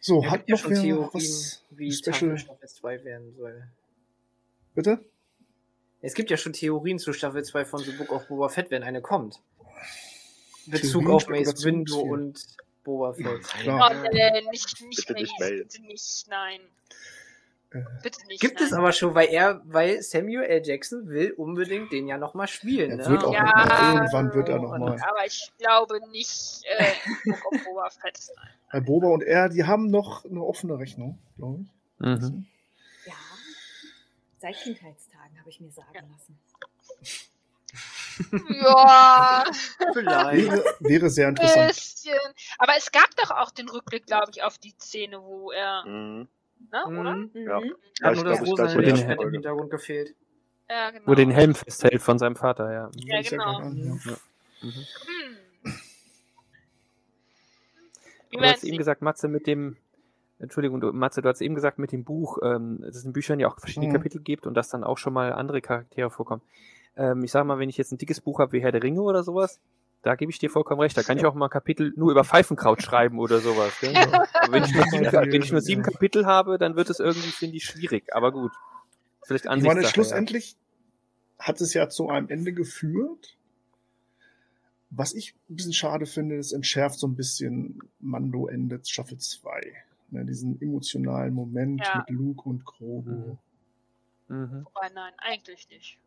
So, 0.00 0.22
Es 0.22 0.30
hat 0.30 0.48
ja 0.48 0.54
noch 0.54 0.58
schon 0.62 0.70
wer 0.72 0.82
Theorien, 0.82 1.10
was 1.14 1.64
wie 1.70 1.90
Special? 1.92 2.14
Staffel 2.14 2.38
Staffel 2.38 2.68
2 2.68 3.04
werden 3.04 3.34
soll. 3.36 3.68
Bitte? 4.74 5.04
Es 6.04 6.12
gibt 6.14 6.30
ja 6.30 6.36
schon 6.36 6.52
Theorien 6.52 6.98
zu 6.98 7.12
Staffel 7.14 7.42
2 7.42 7.64
von 7.64 7.80
The 7.80 7.92
Book 7.92 8.12
of 8.12 8.28
Boba 8.28 8.50
Fett, 8.50 8.70
wenn 8.70 8.82
eine 8.82 9.00
kommt. 9.00 9.40
Bezug 10.66 11.08
auf 11.08 11.28
Mace 11.28 11.64
Windu 11.64 11.98
und 11.98 12.38
Boba 12.84 13.14
Fett. 13.14 13.42
Klar. 13.42 13.90
Oh, 13.90 14.06
äh, 14.14 14.42
nicht, 14.50 14.82
nicht, 14.82 15.06
Bitte 15.06 15.14
nicht 15.14 15.32
Mace, 15.40 15.50
bitte 15.62 15.82
nicht, 15.82 16.26
nein. 16.28 16.60
Äh, 17.72 17.80
Bitte 18.02 18.26
nicht. 18.26 18.40
Gibt 18.40 18.56
nein. 18.60 18.66
es 18.68 18.72
aber 18.74 18.92
schon, 18.92 19.14
weil 19.14 19.28
er, 19.28 19.62
weil 19.64 20.02
Samuel 20.02 20.42
L. 20.44 20.62
Jackson 20.64 21.08
will 21.08 21.32
unbedingt 21.32 21.90
den 21.90 22.06
ja 22.06 22.18
nochmal 22.18 22.48
spielen. 22.48 22.90
Er 22.90 22.96
Ne? 22.98 23.06
wird 23.08 23.24
auch 23.24 23.32
Ja. 23.32 23.42
noch 23.44 23.54
mal, 23.66 23.94
irgendwann 23.94 24.34
wird 24.34 24.48
er 24.50 24.58
noch 24.58 24.78
mal. 24.78 24.92
Aber 25.02 25.26
ich 25.26 25.50
glaube 25.58 26.00
nicht 26.10 26.62
äh, 26.66 26.92
Book 27.24 27.46
of 27.52 27.64
Boba 27.64 27.88
Fett. 27.90 28.20
Weil 28.70 28.82
Boba 28.82 29.06
und 29.08 29.22
er, 29.22 29.48
die 29.48 29.64
haben 29.64 29.90
noch 29.90 30.24
eine 30.26 30.42
offene 30.42 30.78
Rechnung, 30.78 31.18
glaube 31.36 31.62
ich. 31.62 31.68
Mhm. 32.00 32.46
Ja. 33.06 33.12
Seit 34.38 34.54
Kindheitstagen 34.56 35.13
habe 35.44 35.50
ich 35.50 35.60
mir 35.60 35.70
sagen 35.70 36.10
lassen. 36.10 36.38
Ja, 38.62 39.44
Vielleicht. 39.92 40.50
Wäre, 40.50 40.64
wäre 40.78 41.10
sehr 41.10 41.28
interessant. 41.28 41.68
bisschen. 41.68 42.18
Aber 42.56 42.72
es 42.78 42.90
gab 42.90 43.14
doch 43.16 43.30
auch 43.30 43.50
den 43.50 43.68
Rückblick, 43.68 44.06
glaube 44.06 44.30
ich, 44.30 44.42
auf 44.42 44.56
die 44.56 44.70
Szene, 44.78 45.20
wo 45.20 45.50
er, 45.50 45.84
mhm. 45.84 46.28
ne, 46.72 46.86
oder? 46.86 47.14
Mhm. 47.16 47.30
Ja. 47.34 47.60
Mhm. 47.60 47.74
Ich 47.92 48.22
nur 48.22 48.24
das 48.24 48.40
rosa 48.40 48.68
im. 48.68 49.32
Hintergrund 49.32 49.70
gefehlt. 49.70 50.14
Ja, 50.70 50.90
genau. 50.90 51.06
Wo 51.08 51.14
den 51.14 51.30
Helm 51.30 51.54
festhält 51.54 52.00
von 52.00 52.18
seinem 52.18 52.36
Vater, 52.36 52.72
ja. 52.72 52.90
Ja, 52.94 53.20
ja 53.20 53.28
genau. 53.28 53.58
Ahnung, 53.58 54.00
ja. 54.02 54.16
Mhm. 54.62 54.72
Hm. 54.72 55.74
Wie 58.30 58.36
Du 58.38 58.42
hast 58.42 58.64
eben 58.64 58.78
gesagt, 58.78 59.02
Matze, 59.02 59.28
mit 59.28 59.46
dem, 59.46 59.76
Entschuldigung, 60.44 60.80
du, 60.80 60.92
Matze, 60.92 61.20
du 61.22 61.28
hast 61.28 61.40
eben 61.40 61.54
gesagt, 61.54 61.78
mit 61.78 61.92
dem 61.92 62.04
Buch, 62.04 62.38
ähm, 62.42 62.78
dass 62.80 62.96
es 62.96 63.04
in 63.04 63.12
Büchern 63.12 63.40
ja 63.40 63.48
auch 63.48 63.58
verschiedene 63.58 63.88
Mhm. 63.88 63.96
Kapitel 63.96 64.20
gibt 64.20 64.46
und 64.46 64.54
dass 64.54 64.68
dann 64.68 64.84
auch 64.84 64.98
schon 64.98 65.12
mal 65.12 65.32
andere 65.32 65.60
Charaktere 65.60 66.10
vorkommen. 66.10 66.42
Ähm, 66.96 67.24
ich 67.24 67.32
sag 67.32 67.44
mal, 67.44 67.58
wenn 67.58 67.68
ich 67.68 67.76
jetzt 67.76 67.92
ein 67.92 67.98
dickes 67.98 68.20
Buch 68.20 68.38
habe 68.38 68.52
wie 68.52 68.60
Herr 68.62 68.72
der 68.72 68.82
Ringe 68.82 69.02
oder 69.02 69.22
sowas, 69.24 69.60
da 70.02 70.14
gebe 70.16 70.30
ich 70.30 70.38
dir 70.38 70.50
vollkommen 70.50 70.80
recht. 70.80 70.96
Da 70.96 71.02
kann 71.02 71.16
ich 71.16 71.24
auch 71.24 71.34
mal 71.34 71.48
Kapitel 71.48 71.92
nur 71.96 72.10
über 72.10 72.24
Pfeifenkraut 72.24 72.82
schreiben 72.82 73.18
oder 73.18 73.38
sowas. 73.40 73.72
Wenn 73.80 73.92
ich, 74.62 74.74
nur 74.74 74.84
sieben, 74.84 75.12
wenn 75.12 75.42
ich 75.42 75.50
nur 75.50 75.60
sieben 75.62 75.82
Kapitel 75.82 76.26
habe, 76.26 76.58
dann 76.58 76.76
wird 76.76 76.90
es 76.90 77.00
irgendwie, 77.00 77.30
finde 77.30 77.56
ich, 77.56 77.64
schwierig. 77.64 78.14
Aber 78.14 78.30
gut. 78.30 78.52
Vielleicht 79.22 79.46
Ich 79.46 79.62
meine, 79.62 79.82
ja. 79.82 79.88
schlussendlich 79.88 80.56
hat 81.38 81.60
es 81.62 81.72
ja 81.72 81.88
zu 81.88 82.10
einem 82.10 82.28
Ende 82.28 82.52
geführt. 82.52 83.38
Was 84.90 85.14
ich 85.14 85.34
ein 85.48 85.56
bisschen 85.56 85.72
schade 85.72 86.04
finde, 86.06 86.36
es 86.36 86.52
entschärft 86.52 86.98
so 86.98 87.06
ein 87.06 87.16
bisschen 87.16 87.80
Mando 87.98 88.46
endet 88.46 88.88
Staffel 88.88 89.18
2. 89.18 89.72
Ne, 90.10 90.24
diesen 90.24 90.60
emotionalen 90.60 91.34
Moment 91.34 91.80
Ja. 91.84 91.98
mit 91.98 92.10
Luke 92.10 92.48
und 92.48 92.64
Grogu. 92.64 93.10
Mhm. 93.10 93.38
Mhm. 94.28 94.64
Wobei, 94.66 94.88
nein, 94.94 95.12
eigentlich 95.18 95.68
nicht. 95.68 95.98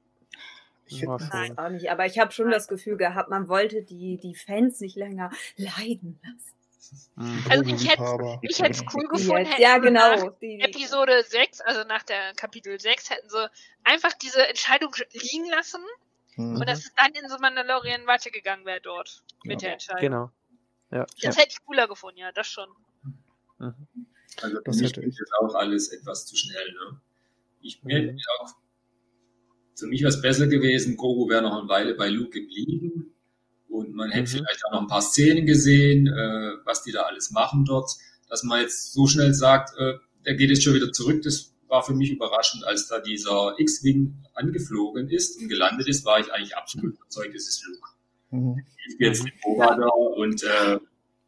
Ich 0.85 1.01
hätte, 1.01 1.11
Ja, 1.11 1.19
schon. 1.19 1.29
Nein, 1.33 1.57
auch 1.57 1.69
nicht. 1.69 1.91
Aber 1.91 2.05
ich 2.05 2.17
habe 2.19 2.31
schon 2.31 2.49
das 2.49 2.67
Gefühl 2.67 2.97
gehabt, 2.97 3.29
man 3.29 3.47
wollte 3.49 3.83
die, 3.83 4.17
die 4.17 4.35
Fans 4.35 4.79
nicht 4.79 4.95
länger 4.95 5.29
leiden 5.57 6.19
lassen. 6.23 6.53
Mhm. 7.17 7.43
Also 7.49 7.63
ich 7.65 7.89
hätte 7.89 8.39
ich 8.43 8.59
hätte 8.61 8.71
es 8.71 8.81
cool 8.93 9.07
gefunden, 9.09 9.45
hätten 9.45 9.61
ja, 9.61 9.75
sie 9.75 9.81
genau. 9.81 10.15
nach 10.25 10.39
Die, 10.39 10.61
Episode 10.61 11.21
6, 11.27 11.59
also 11.61 11.83
nach 11.83 12.03
der 12.03 12.33
Kapitel 12.35 12.79
6, 12.79 13.09
hätten 13.09 13.29
sie 13.29 13.49
einfach 13.83 14.13
diese 14.13 14.47
Entscheidung 14.47 14.95
liegen 15.11 15.49
lassen 15.49 15.81
Mhm. 16.37 16.57
und 16.61 16.69
dass 16.69 16.79
es 16.79 16.93
dann 16.95 17.11
in 17.21 17.27
so 17.27 17.37
Mandalorian 17.39 18.07
weitergegangen 18.07 18.65
wäre 18.65 18.79
dort 18.79 19.23
mit 19.43 19.61
Ja. 19.61 19.67
der 19.67 19.73
Entscheidung. 19.73 20.01
Genau. 20.01 20.31
Ja. 20.91 21.05
Das 21.21 21.37
hätte 21.37 21.49
ich 21.49 21.65
cooler 21.65 21.87
gefunden, 21.89 22.19
ja, 22.19 22.31
das 22.31 22.47
schon. 22.47 22.69
Mhm. 23.59 23.73
Also 24.41 24.57
Das 24.63 24.77
mich 24.77 24.89
hätte 24.89 25.01
geht 25.01 25.15
das 25.19 25.29
auch 25.39 25.55
alles 25.55 25.89
etwas 25.89 26.25
zu 26.25 26.35
schnell. 26.35 26.67
Ne? 26.71 27.01
Ich 27.61 27.83
mir 27.83 28.11
Mhm. 28.13 28.17
auch 28.39 28.53
für 29.75 29.87
mich 29.87 30.01
wäre 30.01 30.09
es 30.09 30.21
besser 30.21 30.47
gewesen, 30.47 30.97
Grogu 30.97 31.29
wäre 31.29 31.43
noch 31.43 31.59
eine 31.59 31.69
Weile 31.69 31.93
bei 31.93 32.09
Luke 32.09 32.31
geblieben 32.31 33.13
und 33.69 33.93
man 33.93 34.09
hätte 34.09 34.31
Mhm. 34.31 34.37
vielleicht 34.39 34.65
auch 34.65 34.71
noch 34.71 34.81
ein 34.81 34.87
paar 34.87 35.01
Szenen 35.03 35.45
gesehen, 35.45 36.07
äh, 36.07 36.53
was 36.65 36.83
die 36.83 36.91
da 36.91 37.03
alles 37.03 37.29
machen 37.31 37.63
dort, 37.65 37.91
dass 38.27 38.43
man 38.43 38.61
jetzt 38.61 38.93
so 38.93 39.05
schnell 39.07 39.33
sagt, 39.33 39.77
äh, 39.77 39.93
der 40.25 40.35
geht 40.35 40.49
jetzt 40.49 40.63
schon 40.63 40.73
wieder 40.73 40.91
zurück. 40.91 41.21
Das 41.21 41.53
war 41.67 41.83
für 41.83 41.93
mich 41.93 42.09
überraschend, 42.11 42.63
als 42.63 42.87
da 42.87 42.99
dieser 42.99 43.53
X-Wing 43.59 44.15
angeflogen 44.33 45.09
ist 45.09 45.39
und 45.39 45.47
gelandet 45.47 45.87
ist, 45.87 46.05
war 46.05 46.19
ich 46.19 46.31
eigentlich 46.33 46.55
absolut 46.55 46.95
überzeugt, 46.95 47.35
es 47.35 47.47
ist 47.47 47.63
Luke. 47.67 47.89
Mhm. 48.31 48.65
Jetzt 48.99 49.23
mit 49.23 49.33
Boba 49.41 49.75
da 49.75 49.87
und 49.87 50.43
äh, 50.43 50.79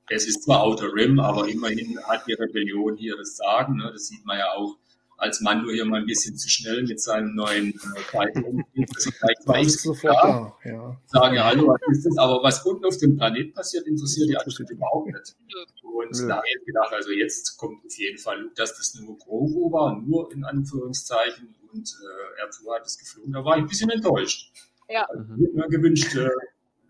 es 0.09 0.27
ist 0.27 0.43
zwar 0.43 0.63
Outer 0.63 0.93
Rim, 0.93 1.19
aber 1.19 1.47
immerhin 1.47 1.99
hat 2.03 2.25
die 2.27 2.33
Rebellion 2.33 2.97
hier 2.97 3.15
das 3.17 3.37
Sagen. 3.37 3.77
Ne? 3.77 3.89
Das 3.91 4.07
sieht 4.07 4.25
man 4.25 4.37
ja 4.37 4.51
auch, 4.53 4.77
als 5.19 5.41
Mando 5.41 5.69
hier 5.69 5.85
mal 5.85 5.99
ein 5.99 6.05
bisschen 6.05 6.37
zu 6.37 6.47
schnell 6.47 6.83
mit 6.83 7.01
seinem 7.01 7.35
neuen 7.35 7.73
äh, 7.73 8.85
dass 8.93 9.03
sie 9.03 9.11
gleich 9.45 9.81
sofort 9.81 10.15
da, 10.15 10.57
ja. 10.63 11.01
sagen, 11.07 11.35
ja, 11.35 11.43
hallo, 11.43 11.67
was 11.67 11.97
ist 11.97 12.05
das? 12.05 12.17
Aber 12.17 12.41
was 12.41 12.65
unten 12.65 12.85
auf 12.85 12.97
dem 12.97 13.17
Planet 13.17 13.53
passiert, 13.53 13.85
interessiert 13.85 14.29
die 14.29 14.37
anscheinend 14.37 14.71
überhaupt 14.71 15.07
nicht. 15.07 15.35
Und 15.83 16.21
Nö. 16.21 16.27
da 16.27 16.37
habe 16.37 16.45
ich 16.47 16.55
jetzt 16.55 16.65
gedacht, 16.65 16.93
also 16.93 17.11
jetzt 17.11 17.57
kommt 17.57 17.85
auf 17.85 17.97
jeden 17.97 18.17
Fall 18.17 18.39
Luke, 18.41 18.55
dass 18.55 18.77
das 18.77 18.95
nur 18.95 19.17
Grogu 19.17 19.71
war, 19.71 20.01
nur 20.01 20.31
in 20.31 20.45
Anführungszeichen. 20.45 21.55
Und 21.73 21.89
äh, 21.89 22.45
R2 22.45 22.75
hat 22.75 22.85
es 22.85 22.97
geflogen. 22.97 23.33
Da 23.33 23.43
war 23.43 23.57
ich 23.57 23.63
ein 23.63 23.67
bisschen 23.67 23.89
enttäuscht. 23.89 24.51
Ja. 24.89 25.05
Also, 25.05 25.35
ich 25.35 25.43
hätte 25.43 25.55
mir 25.55 25.67
gewünscht, 25.67 26.15
äh, 26.15 26.29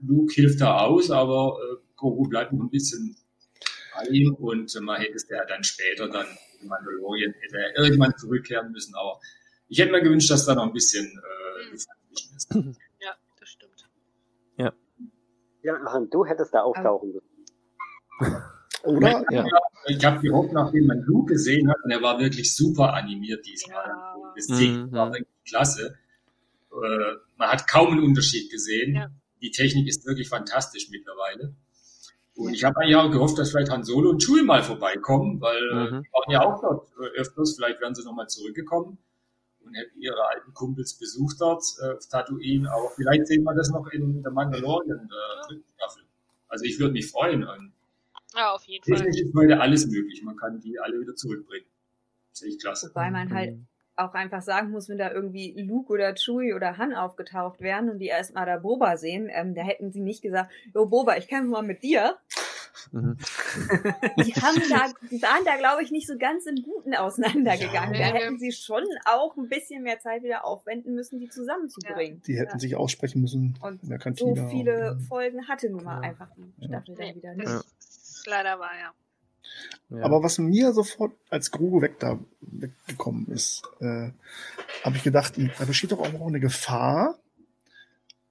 Luke 0.01 0.33
hilft 0.33 0.61
da 0.61 0.85
aus, 0.85 1.11
aber 1.11 1.57
äh, 1.59 1.88
Grogu 1.99 2.27
bleibt 2.29 2.53
noch 2.53 2.63
ein 2.63 2.69
bisschen 2.69 3.15
bei 3.95 4.03
ihm 4.05 4.33
und 4.35 4.73
äh, 4.75 4.79
man 4.79 4.99
hätte 5.01 5.15
es 5.15 5.27
ja 5.29 5.43
dann 5.45 5.63
später 5.63 6.07
dann 6.07 6.25
in 6.61 6.67
Mandalorian 6.67 7.33
hätte 7.41 7.57
er 7.57 7.83
irgendwann 7.83 8.15
zurückkehren 8.17 8.71
müssen. 8.71 8.95
Aber 8.95 9.19
ich 9.67 9.79
hätte 9.79 9.91
mir 9.91 10.01
gewünscht, 10.01 10.29
dass 10.29 10.45
da 10.45 10.55
noch 10.55 10.63
ein 10.63 10.73
bisschen 10.73 11.05
äh, 11.05 11.71
dazwischen 11.71 12.35
ist. 12.35 12.49
Ja, 13.01 13.15
das 13.39 13.49
stimmt. 13.49 13.87
Ja, 15.61 15.73
Han, 15.91 16.09
du 16.09 16.25
hättest 16.25 16.53
da 16.53 16.61
auftauchen 16.61 17.11
müssen. 17.13 18.35
Oder? 18.83 19.25
Ja. 19.29 19.45
Ich 19.87 20.03
habe 20.05 20.21
gehofft, 20.21 20.53
nachdem 20.53 20.87
man 20.87 21.01
Luke 21.01 21.33
gesehen 21.33 21.69
hat, 21.69 21.77
und 21.83 21.91
er 21.91 22.01
war 22.01 22.17
wirklich 22.19 22.55
super 22.55 22.93
animiert 22.93 23.45
diesmal. 23.45 23.85
Ja. 23.87 24.15
Das 24.35 24.47
Ding 24.57 24.85
Mhm. 24.85 24.91
war 24.93 25.11
wirklich 25.11 25.27
klasse. 25.47 25.97
Äh, 26.71 27.15
man 27.37 27.49
hat 27.49 27.67
kaum 27.67 27.91
einen 27.91 28.03
Unterschied 28.03 28.49
gesehen. 28.49 28.95
Ja. 28.95 29.11
Die 29.41 29.51
Technik 29.51 29.87
ist 29.87 30.05
wirklich 30.05 30.29
fantastisch 30.29 30.89
mittlerweile. 30.89 31.53
Und 32.45 32.53
ich 32.53 32.63
habe 32.63 32.79
eigentlich 32.79 32.95
auch 32.95 33.11
gehofft, 33.11 33.37
dass 33.37 33.51
vielleicht 33.51 33.69
Han 33.71 33.83
Solo 33.83 34.09
und 34.11 34.23
Chewie 34.23 34.43
mal 34.43 34.63
vorbeikommen, 34.63 35.41
weil 35.41 35.57
äh, 35.57 35.73
Mhm. 35.91 36.03
die 36.03 36.09
waren 36.11 36.31
ja 36.31 36.41
auch 36.45 36.61
dort 36.61 36.87
äh, 36.99 37.19
öfters. 37.19 37.55
Vielleicht 37.55 37.81
wären 37.81 37.93
sie 37.93 38.03
nochmal 38.03 38.27
zurückgekommen 38.27 38.97
und 39.65 39.73
hätten 39.73 39.99
ihre 39.99 40.25
alten 40.29 40.53
Kumpels 40.53 40.93
besucht 40.97 41.35
dort 41.39 41.63
äh, 41.81 41.91
auf 41.97 42.07
Tatooine. 42.07 42.71
Aber 42.71 42.89
vielleicht 42.95 43.27
sehen 43.27 43.43
wir 43.43 43.53
das 43.53 43.69
noch 43.71 43.87
in 43.91 44.23
der 44.23 44.31
Mandalorian 44.31 44.99
äh, 45.11 45.47
dritten 45.47 45.65
Staffel. 45.75 46.03
Also 46.47 46.65
ich 46.65 46.79
würde 46.79 46.93
mich 46.93 47.11
freuen. 47.11 47.43
Und 47.43 47.73
Ja, 48.35 48.51
auf 48.53 48.63
jeden 48.65 48.83
Fall. 48.85 48.97
technisch 49.05 49.21
ist 49.21 49.35
heute 49.35 49.59
alles 49.59 49.85
möglich. 49.87 50.23
Man 50.23 50.37
kann 50.37 50.59
die 50.61 50.79
alle 50.79 50.99
wieder 51.01 51.15
zurückbringen. 51.15 51.65
Sehe 52.31 52.49
ich 52.49 52.59
klasse. 52.59 52.87
Wobei 52.89 53.11
man 53.11 53.33
halt 53.33 53.51
Mhm. 53.57 53.67
Auch 53.99 54.13
einfach 54.13 54.41
sagen 54.41 54.71
muss, 54.71 54.89
wenn 54.89 54.97
da 54.97 55.11
irgendwie 55.11 55.53
Luke 55.61 55.91
oder 55.93 56.13
Chewie 56.15 56.53
oder 56.53 56.77
Han 56.77 56.93
aufgetaucht 56.93 57.61
wären 57.61 57.89
und 57.89 57.99
die 57.99 58.07
erstmal 58.07 58.45
da 58.45 58.57
Boba 58.57 58.97
sehen, 58.97 59.29
ähm, 59.31 59.53
da 59.55 59.61
hätten 59.61 59.91
sie 59.91 60.01
nicht 60.01 60.21
gesagt, 60.21 60.51
jo 60.73 60.85
Boba, 60.85 61.17
ich 61.17 61.27
kämpfe 61.27 61.49
mal 61.51 61.61
mit 61.63 61.83
dir. 61.83 62.17
Mhm. 62.91 63.17
Die 64.23 64.33
haben 64.35 64.61
da, 64.69 64.85
die 65.11 65.21
waren 65.21 65.43
da, 65.43 65.57
glaube 65.57 65.83
ich, 65.83 65.91
nicht 65.91 66.07
so 66.07 66.17
ganz 66.17 66.45
im 66.45 66.63
Guten 66.63 66.95
auseinandergegangen. 66.95 67.93
Ja. 67.95 68.11
Da 68.11 68.17
hätten 68.17 68.37
sie 68.39 68.51
schon 68.51 68.83
auch 69.05 69.35
ein 69.37 69.49
bisschen 69.49 69.83
mehr 69.83 69.99
Zeit 69.99 70.23
wieder 70.23 70.45
aufwenden 70.45 70.95
müssen, 70.95 71.19
die 71.19 71.27
zusammenzubringen. 71.29 72.21
Die 72.25 72.37
hätten 72.39 72.53
Ja. 72.53 72.59
sich 72.59 72.75
aussprechen 72.75 73.21
müssen 73.21 73.57
Und 73.61 73.83
in 73.83 73.89
der 73.89 73.97
so 73.99 74.03
Kantine. 74.03 74.47
viele 74.49 74.91
Und- 74.91 75.01
Folgen 75.01 75.47
hatte 75.47 75.69
nun 75.69 75.83
mal 75.83 76.01
Ja. 76.01 76.09
einfach 76.09 76.29
die 76.37 76.65
Staffel 76.65 76.95
dann 76.95 77.15
wieder 77.15 77.35
das 77.35 77.53
nicht. 77.53 78.27
leider 78.27 78.59
wahr, 78.59 78.71
ja. 78.79 78.91
Ja. 79.89 80.03
Aber 80.03 80.21
was 80.23 80.37
mir 80.37 80.73
sofort 80.73 81.13
als 81.29 81.51
Grogu 81.51 81.81
weg 81.81 81.99
da 81.99 82.19
weggekommen 82.41 83.27
ist, 83.27 83.63
äh, 83.79 84.11
habe 84.83 84.95
ich 84.97 85.03
gedacht, 85.03 85.33
da 85.57 85.65
besteht 85.65 85.91
doch 85.91 85.99
auch 85.99 86.11
noch 86.11 86.27
eine 86.27 86.39
Gefahr, 86.39 87.17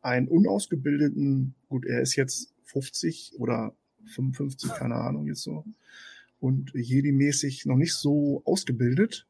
einen 0.02 0.28
unausgebildeten, 0.28 1.54
gut, 1.68 1.84
er 1.84 2.00
ist 2.00 2.14
jetzt 2.16 2.52
50 2.64 3.34
oder 3.38 3.74
55, 4.14 4.70
keine 4.72 4.94
Ahnung 4.94 5.26
jetzt 5.26 5.42
so, 5.42 5.64
und 6.40 6.72
Jedi-mäßig 6.74 7.66
noch 7.66 7.76
nicht 7.76 7.94
so 7.94 8.42
ausgebildet, 8.44 9.26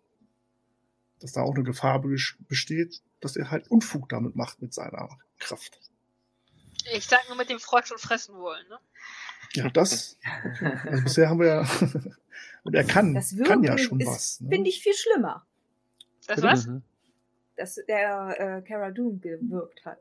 dass 1.21 1.33
da 1.33 1.43
auch 1.43 1.55
eine 1.55 1.65
Gefahr 1.65 2.01
bes- 2.01 2.37
besteht, 2.49 3.01
dass 3.21 3.37
er 3.37 3.51
halt 3.51 3.71
Unfug 3.71 4.09
damit 4.11 4.37
macht 4.37 4.61
mit 4.63 4.75
seiner 4.75 5.09
Kraft. 5.39 5.81
Ich 6.95 7.07
sag 7.07 7.27
nur 7.29 7.37
mit 7.37 7.51
dem 7.51 7.59
Frosch 7.59 7.91
und 7.91 8.01
fressen 8.01 8.37
wollen, 8.37 8.67
ne? 8.69 8.79
Ja, 9.55 9.69
das. 9.71 10.19
Also 10.87 11.03
bisher 11.05 11.29
haben 11.29 11.41
wir 11.41 11.47
ja. 11.47 11.61
Und 12.65 12.75
er 12.75 12.85
kann, 12.85 13.15
Das 13.15 13.35
kann 13.47 13.63
ja 13.63 13.79
schon 13.79 14.01
ist, 14.01 14.07
was. 14.09 14.41
Ne? 14.41 14.51
finde 14.51 14.69
ich, 14.69 14.83
viel 14.83 14.93
schlimmer, 14.95 15.47
Das 16.27 16.43
was? 16.43 16.67
Mhm. 16.67 16.83
dass 17.57 17.77
der 17.89 18.35
äh, 18.59 18.63
Cara 18.63 18.91
Dune 18.91 19.19
gewirkt 19.19 19.85
hat. 19.87 19.99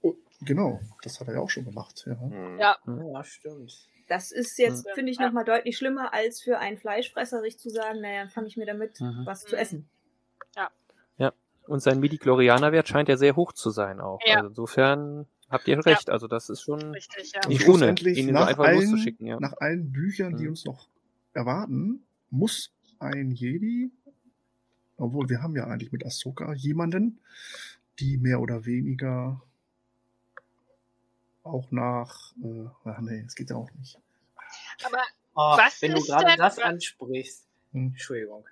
Oh, 0.00 0.14
genau, 0.40 0.80
das 1.02 1.20
hat 1.20 1.28
er 1.28 1.34
ja 1.34 1.40
auch 1.40 1.50
schon 1.50 1.64
gemacht. 1.64 2.04
Ja. 2.06 2.18
Hm. 2.20 2.58
Ja. 2.58 2.76
Ja, 2.86 3.24
stimmt. 3.24 3.88
Das 4.08 4.32
ist 4.32 4.58
jetzt, 4.58 4.86
Ja. 4.86 4.94
finde 4.94 5.12
ich, 5.12 5.18
Ja. 5.18 5.26
nochmal 5.26 5.44
deutlich 5.44 5.76
schlimmer, 5.76 6.14
als 6.14 6.40
für 6.40 6.58
einen 6.58 6.78
Fleischfresser 6.78 7.40
sich 7.42 7.58
zu 7.58 7.68
sagen, 7.70 8.00
naja, 8.00 8.20
dann 8.22 8.30
fange 8.30 8.46
ich 8.46 8.56
mir 8.56 8.66
damit 8.66 9.00
Mhm. 9.00 9.22
was 9.26 9.42
zu 9.42 9.54
Mhm. 9.54 9.60
essen. 9.60 9.88
Und 11.68 11.80
sein 11.80 12.00
Midi-Chlorianer-Wert 12.00 12.88
scheint 12.88 13.08
ja 13.08 13.16
sehr 13.16 13.36
hoch 13.36 13.52
zu 13.52 13.70
sein 13.70 14.00
auch. 14.00 14.18
Ja. 14.26 14.38
Also 14.38 14.48
insofern 14.48 15.26
habt 15.52 15.68
ihr 15.68 15.84
recht. 15.84 16.10
Also 16.10 16.26
das 16.26 16.48
ist 16.50 16.62
schon 16.62 16.80
Richtig, 16.92 17.32
ja. 17.32 17.46
Nicht 17.48 17.66
ohne, 17.68 17.94
ihn 18.00 18.32
nach 18.32 18.48
einfach 18.48 18.64
allen- 18.64 18.80
loszuschicken. 18.80 19.26
Ja. 19.26 19.38
Nach 19.38 19.54
allen 19.58 19.92
Büchern, 19.92 20.36
die 20.36 20.44
Mhm. 20.44 20.50
uns 20.50 20.64
noch 20.64 20.88
erwarten, 21.34 22.04
muss 22.30 22.72
ein 22.98 23.30
Jedi, 23.30 23.90
obwohl 24.96 25.28
wir 25.28 25.42
haben 25.42 25.54
ja 25.56 25.66
eigentlich 25.66 25.92
mit 25.92 26.04
Ahsoka 26.04 26.52
jemanden, 26.54 27.20
die 27.98 28.16
mehr 28.16 28.40
oder 28.40 28.64
weniger 28.66 29.42
auch 31.42 31.70
nach, 31.70 32.32
äh, 32.42 32.66
ach 32.84 33.00
nee, 33.00 33.24
es 33.26 33.34
geht 33.34 33.50
ja 33.50 33.56
auch 33.56 33.70
nicht. 33.72 33.98
Aber 34.84 35.02
Oh, 35.34 35.56
Was 35.56 35.80
wenn 35.80 35.94
du 35.94 36.02
gerade 36.02 36.26
denn- 36.26 36.36
das 36.38 36.58
ansprichst. 36.58 37.48
Hm. 37.72 37.86
Entschuldigung. 37.92 38.46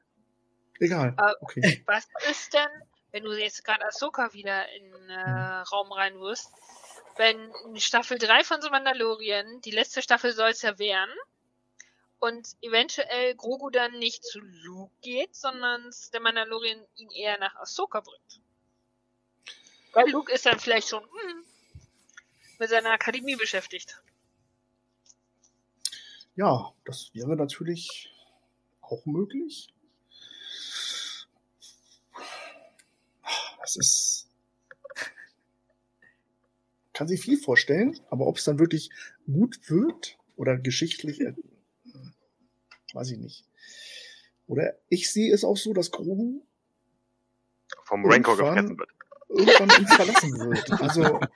Egal, 0.79 1.15
Äh, 1.19 1.33
okay. 1.43 1.83
was 1.85 2.09
ist 2.31 2.55
denn, 2.55 2.69
wenn 3.13 3.23
du 3.25 3.39
jetzt 3.39 3.63
gerade 3.65 3.85
Ahsoka 3.87 4.33
wieder 4.33 4.65
in 4.75 4.87
Mhm. 4.89 5.11
äh, 5.11 5.61
Raum 5.71 5.93
rein 5.93 6.15
wirst, 6.21 6.51
wenn 7.21 7.79
Staffel 7.79 8.17
3 8.17 8.45
von 8.45 8.63
The 8.63 8.71
Mandalorian, 8.71 9.61
die 9.61 9.73
letzte 9.73 10.01
Staffel 10.01 10.33
soll 10.33 10.51
es 10.51 10.63
ja 10.63 10.79
werden, 10.79 11.15
und 12.19 12.49
eventuell 12.63 13.35
Grogu 13.35 13.69
dann 13.69 13.99
nicht 13.99 14.25
zu 14.25 14.41
Luke 14.41 14.95
geht, 15.03 15.37
sondern 15.37 15.91
der 16.15 16.21
Mandalorian 16.21 16.83
ihn 16.97 17.11
eher 17.11 17.39
nach 17.39 17.55
Ahsoka 17.57 18.01
bringt. 18.01 18.41
Weil 19.93 20.09
Luke 20.11 20.33
ist 20.33 20.47
dann 20.47 20.59
vielleicht 20.59 20.89
schon 20.89 21.03
hm, 21.03 21.45
mit 22.59 22.71
seiner 22.71 22.91
Akademie 22.91 23.37
beschäftigt. 23.37 24.01
Ja, 26.37 26.73
das 26.87 27.11
wäre 27.13 27.37
natürlich 27.37 28.11
auch 28.81 29.05
möglich. 29.05 29.69
Das 33.61 33.77
ist. 33.77 34.30
Kann 37.01 37.09
sich 37.09 37.23
viel 37.23 37.39
vorstellen, 37.39 37.99
aber 38.11 38.27
ob 38.27 38.37
es 38.37 38.45
dann 38.45 38.59
wirklich 38.59 38.91
gut 39.25 39.59
wird 39.71 40.19
oder 40.37 40.59
geschichtlich, 40.59 41.19
äh, 41.23 41.33
weiß 42.93 43.13
ich 43.13 43.19
nicht. 43.19 43.47
Oder 44.47 44.75
ich 44.91 45.11
sehe 45.11 45.33
es 45.33 45.43
auch 45.43 45.57
so, 45.57 45.73
dass 45.73 45.93
Grogu 45.93 46.43
Vom 47.85 48.05
Rancor 48.05 48.37
gefressen 48.37 48.79
wird. 48.79 48.91
irgendwann 49.31 49.81
uns 49.81 49.95
verlassen 49.95 50.41
wird. 50.41 50.73
Also. 50.83 51.21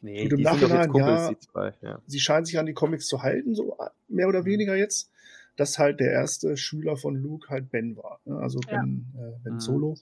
Nee, 0.00 0.22
Gut, 0.22 0.32
im 0.38 0.42
Nachhinein, 0.42 0.88
Kumpels, 0.90 1.48
ja. 1.54 1.72
Ja. 1.82 2.02
sie 2.06 2.20
scheinen 2.20 2.44
sich 2.46 2.56
an 2.58 2.66
die 2.66 2.72
Comics 2.72 3.06
zu 3.06 3.22
halten, 3.22 3.54
so 3.56 3.76
mehr 4.08 4.28
oder 4.28 4.44
weniger 4.44 4.76
jetzt, 4.76 5.10
dass 5.56 5.76
halt 5.78 5.98
der 5.98 6.12
erste 6.12 6.56
Schüler 6.56 6.96
von 6.96 7.16
Luke 7.16 7.48
halt 7.48 7.70
Ben 7.70 7.96
war. 7.96 8.20
Ne? 8.24 8.36
Also 8.38 8.60
Ja. 8.68 8.78
Ben, 8.80 9.06
äh, 9.16 9.38
ben 9.42 9.54
Mhm. 9.54 9.60
Solo. 9.60 9.96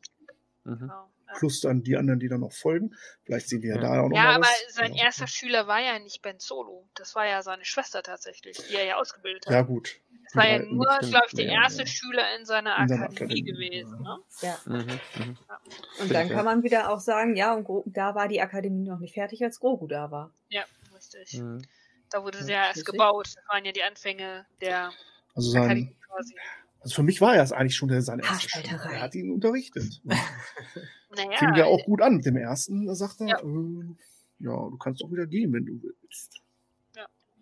Mhm. 0.64 0.78
Genau. 0.80 1.08
Plus 1.36 1.60
dann 1.60 1.82
die 1.82 1.96
anderen, 1.96 2.18
die 2.20 2.28
dann 2.28 2.40
noch 2.40 2.52
folgen. 2.52 2.94
Vielleicht 3.24 3.48
sehen 3.48 3.62
wir 3.62 3.74
ja, 3.74 3.80
da 3.80 4.00
auch 4.00 4.08
noch 4.08 4.16
Ja, 4.16 4.22
mal 4.24 4.34
aber 4.36 4.44
was. 4.44 4.74
sein 4.74 4.94
ja. 4.94 5.04
erster 5.04 5.26
Schüler 5.26 5.66
war 5.66 5.80
ja 5.80 5.98
nicht 5.98 6.22
Ben 6.22 6.38
Solo. 6.38 6.88
Das 6.94 7.14
war 7.14 7.26
ja 7.26 7.42
seine 7.42 7.64
Schwester 7.64 8.02
tatsächlich, 8.02 8.56
die 8.68 8.74
er 8.76 8.84
ja 8.84 8.96
ausgebildet 8.96 9.46
hat. 9.46 9.52
Ja, 9.52 9.62
gut. 9.62 10.00
das 10.24 10.36
war 10.36 10.48
ja 10.48 10.58
nur, 10.60 10.86
glaube 11.00 11.26
ich, 11.28 11.34
der 11.34 11.46
erste 11.46 11.82
ja. 11.82 11.86
Schüler 11.86 12.36
in 12.38 12.44
seiner 12.46 12.76
In 12.78 12.88
seiner 12.88 13.04
Akademie, 13.04 13.42
Akademie, 13.42 13.42
gewesen. 13.44 14.04
ja. 14.04 14.16
Ne? 14.16 14.22
Ja. 14.42 14.60
Mhm. 14.64 15.00
Mhm. 15.26 15.36
Und 16.00 16.12
dann 16.14 16.28
kann 16.28 16.44
man 16.44 16.62
wieder 16.62 16.90
auch 16.90 17.00
sagen, 17.00 17.36
ja, 17.36 17.54
und 17.54 17.66
da 17.86 18.14
war 18.14 18.28
die 18.28 18.40
Akademie 18.40 18.88
noch 18.88 18.98
nicht 18.98 19.14
fertig, 19.14 19.42
als 19.44 19.60
Grogu 19.60 19.86
da 19.86 20.10
war. 20.10 20.32
Ja, 20.48 20.64
richtig. 20.96 21.34
Mhm. 21.40 21.62
Da 22.10 22.22
wurde 22.24 22.42
sie 22.42 22.52
Ja, 22.52 22.66
erst 22.68 22.86
gebaut. 22.86 23.26
Das 23.26 23.44
waren 23.48 23.64
ja 23.66 23.72
die 23.72 23.82
Anfänge 23.82 24.46
der 24.62 24.92
Also, 25.34 25.50
sein, 25.50 25.62
Akademie 25.62 25.96
quasi. 26.06 26.34
Also 26.88 26.94
für 26.96 27.02
mich 27.02 27.20
war 27.20 27.34
er 27.36 27.42
es 27.42 27.52
eigentlich 27.52 27.76
schon 27.76 27.88
der, 27.88 28.00
sein 28.02 28.18
erster 28.20 28.48
Schüler. 28.48 28.64
Haarspalterei. 28.64 28.94
Er 28.96 29.02
hat 29.02 29.14
ihn 29.14 29.30
unterrichtet. 29.30 30.00
Naja, 31.10 31.38
Fing 31.38 31.54
ja 31.56 31.64
auch 31.64 31.82
gut 31.86 32.02
an 32.02 32.16
mit 32.16 32.26
dem 32.26 32.36
ersten. 32.36 32.86
Da 32.86 32.94
sagt 32.94 33.22
er, 33.22 33.28
Ja. 33.28 33.38
äh, 33.38 33.94
ja, 34.40 34.50
du 34.68 34.76
kannst 34.76 35.02
auch 35.02 35.10
wieder 35.10 35.26
gehen, 35.26 35.52
wenn 35.54 35.64
du 35.64 35.82
willst. 35.82 36.42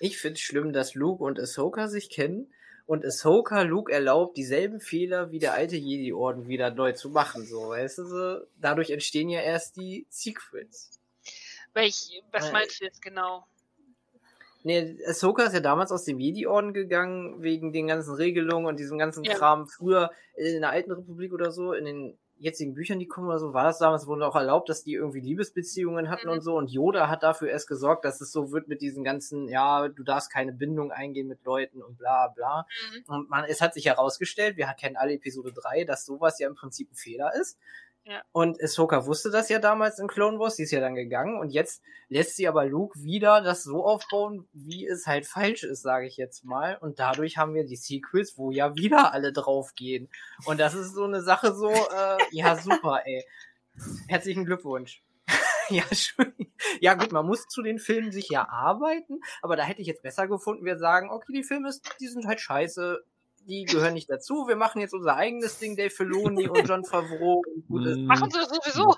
Ich 0.00 0.18
finde 0.18 0.34
es 0.34 0.40
schlimm, 0.40 0.72
dass 0.72 0.94
Luke 0.94 1.22
und 1.22 1.38
Ahsoka 1.40 1.88
sich 1.88 2.10
kennen 2.10 2.52
und 2.86 3.04
Ahsoka 3.04 3.62
Luke 3.62 3.92
erlaubt, 3.92 4.36
dieselben 4.36 4.80
Fehler 4.80 5.30
wie 5.30 5.38
der 5.38 5.54
alte 5.54 5.76
Jedi-Orden 5.76 6.46
wieder 6.48 6.70
neu 6.72 6.92
zu 6.92 7.10
machen. 7.10 7.46
So, 7.46 7.70
weißt 7.70 7.98
du, 7.98 8.04
so, 8.04 8.40
dadurch 8.60 8.90
entstehen 8.90 9.28
ja 9.28 9.40
erst 9.40 9.76
die 9.76 10.06
Secrets. 10.10 11.00
welch, 11.72 12.22
was 12.32 12.48
Äh, 12.48 12.52
meinst 12.52 12.80
du 12.80 12.84
jetzt 12.84 13.02
genau? 13.02 13.46
Nee, 14.64 14.96
Ahsoka 15.06 15.44
ist 15.44 15.52
ja 15.52 15.60
damals 15.60 15.92
aus 15.92 16.04
dem 16.04 16.18
Jedi-Orden 16.18 16.72
gegangen, 16.72 17.42
wegen 17.42 17.72
den 17.72 17.86
ganzen 17.86 18.14
Regelungen 18.14 18.66
und 18.66 18.78
diesem 18.80 18.98
ganzen 18.98 19.22
Ja. 19.22 19.34
Kram. 19.34 19.68
Früher 19.68 20.10
in 20.36 20.62
der 20.62 20.70
alten 20.70 20.90
Republik 20.90 21.32
oder 21.34 21.52
so, 21.52 21.72
in 21.74 21.84
den 21.84 22.18
jetzigen 22.38 22.74
Büchern, 22.74 22.98
die 22.98 23.06
kommen 23.06 23.28
oder 23.28 23.38
so, 23.38 23.52
war 23.54 23.64
das 23.64 23.78
damals, 23.78 24.06
wurde 24.06 24.26
auch 24.26 24.34
erlaubt, 24.34 24.68
dass 24.68 24.82
die 24.82 24.94
irgendwie 24.94 25.20
Liebesbeziehungen 25.20 26.08
hatten 26.10 26.26
Mhm. 26.26 26.32
und 26.32 26.40
so. 26.40 26.56
Und 26.56 26.70
Yoda 26.70 27.08
hat 27.08 27.22
dafür 27.22 27.48
erst 27.48 27.68
gesorgt, 27.68 28.04
dass 28.06 28.20
es 28.20 28.32
so 28.32 28.50
wird 28.52 28.66
mit 28.66 28.80
diesen 28.80 29.04
ganzen, 29.04 29.48
ja, 29.48 29.86
du 29.88 30.02
darfst 30.02 30.32
keine 30.32 30.52
Bindung 30.52 30.90
eingehen 30.90 31.28
mit 31.28 31.44
Leuten 31.44 31.82
und 31.82 31.96
bla 31.98 32.28
bla. 32.28 32.66
Mhm. 33.06 33.14
Und 33.14 33.30
man, 33.30 33.44
es 33.44 33.60
hat 33.60 33.74
sich 33.74 33.86
herausgestellt, 33.86 34.56
wir 34.56 34.66
kennen 34.80 34.96
alle 34.96 35.12
Episode 35.12 35.52
3, 35.52 35.84
dass 35.84 36.04
sowas 36.06 36.38
ja 36.38 36.48
im 36.48 36.54
Prinzip 36.54 36.90
ein 36.90 36.96
Fehler 36.96 37.32
ist. 37.40 37.58
Und 38.32 38.62
Ahsoka 38.62 39.06
wusste 39.06 39.30
das 39.30 39.48
ja 39.48 39.58
damals 39.58 39.98
in 39.98 40.08
Clone 40.08 40.38
Wars, 40.38 40.56
die 40.56 40.64
ist 40.64 40.72
ja 40.72 40.80
dann 40.80 40.94
gegangen 40.94 41.38
und 41.38 41.50
jetzt 41.50 41.82
lässt 42.08 42.36
sie 42.36 42.46
aber 42.46 42.66
Luke 42.66 43.02
wieder 43.02 43.40
das 43.40 43.64
so 43.64 43.84
aufbauen, 43.84 44.46
wie 44.52 44.86
es 44.86 45.06
halt 45.06 45.26
falsch 45.26 45.62
ist, 45.62 45.82
sage 45.82 46.06
ich 46.06 46.16
jetzt 46.18 46.44
mal. 46.44 46.76
Und 46.76 46.98
dadurch 46.98 47.38
haben 47.38 47.54
wir 47.54 47.64
die 47.64 47.76
Sequels, 47.76 48.36
wo 48.36 48.50
ja 48.50 48.76
wieder 48.76 49.12
alle 49.12 49.32
draufgehen. 49.32 50.10
Und 50.44 50.60
das 50.60 50.74
ist 50.74 50.94
so 50.94 51.04
eine 51.04 51.22
Sache 51.22 51.54
so, 51.54 51.70
äh, 51.70 52.18
ja 52.30 52.56
super, 52.56 53.02
ey. 53.06 53.24
Herzlichen 54.06 54.44
Glückwunsch. 54.44 55.02
ja, 55.70 55.84
schön. 55.92 56.34
ja 56.80 56.94
gut, 56.94 57.12
man 57.12 57.26
muss 57.26 57.48
zu 57.48 57.62
den 57.62 57.78
Filmen 57.78 58.12
sich 58.12 58.28
ja 58.28 58.48
arbeiten, 58.48 59.20
aber 59.40 59.56
da 59.56 59.62
hätte 59.62 59.80
ich 59.80 59.86
jetzt 59.86 60.02
besser 60.02 60.28
gefunden, 60.28 60.66
wir 60.66 60.76
sagen, 60.76 61.10
okay, 61.10 61.32
die 61.32 61.42
Filme, 61.42 61.70
die 62.00 62.08
sind 62.08 62.26
halt 62.26 62.40
scheiße, 62.40 63.02
die 63.46 63.64
gehören 63.64 63.94
nicht 63.94 64.10
dazu, 64.10 64.46
wir 64.48 64.56
machen 64.56 64.80
jetzt 64.80 64.94
unser 64.94 65.16
eigenes 65.16 65.58
Ding, 65.58 65.76
Dave 65.76 65.90
Filoni 65.90 66.48
und 66.48 66.68
John 66.68 66.84
Favreau 66.84 67.42
und. 67.68 67.84
Mhm. 67.84 68.06
Machen 68.06 68.30
sie 68.30 68.40
sowieso. 68.40 68.94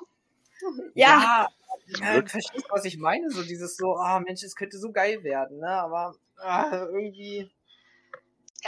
Ja, 0.94 1.48
ja, 1.86 2.14
ja 2.14 2.26
verstehst 2.26 2.64
du, 2.64 2.70
was 2.70 2.84
ich 2.84 2.98
meine? 2.98 3.30
So 3.30 3.42
dieses 3.42 3.76
so, 3.76 3.96
ah 3.96 4.20
Mensch, 4.20 4.42
es 4.42 4.56
könnte 4.56 4.78
so 4.78 4.90
geil 4.90 5.22
werden, 5.22 5.58
ne? 5.58 5.68
Aber 5.68 6.14
ah, 6.38 6.86
irgendwie. 6.92 7.50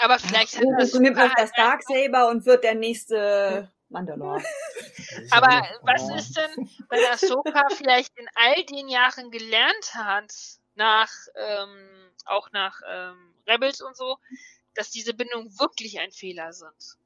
Aber 0.01 0.19
vielleicht 0.19 0.57
hat 0.57 0.63
Grogu 0.63 0.77
das 0.79 0.95
nimmt 0.95 1.17
halt 1.17 1.33
das 1.37 1.51
Darksaber 1.53 2.29
und 2.29 2.47
wird 2.47 2.63
der 2.63 2.75
nächste 2.75 3.71
Mandalore. 3.89 4.43
Aber 5.31 5.67
was 5.83 6.03
Oh. 6.03 6.15
ist 6.15 6.37
denn, 6.37 6.71
wenn 6.91 7.05
Ahsoka 7.11 7.63
vielleicht 7.77 8.17
in 8.19 8.29
all 8.35 8.63
den 8.65 8.89
Jahren 8.89 9.31
gelernt 9.31 9.95
hat, 9.95 10.33
nach, 10.75 11.11
ähm, 11.35 12.11
auch 12.27 12.53
nach 12.53 12.81
ähm, 12.89 13.35
Rebels 13.47 13.81
und 13.81 13.97
so, 13.97 14.19
dass 14.79 14.91
diese 14.91 15.13
Bindungen 15.13 15.51
wirklich 15.59 15.99
ein 15.99 16.13
Fehler 16.13 16.53
sind? 16.53 16.97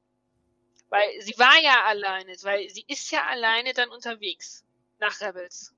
Weil 0.89 1.01
sie 1.21 1.33
war 1.39 1.59
ja 1.61 1.83
alleine, 1.85 2.33
weil 2.43 2.69
sie 2.69 2.85
ist 2.87 3.11
ja 3.11 3.25
alleine 3.25 3.73
dann 3.73 3.89
unterwegs 3.89 4.63
nach 4.99 5.19
Rebels. 5.21 5.73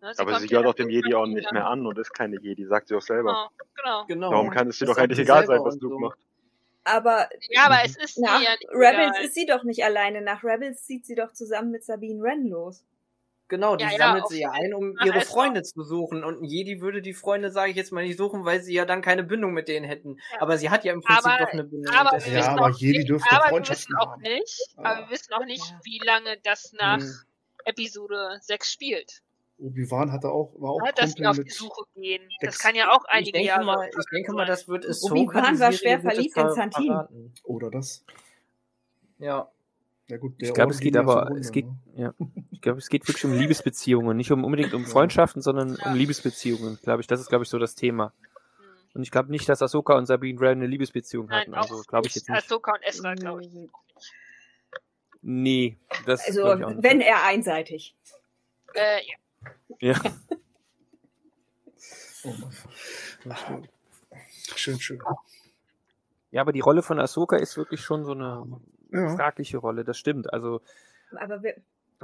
Ne, 0.00 0.12
Aber 0.16 0.30
kommt 0.32 0.42
sie 0.42 0.48
gehört 0.48 0.66
auch 0.66 0.74
dem 0.74 0.90
Jedi-Orden 0.90 1.30
wieder. 1.32 1.40
nicht 1.42 1.52
mehr 1.52 1.66
an 1.66 1.86
und 1.86 1.96
ist 1.98 2.12
keine 2.12 2.40
Jedi, 2.40 2.66
sagt 2.66 2.88
sie 2.88 2.96
auch 2.96 3.02
selber. 3.02 3.32
Genau, 3.32 3.50
genau. 3.76 4.06
Genau. 4.06 4.30
Darum 4.30 4.50
kann 4.50 4.68
es 4.68 4.78
dir 4.78 4.86
doch 4.86 4.96
eigentlich 4.96 5.16
sie 5.16 5.22
egal 5.22 5.46
sein, 5.46 5.60
was 5.62 5.76
Luke 5.78 5.94
so. 5.94 5.98
macht. 6.00 6.18
Aber 6.84 7.28
Ja, 7.50 7.66
aber 7.66 7.84
es 7.84 7.96
ist 7.96 8.18
nach 8.18 8.40
ja 8.42 8.50
nicht 8.50 8.68
Rebels 8.70 9.16
egal. 9.16 9.24
ist 9.24 9.34
sie 9.34 9.46
doch 9.46 9.62
nicht 9.62 9.84
alleine. 9.84 10.22
Nach 10.22 10.42
Rebels 10.42 10.84
zieht 10.84 11.06
sie 11.06 11.14
doch 11.14 11.32
zusammen 11.32 11.70
mit 11.70 11.84
Sabine 11.84 12.20
Wren 12.22 12.48
los. 12.48 12.84
Genau, 13.48 13.76
die 13.76 13.84
Ja, 13.84 13.90
ja, 13.92 13.96
sammelt 13.98 14.28
sie 14.28 14.40
ja 14.42 14.50
ein, 14.50 14.74
um 14.74 14.94
Ach, 14.98 15.06
ihre 15.06 15.16
also. 15.20 15.32
Freunde 15.32 15.62
zu 15.62 15.82
suchen. 15.82 16.22
Und 16.22 16.42
ein 16.42 16.44
Jedi 16.44 16.80
würde 16.82 17.00
die 17.00 17.14
Freunde, 17.14 17.50
sage 17.50 17.70
ich 17.70 17.76
jetzt 17.76 17.92
mal, 17.92 18.04
nicht 18.04 18.18
suchen, 18.18 18.44
weil 18.44 18.60
sie 18.62 18.74
ja 18.74 18.84
dann 18.84 19.00
keine 19.00 19.24
Bindung 19.24 19.52
mit 19.54 19.68
denen 19.68 19.86
hätten. 19.86 20.18
Ja. 20.34 20.42
Aber 20.42 20.58
sie 20.58 20.68
hat 20.68 20.84
ja 20.84 20.92
im 20.92 21.00
Prinzip 21.00 21.26
Aber- 21.26 21.44
doch 21.46 21.52
eine 21.52 21.64
Bindung. 21.64 21.94
Aber 21.94 22.14
mit 22.16 22.26
wir 22.26 22.32
Ja, 22.32 22.38
wissen 22.40 22.50
aber 22.58 22.66
auch 22.66 22.78
Jedi 22.78 22.98
nicht, 22.98 23.08
dürfte 23.08 23.30
aber 23.34 23.44
wir 23.44 23.48
Freundschaften 23.48 23.94
wissen 23.94 23.96
auch 23.96 24.12
haben. 24.12 24.22
nicht, 24.22 24.68
aber 24.76 24.98
wir 25.00 25.10
wissen 25.10 25.32
auch 25.32 25.44
nicht, 25.46 25.74
wie 25.84 26.00
lange 26.04 26.36
das 26.44 26.72
nach 26.74 26.98
Hm. 27.00 27.14
Episode 27.64 28.38
6 28.42 28.70
spielt. 28.72 29.22
Obi-Wan 29.60 30.12
hatte 30.12 30.28
auch, 30.30 30.52
war 30.58 30.70
auch 30.70 30.80
Ja, 30.86 30.92
dass 30.92 31.10
sie 31.10 31.14
Kumpel 31.16 31.26
auf 31.30 31.36
die 31.36 31.42
mit. 31.42 31.52
Suche 31.52 31.82
gehen. 31.96 32.22
Das 32.42 32.58
kann 32.58 32.74
ja 32.76 32.90
auch 32.92 33.02
ich 33.04 33.10
einige 33.10 33.32
denke 33.32 33.48
Jahre 33.48 33.64
mal, 33.64 33.88
ich 33.88 34.04
denke 34.12 34.32
mal, 34.32 34.46
das 34.46 34.68
wird 34.68 34.84
es 34.84 35.00
so. 35.00 35.08
Obi-Wan 35.14 35.58
war 35.58 35.72
schwer 35.72 36.00
verliebt 36.00 36.36
in. 36.36 36.50
Santin. 36.50 37.32
Oder 37.44 37.70
das. 37.70 38.04
Ja. 39.18 39.50
Ja 40.08 40.16
gut, 40.16 40.34
ich 40.38 40.54
glaube, 40.54 40.72
es 40.72 40.80
geht 40.80 40.96
aber, 40.96 41.30
es 41.38 41.52
geht, 41.52 41.66
ja, 41.94 42.14
ich 42.50 42.62
glaube, 42.62 42.78
es 42.78 42.88
geht 42.88 43.06
wirklich 43.06 43.26
um 43.26 43.34
Liebesbeziehungen, 43.34 44.16
nicht 44.16 44.32
um, 44.32 44.42
unbedingt 44.42 44.72
um 44.72 44.86
Freundschaften, 44.86 45.42
sondern 45.42 45.76
um 45.76 45.94
Liebesbeziehungen, 45.94 46.78
glaube 46.82 47.02
ich. 47.02 47.06
Das 47.06 47.20
ist, 47.20 47.28
glaube 47.28 47.44
ich, 47.44 47.50
so 47.50 47.58
das 47.58 47.74
Thema. 47.74 48.14
Und 48.94 49.02
ich 49.02 49.10
glaube 49.10 49.30
nicht, 49.30 49.46
dass 49.50 49.60
Ahsoka 49.60 49.96
und 49.98 50.06
Sabine 50.06 50.40
Wren 50.40 50.58
eine 50.58 50.66
Liebesbeziehung 50.66 51.26
Nein, 51.26 51.40
hatten. 51.42 51.54
Also 51.54 51.82
glaube 51.82 52.08
ich 52.08 52.14
jetzt 52.14 52.28
nicht. 52.28 52.38
Ahsoka 52.38 52.72
und 52.72 52.82
Ezra, 52.86 53.14
glaube 53.14 53.42
ich. 53.42 53.50
Nee, 55.20 55.76
das 56.06 56.26
Also, 56.26 56.42
glaub 56.42 56.58
ich 56.58 56.64
auch 56.64 56.70
nicht. 56.70 56.82
wenn 56.82 57.00
er 57.02 57.24
einseitig. 57.24 57.94
Äh, 58.72 59.00
ja. 59.80 59.94
Ja. 63.22 63.62
Schön, 64.56 64.80
schön. 64.80 65.00
ja, 66.30 66.40
aber 66.40 66.52
die 66.52 66.60
Rolle 66.60 66.82
von 66.82 66.98
Ahsoka 66.98 67.36
ist 67.36 67.56
wirklich 67.58 67.82
schon 67.82 68.04
so 68.04 68.12
eine 68.12 68.46
Ja. 68.90 69.14
fragliche 69.16 69.58
Rolle, 69.58 69.84
das 69.84 69.98
stimmt. 69.98 70.32
Also 70.32 70.60
Aber 71.18 71.42
wir, 71.42 71.54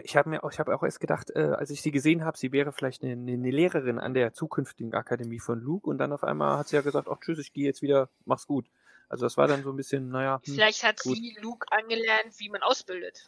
ich 0.02 0.16
habe 0.16 0.28
mir 0.30 0.42
auch, 0.42 0.50
ich 0.50 0.58
habe 0.58 0.74
auch 0.74 0.82
erst 0.82 1.00
gedacht, 1.00 1.30
äh, 1.30 1.40
als 1.56 1.70
ich 1.70 1.80
sie 1.82 1.90
gesehen 1.92 2.24
habe, 2.24 2.36
sie 2.36 2.52
wäre 2.52 2.72
vielleicht 2.72 3.02
eine, 3.04 3.12
eine, 3.12 3.50
Lehrerin 3.50 3.98
an 3.98 4.14
der 4.14 4.32
zukünftigen 4.32 4.94
Akademie 4.94 5.38
von 5.40 5.60
Luke 5.60 5.88
und 5.88 5.98
dann 5.98 6.12
auf 6.12 6.24
einmal 6.24 6.58
hat 6.58 6.68
sie 6.68 6.76
ja 6.76 6.82
gesagt, 6.82 7.08
ach 7.08 7.20
tschüss, 7.20 7.38
ich 7.38 7.52
gehe 7.52 7.64
jetzt 7.64 7.82
wieder, 7.82 8.08
mach's 8.24 8.46
gut. 8.46 8.66
Also 9.08 9.26
das 9.26 9.36
war 9.36 9.46
dann 9.46 9.62
so 9.62 9.70
ein 9.70 9.76
bisschen, 9.76 10.08
naja. 10.08 10.40
Hm, 10.44 10.54
Vielleicht 10.54 10.82
hat 10.82 11.00
gut. 11.02 11.16
sie 11.16 11.36
Luke 11.40 11.66
angelernt, 11.70 12.34
wie 12.38 12.48
man 12.48 12.62
ausbildet. 12.62 13.24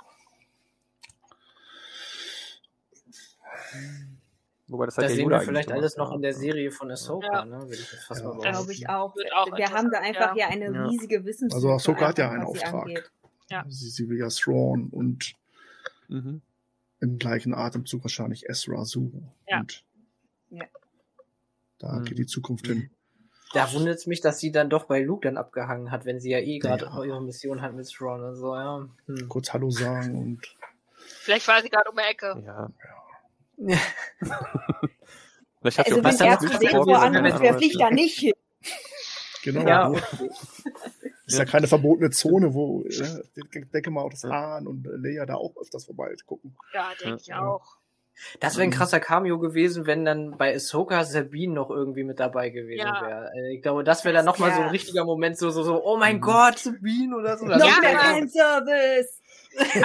Wobei 4.69 4.87
das 4.87 4.97
hat 4.99 5.05
Das 5.05 5.13
ja 5.13 5.17
sehen 5.17 5.31
wir 5.31 5.41
vielleicht 5.41 5.69
gemacht, 5.69 5.81
alles 5.81 5.97
noch 5.97 6.11
ja. 6.11 6.17
in 6.17 6.23
der 6.23 6.35
Serie 6.35 6.73
von 6.73 6.91
Ahsoka, 6.91 7.27
Ja. 7.27 7.45
ne? 7.45 7.61
Würde 7.61 7.75
ich 7.75 7.93
jetzt 7.93 8.05
fast 8.05 8.23
Ja. 8.23 8.29
mal 8.29 8.35
Das 8.43 8.43
glaube 8.43 8.73
ich 8.73 8.89
auch. 8.89 9.15
auch 9.37 9.57
wir 9.57 9.71
haben 9.71 9.91
da 9.93 9.99
einfach 10.01 10.35
interessant, 10.35 10.37
ja 10.39 10.49
eine 10.49 10.75
Ja. 10.75 10.87
riesige 10.87 11.25
Wissenslücke. 11.25 11.55
Also 11.55 11.71
Ahsoka 11.73 12.09
hat 12.09 12.19
ja 12.19 12.31
einen 12.31 12.43
Auftrag. 12.43 13.13
Ja. 13.51 13.65
Sie, 13.69 13.89
sie 13.91 14.09
will 14.09 14.19
ja 14.19 14.29
Thrawn 14.29 14.89
und 14.91 15.35
Mhm. 16.09 16.41
im 17.01 17.19
gleichen 17.19 17.53
Atemzug 17.55 18.03
wahrscheinlich 18.05 18.49
Ezra 18.49 18.85
suchen. 18.85 19.31
Ja. 19.49 19.61
Und 19.61 19.85
Ja. 20.51 20.65
da 21.79 21.93
Mhm. 21.99 22.05
geht 22.05 22.19
die 22.19 22.27
Zukunft 22.27 22.67
hin. 22.67 22.91
Da 23.53 23.73
wundert 23.73 23.97
es 23.97 24.07
mich, 24.07 24.21
dass 24.21 24.41
sie 24.41 24.51
dann 24.51 24.69
doch 24.71 24.85
bei 24.87 25.01
Luke 25.01 25.27
dann 25.27 25.37
abgehangen 25.37 25.91
hat, 25.93 26.05
wenn 26.05 26.19
sie 26.21 26.31
ja 26.31 26.39
eh 26.39 26.59
gerade 26.59 26.87
Ja. 26.87 27.05
ihre 27.05 27.23
Mission 27.23 27.63
hat 27.63 27.75
mit 27.75 27.89
Thrawn 27.89 28.23
und 28.23 28.35
so, 28.37 28.55
ja. 28.55 28.89
Hm. 29.07 29.29
Kurz 29.29 29.53
Hallo 29.53 29.71
sagen 29.71 30.17
und 30.19 30.55
Vielleicht 30.97 31.47
war 31.47 31.63
sie 31.63 31.69
gerade 31.69 31.89
um 31.91 31.97
die 31.97 32.03
Ecke. 32.03 32.43
Ja. 32.45 32.71
Ja. 33.59 33.79
Vielleicht 35.61 35.79
hat 35.79 35.87
sie 35.87 35.93
Also 35.93 36.01
auch 36.01 36.05
was 36.05 36.21
er 36.21 36.31
hat 36.33 36.41
zu 36.41 36.47
das 36.49 36.59
sehen 36.59 36.69
gesprochen? 36.69 36.89
woanders 36.89 37.33
Ahnung. 37.41 37.59
fliegt 37.59 37.81
da 37.81 37.91
nicht 37.91 38.19
hin. 38.19 38.33
genau. 39.43 39.67
Ja, 39.67 39.93
Ist 41.27 41.39
ja 41.39 41.45
keine 41.45 41.67
verbotene 41.67 42.11
Zone, 42.11 42.55
wo, 42.55 42.83
äh, 42.85 43.23
ich 43.35 43.71
denke 43.73 43.91
mal 43.91 44.03
auch 44.03 44.11
das 44.11 44.25
Hahn 44.25 44.67
und 44.67 44.87
Leia 44.87 45.27
da 45.27 45.35
auch 45.35 45.57
öfters 45.61 45.85
vorbei 45.87 46.15
gucken. 46.25 46.57
Ja, 46.73 46.95
denke 46.95 47.21
ich 47.21 47.35
auch. 47.35 47.77
Das 48.41 48.57
wäre 48.57 48.65
ein 48.67 48.71
krasser 48.71 48.99
Cameo 49.01 49.39
gewesen, 49.39 49.87
wenn 49.87 50.05
dann 50.05 50.39
bei 50.39 50.55
Ahsoka 50.55 51.05
Sabine 51.05 51.53
noch 51.53 51.69
irgendwie 51.71 52.03
mit 52.05 52.19
dabei 52.19 52.49
gewesen 52.51 52.79
Ja. 52.79 53.01
wäre. 53.03 53.27
Also 53.29 53.45
Ich 53.53 53.61
glaube, 53.63 53.85
das 53.85 54.05
wäre 54.05 54.15
dann 54.15 54.25
nochmal 54.25 54.55
so 54.55 54.63
ein 54.63 54.69
richtiger 54.69 55.05
Moment, 55.05 55.37
so, 55.37 55.51
so, 55.51 55.63
so, 55.63 55.85
oh 55.85 55.97
mein 55.99 56.17
Mhm. 56.17 56.21
Gott, 56.23 56.59
Sabine 56.59 57.15
oder 57.17 57.37
so. 57.37 57.47
Das 57.47 57.59
Noch 57.59 57.67
Ja, 57.69 57.79
mehr 57.81 57.99
Fanservice! 57.99 59.21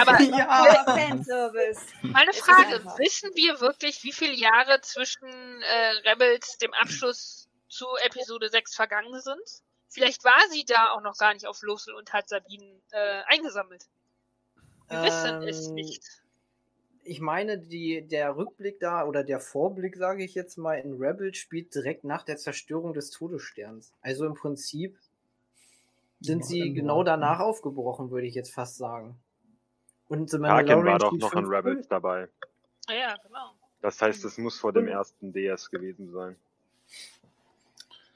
Aber 0.00 0.20
ja. 0.22 0.84
Fanservice! 0.84 1.82
Meine 2.02 2.32
Frage, 2.32 2.84
wissen 2.98 3.30
wir 3.34 3.60
wirklich, 3.60 4.02
wie 4.02 4.12
viele 4.12 4.34
Jahre 4.34 4.80
zwischen 4.80 5.28
äh, 5.28 6.08
Rebels, 6.10 6.56
dem 6.58 6.72
Abschluss 6.74 7.48
zu 7.68 7.86
Episode 8.04 8.48
6 8.48 8.74
vergangen 8.74 9.20
sind? 9.20 9.62
Vielleicht 9.92 10.24
war 10.24 10.48
sie 10.50 10.64
da 10.64 10.92
auch 10.92 11.02
noch 11.02 11.18
gar 11.18 11.34
nicht 11.34 11.46
auf 11.46 11.60
Losel 11.60 11.94
und 11.94 12.14
hat 12.14 12.26
Sabine 12.26 12.80
äh, 12.92 13.22
eingesammelt. 13.26 13.86
Wir 14.88 15.02
wissen 15.02 15.42
es 15.42 15.68
Ähm, 15.68 15.74
nicht. 15.74 16.02
Ich 17.04 17.20
meine, 17.20 17.58
die, 17.58 18.06
der 18.06 18.36
Rückblick 18.36 18.80
da 18.80 19.04
oder 19.04 19.22
der 19.22 19.38
Vorblick, 19.38 19.96
sage 19.96 20.24
ich 20.24 20.34
jetzt 20.34 20.56
mal, 20.56 20.76
in 20.78 20.94
Rebel 20.94 21.34
spielt 21.34 21.74
direkt 21.74 22.04
nach 22.04 22.22
der 22.22 22.38
Zerstörung 22.38 22.94
des 22.94 23.10
Todessterns. 23.10 23.92
Also 24.00 24.24
im 24.24 24.34
Prinzip 24.34 24.96
sind 26.20 26.46
sie 26.46 26.72
genau 26.72 27.02
danach 27.02 27.40
aufgebrochen, 27.40 28.10
würde 28.10 28.26
ich 28.28 28.34
jetzt 28.34 28.54
fast 28.54 28.76
sagen. 28.76 29.18
Und 30.08 30.30
The 30.30 30.38
Tarkin 30.38 30.76
war 30.76 30.84
Mandalorian 30.84 30.98
doch 30.98 31.12
noch 31.12 31.34
in 31.34 31.44
Rebels 31.44 31.88
dabei. 31.88 32.28
Ah 32.86 32.94
Ja, 32.94 33.16
genau. 33.22 33.52
Das 33.82 34.00
heißt, 34.00 34.24
es 34.24 34.38
muss 34.38 34.58
vor 34.58 34.72
dem 34.72 34.88
ersten 34.88 35.32
DS 35.32 35.70
gewesen 35.70 36.10
sein. 36.12 36.36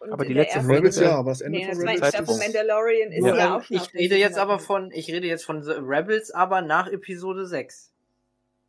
Und 0.07 0.12
Aber 0.12 0.24
die 0.24 0.34
letzte 0.34 0.61
Folge 0.61 0.74
Rebels 0.78 1.00
ja, 1.00 1.16
aber 1.16 1.30
das 1.30 1.40
Ende 1.40 1.59
Nee, 1.59 1.64
von 1.66 1.78
Rebels 1.80 2.09
ich 2.09 2.14
glaube, 2.14 2.32
ist- 2.32 2.38
Mandalorian 2.38 3.12
ist 3.12 3.24
ja 3.26 3.46
ähm, 3.46 3.52
auch 3.52 3.64
ich 3.70 3.94
rede 3.94 4.16
jetzt 4.16 4.38
aber 4.38 4.59
von, 4.59 4.90
ich 4.92 5.09
rede 5.11 5.26
jetzt 5.26 5.44
von 5.44 5.62
The 5.62 5.72
Rebels, 5.78 6.30
aber 6.30 6.62
nach 6.62 6.88
Episode 6.88 7.46
6. 7.46 7.92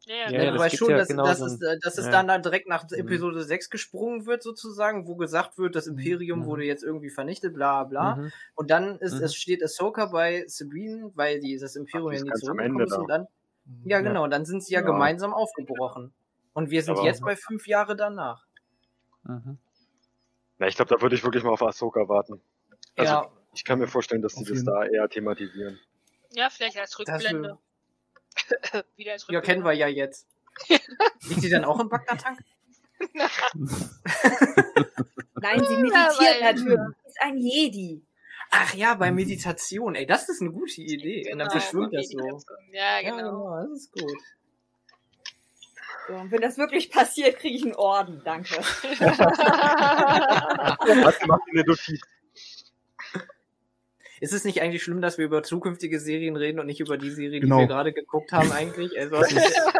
Ja, 0.06 0.16
Ja, 0.16 0.26
genau. 0.28 0.38
Ja, 0.38 0.44
ja, 0.44 0.52
du 0.52 0.58
das 0.58 0.66
weißt 0.66 0.78
schon, 0.78 0.90
ja 0.92 0.98
dass, 0.98 1.08
genau 1.10 1.26
dass, 1.26 1.40
so 1.40 1.46
es, 1.48 1.62
ein- 1.62 1.80
dass 1.82 1.98
es 1.98 2.06
ja. 2.06 2.12
dann 2.12 2.28
da 2.30 2.38
direkt 2.38 2.68
nach 2.70 2.84
Mhm. 2.90 2.98
Episode 2.98 3.44
6 3.44 3.70
gesprungen 3.70 4.26
wird, 4.26 4.42
sozusagen, 4.42 5.06
wo 5.06 5.16
gesagt 5.16 5.58
wird, 5.58 5.76
das 5.76 5.86
Imperium 5.88 6.40
Mhm. 6.40 6.46
wurde 6.46 6.64
jetzt 6.64 6.84
irgendwie 6.84 7.10
vernichtet, 7.10 7.54
bla 7.54 7.84
bla. 7.84 8.16
Mhm. 8.16 8.32
Und 8.56 8.72
dann 8.72 8.98
ist, 9.00 9.16
Mhm. 9.20 9.24
es 9.26 9.36
steht 9.36 9.62
Ahsoka 9.64 10.06
bei 10.06 10.46
Sabine, 10.48 11.12
weil 11.16 11.40
die, 11.42 11.58
das 11.58 11.76
Imperium 11.76 12.10
Ach, 12.10 12.14
ja 12.14 12.18
ist 12.20 12.24
nie 12.26 12.46
zurückgekommen 12.48 12.80
ist. 12.88 12.94
Und 12.94 13.10
da. 13.10 13.18
dann, 13.18 13.28
ja, 13.84 14.00
genau, 14.00 14.24
und 14.24 14.32
dann 14.32 14.46
sind 14.46 14.64
sie 14.64 14.74
ja, 14.74 14.80
Ja. 14.80 14.86
gemeinsam 14.86 15.34
aufgebrochen. 15.34 16.14
Und 16.54 16.70
wir 16.72 16.82
sind 16.82 16.98
Aber- 16.98 17.06
jetzt 17.06 17.22
bei 17.22 17.36
fünf 17.36 17.68
Jahre 17.68 17.96
danach. 17.98 18.46
Mhm. 19.24 19.58
Na, 20.60 20.68
ich 20.68 20.76
glaube, 20.76 20.94
da 20.96 21.02
würde 21.02 21.16
ich 21.16 21.24
wirklich 21.24 21.44
mal 21.44 21.52
auf 21.52 21.62
Ahsoka 21.64 22.08
warten. 22.10 22.42
Also, 22.96 23.14
ja, 23.14 23.32
ich 23.54 23.64
kann 23.64 23.80
mir 23.80 23.88
vorstellen, 23.88 24.22
dass 24.22 24.36
Auf 24.36 24.44
die 24.44 24.54
das 24.54 24.64
da 24.64 24.84
eher 24.86 25.08
thematisieren. 25.10 25.80
ja, 26.32 26.50
vielleicht 26.50 26.78
als 26.78 26.98
Rückblende. 26.98 27.58
wir, 28.74 28.84
Wieder 28.96 29.14
als 29.14 29.24
ja, 29.24 29.38
Rückblende. 29.40 29.42
kennen 29.42 29.64
wir 29.66 29.74
ja 29.74 29.88
jetzt. 29.88 30.28
Liegt 30.70 31.42
sie 31.42 31.50
dann 31.50 31.66
auch 31.66 31.80
im 31.80 31.90
Bagdad-Tank? 31.90 32.40
Nein, 35.40 35.64
sie 35.66 35.74
Ja, 35.76 35.80
meditiert 35.80 36.42
natürlich. 36.42 36.80
Sie 37.04 37.08
ist 37.10 37.22
ein 37.22 37.38
Jedi. 37.38 38.04
Ach 38.50 38.74
ja, 38.74 38.96
bei 38.96 39.12
Meditation. 39.12 39.94
Ey, 39.96 40.06
das 40.06 40.30
ist 40.30 40.42
eine 40.42 40.52
gute 40.52 40.82
Idee. 40.82 41.32
Und 41.32 41.40
dann 41.40 41.48
Genau, 41.50 41.52
verschwimmt 41.60 41.94
das 41.94 42.08
so. 42.10 42.20
Ja, 42.72 43.02
Ja, 43.02 43.02
genau. 43.12 43.18
genau, 43.18 43.58
das 43.68 43.72
ist 43.82 43.92
gut. 43.92 44.12
So, 46.08 46.14
und 46.16 46.32
wenn 46.32 46.42
das 46.42 46.58
wirklich 46.58 46.90
passiert, 46.92 47.38
kriege 47.40 47.56
ich 47.56 47.64
einen 47.64 47.76
Orden. 47.76 48.22
Danke. 48.24 48.56
Was 51.04 51.26
macht 51.28 51.42
eine 51.52 51.64
Notiz? 51.64 52.02
Ist 54.20 54.34
es 54.34 54.44
nicht 54.46 54.62
eigentlich 54.64 54.82
schlimm, 54.82 55.00
dass 55.00 55.20
wir 55.20 55.26
über 55.26 55.44
zukünftige 55.44 56.00
Serien 56.00 56.36
reden 56.36 56.60
und 56.60 56.66
nicht 56.66 56.80
über 56.80 56.98
die 56.98 57.12
Serie, 57.12 57.40
Genau. 57.40 57.58
die 57.58 57.62
wir 57.64 57.68
gerade 57.68 57.94
geguckt 57.94 58.32
haben 58.32 58.52
eigentlich? 58.52 59.00
Also, 59.00 59.18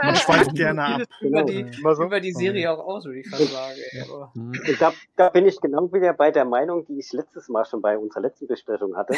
Man 0.04 0.16
schweift 0.16 0.54
gerne 0.54 0.84
ab. 0.86 1.02
über, 1.22 1.44
Genau. 1.44 1.46
die, 1.72 1.80
Immer 1.80 1.96
so? 1.96 2.04
über 2.04 2.20
die 2.20 2.34
Serie 2.34 2.72
auch 2.72 2.78
aus, 2.86 3.06
würde 3.06 3.22
ich 3.22 3.28
fast 3.30 3.48
sagen. 3.52 3.80
ey. 3.94 4.04
Mhm. 4.36 4.52
Und 4.52 4.94
da, 5.16 5.30
bin 5.30 5.48
ich 5.48 5.60
genau 5.60 5.92
wieder 5.92 6.14
bei 6.14 6.30
der 6.30 6.46
Meinung, 6.46 6.86
die 6.86 7.00
ich 7.00 7.12
letztes 7.14 7.50
Mal 7.50 7.66
schon 7.66 7.82
bei 7.82 7.98
unserer 7.98 8.22
letzten 8.22 8.46
Besprechung 8.46 8.96
hatte. 8.96 9.16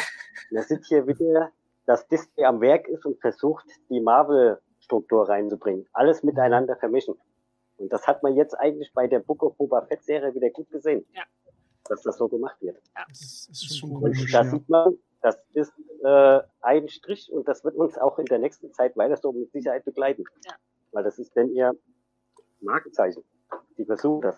Da 0.52 0.62
sieht 0.62 0.86
hier 0.86 1.06
wieder, 1.06 1.50
dass 1.84 2.08
Disney 2.08 2.46
am 2.46 2.62
Werk 2.62 2.88
ist 2.88 3.04
und 3.04 3.20
versucht, 3.20 3.66
die 3.90 4.00
Marvel-Struktur 4.90 5.28
reinzubringen. 5.28 5.86
Alles 5.92 6.22
miteinander 6.22 6.76
vermischen. 6.76 7.14
Und 7.78 7.92
das 7.92 8.06
hat 8.06 8.22
man 8.22 8.34
jetzt 8.36 8.54
eigentlich 8.54 8.92
bei 8.92 9.06
der 9.06 9.20
Book 9.20 9.42
of 9.42 9.56
Boba 9.56 9.82
Fett 9.86 10.02
Serie 10.04 10.34
wieder 10.34 10.50
gut 10.50 10.70
gesehen. 10.70 11.06
Ja. 11.14 11.22
Dass 11.88 12.02
das 12.02 12.18
so 12.18 12.28
gemacht 12.28 12.56
wird. 12.60 12.76
Das 13.08 13.48
ist, 13.50 13.78
schon 13.78 13.90
Und 13.92 14.00
komisch. 14.02 14.30
da 14.32 14.42
Ja. 14.42 14.50
sieht 14.50 14.68
man, 14.68 14.98
das 15.22 15.38
ist 15.54 15.72
äh, 16.04 16.40
ein 16.60 16.88
Strich 16.88 17.32
und 17.32 17.48
das 17.48 17.64
wird 17.64 17.74
uns 17.76 17.96
auch 17.98 18.18
in 18.18 18.26
der 18.26 18.38
nächsten 18.38 18.72
Zeit 18.72 18.96
weiter 18.96 19.16
so 19.16 19.32
mit 19.32 19.50
Sicherheit 19.52 19.84
begleiten. 19.84 20.24
Ja. 20.44 20.54
Weil 20.92 21.04
das 21.04 21.18
ist 21.18 21.34
denn 21.36 21.50
ihr 21.54 21.72
Markenzeichen. 22.60 23.24
Die 23.78 23.84
versuchen 23.84 24.20
das. 24.22 24.36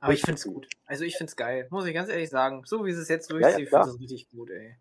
aber 0.00 0.12
ich 0.12 0.22
find's 0.22 0.44
gut. 0.44 0.68
Also 0.86 1.04
ich 1.04 1.16
find's 1.16 1.34
geil, 1.36 1.66
muss 1.70 1.86
ich 1.86 1.94
ganz 1.94 2.08
ehrlich 2.10 2.30
sagen. 2.30 2.62
So 2.66 2.84
wie 2.84 2.90
es 2.90 3.08
jetzt 3.08 3.30
ja, 3.30 3.38
durchzieht, 3.38 3.68
klar. 3.68 3.84
finde 3.84 3.96
ich 4.04 4.04
es 4.04 4.12
richtig 4.12 4.30
gut, 4.30 4.50
ey. 4.50 4.76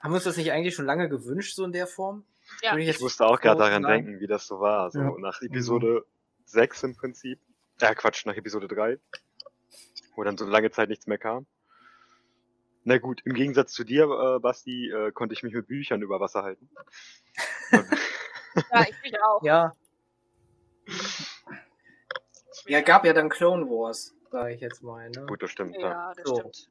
Haben 0.00 0.12
wir 0.12 0.16
uns 0.16 0.24
das 0.24 0.38
nicht 0.38 0.50
eigentlich 0.50 0.74
schon 0.74 0.86
lange 0.86 1.08
gewünscht, 1.10 1.54
so 1.54 1.64
in 1.64 1.72
der 1.72 1.86
Form? 1.86 2.24
Ja. 2.62 2.76
Ich 2.76 3.00
musste 3.00 3.26
auch 3.26 3.40
gerade 3.40 3.58
daran 3.60 3.82
denken, 3.82 4.20
wie 4.20 4.26
das 4.26 4.46
so 4.46 4.60
war. 4.60 4.90
So 4.90 5.00
Ja. 5.00 5.14
nach 5.18 5.40
Episode 5.42 6.04
6 6.44 6.82
im 6.84 6.96
Prinzip. 6.96 7.40
Ja, 7.80 7.94
Quatsch, 7.94 8.26
nach 8.26 8.36
Episode 8.36 8.68
3. 8.68 8.98
Wo 10.14 10.24
dann 10.24 10.36
so 10.36 10.44
lange 10.44 10.70
Zeit 10.70 10.88
nichts 10.88 11.06
mehr 11.06 11.18
kam. 11.18 11.46
Na 12.84 12.98
gut, 12.98 13.20
im 13.24 13.34
Gegensatz 13.34 13.72
zu 13.72 13.84
dir, 13.84 14.04
äh, 14.04 14.38
Basti, 14.40 14.90
äh, 14.90 15.12
konnte 15.12 15.34
ich 15.34 15.42
mich 15.42 15.54
mit 15.54 15.66
Büchern 15.66 16.02
über 16.02 16.18
Wasser 16.20 16.42
halten. 16.42 16.68
Ja, 17.72 18.82
ich 18.88 19.02
mich 19.02 19.14
auch. 19.22 19.42
Ja, 19.42 19.72
ja, 22.66 22.80
gab 22.80 23.04
ja 23.04 23.12
dann 23.12 23.28
Clone 23.28 23.66
Wars, 23.66 24.14
sage 24.30 24.54
ich 24.54 24.60
jetzt 24.60 24.82
mal. 24.82 25.08
Ne? 25.10 25.26
gut, 25.26 25.42
das 25.42 25.50
stimmt. 25.50 25.76
Ja. 25.76 25.90
Ja, 25.90 26.12
das 26.14 26.28
So. 26.28 26.36
stimmt. 26.36 26.70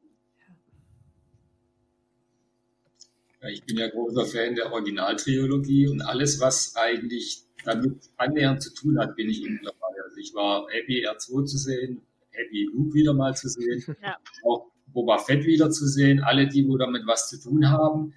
Ich 3.48 3.64
bin 3.64 3.78
ja 3.78 3.88
großer 3.90 4.26
Fan 4.26 4.56
der 4.56 4.72
Originaltrilogie 4.72 5.88
und 5.88 6.02
alles, 6.02 6.40
was 6.40 6.76
eigentlich 6.76 7.44
damit 7.64 8.10
annähernd 8.18 8.62
zu 8.62 8.74
tun 8.74 9.00
hat, 9.00 9.16
bin 9.16 9.30
ich 9.30 9.42
eben 9.44 9.60
dabei. 9.64 10.02
Also 10.04 10.18
ich 10.18 10.34
war 10.34 10.68
happy, 10.70 11.06
R2 11.08 11.46
zu 11.46 11.58
sehen, 11.58 12.02
happy, 12.32 12.70
Luke 12.74 12.94
wieder 12.94 13.14
mal 13.14 13.36
zu 13.36 13.50
sehen, 13.50 13.84
Ja. 14.04 14.18
auch 14.44 14.72
Boba 14.88 15.18
Fett 15.20 15.46
wieder 15.46 15.70
zu 15.70 15.86
sehen, 15.88 16.22
alle 16.24 16.48
die, 16.48 16.68
wo 16.68 16.78
damit 16.78 17.06
was 17.06 17.30
zu 17.30 17.40
tun 17.40 17.70
haben. 17.70 18.14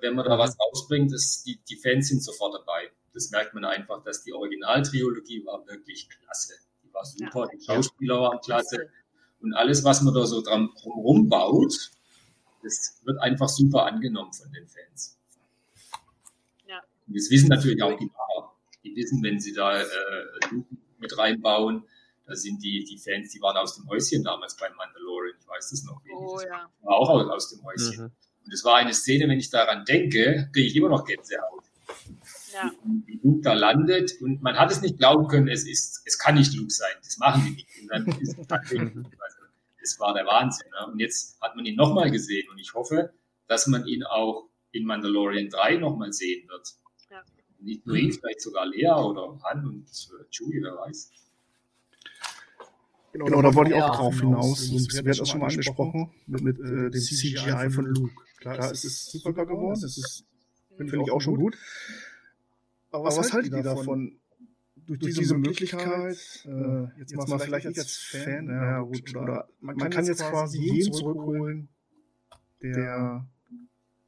wenn 0.00 0.14
man 0.14 0.24
da 0.26 0.38
was 0.38 0.56
rausbringt, 0.58 1.12
ist, 1.12 1.44
die, 1.46 1.58
die 1.68 1.76
Fans 1.76 2.08
sind 2.08 2.22
sofort 2.22 2.54
dabei. 2.54 2.90
Das 3.12 3.30
merkt 3.30 3.54
man 3.54 3.64
einfach, 3.64 4.02
dass 4.04 4.22
die 4.24 4.32
Originaltriologie 4.32 5.44
war 5.46 5.66
wirklich 5.66 6.08
klasse. 6.08 6.54
Die 6.82 6.92
war 6.92 7.04
super, 7.04 7.48
die 7.54 7.62
Schauspieler 7.64 8.20
waren 8.20 8.40
klasse. 8.40 8.88
Und 9.40 9.54
alles, 9.54 9.84
was 9.84 10.02
man 10.02 10.14
da 10.14 10.26
so 10.26 10.40
dran 10.42 10.68
rumbaut, 10.84 11.90
das 12.64 13.00
wird 13.04 13.20
einfach 13.20 13.48
super 13.48 13.86
angenommen 13.86 14.32
von 14.32 14.50
den 14.52 14.66
Fans. 14.66 15.18
Ja. 16.66 16.82
Und 17.06 17.16
das 17.16 17.30
wissen 17.30 17.48
natürlich 17.48 17.82
auch 17.82 17.96
die 17.98 18.06
Macher. 18.06 18.52
Die 18.82 18.96
wissen, 18.96 19.22
wenn 19.22 19.38
sie 19.40 19.52
da 19.52 19.80
äh, 19.80 19.84
Luke 20.50 20.76
mit 20.98 21.16
reinbauen, 21.16 21.84
da 22.26 22.34
sind 22.34 22.62
die, 22.62 22.84
die 22.84 22.98
Fans, 22.98 23.30
die 23.30 23.40
waren 23.40 23.56
aus 23.56 23.76
dem 23.76 23.88
Häuschen 23.88 24.24
damals 24.24 24.56
beim 24.56 24.74
Mandalorian. 24.76 25.36
Ich 25.38 25.46
weiß 25.46 25.70
das 25.70 25.84
noch. 25.84 26.00
Oh, 26.16 26.40
ja. 26.40 26.70
War 26.82 26.94
auch 26.94 27.10
aus, 27.10 27.28
aus 27.28 27.50
dem 27.50 27.62
Häuschen. 27.64 28.04
Mhm. 28.04 28.12
Und 28.46 28.52
es 28.52 28.64
war 28.64 28.76
eine 28.76 28.94
Szene, 28.94 29.28
wenn 29.28 29.38
ich 29.38 29.50
daran 29.50 29.84
denke, 29.84 30.48
kriege 30.52 30.66
ich 30.66 30.76
immer 30.76 30.88
noch 30.88 31.04
Gänsehaut. 31.04 31.64
Ja. 32.52 32.70
Wie 33.06 33.20
Luke 33.22 33.40
da 33.42 33.52
landet 33.52 34.20
und 34.20 34.42
man 34.42 34.56
hat 34.56 34.70
es 34.70 34.80
nicht 34.80 34.98
glauben 34.98 35.26
können, 35.28 35.48
es 35.48 35.66
ist, 35.66 36.02
es 36.04 36.18
kann 36.18 36.36
nicht 36.36 36.54
Luke 36.54 36.72
sein, 36.72 36.92
das 37.02 37.18
machen 37.18 37.44
die 37.44 37.50
nicht. 37.50 37.68
Und 37.82 37.88
dann 37.90 38.06
ist 38.20 38.38
es 38.38 38.46
das 39.84 40.00
war 40.00 40.14
der 40.14 40.24
Wahnsinn. 40.24 40.68
Ne? 40.70 40.92
Und 40.92 40.98
jetzt 40.98 41.40
hat 41.40 41.54
man 41.56 41.64
ihn 41.66 41.76
nochmal 41.76 42.10
gesehen 42.10 42.48
und 42.50 42.58
ich 42.58 42.72
hoffe, 42.74 43.12
dass 43.46 43.66
man 43.66 43.86
ihn 43.86 44.02
auch 44.02 44.48
in 44.72 44.86
Mandalorian 44.86 45.50
3 45.50 45.76
nochmal 45.76 46.12
sehen 46.12 46.48
wird. 46.48 46.74
Ja. 47.10 47.22
Nicht 47.60 47.86
nur 47.86 47.96
ihn, 47.96 48.12
vielleicht 48.12 48.40
sogar 48.40 48.66
Lea 48.66 48.88
oder 48.88 49.38
Han 49.44 49.66
und 49.66 49.84
äh, 49.84 50.24
Chewie, 50.30 50.62
wer 50.62 50.76
weiß. 50.76 51.10
Genau, 53.12 53.26
genau 53.26 53.42
da 53.42 53.54
wollte 53.54 53.70
ich 53.70 53.82
auch 53.82 53.94
drauf 53.94 54.18
hinaus. 54.18 54.70
Wir 54.72 54.98
hatten 54.98 55.06
das 55.06 55.28
schon 55.28 55.40
mal 55.40 55.48
angesprochen 55.48 56.10
mit, 56.26 56.40
mit 56.40 56.58
äh, 56.58 56.90
dem 56.90 57.00
CGI 57.00 57.70
von 57.70 57.86
Luke. 57.86 58.14
Klar, 58.40 58.58
es 58.72 58.84
ist 58.84 59.12
super 59.12 59.46
geworden, 59.46 59.80
es 59.84 59.96
ist, 59.96 60.24
finde 60.76 61.00
ich 61.00 61.12
auch 61.12 61.20
schon 61.20 61.36
gut. 61.36 61.56
Aber 62.90 63.04
was, 63.04 63.32
haltet 63.32 63.52
ihr 63.52 63.62
davon? 63.62 64.18
Durch, 64.86 65.14
diese 65.14 65.36
Möglichkeit, 65.36 66.44
äh, 66.44 66.98
jetzt, 66.98 67.16
mal 67.16 67.38
vielleicht 67.38 67.66
nicht 67.66 67.78
als 67.78 67.96
Fan, 67.96 68.48
ja, 68.48 68.80
gut, 68.80 69.16
oder 69.16 69.48
man, 69.60 69.76
kann 69.90 70.04
jetzt 70.04 70.22
quasi 70.22 70.58
jeden 70.58 70.92
zurückholen, 70.92 71.68
der 72.62 73.26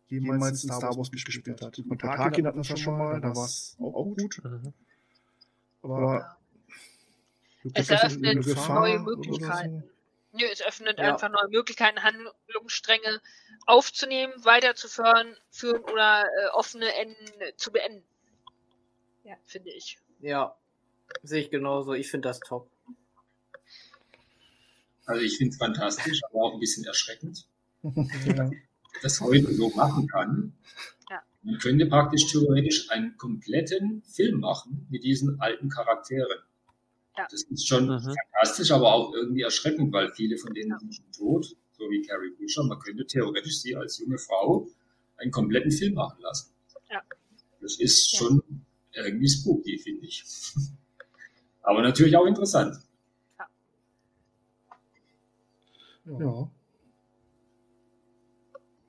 jemals 0.08 0.64
in 0.64 0.72
Star 0.72 0.96
Wars 0.96 1.10
mitgespielt 1.10 1.62
hat. 1.62 1.82
Bei 1.86 1.96
Tarkin 1.96 2.46
hatten 2.46 2.62
wir 2.62 2.68
das 2.68 2.80
schon 2.80 2.98
mal, 2.98 3.20
da 3.20 3.34
war 3.34 3.46
es 3.46 3.76
auch 3.80 4.04
gut. 4.04 4.40
Mhm. 4.44 4.72
Aber 5.82 6.36
Es 7.74 7.90
eröffnet 7.90 8.46
neue 8.68 8.98
Möglichkeiten. 9.00 9.84
Nö, 10.32 10.44
es 10.52 10.62
öffnet 10.62 10.98
Ja. 10.98 11.14
einfach 11.14 11.30
neue 11.30 11.48
Möglichkeiten, 11.50 12.02
Handlungsstränge 12.02 13.20
aufzunehmen, 13.66 14.32
weiterzuführen 14.44 15.36
führen 15.50 15.82
oder 15.84 16.24
äh, 16.24 16.48
offene 16.52 16.94
Enden 16.94 17.16
zu 17.56 17.72
beenden. 17.72 18.04
Ja. 19.24 19.36
Finde 19.46 19.70
ich. 19.70 19.98
Ja, 20.20 20.56
sehe 21.22 21.42
ich 21.42 21.50
genauso. 21.50 21.92
Ich 21.94 22.10
finde 22.10 22.28
das 22.28 22.40
top. 22.40 22.68
Also 25.06 25.22
ich 25.22 25.36
finde 25.38 25.52
es 25.52 25.58
fantastisch, 25.58 26.20
aber 26.30 26.42
auch 26.44 26.54
ein 26.54 26.60
bisschen 26.60 26.84
erschreckend. 26.84 27.46
ja. 27.82 28.50
das 29.02 29.20
heute 29.20 29.52
so 29.54 29.68
machen 29.70 30.08
kann. 30.08 30.52
Ja. 31.10 31.22
Man 31.42 31.58
könnte 31.58 31.86
praktisch 31.86 32.26
theoretisch 32.32 32.90
einen 32.90 33.16
kompletten 33.16 34.02
Film 34.02 34.40
machen 34.40 34.86
mit 34.90 35.04
diesen 35.04 35.40
alten 35.40 35.68
Charakteren. 35.68 36.38
Ja. 37.16 37.26
Das 37.30 37.42
ist 37.44 37.66
schon 37.68 37.86
Mhm. 37.86 38.00
fantastisch, 38.32 38.70
aber 38.72 38.92
auch 38.92 39.12
irgendwie 39.14 39.42
erschreckend, 39.42 39.92
weil 39.92 40.12
viele 40.14 40.36
von 40.38 40.52
denen 40.54 40.76
sind 40.78 40.94
schon 40.94 41.12
tot, 41.12 41.56
so 41.78 41.84
wie 41.90 42.02
Carrie 42.02 42.32
Fisher. 42.36 42.64
Man 42.64 42.78
könnte 42.80 43.06
theoretisch 43.06 43.60
sie 43.60 43.76
als 43.76 43.98
junge 43.98 44.18
Frau 44.18 44.66
einen 45.18 45.30
kompletten 45.30 45.70
Film 45.70 45.94
machen 45.94 46.20
lassen. 46.20 46.50
Ja. 46.90 47.02
Das 47.60 47.76
ist 47.76 48.16
schon 48.16 48.42
irgendwie 48.92 49.28
spooky, 49.28 49.78
finde 49.78 50.06
ich. 50.06 50.24
Aber 51.66 51.82
natürlich 51.82 52.16
auch 52.16 52.26
interessant. 52.26 52.76
ja. 56.06 56.48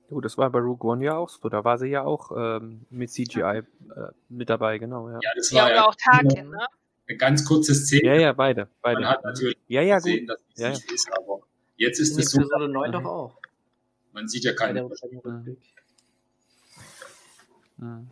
Gut, 0.08 0.24
das 0.24 0.38
war 0.38 0.48
bei 0.50 0.60
Rogue 0.60 0.90
One 0.90 1.04
ja 1.04 1.16
auch 1.16 1.28
so. 1.28 1.48
Da 1.50 1.64
war 1.64 1.76
sie 1.76 1.88
ja 1.88 2.04
auch 2.04 2.30
ähm, 2.34 2.86
mit 2.88 3.10
CGI 3.10 3.40
äh, 3.42 3.62
mit 4.30 4.48
dabei, 4.48 4.78
genau. 4.78 5.08
Ja, 5.10 5.18
Ja, 5.22 5.30
das 5.36 5.50
Ja, 5.50 5.58
war 5.62 5.66
oder 5.66 5.74
ja 5.74 5.86
auch 5.86 5.94
Tarkin, 5.96 6.48
ne? 6.50 6.66
eine 7.08 7.18
ganz 7.18 7.44
kurze 7.44 7.74
Szene. 7.74 8.06
ja, 8.06 8.14
ja 8.14 8.32
beide. 8.32 8.68
beide. 8.80 9.00
Man 9.00 9.10
hat 9.10 9.24
natürlich 9.24 9.58
ja, 9.66 9.82
ja, 9.82 9.96
gesehen, 9.96 10.26
gut. 10.26 10.30
dass 10.30 10.40
es 10.54 10.60
Ja, 10.62 10.70
nicht 10.70 10.92
ist, 10.92 11.10
aber 11.12 11.40
jetzt 11.76 11.98
ist 11.98 12.16
es 12.18 12.30
so, 12.30 12.38
Episode 12.40 12.68
9 12.68 12.92
doch 12.92 13.00
Mhm. 13.00 13.06
auch. 13.06 13.38
man 14.12 14.28
sieht 14.28 14.44
ja 14.44 14.52
Bei 14.52 14.56
keine 14.56 14.74
der 14.74 14.84
Unterschiede. 14.84 15.16
Rückblick. 15.24 15.58
Mhm. 17.76 18.10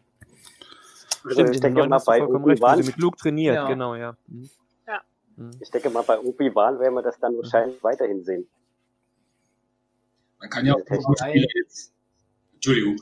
Stimmt, 1.32 1.50
ich 1.50 1.56
in 1.56 1.62
denke 1.62 1.88
mal 1.88 1.98
bei 2.04 2.22
Obi-Wan, 2.24 2.82
sie 2.82 2.90
mit 2.90 2.98
Luke 2.98 3.16
trainiert, 3.16 3.54
Ja. 3.54 3.68
genau, 3.68 3.94
ja. 3.94 4.16
Mhm. 4.26 4.50
Ja. 4.86 5.00
Mhm. 5.36 5.50
ich 5.60 5.70
denke 5.70 5.90
mal 5.90 6.02
bei 6.02 6.18
Obi-Wan 6.18 6.78
werden 6.80 6.94
wir 6.94 7.02
das 7.02 7.18
dann 7.18 7.36
wahrscheinlich 7.36 7.82
weiterhin 7.82 8.24
sehen. 8.24 8.46
Man 10.38 10.50
kann 10.50 10.66
ja 10.66 10.74
auch 10.74 10.78
Ja, 10.78 10.96
die 10.96 11.02
Schauspieler 11.02 11.46
jetzt, 11.54 11.92
Entschuldigung, 12.54 12.96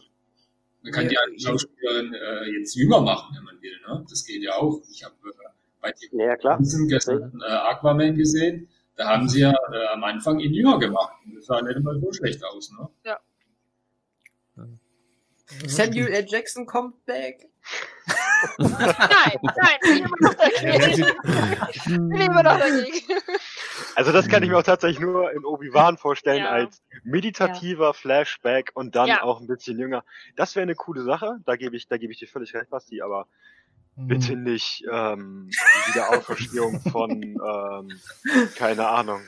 man 0.83 0.93
kann 0.93 1.11
Ja, 1.11 1.21
die 1.33 1.41
Schauspielerin 1.43 2.15
äh, 2.15 2.45
jetzt 2.59 2.75
jünger 2.75 3.01
machen, 3.01 3.35
wenn 3.37 3.45
man 3.45 3.61
will. 3.63 3.73
Ne? 3.89 4.05
Das 4.09 4.25
geht 4.25 4.43
ja 4.43 4.53
auch. 4.55 4.81
Ich 4.91 5.03
habe 5.03 5.15
äh, 5.25 5.33
bei 5.81 5.93
den 5.93 6.21
Ja, 6.21 6.37
klar. 6.37 6.57
Ganzen 6.59 6.89
gestern 6.89 7.41
äh, 7.47 7.51
Aquaman 7.51 8.15
gesehen. 8.15 8.69
Da 8.97 9.09
haben 9.09 9.29
sie 9.29 9.41
ja 9.41 9.51
äh, 9.73 9.87
am 9.93 10.05
Anfang 10.05 10.39
ihn 10.39 10.53
jünger 10.53 10.79
gemacht. 10.79 11.15
Das 11.35 11.47
sah 11.47 11.61
nicht 11.63 11.77
immer 11.77 11.99
so 11.99 12.13
schlecht 12.13 12.45
aus. 12.45 12.71
Ne? 12.73 12.89
Samuel 15.67 16.09
L. 16.09 16.25
Jackson 16.29 16.67
kommt 16.67 17.05
back. 17.07 17.47
Nein, 18.59 18.69
nein, 19.43 19.79
bin 19.83 19.97
immer 19.99 20.17
noch 20.21 20.35
dagegen. 20.35 21.07
Bin 22.11 22.21
immer 22.21 22.43
noch 22.43 22.59
dagegen. 22.59 23.21
Also 23.95 24.13
das 24.13 24.29
kann 24.29 24.43
ich 24.43 24.51
mir 24.51 24.59
auch 24.59 24.63
tatsächlich 24.63 25.01
nur 25.01 25.33
in 25.33 25.45
Obi-Wan 25.45 25.97
vorstellen 25.99 26.45
Ja. 26.45 26.51
als 26.51 26.83
meditativer 27.05 27.95
Flashback 27.95 28.71
und 28.75 28.95
dann 28.97 29.09
Ja. 29.09 29.23
auch 29.23 29.41
ein 29.41 29.47
bisschen 29.47 29.79
jünger. 29.79 30.05
Das 30.37 30.55
wäre 30.57 30.63
eine 30.65 30.75
coole 30.75 31.03
Sache. 31.03 31.37
Da 31.47 31.57
gebe 31.57 31.77
ich, 31.77 31.89
da 31.89 31.97
gebe 31.97 32.13
ich 32.13 32.19
dir 32.19 32.29
völlig 32.29 32.55
recht, 32.55 32.71
Basti, 32.71 33.01
aber 33.03 33.27
Mhm. 33.97 34.09
bitte 34.09 34.37
nicht 34.37 34.85
ähm, 34.91 35.49
die 35.51 35.93
Wiederauferstehung 35.95 36.81
von 36.81 37.11
ähm, 37.23 38.01
keine 38.57 38.89
Ahnung. 38.89 39.23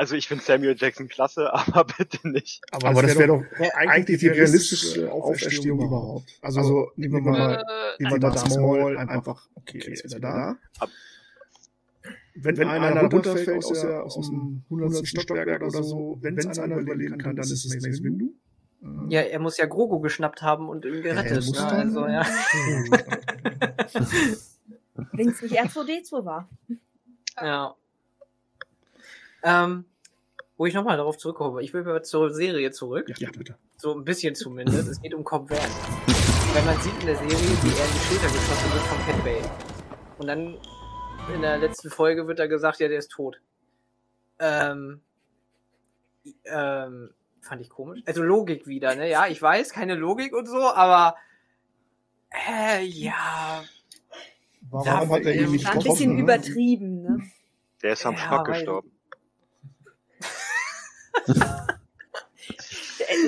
Also 0.00 0.16
ich 0.16 0.28
finde 0.28 0.42
Samuel 0.42 0.74
Jackson 0.78 1.08
klasse, 1.08 1.52
aber 1.52 1.84
bitte 1.84 2.26
nicht. 2.26 2.62
Aber, 2.72 3.02
das 3.02 3.18
wäre 3.18 3.28
doch 3.28 3.44
eigentlich 3.76 4.18
die 4.20 4.28
realistische 4.28 5.12
Auferstehung 5.12 5.78
überhaupt. 5.78 6.26
Also, 6.40 6.60
also 6.60 6.90
nehmen 6.96 7.16
wir 7.16 7.20
mal, 7.20 7.56
Äh, 7.56 8.02
nehmen 8.02 8.14
wir 8.14 8.28
mal 8.28 8.34
Darth 8.34 8.48
Maul 8.58 8.96
einfach, 8.96 9.46
okay, 9.56 9.78
er 9.84 9.92
ist 9.92 10.04
wieder 10.06 10.18
da. 10.20 10.56
Wenn, 12.34 12.56
wenn 12.56 12.68
einer 12.68 13.02
runterfällt 13.02 13.62
aus, 13.62 13.78
der, 13.82 14.02
aus 14.02 14.26
dem 14.30 14.62
100. 14.70 15.06
Stockwerk 15.06 15.62
oder 15.64 15.82
so, 15.82 16.16
wenn 16.22 16.38
es 16.38 16.58
einer 16.58 16.78
überleben 16.78 17.18
kann, 17.18 17.36
dann 17.36 17.44
ist 17.44 17.66
es 17.66 17.74
Mace 17.86 18.02
Windu. 18.02 18.32
Ja, 19.10 19.20
er 19.20 19.38
muss 19.38 19.58
ja 19.58 19.66
Grogu 19.66 20.00
geschnappt 20.00 20.40
haben 20.40 20.70
und 20.70 20.86
ihn 20.86 20.94
er 20.94 21.00
gerettet. 21.02 21.44
muss 21.44 21.60
ne? 21.60 21.66
dann- 21.68 21.94
Also, 21.94 22.06
ja. 22.06 22.26
Wenn 25.12 25.28
es 25.28 25.42
nicht 25.42 25.60
R2D2 25.60 26.24
war. 26.24 26.48
ja. 27.36 27.74
Ähm, 29.42 29.84
wo 30.60 30.66
ich 30.66 30.74
nochmal 30.74 30.98
darauf 30.98 31.16
zurückkomme, 31.16 31.62
ich 31.62 31.72
will 31.72 31.84
mal 31.84 32.02
zur 32.04 32.28
Serie 32.34 32.70
zurück. 32.70 33.08
Ja, 33.08 33.14
ja, 33.18 33.30
bitte. 33.34 33.56
So 33.78 33.94
ein 33.94 34.04
bisschen 34.04 34.34
zumindest. 34.34 34.88
es 34.88 35.00
geht 35.00 35.14
um 35.14 35.24
Cobb 35.24 35.48
Van. 35.48 35.56
Weil 36.52 36.62
man 36.64 36.78
sieht 36.82 36.92
in 37.00 37.06
der 37.06 37.16
Serie, 37.16 37.30
wie 37.30 37.78
er 37.78 37.86
in 37.86 37.92
die 37.94 37.98
Schulter 37.98 38.26
geschossen 38.26 38.72
wird 38.74 38.82
von 38.82 38.98
Cat 39.06 39.24
Bane. 39.24 39.50
Und 40.18 40.26
dann 40.26 40.58
in 41.34 41.40
der 41.40 41.56
letzten 41.56 41.88
Folge 41.88 42.26
wird 42.26 42.38
da 42.40 42.46
gesagt, 42.46 42.78
ja, 42.78 42.88
der 42.88 42.98
ist 42.98 43.08
tot. 43.10 43.40
Ähm, 44.38 45.00
ähm, 46.44 47.14
fand 47.40 47.62
ich 47.62 47.70
komisch. 47.70 48.02
Also 48.04 48.22
Logik 48.22 48.66
wieder, 48.66 48.94
ne? 48.96 49.08
Ja, 49.08 49.28
ich 49.28 49.40
weiß, 49.40 49.72
keine 49.72 49.94
Logik 49.94 50.34
und 50.36 50.44
so, 50.44 50.58
aber 50.60 51.16
äh, 52.50 52.84
ja. 52.84 53.64
Warum 54.68 54.84
Da- 54.84 55.08
hat 55.08 55.24
er 55.24 55.34
ihn 55.34 55.52
nicht 55.52 55.64
War 55.64 55.72
ein 55.72 55.78
bisschen 55.78 56.16
ne? 56.16 56.20
übertrieben, 56.22 57.00
ne? 57.00 57.22
Der 57.82 57.94
ist 57.94 58.04
am 58.04 58.12
Ja, 58.16 58.20
Schmack 58.20 58.44
gestorben. 58.46 58.90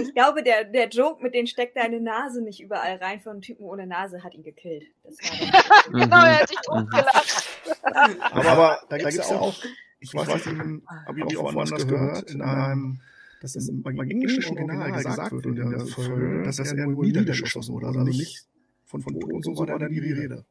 Ich 0.04 0.14
glaube, 0.14 0.42
der, 0.42 0.64
der 0.64 0.88
Joke 0.88 1.22
mit 1.22 1.34
den 1.34 1.46
steckt 1.46 1.76
deine 1.76 2.00
Nase 2.00 2.42
nicht 2.42 2.60
überall 2.60 2.96
rein 2.96 3.20
für 3.20 3.30
einen 3.30 3.40
Typen 3.40 3.64
ohne 3.64 3.86
Nase 3.86 4.22
hat 4.22 4.34
ihn 4.34 4.42
gekillt. 4.42 4.84
Das 5.02 5.16
war 5.18 5.90
Mhm. 5.92 6.00
genau, 6.00 6.16
er 6.24 6.40
hat 6.40 6.48
sich 6.48 6.58
totgelacht. 6.62 7.48
Aber, 8.32 8.48
aber 8.50 8.80
da 8.88 8.98
gibt 8.98 9.12
es 9.12 9.16
ja 9.28 9.38
auch, 9.38 9.54
ich 10.00 10.14
weiß 10.14 10.46
nicht, 10.46 10.58
habe 11.06 11.20
ich 11.28 11.36
auch 11.36 11.54
woanders 11.54 11.86
gehört, 11.86 12.30
in 12.30 12.42
einem, 12.42 13.00
dass 13.40 13.52
das 13.54 13.68
im, 13.68 13.84
im 13.84 14.00
englischen 14.10 14.56
Original 14.56 14.92
gesagt 14.92 15.32
wird 15.32 15.46
in 15.46 15.56
der 15.56 15.86
Folge, 15.86 16.42
dass 16.44 16.56
das 16.56 16.72
irgendwo 16.72 17.02
niedergeschossen 17.02 17.74
wurde, 17.74 17.86
also 17.86 18.00
nicht 18.00 18.46
von, 18.84 19.00
von 19.00 19.14
Boden 19.14 19.32
und 19.32 19.44
so 19.44 19.64
nie 19.64 20.00
die 20.00 20.12
Rede. 20.12 20.44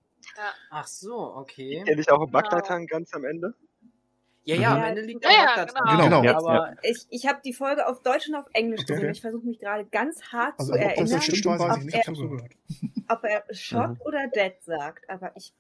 Ach 0.70 0.88
so, 0.88 1.36
okay. 1.36 1.84
Kenn 1.86 2.00
ich 2.00 2.10
auch 2.12 2.22
im 2.22 2.32
Genau. 2.32 2.42
Bagdad 2.42 2.88
ganz 2.88 3.14
am 3.14 3.26
Ende? 3.26 3.54
Ja, 4.44 4.56
ja, 4.56 4.74
am 4.74 4.80
Mhm. 4.82 4.88
Ende 4.88 5.02
liegt 5.02 5.24
Ja, 5.24 5.30
der 5.30 5.38
ja, 5.38 5.46
Bagdad 5.46 5.70
genau. 5.92 6.10
dran. 6.12 6.12
Genau. 6.12 6.24
Ja, 6.24 6.38
Aber 6.38 6.76
Ich, 6.84 7.06
ich 7.10 7.28
habe 7.28 7.42
die 7.46 7.54
Folge 7.54 7.88
auf 7.88 8.02
Deutsch 8.02 8.28
und 8.28 8.36
auf 8.36 8.46
Englisch 8.54 8.82
Okay, 8.82 8.94
gesehen. 8.94 9.04
okay. 9.06 9.12
Ich 9.12 9.22
versuche 9.22 9.46
mich 9.46 9.60
gerade 9.60 9.86
ganz 9.86 10.22
hart 10.32 10.60
Also, 10.60 10.74
zu 10.74 10.80
ob 10.80 10.80
das 10.80 10.90
erinnern, 10.90 11.22
jetzt 11.22 11.38
stimmt, 11.38 11.60
weiß 11.60 11.62
ob, 11.62 11.78
ich 11.80 11.86
nicht. 11.86 11.96
Ich 11.96 12.02
er, 12.02 12.08
habe 12.08 12.18
so 12.18 12.30
gehört. 12.30 12.52
ob 13.10 13.24
er 13.24 13.44
Shot 13.54 13.90
Mhm. 13.90 13.98
oder 14.06 14.28
Dead 14.28 14.54
sagt. 14.64 15.10
Aber 15.10 15.32
ich 15.36 15.54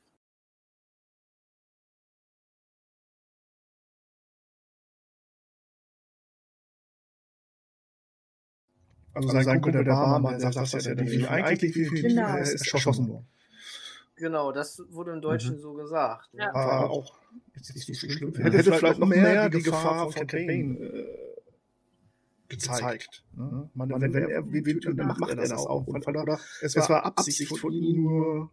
Also 9.13 9.27
sein, 9.29 9.43
sein 9.43 9.61
Kumpel, 9.61 9.83
der 9.83 9.91
Barmann, 9.91 10.39
der 10.39 10.53
sagt, 10.53 10.73
dass 10.73 10.85
er 10.85 10.95
die 10.95 11.27
eigentlich 11.27 11.75
wie 11.75 11.85
viel 11.85 12.01
Genau. 12.01 12.27
er 12.27 12.39
ist 12.41 12.73
erschossen 12.73 13.09
worden. 13.09 13.27
Genau, 14.21 14.51
das 14.53 14.81
wurde 14.89 15.11
im 15.11 15.21
Deutschen 15.21 15.59
so 15.59 15.73
gesagt. 15.73 16.33
ne? 16.33 16.43
Ja. 16.43 16.53
War 16.53 16.89
auch 16.89 17.13
jetzt 17.55 17.75
nicht 17.75 17.99
so 17.99 18.09
schlimm. 18.09 18.33
Hätte 18.35 18.63
vielleicht 18.63 18.99
noch 18.99 19.07
mehr 19.07 19.49
die 19.49 19.61
Gefahr 19.61 20.09
von 20.11 20.27
Kane 20.27 20.77
äh, 20.79 21.05
gezeigt. 22.47 23.23
Ne? 23.35 23.69
Man, 23.73 23.89
wenn, 24.01 24.13
wenn 24.13 24.29
er 24.29 24.45
wie 24.51 24.65
will, 24.65 24.79
dann 24.79 25.07
macht 25.07 25.29
er 25.29 25.35
das 25.35 25.51
auch. 25.51 25.87
Und 25.87 26.03
von 26.03 26.13
daher, 26.13 26.39
es 26.61 26.75
war 26.89 27.05
Absicht 27.05 27.57
von 27.57 27.73
ihm 27.73 28.03
nur 28.03 28.51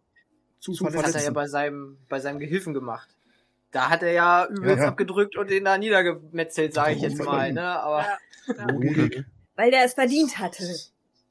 zu 0.61 0.73
Das 0.73 0.81
hat 0.83 0.93
er 0.95 0.97
ja 0.97 1.03
verletzen. 1.11 1.35
bei 1.35 1.47
seinem, 1.47 1.99
bei 2.09 2.21
seinem 2.21 2.39
Gehilfen 2.39 2.75
gemacht. 2.75 3.09
Da 3.71 3.91
hat 3.91 4.03
er 4.03 4.13
ja 4.13 4.47
übelst 4.47 4.79
Ja, 4.79 4.83
ja. 4.85 4.89
abgedrückt 4.89 5.37
und 5.37 5.51
den 5.51 5.65
da 5.65 5.77
niedergemetzelt, 5.79 6.73
sage 6.75 6.95
ich 6.95 7.03
jetzt 7.03 7.23
mal. 7.23 7.53
Ne? 7.53 7.63
Aber 7.63 8.05
Ja. 8.47 8.67
Logik. 8.71 9.25
weil 9.57 9.71
der 9.71 9.85
es 9.85 9.93
verdient 9.95 10.39
hatte. 10.39 10.65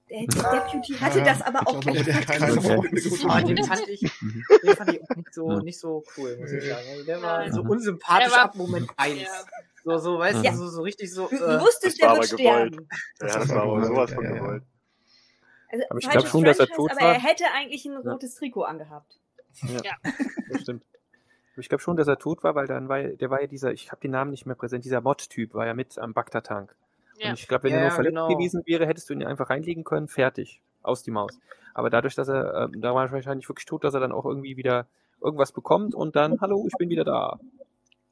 Der, 0.09 0.25
der 0.25 0.61
Deputy 0.61 0.93
hatte 0.93 1.19
Ja, 1.19 1.25
das 1.25 1.41
aber 1.41 1.59
ich 1.61 1.67
auch 1.67 1.79
glaube, 1.81 1.97
echt 1.97 2.07
der 2.07 2.15
hat 2.15 2.27
keine 2.27 2.45
Ah, 3.27 3.41
den 3.41 3.63
fand 3.63 3.87
ich, 3.89 3.99
den 3.99 4.75
fand 4.75 4.93
ich 4.93 5.01
auch 5.03 5.15
nicht 5.15 5.33
so, 5.33 5.59
nicht 5.59 5.79
so 5.79 6.03
cool, 6.17 6.37
muss 6.39 6.51
ich 6.51 6.63
sagen. 6.65 6.81
Der 7.05 7.21
war 7.21 7.51
so 7.51 7.61
unsympathisch 7.61 8.27
Der 8.29 8.37
war- 8.37 8.43
ab 8.45 8.55
Moment 8.55 8.89
1. 8.95 9.21
Ja. 9.21 9.27
So, 9.83 9.97
so, 9.97 10.19
weißt 10.19 10.43
Ja. 10.43 10.51
du, 10.51 10.57
so, 10.57 10.67
so 10.69 10.81
richtig 10.81 11.13
so. 11.13 11.27
Du 11.27 11.35
Äh, 11.35 11.59
wusstest, 11.61 12.01
der 12.01 12.09
wird 12.09 12.17
aber 12.17 12.25
gewollt. 12.27 12.39
sterben. 12.39 12.87
Ja, 13.21 13.27
das 13.39 13.49
war 13.49 13.63
aber 13.63 13.85
sowas 13.85 14.13
von 14.13 14.23
Ja, 14.23 14.29
ja, 14.29 14.35
ja. 14.35 14.41
gewollt. 14.41 14.63
Also, 15.69 15.85
Aber 15.89 15.99
ich 15.99 16.05
falsches 16.05 16.21
glaub 16.23 16.31
schon, 16.31 16.43
dass 16.45 16.59
er 16.59 16.67
tot 16.67 16.91
aber 16.91 17.01
war. 17.01 17.13
er 17.13 17.19
hätte 17.21 17.43
eigentlich 17.53 17.85
ein 17.85 17.97
rotes 17.97 18.35
Trikot 18.35 18.63
angehabt. 18.63 19.19
Das 20.49 20.61
stimmt. 20.61 20.83
Aber 21.53 21.59
Ich 21.61 21.67
glaube 21.69 21.81
schon, 21.81 21.97
dass 21.97 22.07
er 22.07 22.17
tot 22.17 22.43
war, 22.43 22.55
weil 22.55 22.67
dann 22.67 22.87
war 22.87 23.01
der 23.03 23.29
war 23.29 23.41
ja 23.41 23.47
dieser, 23.47 23.73
ich 23.73 23.91
habe 23.91 23.99
den 24.01 24.11
Namen 24.11 24.31
nicht 24.31 24.45
mehr 24.45 24.55
präsent, 24.55 24.85
dieser 24.85 25.01
Mod-Typ 25.01 25.53
war 25.53 25.65
ja 25.65 25.73
mit 25.73 25.97
am 25.97 26.13
Bagdad-Tank. 26.13 26.73
Ja. 27.17 27.29
Und 27.29 27.39
ich 27.39 27.47
glaube, 27.47 27.63
wenn 27.65 27.71
Ja, 27.71 27.77
er 27.77 27.83
nur 27.83 27.91
verletzt 27.91 28.11
genau. 28.15 28.27
gewesen 28.29 28.61
wäre, 28.65 28.85
hättest 28.85 29.09
du 29.09 29.13
ihn 29.13 29.23
einfach 29.23 29.49
reinlegen 29.49 29.83
können, 29.83 30.07
fertig, 30.07 30.61
aus 30.83 31.03
die 31.03 31.11
Maus. 31.11 31.37
Aber 31.73 31.89
dadurch, 31.89 32.15
dass 32.15 32.27
er, 32.27 32.69
ähm, 32.73 32.81
da 32.81 32.93
war 32.95 33.05
er 33.05 33.11
wahrscheinlich 33.11 33.47
wirklich 33.49 33.65
tot, 33.65 33.83
dass 33.83 33.93
er 33.93 33.99
dann 33.99 34.11
auch 34.11 34.25
irgendwie 34.25 34.57
wieder 34.57 34.85
irgendwas 35.21 35.51
bekommt 35.51 35.95
und 35.95 36.15
dann, 36.15 36.39
hallo, 36.41 36.65
ich 36.67 36.77
bin 36.77 36.89
wieder 36.89 37.03
da. 37.03 37.39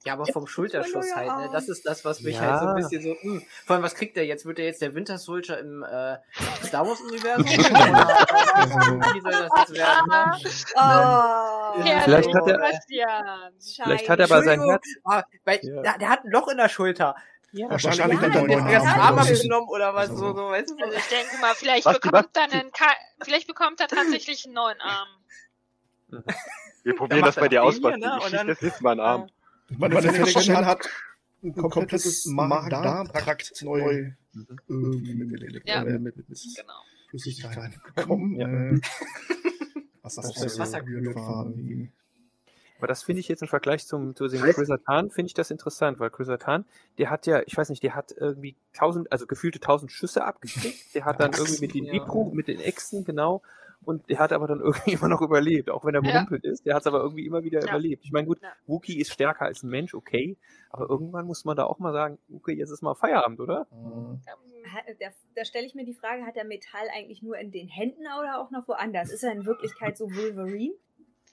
ja, 0.06 0.14
aber 0.14 0.26
vom 0.28 0.46
Schulterschuss 0.46 1.16
halt, 1.16 1.28
ne? 1.38 1.50
Das 1.52 1.68
ist 1.68 1.84
das, 1.88 2.06
was 2.06 2.22
mich 2.22 2.36
Ja. 2.36 2.42
halt 2.42 2.60
so 2.62 2.68
ein 2.68 2.76
bisschen 2.76 3.02
so, 3.02 3.16
mh. 3.28 3.42
Vor 3.66 3.76
allem, 3.76 3.84
was 3.84 3.96
kriegt 3.96 4.16
er 4.18 4.24
jetzt? 4.26 4.46
Wird 4.46 4.60
er 4.60 4.66
jetzt 4.66 4.82
der 4.84 4.94
Winter 4.94 5.18
Soldier 5.18 5.58
im 5.60 5.82
äh, 5.84 6.18
Star 6.64 6.86
Wars-Universum? 6.88 7.46
Wie 7.46 9.22
soll 9.22 9.32
das 9.32 9.50
jetzt 9.70 9.74
werden? 9.78 10.10
Ne? 10.10 10.38
Oh, 10.78 11.82
Ja, 11.84 12.00
Vielleicht 12.04 12.34
hat 12.36 12.48
er- 12.48 12.54
Sebastian. 12.56 13.26
Vielleicht 13.84 14.10
hat 14.10 14.20
er 14.20 14.26
aber 14.26 14.44
sein 14.44 14.62
Herz. 14.62 14.84
ah, 15.06 15.24
weil, 15.44 15.60
Ja. 15.64 15.82
der, 15.82 15.98
der 15.98 16.10
hat 16.10 16.24
ein 16.24 16.32
Loch 16.32 16.48
in 16.50 16.58
der 16.58 16.70
Schulter. 16.70 17.16
Ja, 17.58 17.70
Wahrscheinlich 17.70 18.00
Ja, 18.00 18.06
hat 18.06 18.12
er 18.12 18.30
der 18.30 18.40
einen 18.42 18.48
Den 18.50 18.58
neuen 18.60 18.68
ersten 18.74 18.88
Ja, 18.90 18.96
Arm 18.96 19.18
Arm. 19.18 19.28
abgenommen 19.28 19.70
oder 19.70 19.94
was, 19.94 20.10
Also- 20.10 20.28
so, 20.28 20.36
so, 20.36 20.50
weißt 20.50 20.70
du? 20.72 20.76
Also 20.84 20.98
ich 20.98 21.08
denke 21.08 21.38
mal, 21.42 21.54
vielleicht 21.56 21.86
Was, 21.86 22.00
bekommt 22.00 22.30
er 22.36 22.44
einen 22.44 22.72
Ka 22.72 22.86
vielleicht 23.24 23.48
bekommt 23.48 23.80
er 23.80 23.88
tatsächlich 23.88 24.46
einen 24.46 24.56
neuen 24.56 24.82
Arm. 24.82 25.08
Wir 26.84 26.96
probieren 26.96 27.24
das 27.24 27.36
bei 27.36 27.48
dir 27.48 27.64
aus, 27.64 27.80
Basti. 27.82 28.00
ne? 28.00 28.20
Und 28.24 28.34
dann- 28.34 28.48
das 28.48 28.82
Mal 28.82 28.92
einen 28.92 29.00
Arm. 29.00 29.30
Man, 29.70 29.92
man, 29.94 30.04
der 30.04 30.26
Shannon 30.28 30.66
hat 30.66 30.88
ein 31.44 31.54
komplettes 31.54 32.26
Magen-Darm-Trakt 32.26 33.62
neu 33.64 34.12
irgendwie 34.68 35.14
mit, 35.14 35.30
mit, 35.42 35.68
Ja. 35.68 35.82
äh, 35.84 35.98
mit, 35.98 36.16
mit 36.18 36.28
Genau. 36.28 36.74
Flüssigkeiten 37.10 37.82
bekommen. 37.96 38.36
Ja. 38.36 38.48
Äh, 38.48 38.82
was 40.02 40.16
das 40.16 40.34
Das 40.34 40.44
ist 40.44 40.60
Wasser 40.60 40.82
weird 40.86 41.16
war. 41.16 41.46
irgendwie. 41.46 41.92
Aber 42.78 42.88
das 42.88 43.04
finde 43.04 43.22
ich 43.22 43.28
jetzt 43.30 43.42
im 43.42 43.48
Vergleich 43.48 43.88
zum, 43.88 44.16
zu 44.16 44.28
dem 44.28 44.42
Chrysantan, 44.42 45.10
finde 45.10 45.28
ich 45.28 45.34
das 45.34 45.50
interessant, 45.50 46.00
weil 46.00 46.10
Chrysantan, 46.10 46.66
der 46.98 47.10
hat 47.10 47.26
ja, 47.26 47.42
ich 47.46 47.56
weiß 47.56 47.70
nicht, 47.70 47.82
der 47.84 47.96
hat 47.96 48.14
irgendwie 48.18 48.56
tausend, 48.74 49.12
also 49.12 49.26
gefühlte 49.28 49.60
tausend 49.62 49.92
Schüsse 49.92 50.26
abgekriegt, 50.26 50.94
der 50.94 51.06
hat 51.06 51.20
dann 51.20 51.32
irgendwie 51.32 51.62
mit 51.62 51.74
den 51.74 51.86
Ja. 51.86 51.94
Vipro, 51.94 52.32
mit 52.34 52.48
den 52.50 52.60
Echsen, 52.60 53.06
genau, 53.06 53.42
und 53.86 54.10
der 54.10 54.20
hat 54.20 54.34
aber 54.34 54.48
dann 54.48 54.60
irgendwie 54.62 54.92
immer 54.94 55.08
noch 55.08 55.22
überlebt, 55.22 55.70
auch 55.70 55.86
wenn 55.86 55.96
er 55.96 56.04
Ja. 56.04 56.12
berumpelt 56.12 56.44
ist, 56.44 56.66
der 56.66 56.76
hat 56.76 56.82
es 56.82 56.88
aber 56.88 57.00
irgendwie 57.00 57.26
immer 57.26 57.44
wieder 57.44 57.62
Ja. 57.62 57.70
überlebt. 57.70 58.04
Ich 58.04 58.12
meine, 58.12 58.28
gut, 58.28 58.42
Ja. 58.42 58.50
Wookie 58.68 59.00
ist 59.00 59.12
stärker 59.14 59.46
als 59.46 59.64
ein 59.64 59.70
Mensch, 59.70 59.94
okay, 59.94 60.36
aber 60.70 60.90
irgendwann 60.90 61.26
muss 61.26 61.46
man 61.46 61.56
da 61.56 61.64
auch 61.64 61.80
mal 61.80 61.94
sagen, 61.94 62.18
okay, 62.36 62.54
jetzt 62.54 62.72
ist 62.72 62.82
mal 62.82 62.94
Feierabend, 62.96 63.40
oder? 63.40 63.68
Ha- 64.74 64.82
Da, 65.00 65.08
da 65.36 65.46
stelle 65.46 65.66
ich 65.66 65.76
mir 65.76 65.86
die 65.86 65.94
Frage, 65.94 66.26
hat 66.26 66.36
er 66.36 66.44
Metall 66.44 66.88
eigentlich 66.94 67.22
nur 67.22 67.38
in 67.38 67.52
den 67.52 67.68
Händen 67.70 68.02
oder 68.20 68.40
auch 68.42 68.52
noch 68.52 68.68
woanders? 68.68 69.12
Ist 69.12 69.24
er 69.24 69.32
in 69.32 69.46
Wirklichkeit 69.46 69.96
so 69.98 70.06
Wolverine? 70.14 70.74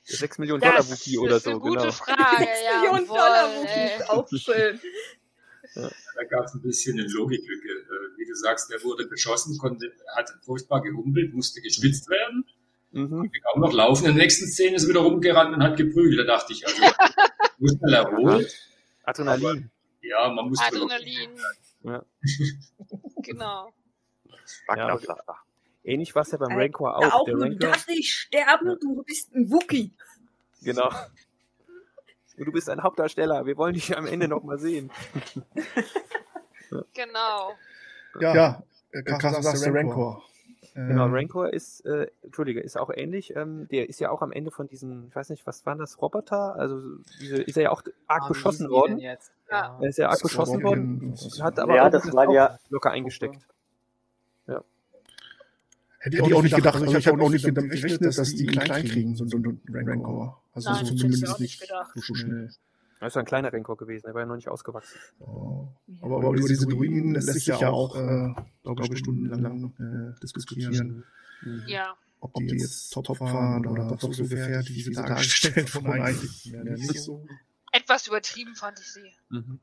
Der 0.08 0.16
6 0.16 0.38
Millionen 0.38 0.60
Dollar 0.60 0.76
Das 0.78 0.90
Wookie 0.90 1.12
ist 1.12 1.18
oder 1.18 1.32
eine 1.32 1.40
so, 1.40 1.60
gute 1.60 1.78
genau. 1.78 1.92
Frage, 1.92 2.48
ja. 2.64 2.80
Millionen 2.80 3.06
voll, 3.06 3.16
Dollar. 3.16 3.50
Wookie, 3.56 3.96
ist 3.96 4.10
auch 4.10 4.28
schön. 4.36 4.80
Da 5.74 6.24
gab 6.24 6.44
es 6.46 6.54
ein 6.54 6.62
bisschen 6.62 6.98
eine 6.98 7.08
Logiklücke. 7.08 7.68
Äh, 7.68 8.18
Wie 8.18 8.26
du 8.26 8.34
sagst, 8.34 8.70
der 8.70 8.82
wurde 8.82 9.06
beschossen, 9.06 9.56
konnte, 9.58 9.92
hat 10.14 10.30
furchtbar 10.44 10.82
gehumpelt, 10.82 11.32
musste 11.32 11.60
geschwitzt 11.60 12.08
werden. 12.10 12.44
Mhm. 12.90 13.30
Auch 13.52 13.56
noch 13.58 13.72
laufen. 13.72 14.06
In 14.06 14.16
der 14.16 14.24
nächsten 14.24 14.46
Szene 14.48 14.76
ist 14.76 14.82
er 14.84 14.90
wieder 14.90 15.00
rumgerannt 15.00 15.54
und 15.54 15.62
hat 15.62 15.76
geprügelt. 15.76 16.18
Da 16.18 16.36
dachte 16.36 16.52
ich, 16.52 16.66
also, 16.66 16.82
muss 17.58 17.76
man 17.80 17.92
erholt. 17.94 18.54
Adrenalin. 19.04 19.70
Ja, 20.02 20.28
man 20.28 20.48
muss 20.48 20.60
Adrenalin. 20.60 21.30
Ja. 21.84 22.04
Genau. 23.22 23.72
Ja, 24.76 24.88
aber 24.88 25.00
ähnlich 25.84 26.14
war 26.14 26.22
es 26.22 26.30
ja 26.32 26.38
beim 26.38 26.50
Äh, 26.52 26.62
Rancor 26.62 26.96
auch. 26.96 27.12
auch 27.12 27.24
Der 27.24 27.34
nur, 27.34 27.46
du 27.46 27.52
Rancor, 27.52 27.68
darfst 27.70 27.88
nicht 27.88 28.12
sterben, 28.14 28.76
du 28.80 29.02
bist 29.02 29.34
ein 29.34 29.50
Wookie. 29.50 29.92
genau. 30.62 30.90
Und 32.38 32.46
du 32.46 32.52
bist 32.52 32.70
ein 32.70 32.82
Hauptdarsteller, 32.82 33.44
wir 33.44 33.56
wollen 33.58 33.74
dich 33.74 33.96
am 33.96 34.06
Ende 34.06 34.26
noch 34.28 34.42
mal 34.42 34.58
sehen. 34.58 34.90
Genau. 36.94 37.52
Ja, 38.20 38.34
ja 38.34 38.62
äh, 38.92 39.02
Carsten 39.02 39.42
sagst 39.42 39.64
der 39.64 39.74
Rancor. 39.74 40.22
Genau, 40.74 41.04
Ähm, 41.04 41.14
Rancor 41.14 41.52
ist, 41.52 41.84
äh, 41.84 42.06
Entschuldige, 42.22 42.60
ist 42.60 42.78
auch 42.78 42.88
ähnlich. 42.88 43.36
Ähm, 43.36 43.68
der 43.68 43.90
ist 43.90 44.00
ja 44.00 44.10
auch 44.10 44.22
am 44.22 44.32
Ende 44.32 44.50
von 44.50 44.68
diesen, 44.68 45.08
ich 45.08 45.14
weiß 45.14 45.28
nicht, 45.28 45.46
was 45.46 45.66
waren 45.66 45.78
das, 45.78 46.00
Roboter? 46.00 46.54
Also 46.56 46.80
diese, 47.20 47.42
ist 47.42 47.56
er 47.58 47.64
ja 47.64 47.70
auch 47.72 47.82
arg 48.06 48.22
Ah, 48.22 48.28
beschossen 48.28 48.70
worden. 48.70 48.98
Jetzt? 48.98 49.32
Ja. 49.50 49.78
Er 49.82 49.88
ist 49.90 49.98
ja 49.98 50.08
arg 50.08 50.16
war 50.16 50.22
beschossen 50.22 50.62
worden. 50.62 51.14
Hat 51.42 51.58
aber 51.58 51.76
Ja, 51.76 51.90
das 51.90 52.10
auch 52.16 52.32
ja- 52.32 52.58
locker 52.70 52.90
eingesteckt. 52.90 53.36
Hätte 56.04 56.16
ich 56.16 56.34
auch 56.34 56.42
nicht 56.42 56.56
gedacht. 56.56 56.74
Also 56.82 56.96
ich 56.96 57.06
habe 57.06 57.22
auch 57.22 57.30
nicht 57.30 57.44
damit 57.46 57.70
gerechnet, 57.70 58.18
dass 58.18 58.34
die 58.34 58.42
ihn 58.44 58.50
klein 58.50 58.84
kriegen, 58.84 59.14
so 59.14 59.24
ein 59.24 59.60
Rancor. 59.68 60.42
Also 60.52 60.70
Nein, 60.70 60.84
so 60.84 60.90
hätte 60.90 60.96
zumindest 60.96 61.28
auch 61.28 61.38
nicht 61.38 61.60
gedacht. 61.60 61.92
so 61.94 62.14
schnell. 62.14 62.50
Das 62.98 63.12
ist 63.12 63.16
ein 63.16 63.24
kleiner 63.24 63.52
Rancor 63.52 63.76
gewesen, 63.76 64.06
er 64.06 64.14
war 64.14 64.22
ja 64.22 64.26
noch 64.26 64.34
nicht 64.36 64.48
ausgewachsen. 64.48 64.98
Oh. 65.20 65.68
Aber, 66.00 66.16
aber 66.18 66.36
über 66.36 66.48
diese 66.48 66.66
Druiden 66.66 67.14
lässt 67.14 67.32
sich 67.32 67.46
ja 67.46 67.70
auch, 67.70 67.96
äh, 67.96 68.32
glaube 68.64 68.92
ich, 68.94 68.98
stundenlang 68.98 69.72
äh, 70.16 70.20
diskutieren, 70.20 71.04
Ja. 71.66 71.96
ob 72.20 72.34
die 72.34 72.46
jetzt 72.46 72.90
top 72.90 73.20
waren 73.20 73.64
oder 73.66 73.90
ob 73.92 74.00
so 74.00 74.08
ungefähr 74.08 74.62
die 74.62 74.74
diese 74.74 74.90
dargestellt 74.92 75.72
wurden 75.74 75.86
eigentlich 76.02 76.44
ja, 76.46 76.62
nicht 76.64 77.00
so. 77.00 77.26
Etwas 77.72 78.06
übertrieben 78.08 78.54
fand 78.54 78.78
ich 78.80 78.92
sie. 78.92 79.12
Mhm. 79.30 79.58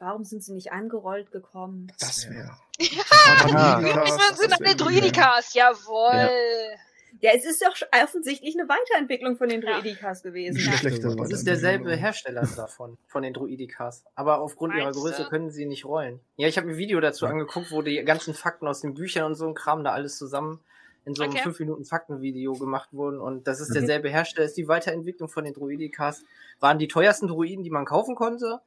Warum 0.00 0.24
sind 0.24 0.42
sie 0.42 0.54
nicht 0.54 0.72
angerollt 0.72 1.30
gekommen? 1.30 1.92
Das 2.00 2.28
wäre. 2.28 2.50
Ja. 2.78 3.80
Wir 3.80 4.34
sind 4.36 4.60
eine 4.60 4.74
Druidikas, 4.74 5.52
jawohl. 5.54 6.30
Ja, 7.20 7.32
es 7.34 7.44
ist 7.44 7.60
doch 7.62 7.74
offensichtlich 8.02 8.56
eine 8.58 8.66
Weiterentwicklung 8.68 9.36
von 9.36 9.48
den 9.50 9.60
Ja. 9.60 9.74
Druidikas 9.74 10.22
gewesen. 10.22 10.58
Das 11.18 11.30
ist 11.30 11.46
derselbe 11.46 11.94
Hersteller 11.96 12.48
davon, 12.56 12.96
von 13.08 13.22
den 13.22 13.34
Druidikas. 13.34 14.04
Aber 14.14 14.40
aufgrund 14.40 14.74
ihrer 14.74 14.84
Meinst 14.84 15.00
Größe 15.00 15.24
du? 15.24 15.28
können 15.28 15.50
sie 15.50 15.66
nicht 15.66 15.84
rollen. 15.84 16.20
Ja, 16.36 16.48
ich 16.48 16.56
habe 16.56 16.66
mir 16.68 16.72
ein 16.74 16.78
Video 16.78 16.98
dazu 17.00 17.26
angeguckt, 17.26 17.70
wo 17.70 17.82
die 17.82 18.02
ganzen 18.04 18.32
Fakten 18.32 18.66
aus 18.68 18.80
den 18.80 18.94
Büchern 18.94 19.24
und 19.26 19.34
so 19.34 19.46
ein 19.46 19.54
Kram 19.54 19.84
da 19.84 19.92
alles 19.92 20.16
zusammen 20.16 20.60
in 21.04 21.14
so 21.14 21.22
einem 21.22 21.32
Okay. 21.32 21.42
5 21.42 21.58
Minuten 21.60 21.84
Faktenvideo 21.84 22.52
gemacht 22.54 22.88
wurden. 22.92 23.20
Und 23.20 23.46
das 23.48 23.60
ist 23.60 23.70
Mhm. 23.70 23.74
derselbe 23.74 24.08
Hersteller, 24.08 24.46
ist 24.46 24.56
die 24.56 24.68
Weiterentwicklung 24.68 25.28
von 25.28 25.44
den 25.44 25.52
Druidikas. 25.52 26.22
Waren 26.60 26.78
die 26.78 26.88
teuersten 26.88 27.26
Druiden, 27.26 27.64
die 27.64 27.70
man 27.70 27.84
kaufen 27.84 28.14
konnte. 28.14 28.60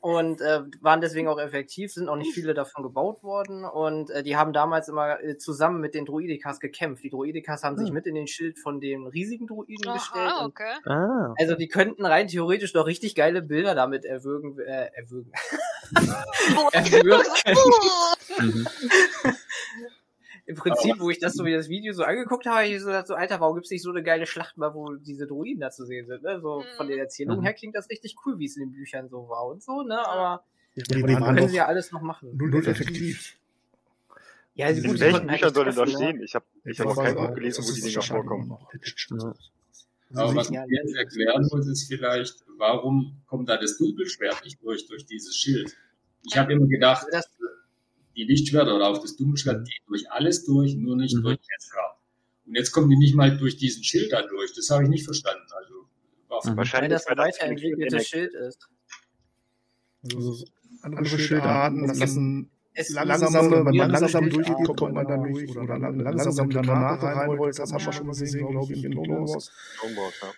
Und 0.00 0.40
äh, 0.40 0.60
waren 0.80 1.00
deswegen 1.00 1.26
auch 1.28 1.38
effektiv, 1.40 1.92
sind 1.92 2.08
auch 2.08 2.16
nicht 2.16 2.32
viele 2.32 2.54
davon 2.54 2.84
gebaut 2.84 3.22
worden. 3.24 3.64
Und 3.64 4.10
äh, 4.10 4.22
die 4.22 4.36
haben 4.36 4.52
damals 4.52 4.88
immer 4.88 5.20
äh, 5.22 5.38
zusammen 5.38 5.80
mit 5.80 5.94
den 5.94 6.04
Druidikas 6.06 6.60
gekämpft. 6.60 7.02
Die 7.02 7.10
Druidikas 7.10 7.64
haben 7.64 7.76
sich 7.76 7.88
Hm. 7.88 7.94
mit 7.94 8.06
in 8.06 8.14
den 8.14 8.26
Schild 8.28 8.58
von 8.60 8.80
den 8.80 9.06
riesigen 9.08 9.46
Druiden 9.48 9.92
gestellt. 9.92 10.28
Aha, 10.28 10.44
Und 10.44 10.50
okay. 10.50 10.72
Ah. 10.86 11.34
also 11.38 11.56
die 11.56 11.68
könnten 11.68 12.06
rein 12.06 12.28
theoretisch 12.28 12.72
doch 12.72 12.86
richtig 12.86 13.14
geile 13.16 13.42
Bilder 13.42 13.74
damit 13.74 14.04
erwürgen, 14.04 14.58
äh, 14.60 14.88
erwürgen. 14.94 15.32
erwürgen. 16.72 17.26
Mhm. 18.38 18.68
Im 20.48 20.56
Prinzip, 20.56 20.98
wo 20.98 21.10
ich 21.10 21.18
das 21.18 21.34
so 21.34 21.44
wie 21.44 21.52
das 21.52 21.68
Video 21.68 21.92
so 21.92 22.04
angeguckt 22.04 22.46
habe, 22.46 22.66
ich 22.66 22.80
so 22.80 22.86
gedacht, 22.86 23.06
so, 23.06 23.14
Alter, 23.14 23.38
warum 23.38 23.56
gibt's 23.56 23.70
nicht 23.70 23.82
so 23.82 23.90
eine 23.90 24.02
geile 24.02 24.26
Schlacht 24.26 24.56
mal, 24.56 24.72
wo 24.74 24.94
diese 24.94 25.26
Droiden 25.26 25.60
da 25.60 25.70
zu 25.70 25.84
sehen 25.84 26.06
sind, 26.06 26.22
ne? 26.22 26.40
So 26.40 26.64
von 26.76 26.88
der 26.88 26.96
Erzählung 26.98 27.40
Mhm. 27.40 27.42
her 27.42 27.52
klingt 27.52 27.76
das 27.76 27.90
richtig 27.90 28.16
cool, 28.24 28.38
wie 28.38 28.46
es 28.46 28.56
in 28.56 28.62
den 28.64 28.72
Büchern 28.72 29.10
so 29.10 29.28
war 29.28 29.44
und 29.46 29.62
so, 29.62 29.82
ne? 29.82 29.98
Aber 30.08 30.44
Ja, 30.74 30.84
die 30.84 31.02
können 31.02 31.48
sie 31.48 31.56
ja 31.56 31.66
alles 31.66 31.92
noch 31.92 32.00
machen. 32.00 32.34
null, 32.36 32.50
null 32.50 32.66
effektiv. 32.66 33.36
Ja, 34.54 34.72
sie 34.72 34.80
In 34.80 34.98
welchen 34.98 35.30
halt 35.30 35.40
Büchern 35.40 35.54
soll 35.54 35.64
denn 35.66 35.76
da 35.76 35.86
stehen? 35.86 36.22
Ich 36.22 36.34
habe 36.34 36.46
ich 36.64 36.80
hab 36.80 36.86
noch 36.86 36.96
kein 36.96 37.14
Buch 37.14 37.34
gelesen, 37.34 37.64
wo 37.64 37.72
die 37.72 37.80
Dinger 37.82 38.02
vorkommen. 38.02 38.52
Aber 40.14 40.34
was 40.34 40.48
Ja, 40.50 40.60
man 40.62 40.70
jetzt 40.70 40.96
erklären 40.96 41.46
muss, 41.50 41.66
ist 41.66 41.86
vielleicht, 41.88 42.42
warum 42.56 43.20
kommt 43.26 43.48
da 43.50 43.58
das 43.58 43.76
Dunkelschwert 43.76 44.42
nicht 44.44 44.62
durch, 44.62 44.86
durch 44.86 45.04
dieses 45.04 45.36
Schild? 45.36 45.76
Ich 46.24 46.36
habe 46.38 46.54
immer 46.54 46.66
gedacht, 46.66 47.06
Das- 47.12 47.28
die 48.18 48.24
Lichtschwerter 48.24 48.74
oder 48.76 48.88
auch 48.88 48.98
das 48.98 49.16
Dunkelschwert 49.16 49.64
gehen 49.64 49.82
durch 49.86 50.10
alles 50.10 50.44
durch, 50.44 50.74
nur 50.74 50.96
nicht 50.96 51.16
Mhm. 51.16 51.22
durch 51.22 51.38
Ezra. 51.56 51.96
Und 52.46 52.54
jetzt 52.56 52.72
kommen 52.72 52.90
die 52.90 52.96
nicht 52.96 53.14
mal 53.14 53.36
durch 53.36 53.56
diesen 53.56 53.84
Schild 53.84 54.12
da 54.12 54.22
durch. 54.22 54.52
Das 54.54 54.68
habe 54.70 54.82
ich 54.84 54.88
nicht 54.90 55.04
verstanden. 55.04 55.44
Also 55.56 55.74
war 56.28 56.38
Mhm. 56.44 56.48
Weil 56.50 56.56
Wahrscheinlich 56.58 56.90
das 56.92 57.06
ein 57.06 57.16
weil 57.16 57.26
das 57.26 57.36
weiterentwickeltes 57.38 57.92
Energie- 57.92 58.04
Schild 58.04 58.34
ist. 58.34 58.68
Also 60.14 60.44
andere 60.82 61.18
Schildarten 61.18 61.86
lassen 61.86 62.50
Es 62.74 62.90
langsam, 62.90 63.50
wenn 63.50 63.64
man 63.64 63.90
langsam 63.90 64.30
durchgeht, 64.30 64.76
kommt 64.76 64.94
man 64.94 65.06
dann 65.06 65.22
durch. 65.24 65.50
Oder 65.56 65.78
lang- 65.78 65.98
langsam 65.98 66.48
Granate 66.48 67.06
reinrollt, 67.06 67.58
das 67.58 67.72
haben 67.72 67.84
wir 67.84 67.92
schon 67.92 68.06
gesehen, 68.08 68.48
glaube 68.48 68.72
ich, 68.72 68.84
in 68.84 68.92
Clone 68.92 69.26
Wars. 69.28 69.50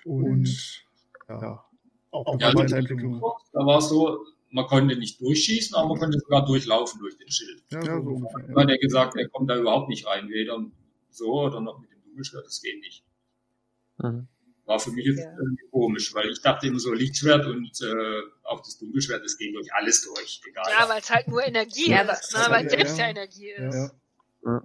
Und 0.05 0.85
ja, 1.29 1.65
auch 2.13 2.41
Ja, 2.41 2.55
Weiterentwicklung. 2.55 3.21
Da 3.53 3.61
war 3.67 3.79
es 3.79 3.89
so, 3.91 4.25
man 4.51 4.67
konnte 4.67 4.97
nicht 4.97 5.21
durchschießen, 5.21 5.75
aber 5.77 5.89
man 5.89 5.99
konnte 5.99 6.19
sogar 6.19 6.45
durchlaufen 6.45 7.01
durch 7.01 7.17
den 7.17 7.31
Schild. 7.31 7.63
Ja, 7.71 7.83
so 7.83 7.91
ungefähr. 7.91 8.55
Hat 8.57 8.69
er 8.71 8.79
gesagt, 8.79 9.17
er 9.17 9.29
kommt 9.29 9.49
da 9.51 9.57
überhaupt 9.57 9.89
nicht 9.89 10.07
rein, 10.07 10.29
weder 10.29 10.65
so 11.11 11.33
oder 11.45 11.61
noch 11.61 11.79
mit 11.81 11.91
dem 11.91 12.03
Dunkelschwert, 12.05 12.47
das 12.47 12.61
geht 12.61 12.81
nicht. 12.81 13.05
Mhm. 13.99 14.27
War 14.67 14.79
für 14.79 14.93
mich 14.93 15.05
jetzt 15.07 15.19
Ja. 15.19 15.33
irgendwie 15.39 15.65
komisch, 15.71 16.15
weil 16.15 16.31
ich 16.31 16.41
dachte 16.43 16.67
immer 16.69 16.79
so 16.79 16.93
Lichtschwert 16.93 17.47
und 17.47 17.71
äh, 17.83 18.21
auch 18.45 18.61
das 18.61 18.79
Dunkelschwert, 18.79 19.25
das 19.25 19.37
geht 19.37 19.55
durch 19.55 19.73
alles 19.75 20.03
durch. 20.03 20.41
Egal. 20.49 20.65
Ja, 20.79 20.89
weil 20.89 21.01
es 21.01 21.11
halt 21.11 21.27
nur 21.29 21.45
Energie 21.45 21.91
Ja, 21.91 22.03
ist, 22.03 22.35
aber- 22.37 22.49
ne? 22.49 22.55
weil 22.55 22.65
ja, 22.65 22.71
selbst 22.71 22.99
ja, 22.99 23.05
ja. 23.05 23.11
Energie 23.11 23.51
ist. 23.51 23.75
Ja. 24.45 24.63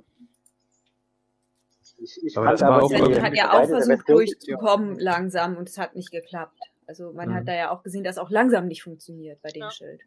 Ich, 1.97 2.23
ich 2.23 2.37
Aber 2.37 2.49
aber 2.49 2.83
auch 2.83 2.91
Also 2.91 3.21
hat 3.21 3.35
ja 3.35 3.51
auch 3.53 3.65
versucht 3.67 4.07
durchzukommen 4.09 4.99
langsam 4.99 5.55
und 5.57 5.69
es 5.69 5.77
hat 5.77 5.95
nicht 5.95 6.11
geklappt. 6.11 6.59
Also 6.87 7.11
man 7.13 7.29
Mhm. 7.29 7.33
hat 7.35 7.47
da 7.47 7.53
ja 7.53 7.71
auch 7.71 7.83
gesehen, 7.83 8.03
dass 8.03 8.17
auch 8.17 8.29
langsam 8.29 8.67
nicht 8.67 8.83
funktioniert 8.83 9.41
bei 9.41 9.49
dem 9.49 9.61
Ja. 9.63 9.71
Schild. 9.71 10.01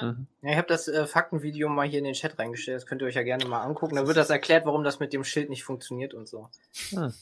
Mhm. 0.00 0.26
Ja, 0.42 0.50
ich 0.52 0.56
habe 0.56 0.68
das 0.68 0.88
äh, 0.88 1.06
Faktenvideo 1.06 1.68
mal 1.68 1.86
hier 1.86 1.98
in 1.98 2.04
den 2.06 2.14
Chat 2.14 2.38
reingestellt. 2.38 2.76
Das 2.76 2.86
könnt 2.86 3.02
ihr 3.02 3.08
euch 3.08 3.14
ja 3.14 3.22
gerne 3.22 3.44
mal 3.44 3.60
angucken. 3.62 3.96
Da 3.96 4.06
wird 4.06 4.16
das 4.16 4.30
erklärt, 4.30 4.64
warum 4.64 4.84
das 4.84 5.00
mit 5.00 5.12
dem 5.12 5.22
Schild 5.24 5.50
nicht 5.50 5.64
funktioniert 5.64 6.14
und 6.14 6.26
so. 6.28 6.48
Hm. 6.90 7.12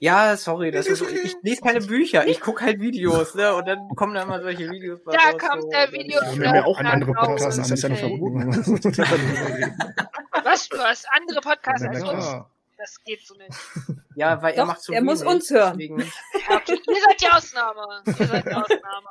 Ja, 0.00 0.36
sorry, 0.36 0.72
das 0.72 0.88
ist, 0.88 1.00
ich 1.00 1.36
lese 1.42 1.60
keine 1.62 1.80
Bücher, 1.80 2.26
ich 2.26 2.40
gucke 2.40 2.64
halt 2.64 2.80
Videos, 2.80 3.36
ne? 3.36 3.54
Und 3.54 3.68
dann 3.68 3.88
kommen 3.90 4.14
da 4.14 4.22
immer 4.22 4.42
solche 4.42 4.68
Videos. 4.68 4.98
bei 5.04 5.12
Da 5.12 5.18
raus, 5.30 5.38
kommt 5.40 5.62
so, 5.62 5.68
der 5.70 5.92
Video- 5.92 6.18
Und 6.28 6.40
wir 6.40 6.48
haben 6.48 6.56
ja 6.56 6.64
auch 6.64 6.80
Ja, 6.80 6.90
andere 6.90 7.12
genau. 7.12 7.24
Podcasts, 7.26 7.56
das 7.58 7.70
ist 7.70 7.82
ja 7.84 7.88
nicht 7.88 8.00
verboten. 8.00 8.48
Was? 10.44 10.68
Du 10.68 10.78
hast 10.78 11.06
andere 11.12 11.40
Podcasts 11.40 11.82
Ja, 11.84 11.90
als 11.90 12.02
uns? 12.02 12.44
Das 12.82 13.04
geht 13.04 13.24
so 13.24 13.34
nicht. 13.36 13.50
Ja, 14.14 14.42
weil 14.42 14.52
er 14.52 14.62
Doch, 14.62 14.66
macht 14.66 14.82
so 14.82 14.92
er 14.92 15.02
muss 15.02 15.22
uns 15.22 15.48
hören. 15.48 15.78
Deswegen, 15.78 15.98
Ja, 16.00 16.56
okay. 16.56 16.78
Ihr 16.86 17.00
seid 17.00 17.20
die 17.22 17.28
Ausnahme. 17.28 18.02
Ihr 18.04 18.26
seid 18.26 18.44
die 18.44 18.52
Ausnahme. 18.52 19.08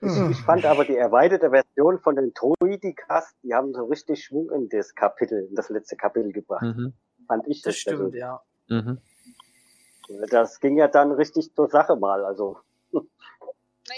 Ich, 0.00 0.36
fand 0.38 0.64
aber 0.64 0.84
die 0.84 0.96
erweiterte 0.96 1.50
Version 1.50 2.00
von 2.00 2.16
den 2.16 2.34
Droidikas, 2.34 3.34
die 3.44 3.54
haben 3.54 3.72
so 3.72 3.84
richtig 3.84 4.24
Schwung 4.24 4.50
in 4.50 4.68
das 4.70 4.94
Kapitel, 4.94 5.46
in 5.48 5.54
das 5.54 5.68
letzte 5.68 5.96
Kapitel 5.96 6.32
gebracht. 6.32 6.62
Mhm. 6.62 6.94
Fand 7.28 7.46
ich 7.46 7.62
das 7.62 7.76
stimmt, 7.76 7.98
persönlich. 7.98 8.20
ja. 8.20 8.42
Mhm. 8.68 8.98
Das 10.30 10.58
ging 10.60 10.76
ja 10.76 10.88
dann 10.88 11.12
richtig 11.12 11.54
zur 11.54 11.70
Sache 11.70 11.94
mal. 11.94 12.24
Also 12.24 12.58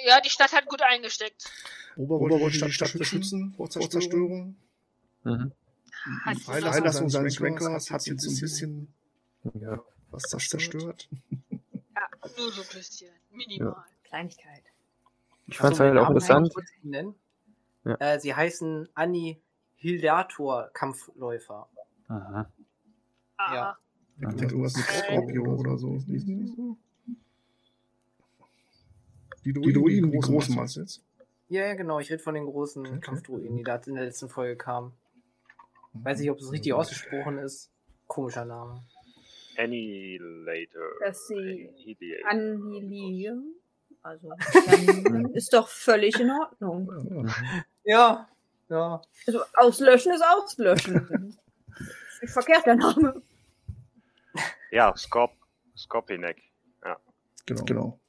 Ja, 0.05 0.21
die 0.21 0.31
Stadt 0.31 0.53
hat 0.53 0.67
gut 0.67 0.83
eingesteckt. 0.83 1.51
Ober 1.97 2.21
wollte 2.21 2.67
die 2.67 2.73
Stadt 2.73 2.93
beschützen 2.93 3.55
vor 3.57 3.71
Zerstörung. 3.71 4.57
Mhm. 5.25 5.53
Hat 6.25 6.37
Die 6.37 6.41
Freilassung 6.41 7.09
seines 7.09 7.41
Rankers 7.41 7.91
hat 7.91 8.07
jetzt 8.07 8.27
ein 8.27 8.41
bisschen 8.41 8.95
Ja. 9.55 9.83
was 10.11 10.23
zerstört. 10.25 11.09
Ja, 11.51 12.09
nur 12.39 12.53
so 12.53 12.63
ein 12.63 12.69
bisschen. 12.73 13.11
Minimal. 13.33 13.85
Kleinigkeit. 14.05 14.63
Ich 15.47 15.59
fand 15.59 15.75
es 15.75 15.81
halt 15.81 15.97
auch 15.99 16.09
interessant. 16.09 16.53
ich. 16.83 16.91
Ja. 17.85 17.97
Äh, 18.01 18.21
sie 18.21 18.35
heißen 18.35 18.89
Annihilator 18.95 20.71
Kampfläufer. 20.73 21.69
Aha. 22.09 22.51
Aha. 23.37 23.55
Ja. 23.55 23.79
Da 24.19 24.29
gibt 24.29 24.41
ja 24.41 24.49
irgendwas 24.49 24.77
mit 24.77 24.85
Scorpio 24.87 25.45
oder 25.57 25.77
so. 25.79 25.95
Ist 25.97 26.07
die 26.09 26.35
nicht 26.35 26.57
so? 26.57 26.77
Die, 29.45 29.53
Druiden, 29.53 30.11
die 30.11 30.19
großen 30.19 30.55
meinst 30.57 30.77
du 30.77 30.81
jetzt? 30.81 31.03
Ja, 31.49 31.67
ja, 31.67 31.75
genau. 31.75 32.01
Ich 32.01 32.11
rede 32.11 32.23
von 32.23 32.35
den 32.35 32.47
großen 32.47 32.85
Okay. 32.85 33.01
Kampfdruiden, 33.01 33.57
die 33.57 33.63
da 33.63 33.77
in 33.77 33.95
der 33.95 34.05
letzten 34.05 34.29
Folge 34.29 34.57
kamen. 34.57 34.93
Weiß 36.03 36.21
nicht, 36.21 36.31
ob 36.31 36.39
es 36.39 36.53
richtig 36.53 36.73
ausgesprochen 36.73 37.39
ist. 37.39 37.71
Komischer 38.07 38.45
Name. 38.45 38.85
Annihilator. 39.57 40.83
Dass 41.01 41.27
sie 41.27 41.71
annihilieren. 42.29 43.55
Also, 44.03 44.31
dann 45.05 45.33
ist 45.35 45.53
doch 45.53 45.69
völlig 45.69 46.21
in 46.21 46.31
Ordnung. 46.31 46.89
Ja, 47.17 47.25
ja. 47.25 47.35
Ja, 47.85 48.29
ja. 48.69 49.03
Also, 49.27 49.41
auslöschen 49.55 50.13
ist 50.13 50.23
auslöschen. 50.25 51.37
ist 52.13 52.23
nicht 52.23 52.33
verkehrt, 52.33 52.67
der 52.67 52.77
Name. 52.77 53.23
Ja, 54.71 54.95
Scorp 54.97 55.33
Scorpinek. 55.77 56.43
Genau. 57.47 57.65
genau. 57.65 58.01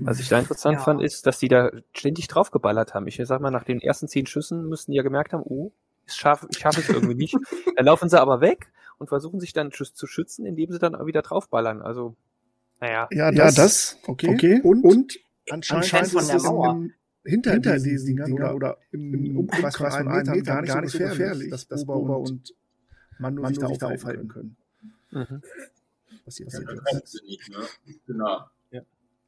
Was 0.00 0.20
ich 0.20 0.28
da 0.28 0.38
interessant 0.38 0.78
Ja. 0.78 0.82
fand, 0.84 1.02
ist, 1.02 1.26
dass 1.26 1.38
die 1.38 1.48
da 1.48 1.70
ständig 1.94 2.28
draufgeballert 2.28 2.94
haben. 2.94 3.06
Ich 3.06 3.20
sag 3.24 3.40
mal, 3.40 3.50
nach 3.50 3.64
den 3.64 3.80
ersten 3.80 4.08
zehn 4.08 4.26
Schüssen 4.26 4.68
müssten 4.68 4.92
die 4.92 4.96
ja 4.96 5.02
gemerkt 5.02 5.32
haben, 5.32 5.42
oh, 5.44 5.72
ich 6.06 6.14
schaffe 6.14 6.46
ich 6.50 6.58
schaff 6.58 6.76
es 6.78 6.88
irgendwie 6.88 7.14
nicht. 7.14 7.34
Dann 7.76 7.86
laufen 7.86 8.08
sie 8.08 8.20
aber 8.20 8.40
weg 8.40 8.70
und 8.98 9.08
versuchen 9.08 9.40
sich 9.40 9.52
dann 9.52 9.70
zu 9.72 10.06
schützen, 10.06 10.46
indem 10.46 10.70
sie 10.72 10.78
dann 10.78 10.94
wieder 11.06 11.22
draufballern. 11.22 11.82
Also, 11.82 12.14
naja. 12.80 13.08
Ja, 13.10 13.30
das, 13.32 13.56
ja, 13.56 13.62
das 13.62 13.98
okay. 14.06 14.28
okay. 14.34 14.60
Und, 14.62 14.84
und 14.84 15.18
anscheinend, 15.50 15.84
Anscheinend 15.84 16.10
von 16.12 16.20
ist 16.22 16.28
der 16.28 16.36
es 16.36 16.44
in 16.44 16.48
Mauer. 16.50 16.82
hinter, 17.24 17.52
hinter 17.52 17.78
diesen 17.78 18.06
Dingern 18.16 18.32
oder, 18.32 18.54
oder 18.54 18.78
im, 18.92 19.36
Umkreis 19.38 19.76
von 19.76 19.86
einem 19.86 20.08
Meter 20.12 20.40
gar, 20.42 20.62
gar 20.62 20.80
nicht 20.82 20.92
so 20.92 20.98
gefährlich, 20.98 21.50
dass 21.50 21.84
Boba 21.84 22.14
und 22.14 22.54
Mando 23.18 23.46
sich 23.46 23.78
da 23.78 23.86
aufhalten 23.88 24.28
können. 24.28 24.56
Mhm. 25.10 25.42
Was 26.24 26.36
hier 26.36 26.46
Ja, 26.46 26.50
passiert 26.60 26.68
da 26.68 26.72
ist. 26.74 26.84
kommen 26.84 27.02
sie 27.06 27.22
nicht, 27.26 27.48
ne? 27.50 27.56
Genau. 28.06 28.44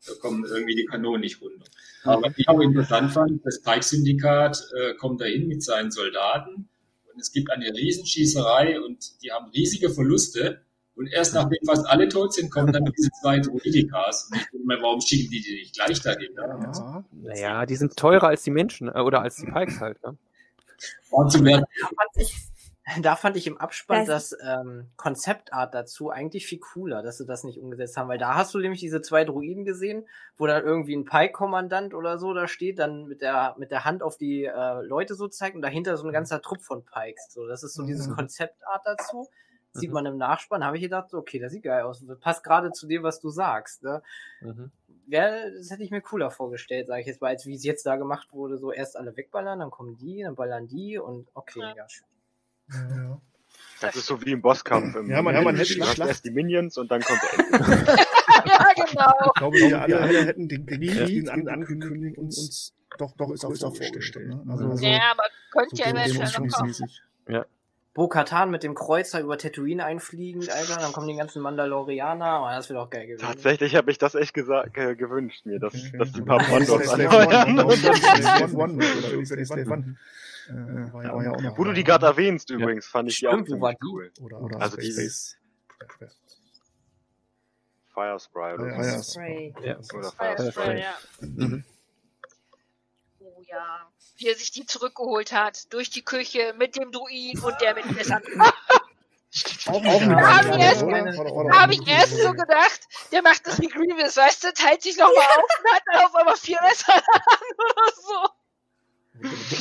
Da 0.07 0.15
kommen 0.21 0.45
irgendwie 0.45 0.75
die 0.75 0.85
Kanonen 0.85 1.23
nicht 1.23 1.41
runter. 1.41 1.65
Aber 2.05 2.23
was 2.23 2.33
ich 2.37 2.49
auch 2.49 2.61
interessant 2.61 3.13
fand, 3.13 3.45
das 3.45 3.63
Pike-Syndikat 3.63 4.63
äh, 4.79 4.95
kommt 4.95 5.21
dahin 5.21 5.49
mit 5.49 5.63
seinen 5.63 5.91
Soldaten 5.91 6.69
und 7.13 7.21
es 7.21 7.33
gibt 7.33 7.51
eine 7.51 7.67
Riesenschießerei 7.67 8.81
und 8.81 9.23
die 9.23 9.33
haben 9.33 9.51
riesige 9.51 9.91
Verluste. 9.91 10.61
Und 10.97 11.09
erst 11.09 11.35
nachdem 11.35 11.59
fast 11.67 11.87
alle 11.87 12.09
tot 12.09 12.35
sind, 12.35 12.51
kommen 12.51 12.73
dann 12.73 12.85
diese 12.97 13.11
zwei 13.21 13.41
Druidikas. 13.41 14.29
Und 14.31 14.39
ich 14.39 14.47
denke 14.51 14.67
mal, 14.67 14.81
warum 14.81 15.01
schicken 15.01 15.31
die 15.31 15.41
die 15.41 15.55
nicht 15.55 15.75
gleich 15.75 16.01
dahin? 16.01 16.35
Ne? 16.35 16.71
Ja. 16.73 17.05
Naja, 17.11 17.67
die 17.67 17.77
sind 17.77 17.97
teurer 17.97 18.29
als 18.29 18.45
die 18.45 18.51
Menschen 18.51 18.89
äh, 18.89 19.01
oder 19.01 19.23
als 19.23 19.37
die 19.37 19.47
Pikes 19.47 19.81
halt. 19.81 20.03
Ne? 20.05 20.17
Und 21.11 21.33
zum 21.33 21.45
Wert 21.45 21.65
Da 23.01 23.17
fand 23.17 23.37
ich 23.39 23.47
im 23.47 23.57
Abspann 23.57 24.05
Das- 24.05 24.31
das 24.31 24.39
ähm, 24.47 24.91
Konzeptart 24.97 25.73
dazu 25.75 26.11
eigentlich 26.11 26.47
viel 26.47 26.59
cooler, 26.61 27.03
dass 27.03 27.17
sie 27.17 27.25
das 27.25 27.43
nicht 27.43 27.59
umgesetzt 27.59 27.97
haben, 27.97 28.09
weil 28.09 28.19
da 28.19 28.35
hast 28.35 28.53
du 28.53 28.59
nämlich 28.59 28.81
diese 28.81 29.01
zwei 29.01 29.25
Druiden 29.25 29.65
gesehen, 29.65 30.07
wo 30.37 30.47
dann 30.47 30.63
irgendwie 30.65 30.95
ein 30.95 31.07
Pike-Kommandant 31.07 31.95
oder 31.95 32.19
so 32.19 32.35
da 32.35 32.47
steht, 32.47 32.79
dann 32.79 33.07
mit 33.07 33.23
der 33.23 33.55
mit 33.59 33.71
der 33.71 33.87
Hand 33.87 34.03
auf 34.03 34.19
die 34.19 34.45
äh, 34.45 34.83
Leute 34.83 35.15
so 35.15 35.29
zeigt 35.29 35.57
und 35.57 35.63
dahinter 35.63 35.97
so 35.97 36.07
ein 36.07 36.13
ganzer 36.13 36.43
Trupp 36.43 36.61
von 36.61 36.85
Pikes. 36.85 37.33
So, 37.33 37.47
das 37.47 37.63
ist 37.63 37.73
so 37.75 37.85
dieses 37.85 38.09
Mhm. 38.09 38.17
Konzeptart 38.17 38.83
dazu. 38.85 39.29
Sieht 39.73 39.89
Mhm. 39.89 39.95
man 39.95 40.07
im 40.07 40.17
Nachspann, 40.19 40.63
habe 40.63 40.77
ich 40.77 40.83
gedacht, 40.83 41.15
okay, 41.15 41.39
das 41.41 41.53
sieht 41.53 41.63
geil 41.65 41.83
aus. 41.85 42.05
Das 42.07 42.21
passt 42.21 42.45
gerade 42.45 42.71
zu 42.73 42.87
dem, 42.87 43.03
was 43.03 43.19
du 43.19 43.31
sagst. 43.31 43.83
Ne? 43.83 44.03
Mhm. 44.43 44.71
Ja, 45.07 45.51
das 45.51 45.71
hätte 45.71 45.83
ich 45.83 45.91
mir 45.91 46.01
cooler 46.03 46.31
vorgestellt, 46.31 46.87
sage 46.89 47.01
ich 47.01 47.07
jetzt 47.07 47.21
mal, 47.23 47.29
als 47.29 47.47
wie 47.47 47.55
es 47.55 47.65
jetzt 47.65 47.85
da 47.87 47.97
gemacht 47.97 48.33
wurde, 48.33 48.59
so 48.59 48.73
erst 48.73 48.97
alle 48.97 49.17
wegballern, 49.17 49.59
dann 49.59 49.71
kommen 49.71 49.97
die, 49.97 50.23
dann 50.23 50.35
ballern 50.35 50.67
die 50.69 50.99
und 50.99 51.29
okay, 51.35 51.61
Ja. 51.61 51.75
ja, 51.77 51.89
schön. 51.89 52.07
Ja. 52.71 53.21
Das 53.81 53.97
ist 53.97 54.07
so 54.07 54.21
wie 54.25 54.33
im 54.33 54.41
Bosskampf. 54.41 54.95
Im 54.97 55.11
Ja, 55.11 55.21
man- 55.21 55.35
ja, 55.35 55.43
man 55.43 55.57
hätte 55.57 55.75
die 55.75 55.81
erst 55.81 56.25
die 56.25 56.31
Minions 56.31 56.79
und 56.79 56.91
dann 56.91 57.03
kommt 57.03 57.21
der 57.23 57.39
Ende. 57.45 57.97
ja, 58.47 58.67
genau. 58.77 59.13
Ich 59.27 59.35
glaube, 59.35 59.57
wir 59.59 59.81
alle, 59.83 60.01
alle 60.01 60.25
hätten 60.27 60.49
den 60.49 60.65
Krieg 60.67 61.31
an 61.31 61.49
angekündigt 61.49 62.17
und 62.19 62.25
uns 62.27 62.73
doch, 62.99 63.13
doch 63.17 63.31
ist 63.33 63.45
auch, 63.45 63.51
ist 63.51 63.65
auch 63.65 63.77
vorgestellt. 63.77 64.29
Ne? 64.29 64.43
Also, 64.49 64.87
Ja, 64.87 65.11
aber 65.11 65.25
könnt 65.53 65.71
so 65.71 65.77
ihr 65.83 65.85
dem- 65.93 65.97
eventuell 65.97 66.19
noch 66.25 66.35
kommen. 66.35 66.49
demonstrationsmäßig. 66.51 67.03
Bo-Katan 67.95 68.51
mit 68.51 68.65
dem 68.65 68.75
Kreuzer 68.75 69.21
über 69.21 69.39
Tatooine 69.39 69.85
einfliegen, 69.85 70.41
Alter, 70.51 70.81
dann 70.81 70.93
kommen 70.93 71.07
die 71.07 71.15
ganzen 71.17 71.41
Mandalorianer, 71.43 72.43
oh, 72.45 72.51
das 72.51 72.69
wird 72.69 72.77
auch 72.81 72.91
geil 72.91 73.07
gewesen. 73.07 73.25
Tatsächlich 73.25 73.77
habe 73.77 73.89
ich 73.93 73.99
das 73.99 74.17
echt 74.17 74.35
gesagt, 74.35 74.77
äh, 74.77 74.97
gewünscht 74.97 75.47
mir, 75.47 75.61
dass, 75.61 75.75
dass 75.97 76.11
die 76.11 76.23
paar 76.23 76.41
Ja, 76.43 76.57
One, 76.57 76.91
anheuern. 76.91 77.57
Äh, 80.49 80.93
war 80.93 81.03
ja, 81.05 81.15
war 81.15 81.23
ja 81.25 81.31
auch 81.33 81.41
noch 81.41 81.59
Wo 81.59 81.65
du 81.65 81.73
die 81.73 81.85
gerade 81.85 82.07
erwähnst 82.07 82.51
übrigens, 82.51 82.87
fand 82.87 83.09
ich 83.11 83.19
die 83.19 83.29
auch 83.29 83.33
Stimmt, 83.33 83.51
wo 83.51 83.61
war 83.61 83.75
cool. 83.83 84.13
Oder, 84.21 84.41
oder 84.41 84.61
Also 84.61 84.77
Space, 84.77 84.85
dieses 84.87 85.37
Craft. 85.79 86.11
Fire 87.95 88.19
Spray 88.19 88.55
oder 88.55 88.67
Ja, 88.77 88.99
so. 89.03 89.21
ja. 89.21 89.37
Ja. 89.63 89.77
Oder 89.95 90.11
Fire 90.13 90.37
Fire 90.37 90.37
Spray, 90.37 90.51
Spray. 90.53 90.81
ja. 90.83 90.95
Mhm. 91.21 91.65
Oh 93.21 93.43
ja. 93.47 93.89
Wie 94.17 94.29
er 94.29 94.35
sich 94.35 94.51
die 94.51 94.67
zurückgeholt 94.67 95.33
hat, 95.33 95.73
durch 95.73 95.91
die 95.91 96.03
Küche, 96.05 96.55
mit 96.59 96.77
dem 96.77 96.91
Druid 96.93 97.43
und 97.43 97.61
der 97.61 97.75
mit 97.75 97.91
Messern. 97.93 98.23
Auch 99.67 99.83
Ja, 99.83 99.91
eine 99.99 100.17
hab 100.17 100.43
geile 100.45 100.57
ich 100.57 100.63
erst- 100.63 100.83
Da 100.83 101.61
habe 101.61 101.75
ich 101.75 101.89
erst 101.89 102.17
so 102.19 102.31
gedacht, 102.33 102.81
der 103.11 103.23
macht 103.23 103.45
das 103.47 103.61
wie 103.61 103.67
Grievous, 103.69 104.17
weißt 104.17 104.45
du, 104.45 104.53
teilt 104.53 104.83
sich 104.83 104.97
nochmal 104.97 105.17
auf 105.17 105.43
und 105.65 105.73
hat 105.73 105.83
dann 105.93 106.05
auf 106.05 106.15
einmal 106.15 106.37
vier 106.37 106.61
Messer 106.63 106.95
an 106.95 107.03
oder 107.59 107.93
so. 107.97 108.29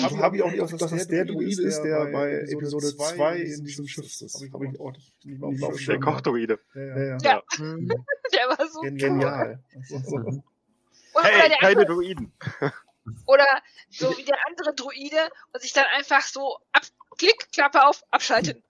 Habe 0.01 0.17
hab 0.17 0.33
ich 0.33 0.41
auch 0.41 0.51
nicht 0.51 0.61
auf, 0.61 0.71
dass 0.71 0.89
das 0.91 1.07
der 1.07 1.25
Druid 1.25 1.59
ist, 1.59 1.81
der 1.83 2.05
bei 2.11 2.39
Episode 2.49 2.95
2 2.95 3.37
in 3.37 3.63
diesem 3.63 3.87
Schiff 3.87 4.05
ist. 4.05 4.47
Habe 4.51 4.65
ich 4.67 4.79
auch 4.79 4.91
nicht, 4.91 5.25
nicht 5.25 5.39
mal 5.39 5.47
auf 5.47 5.53
dem 5.55 5.71
Der 5.71 5.77
Schirm. 5.77 6.01
Kochdruide. 6.01 6.59
Ja, 6.73 6.81
ja. 6.81 6.97
Ja. 6.97 7.17
ja. 7.21 7.43
Mhm. 7.59 7.87
Der 8.33 8.49
war 8.49 8.67
so. 8.67 8.81
Genial. 8.81 9.63
Oder, 10.03 10.41
Hey, 11.21 11.51
keine 11.59 11.81
andere, 11.81 11.85
Druiden. 11.85 12.33
oder 13.27 13.45
so 13.91 14.17
wie 14.17 14.23
der 14.23 14.37
andere 14.47 14.73
Druide 14.73 15.17
und 15.53 15.61
sich 15.61 15.73
dann 15.73 15.85
einfach 15.95 16.21
so 16.23 16.57
ab, 16.71 16.81
Klick, 17.19 17.51
Klappe 17.51 17.85
auf, 17.85 18.03
abschalten. 18.09 18.63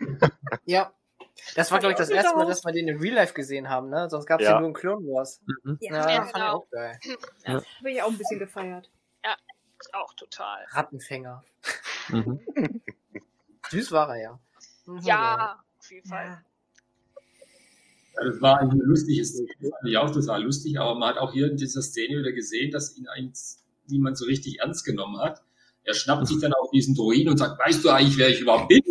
Ja. 0.64 0.92
Das 1.54 1.70
war, 1.70 1.78
glaube 1.80 1.92
ich, 1.92 1.98
das 1.98 2.08
erste 2.08 2.34
Mal, 2.36 2.46
dass 2.46 2.64
wir 2.64 2.72
den 2.72 2.88
in 2.88 2.98
Real 2.98 3.14
Life 3.14 3.34
gesehen 3.34 3.68
haben, 3.68 3.88
ne? 3.90 4.08
Sonst 4.08 4.26
gab 4.26 4.40
es 4.40 4.46
Ja. 4.46 4.52
ja. 4.54 4.60
nur 4.60 4.68
in 4.70 4.74
Clone 4.74 5.06
Wars. 5.06 5.40
Mhm. 5.64 5.78
Ja, 5.80 5.92
Ja, 5.92 6.08
Ja, 6.10 6.14
fand 6.16 6.26
ich 6.28 6.32
genau. 6.32 6.52
auch 6.54 6.70
geil. 6.70 6.98
habe 7.44 7.90
ich 7.90 8.02
auch 8.02 8.08
ein 8.08 8.18
bisschen 8.18 8.38
gefeiert. 8.38 8.86
Ist 9.22 9.30
auch 9.92 10.14
total. 10.14 10.64
Rattenfänger. 10.70 11.44
Mhm. 12.08 12.40
Süß 13.70 13.92
war 13.92 14.16
er 14.16 14.22
ja. 14.22 14.40
Mhm, 14.86 15.00
Ja, 15.02 15.64
auf 15.78 15.90
jeden 15.90 16.08
Fall. 16.08 16.26
Ja. 16.26 16.42
Ja, 18.18 18.24
das 18.24 18.40
war 18.40 18.60
eigentlich 18.60 18.82
ein 18.82 18.86
lustiges 18.86 19.30
Szene. 19.30 19.48
Das 19.60 19.70
fand 19.70 19.90
ich 19.90 19.96
auch 19.98 20.10
total 20.10 20.42
lustig, 20.42 20.80
aber 20.80 20.94
man 20.98 21.10
hat 21.10 21.18
auch 21.18 21.32
hier 21.32 21.50
in 21.50 21.56
dieser 21.56 21.82
Szene 21.82 22.18
wieder 22.18 22.32
gesehen, 22.32 22.70
dass 22.70 22.96
ihn 22.96 23.08
eigentlich 23.08 23.56
niemand 23.88 24.16
so 24.16 24.24
richtig 24.24 24.60
ernst 24.60 24.84
genommen 24.84 25.18
hat. 25.18 25.42
Er 25.84 25.94
schnappt 25.94 26.26
sich 26.26 26.40
dann 26.40 26.52
auch 26.54 26.70
diesen 26.70 26.94
Druiden 26.94 27.30
und 27.30 27.36
sagt, 27.36 27.58
weißt 27.58 27.84
du 27.84 27.90
eigentlich, 27.90 28.16
wer 28.18 28.30
ich 28.30 28.40
überhaupt 28.40 28.68
bin? 28.68 28.82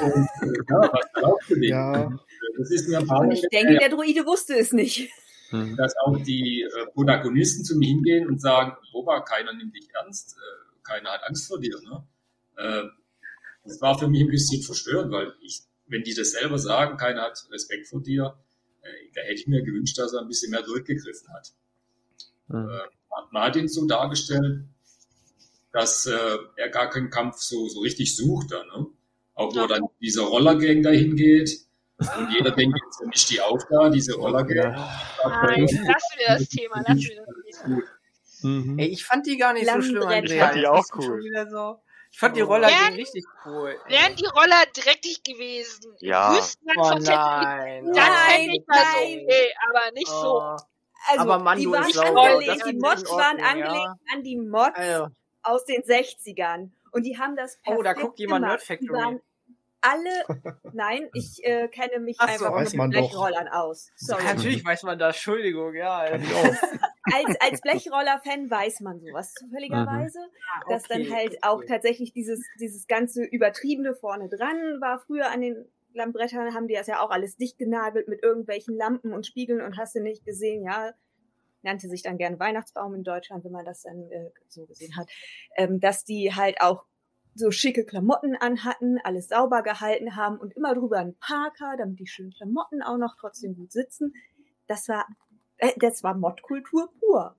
Und 0.00 0.28
äh, 0.42 0.62
ja, 0.70 0.92
was 0.92 1.12
glaubst 1.14 1.50
du 1.50 1.54
denn? 1.54 1.64
Ja. 1.64 2.18
Das 2.58 2.70
ist 2.70 2.88
mir 2.88 2.98
ein 2.98 3.06
paar 3.06 3.20
Und 3.20 3.32
ich 3.32 3.44
denke, 3.52 3.78
der 3.78 3.88
Druide 3.88 4.24
wusste 4.24 4.54
es 4.56 4.72
nicht. 4.72 5.10
Mhm. 5.52 5.76
dass 5.76 5.94
auch 6.04 6.16
die 6.22 6.62
äh, 6.62 6.86
Protagonisten 6.94 7.64
zu 7.64 7.76
mir 7.76 7.88
hingehen 7.88 8.26
und 8.28 8.40
sagen, 8.40 8.72
Boba, 8.92 9.20
keiner 9.20 9.52
nimmt 9.52 9.74
dich 9.76 9.88
ernst, 9.94 10.36
äh, 10.36 10.78
keiner 10.82 11.10
hat 11.10 11.22
Angst 11.24 11.46
vor 11.46 11.60
dir. 11.60 11.78
Ne? 11.82 12.04
Äh, 12.56 12.82
das 13.64 13.80
war 13.80 13.98
für 13.98 14.08
mich 14.08 14.22
ein 14.22 14.28
bisschen 14.28 14.62
verstörend, 14.62 15.12
weil 15.12 15.34
ich, 15.42 15.60
wenn 15.86 16.02
die 16.02 16.14
das 16.14 16.32
selber 16.32 16.58
sagen, 16.58 16.96
keiner 16.96 17.22
hat 17.22 17.46
Respekt 17.50 17.86
vor 17.88 18.02
dir, 18.02 18.34
äh, 18.82 18.88
da 19.14 19.20
hätte 19.22 19.34
ich 19.40 19.46
mir 19.46 19.62
gewünscht, 19.62 19.98
dass 19.98 20.12
er 20.14 20.20
ein 20.22 20.28
bisschen 20.28 20.50
mehr 20.50 20.62
durchgegriffen 20.62 21.28
hat. 21.32 21.52
Mhm. 22.48 22.68
Äh, 22.68 22.80
man- 23.32 23.42
hat 23.44 23.56
ihn 23.56 23.68
so 23.68 23.86
dargestellt, 23.86 24.64
dass 25.72 26.06
äh, 26.06 26.38
er 26.56 26.68
gar 26.70 26.90
keinen 26.90 27.10
Kampf 27.10 27.36
so, 27.38 27.68
so 27.68 27.80
richtig 27.80 28.16
sucht. 28.16 28.50
Ne? 28.50 28.86
Auch 29.34 29.54
wo 29.54 29.60
Ja. 29.60 29.66
dann 29.66 29.82
dieser 30.00 30.22
Rollergang 30.22 30.82
dahin 30.82 31.16
geht 31.16 31.60
und 32.16 32.30
jeder 32.30 32.50
denkt, 32.50 32.78
jetzt 32.84 33.06
mischt 33.06 33.30
die 33.30 33.40
auf 33.40 33.62
da, 33.70 33.88
diese 33.88 34.14
Rollergang. 34.14 34.72
Nein, 35.24 35.60
lassen 35.66 36.18
wir 36.18 36.26
das 36.28 36.48
Thema, 36.48 36.76
lassen 36.86 37.00
wir 37.00 37.24
das 37.24 37.62
Thema. 37.62 37.82
Mhm. 38.42 38.78
Ey, 38.78 38.88
ich 38.88 39.04
fand 39.04 39.26
die 39.26 39.36
gar 39.36 39.52
nicht 39.52 39.70
so 39.70 39.80
schlimm. 39.80 40.02
Andrea. 40.02 40.22
Ich 40.22 40.40
fand 40.40 40.54
die 40.56 40.66
auch 40.66 40.84
cool. 40.96 41.46
So. 41.50 41.78
Ich 42.10 42.18
fand 42.18 42.36
die 42.36 42.40
Roller 42.42 42.68
gegen 42.68 42.96
richtig 42.96 43.24
cool. 43.46 43.76
Wären 43.88 44.16
die 44.16 44.26
Roller 44.26 44.62
dreckig 44.74 45.22
gewesen, 45.22 45.94
Ja. 46.00 46.36
Oh 46.76 46.90
nein. 46.98 47.00
dann 47.00 47.92
Nein, 47.94 48.50
ich 48.50 48.64
nein. 48.66 49.20
okay, 49.24 49.52
aber 49.68 49.92
nicht 49.94 50.08
so. 50.08 50.40
Oh. 50.42 50.56
Also, 51.08 51.22
Aber 51.22 51.38
Mando 51.38 51.60
die 51.60 51.70
waren 51.72 51.88
ist 51.88 51.98
angelegt, 51.98 52.64
die 52.66 52.72
Mods 52.74 53.02
in 53.02 53.08
waren 53.16 53.40
angelegt 53.40 53.74
ja. 53.74 53.96
an 54.14 54.22
die 54.22 54.36
Mods 54.36 54.76
Also, 54.76 55.08
aus 55.42 55.64
den 55.64 55.82
60ern. 55.82 56.70
Und 56.92 57.04
die 57.04 57.18
haben 57.18 57.34
das 57.34 57.58
Oh, 57.66 57.76
da 57.76 57.82
perfekt 57.94 58.00
guckt 58.02 58.18
jemand 58.20 58.42
gemacht. 58.44 58.58
Nerd 58.58 58.62
Factory. 58.62 58.86
Die 58.86 58.92
waren 58.92 59.20
alle, 59.82 60.24
nein, 60.72 61.08
ich 61.12 61.44
äh, 61.44 61.68
kenne 61.68 61.98
mich 61.98 62.16
Ach 62.18 62.28
so, 62.28 62.46
einfach 62.46 62.56
weiß 62.56 62.72
mit 62.72 62.78
man 62.78 62.90
doch. 62.90 63.00
Blechrollern 63.00 63.48
aus. 63.48 63.90
Sorry. 63.96 64.24
natürlich 64.24 64.64
weiß 64.64 64.84
man 64.84 64.98
das. 64.98 65.16
Entschuldigung, 65.16 65.74
ja. 65.74 66.04
Auch. 66.04 66.08
als, 67.14 67.40
als 67.40 67.60
Blechroller-Fan 67.60 68.50
weiß 68.50 68.80
man 68.80 69.00
sowas 69.00 69.34
zufälligerweise, 69.34 70.20
dass 70.68 70.84
okay, 70.84 71.04
dann 71.04 71.14
halt 71.14 71.28
okay. 71.28 71.38
auch 71.42 71.62
tatsächlich 71.66 72.12
dieses, 72.12 72.40
dieses 72.60 72.86
ganze 72.86 73.24
Übertriebene 73.24 73.94
vorne 73.94 74.28
dran 74.28 74.80
war. 74.80 75.00
Früher 75.00 75.30
an 75.30 75.40
den 75.40 75.66
Lammbrettern 75.94 76.54
haben 76.54 76.68
die 76.68 76.74
das 76.74 76.86
ja 76.86 77.00
auch 77.00 77.10
alles 77.10 77.36
dicht 77.36 77.58
genagelt 77.58 78.08
mit 78.08 78.22
irgendwelchen 78.22 78.76
Lampen 78.76 79.12
und 79.12 79.26
Spiegeln 79.26 79.60
und 79.60 79.76
hast 79.76 79.94
du 79.94 80.00
nicht 80.00 80.24
gesehen, 80.24 80.64
ja, 80.64 80.92
nannte 81.62 81.88
sich 81.88 82.02
dann 82.02 82.18
gern 82.18 82.38
Weihnachtsbaum 82.38 82.94
in 82.94 83.04
Deutschland, 83.04 83.44
wenn 83.44 83.52
man 83.52 83.64
das 83.64 83.82
dann 83.82 84.10
äh, 84.10 84.30
so 84.48 84.66
gesehen 84.66 84.96
hat, 84.96 85.08
ähm, 85.56 85.80
dass 85.80 86.04
die 86.04 86.34
halt 86.34 86.60
auch 86.60 86.84
so 87.34 87.50
schicke 87.50 87.84
Klamotten 87.84 88.36
anhatten, 88.36 88.98
alles 89.04 89.28
sauber 89.28 89.62
gehalten 89.62 90.16
haben 90.16 90.38
und 90.38 90.54
immer 90.54 90.74
drüber 90.74 90.98
ein 90.98 91.14
Parker, 91.16 91.76
damit 91.78 91.98
die 91.98 92.06
schönen 92.06 92.32
Klamotten 92.32 92.82
auch 92.82 92.98
noch 92.98 93.16
trotzdem 93.18 93.54
gut 93.56 93.72
sitzen. 93.72 94.14
Das 94.66 94.88
war, 94.88 95.06
äh, 95.58 95.72
das 95.76 96.02
war 96.02 96.14
Modkultur 96.14 96.92
pur. 97.00 97.34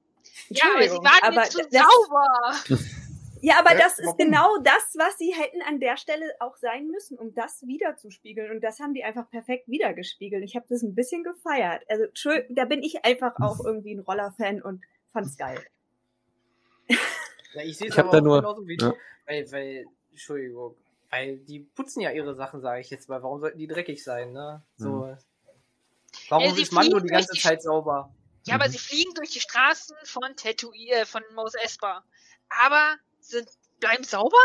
Ja, 0.49 0.65
aber 0.73 0.83
sie 0.83 0.97
waren 0.97 1.23
aber 1.23 1.41
nicht 1.41 1.51
zu 1.51 1.61
das- 1.71 1.81
sauber. 1.81 2.79
Ja, 3.45 3.59
aber 3.59 3.71
Äh, 3.71 3.77
das 3.77 3.99
ist 3.99 4.05
warum? 4.05 4.17
genau 4.19 4.57
das, 4.63 4.95
was 4.97 5.17
sie 5.17 5.33
hätten 5.33 5.61
an 5.67 5.81
der 5.81 5.97
Stelle 5.97 6.23
auch 6.39 6.55
sein 6.55 6.87
müssen, 6.87 7.17
um 7.17 7.35
das 7.35 7.61
wiederzuspiegeln. 7.67 8.49
Und 8.51 8.61
das 8.63 8.79
haben 8.79 8.93
die 8.93 9.03
einfach 9.03 9.29
perfekt 9.29 9.67
wiedergespiegelt. 9.67 10.45
Ich 10.45 10.55
habe 10.55 10.65
das 10.69 10.81
ein 10.81 10.95
bisschen 10.95 11.25
gefeiert. 11.25 11.83
Also 11.89 12.05
da 12.51 12.63
bin 12.63 12.81
ich 12.83 13.03
einfach 13.03 13.35
auch 13.41 13.59
irgendwie 13.65 13.95
ein 13.95 13.99
Roller-Fan 13.99 14.61
und 14.61 14.81
fand's 15.11 15.35
geil. 15.35 15.59
Ja, 17.53 17.61
ich 17.63 17.77
sehe 17.77 17.89
es 17.89 17.97
aber 17.97 18.11
da 18.11 18.17
auch 18.17 18.21
nur- 18.21 18.41
genauso 18.41 18.67
wie 18.67 18.77
ja. 18.79 18.89
du. 18.89 18.97
Weil, 19.25 19.51
weil, 19.51 19.85
Entschuldigung, 20.11 20.75
weil 21.09 21.37
die 21.37 21.59
putzen 21.59 22.01
ja 22.01 22.11
ihre 22.11 22.35
Sachen, 22.35 22.61
sage 22.61 22.81
ich 22.81 22.89
jetzt 22.89 23.07
mal. 23.09 23.21
Warum 23.23 23.39
sollten 23.39 23.57
die 23.57 23.67
dreckig 23.67 24.03
sein, 24.03 24.33
ne? 24.33 24.61
So. 24.77 25.15
Warum 26.29 26.45
Ja, 26.45 26.53
sie 26.53 26.61
ist 26.63 26.71
Mando 26.71 26.91
fliegen 26.97 27.07
die 27.07 27.13
ganze 27.13 27.33
die 27.33 27.39
Zeit 27.39 27.63
sauber? 27.63 28.13
Ja, 28.45 28.55
aber 28.55 28.67
sie 28.69 28.77
fliegen 28.77 29.13
durch 29.15 29.29
die 29.29 29.39
Straßen 29.39 29.95
von 30.03 30.35
Tatooine, 30.35 31.01
äh, 31.01 31.05
von 31.05 31.23
Mos 31.33 31.53
Espa. 31.55 32.03
Aber 32.65 32.95
sind, 33.19 33.47
bleiben 33.79 34.03
sauber? 34.03 34.37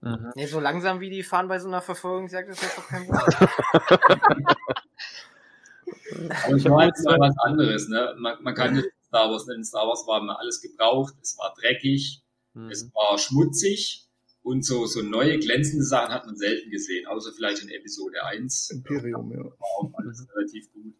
Mhm. 0.00 0.32
Nee, 0.34 0.46
so 0.46 0.60
langsam 0.60 1.00
wie 1.00 1.10
die 1.10 1.22
fahren 1.22 1.48
bei 1.48 1.58
so 1.58 1.68
einer 1.68 1.82
Verfolgungsjagd 1.82 2.48
ist 2.48 2.62
das 2.62 2.74
doch 2.74 2.88
kein. 2.88 3.08
Aber 3.10 3.26
ich 6.56 6.64
meine 6.64 6.86
jetzt 6.88 7.04
mal 7.04 7.20
was 7.20 7.36
anderes. 7.38 7.88
Ne? 7.88 8.14
Man, 8.18 8.42
man 8.42 8.54
kann 8.54 8.74
nicht 8.74 8.88
Star 9.10 9.30
Wars 9.30 9.46
nennen. 9.46 9.64
Star 9.64 9.86
Wars 9.88 10.06
war 10.06 10.20
immer 10.20 10.38
alles 10.38 10.60
gebraucht, 10.62 11.14
es 11.20 11.36
war 11.38 11.52
dreckig, 11.60 12.22
Mhm. 12.54 12.70
es 12.70 12.90
war 12.94 13.16
schmutzig 13.18 14.06
und 14.42 14.64
so, 14.64 14.86
so 14.86 15.02
neue 15.02 15.38
glänzende 15.38 15.84
Sachen 15.84 16.12
hat 16.14 16.26
man 16.26 16.36
selten 16.36 16.70
gesehen, 16.70 17.06
außer 17.06 17.32
vielleicht 17.32 17.62
in 17.62 17.68
Episode 17.70 18.24
1. 18.24 18.70
Imperium, 18.70 19.30
ja. 19.32 19.38
war 19.44 19.68
auch 19.78 19.90
alles 19.94 20.26
relativ 20.34 20.72
gut. 20.72 20.94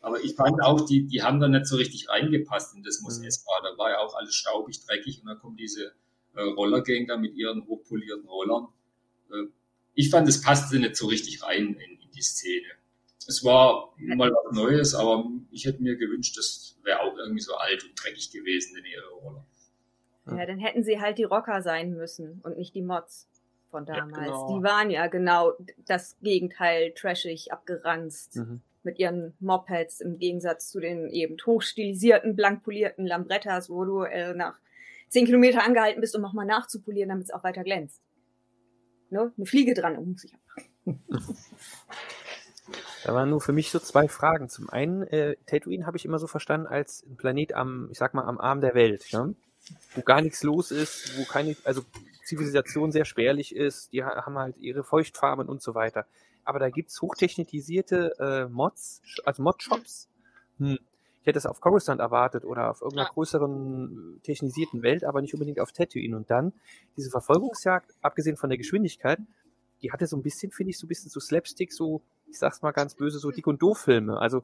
Aber 0.00 0.22
ich 0.22 0.34
fand 0.34 0.62
auch, 0.62 0.82
die, 0.86 1.06
die 1.06 1.22
haben 1.22 1.40
da 1.40 1.48
nicht 1.48 1.66
so 1.66 1.76
richtig 1.76 2.08
reingepasst 2.10 2.74
in 2.74 2.82
das 2.82 3.00
Mos 3.00 3.18
Mhm. 3.18 3.24
Espa. 3.24 3.52
Da 3.62 3.76
war 3.78 3.90
ja 3.90 3.98
auch 4.00 4.14
alles 4.14 4.34
staubig, 4.34 4.84
dreckig 4.84 5.20
und 5.22 5.26
dann 5.28 5.38
kommen 5.38 5.56
diese 5.56 5.92
äh, 6.34 6.42
Rollergang 6.42 7.06
da 7.06 7.16
mit 7.16 7.34
ihren 7.34 7.66
hochpolierten 7.66 8.28
Rollern. 8.28 8.68
Äh, 9.30 9.46
ich 9.94 10.10
fand, 10.10 10.28
es 10.28 10.40
passte 10.42 10.78
nicht 10.78 10.96
so 10.96 11.06
richtig 11.06 11.42
rein 11.42 11.68
in, 11.74 12.00
in 12.00 12.10
die 12.14 12.22
Szene. 12.22 12.66
Es 13.26 13.44
war 13.44 13.94
mal 13.98 14.30
was 14.30 14.54
Neues, 14.56 14.94
aber 14.94 15.24
ich 15.50 15.64
hätte 15.66 15.82
mir 15.82 15.96
gewünscht, 15.96 16.36
das 16.36 16.78
wäre 16.82 17.00
auch 17.00 17.16
irgendwie 17.16 17.40
so 17.40 17.54
alt 17.54 17.84
und 17.84 17.92
dreckig 18.02 18.30
gewesen 18.30 18.76
in 18.78 18.84
ihre 18.84 19.08
Roller. 19.20 19.46
Ja. 20.26 20.38
Ja, 20.38 20.46
dann 20.46 20.58
hätten 20.58 20.84
sie 20.84 21.00
halt 21.00 21.18
die 21.18 21.24
Rocker 21.24 21.62
sein 21.62 21.92
müssen 21.94 22.40
und 22.42 22.56
nicht 22.56 22.74
die 22.74 22.82
Mods 22.82 23.28
von 23.70 23.84
Ja, 23.86 23.96
damals. 23.96 24.26
genau. 24.26 24.56
Die 24.58 24.62
waren 24.64 24.90
ja 24.90 25.06
genau 25.08 25.52
das 25.86 26.16
Gegenteil, 26.20 26.92
trashig, 26.94 27.52
abgeranzt. 27.52 28.36
Mhm. 28.36 28.60
mit 28.86 28.98
ihren 28.98 29.32
Mopeds 29.40 30.00
im 30.02 30.18
Gegensatz 30.18 30.68
zu 30.68 30.78
den 30.78 31.08
eben 31.08 31.36
hochstilisierten, 31.46 32.36
blank 32.36 32.62
polierten 32.64 33.06
Lambrettas, 33.06 33.70
wo 33.70 33.86
du 33.86 34.02
äh, 34.02 34.34
nach 34.34 34.58
zehn 35.08 35.24
Kilometer 35.24 35.62
angehalten 35.64 36.02
bist, 36.02 36.14
um 36.14 36.20
nochmal 36.20 36.44
nachzupolieren, 36.44 37.08
damit 37.08 37.24
es 37.24 37.30
auch 37.30 37.44
weiter 37.44 37.64
glänzt. 37.64 38.02
Ne? 39.08 39.32
Eine 39.34 39.46
Fliege 39.46 39.72
dran, 39.72 39.96
um 39.96 40.18
sich 40.18 40.34
Da 43.04 43.14
waren 43.14 43.28
nur 43.28 43.40
für 43.40 43.52
mich 43.52 43.70
so 43.70 43.78
zwei 43.78 44.08
Fragen. 44.08 44.48
Zum 44.48 44.70
einen, 44.70 45.02
äh, 45.02 45.36
Tatooine 45.46 45.86
habe 45.86 45.98
ich 45.98 46.06
immer 46.06 46.18
so 46.18 46.26
verstanden 46.26 46.66
als 46.66 47.04
ein 47.06 47.16
Planet 47.16 47.52
am, 47.54 47.88
ich 47.90 47.98
sag 47.98 48.14
mal, 48.14 48.24
am 48.24 48.38
Arm 48.38 48.62
der 48.62 48.74
Welt, 48.74 49.12
ne? 49.12 49.34
wo 49.94 50.02
gar 50.02 50.20
nichts 50.20 50.42
los 50.42 50.70
ist, 50.70 51.18
wo 51.18 51.24
keine, 51.24 51.56
also 51.64 51.82
Zivilisation 52.24 52.92
sehr 52.92 53.04
spärlich 53.04 53.54
ist, 53.54 53.92
die 53.92 54.04
haben 54.04 54.38
halt 54.38 54.56
ihre 54.58 54.84
Feuchtfarben 54.84 55.48
und 55.48 55.62
so 55.62 55.74
weiter. 55.74 56.06
Aber 56.44 56.58
da 56.58 56.70
gibt's 56.70 57.00
hochtechnisierte 57.00 58.14
äh, 58.18 58.46
Mods, 58.52 59.02
also 59.24 59.42
Mod-Shops. 59.42 60.08
Hm. 60.58 60.78
Ich 61.20 61.26
hätte 61.26 61.38
es 61.38 61.46
auf 61.46 61.60
Coruscant 61.60 62.00
erwartet 62.00 62.44
oder 62.44 62.70
auf 62.70 62.82
irgendeiner 62.82 63.08
größeren 63.08 64.20
technisierten 64.22 64.82
Welt, 64.82 65.04
aber 65.04 65.22
nicht 65.22 65.32
unbedingt 65.32 65.58
auf 65.58 65.72
Tatooine. 65.72 66.16
Und 66.16 66.30
dann 66.30 66.52
diese 66.98 67.10
Verfolgungsjagd, 67.10 67.94
abgesehen 68.02 68.36
von 68.36 68.50
der 68.50 68.58
Geschwindigkeit, 68.58 69.18
die 69.82 69.90
hatte 69.90 70.06
so 70.06 70.16
ein 70.16 70.22
bisschen, 70.22 70.52
finde 70.52 70.70
ich, 70.70 70.78
so 70.78 70.86
ein 70.86 70.88
bisschen 70.88 71.10
so 71.10 71.20
Slapstick, 71.20 71.72
so, 71.72 72.02
ich 72.34 72.40
sag's 72.40 72.62
mal 72.62 72.72
ganz 72.72 72.94
böse, 72.96 73.18
so 73.18 73.30
Dick 73.30 73.46
und 73.46 73.62
Doof-Filme. 73.62 74.18
Also 74.18 74.42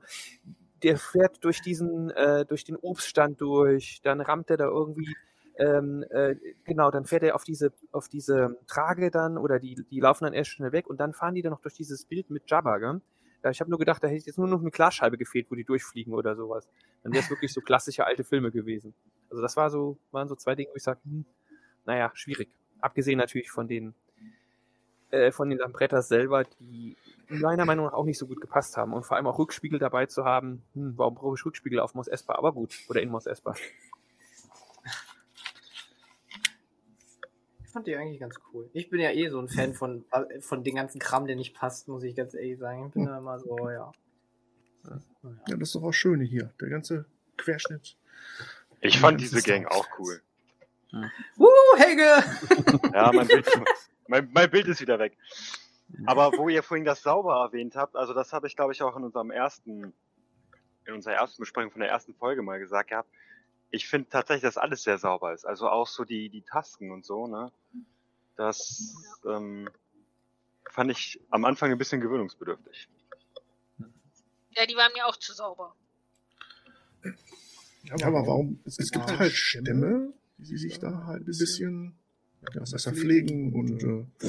der 0.83 0.97
fährt 0.97 1.45
durch 1.45 1.61
diesen, 1.61 2.11
äh, 2.11 2.47
durch 2.47 2.65
den 2.65 2.77
Obststand 2.77 3.41
durch, 3.41 4.01
dann 4.03 4.21
rammt 4.21 4.49
er 4.49 4.57
da 4.57 4.67
irgendwie, 4.67 5.15
ähm, 5.59 6.05
äh, 6.11 6.37
genau, 6.65 6.91
dann 6.91 7.05
fährt 7.05 7.25
er 7.25 7.35
auf 7.35 7.45
diese, 7.45 7.73
auf 7.93 8.09
diese 8.09 8.57
Trage 8.67 9.11
dann 9.11 9.37
oder 9.37 9.59
die, 9.59 9.85
die 9.91 10.01
laufen 10.01 10.25
dann 10.25 10.33
erst 10.33 10.53
schnell 10.53 10.73
weg 10.73 10.89
und 10.89 11.01
dann 11.01 11.13
fahren 11.13 11.35
die 11.35 11.43
dann 11.43 11.51
noch 11.51 11.61
durch 11.61 11.75
dieses 11.75 12.05
Bild 12.07 12.31
mit 12.31 12.49
Jabba, 12.49 12.79
gell? 12.79 13.01
Ja, 13.43 13.51
ich 13.51 13.61
habe 13.61 13.71
nur 13.71 13.79
gedacht, 13.79 14.05
da 14.05 14.09
hätte 14.09 14.27
jetzt 14.27 14.39
nur 14.39 14.49
noch 14.49 14.61
eine 14.61 14.71
Glasscheibe 14.71 15.17
gefehlt, 15.17 15.51
wo 15.51 15.55
die 15.55 15.65
durchfliegen 15.65 16.13
oder 16.13 16.37
sowas. 16.37 16.69
Dann 17.03 17.13
wäre 17.13 17.25
es 17.25 17.31
wirklich 17.31 17.53
so 17.53 17.63
klassische 17.63 18.05
alte 18.05 18.23
Filme 18.23 18.51
gewesen. 18.51 18.95
Also 19.31 19.43
das 19.43 19.57
war 19.57 19.71
so, 19.71 19.97
waren 20.13 20.29
so 20.29 20.37
zwei 20.37 20.55
Dinge, 20.55 20.69
wo 20.71 20.77
ich 20.77 20.83
sage, 20.83 21.01
hm, 21.05 21.25
naja, 21.87 22.11
schwierig. 22.15 22.51
Abgesehen 22.81 23.19
natürlich 23.19 23.51
von 23.51 23.67
den 23.67 23.95
äh, 25.11 25.33
von 25.33 25.51
den 25.51 25.59
Lambrettas 25.59 26.09
selber, 26.09 26.45
die 26.45 26.97
meiner 27.31 27.65
Meinung 27.65 27.87
nach 27.87 27.93
auch 27.93 28.05
nicht 28.05 28.19
so 28.19 28.27
gut 28.27 28.41
gepasst 28.41 28.77
haben. 28.77 28.93
Und 28.93 29.05
vor 29.05 29.17
allem 29.17 29.27
auch 29.27 29.39
Rückspiegel 29.39 29.79
dabei 29.79 30.07
zu 30.07 30.25
haben, 30.25 30.63
hm, 30.75 30.95
warum 30.97 31.15
brauche 31.15 31.37
ich 31.37 31.45
Rückspiegel 31.45 31.81
auf 31.81 31.95
Mos 31.95 32.09
Espa? 32.09 32.35
Aber 32.35 32.53
gut, 32.53 32.75
oder 32.89 33.01
in 33.01 33.11
Mos 33.11 33.27
Espa. 33.27 33.55
Ich 37.65 37.73
fand 37.73 37.87
die 37.87 37.95
eigentlich 37.95 38.19
ganz 38.19 38.35
cool. 38.53 38.69
Ich 38.73 38.91
bin 38.91 39.01
ja 39.01 39.13
eh 39.13 39.29
so 39.29 39.39
ein 39.39 39.49
Fan 39.49 39.75
von, 39.75 40.05
von 40.41 40.65
den 40.65 40.75
ganzen 40.75 40.99
Kram, 40.99 41.27
der 41.27 41.37
nicht 41.37 41.55
passt, 41.55 41.87
muss 41.87 42.03
ich 42.03 42.17
ganz 42.17 42.35
ehrlich 42.35 42.59
sagen. 42.59 42.89
Ich 42.89 42.95
bin 42.95 43.07
da 43.07 43.19
immer 43.19 43.39
so, 43.39 43.71
ja. 43.71 43.93
Ja, 45.47 45.57
das 45.57 45.69
ist 45.69 45.75
doch 45.77 45.85
auch 45.85 45.93
schöne 45.93 46.25
hier. 46.25 46.53
Der 46.61 46.69
ganze 46.69 47.05
Querschnitt. 47.37 47.97
Ich 48.81 48.99
fand 48.99 49.21
diese 49.21 49.43
Gang 49.43 49.67
auch 49.67 49.87
cool. 49.99 50.21
Uh, 50.93 51.77
Helge! 51.77 52.25
Ja, 52.93 53.13
mein 53.13 53.29
Bild, 53.29 53.47
mein, 54.09 54.29
mein 54.33 54.51
Bild 54.51 54.67
ist 54.67 54.81
wieder 54.81 54.99
weg. 54.99 55.17
Aber 56.07 56.33
wo 56.39 56.49
ihr 56.49 56.63
vorhin 56.63 56.85
das 56.85 57.03
sauber 57.03 57.43
erwähnt 57.45 57.77
habt, 57.77 57.97
also 57.97 58.15
das 58.15 58.33
habe 58.33 58.47
ich 58.47 58.57
glaube 58.57 58.73
ich 58.73 58.83
auch 58.83 58.97
in 58.97 59.05
unserem 59.05 59.31
ersten, 59.31 59.93
in 60.87 60.95
unserer 60.95 61.15
ersten 61.15 61.43
Besprechung 61.43 61.71
von 61.71 61.81
der 61.81 61.91
ersten 61.91 62.15
Folge 62.15 62.43
mal 62.43 62.59
gesagt 62.59 62.91
gehabt. 62.91 63.09
Ich 63.71 63.89
finde 63.89 64.09
tatsächlich, 64.09 64.43
dass 64.43 64.57
alles 64.57 64.83
sehr 64.83 64.99
sauber 64.99 65.33
ist. 65.33 65.45
Also 65.45 65.69
auch 65.69 65.87
so 65.87 66.05
die, 66.05 66.29
die 66.29 66.43
Tasten 66.43 66.91
und 66.91 67.05
so, 67.05 67.27
ne? 67.29 67.53
Das 68.37 68.95
ähm, 69.27 69.69
fand 70.71 70.91
ich 70.91 71.21
am 71.31 71.45
Anfang 71.45 71.71
ein 71.71 71.79
bisschen 71.79 72.01
gewöhnungsbedürftig. 72.01 72.89
Ja, 74.53 74.67
die 74.67 74.75
waren 74.75 74.93
mir 74.93 75.07
auch 75.07 75.17
zu 75.17 75.33
sauber. 75.33 75.75
Ja, 77.85 78.07
aber 78.07 78.27
warum? 78.27 78.61
Es, 78.65 78.79
es 78.79 78.91
gibt 78.91 79.19
halt 79.19 79.33
Stämme, 79.33 80.13
die 80.39 80.57
sich 80.57 80.79
da 80.79 81.05
halt 81.07 81.23
ein 81.23 81.27
bisschen 81.27 81.95
ja, 82.55 82.61
besser 82.61 82.93
pflegen 82.93 83.53
und 83.53 83.83
äh, 83.83 84.29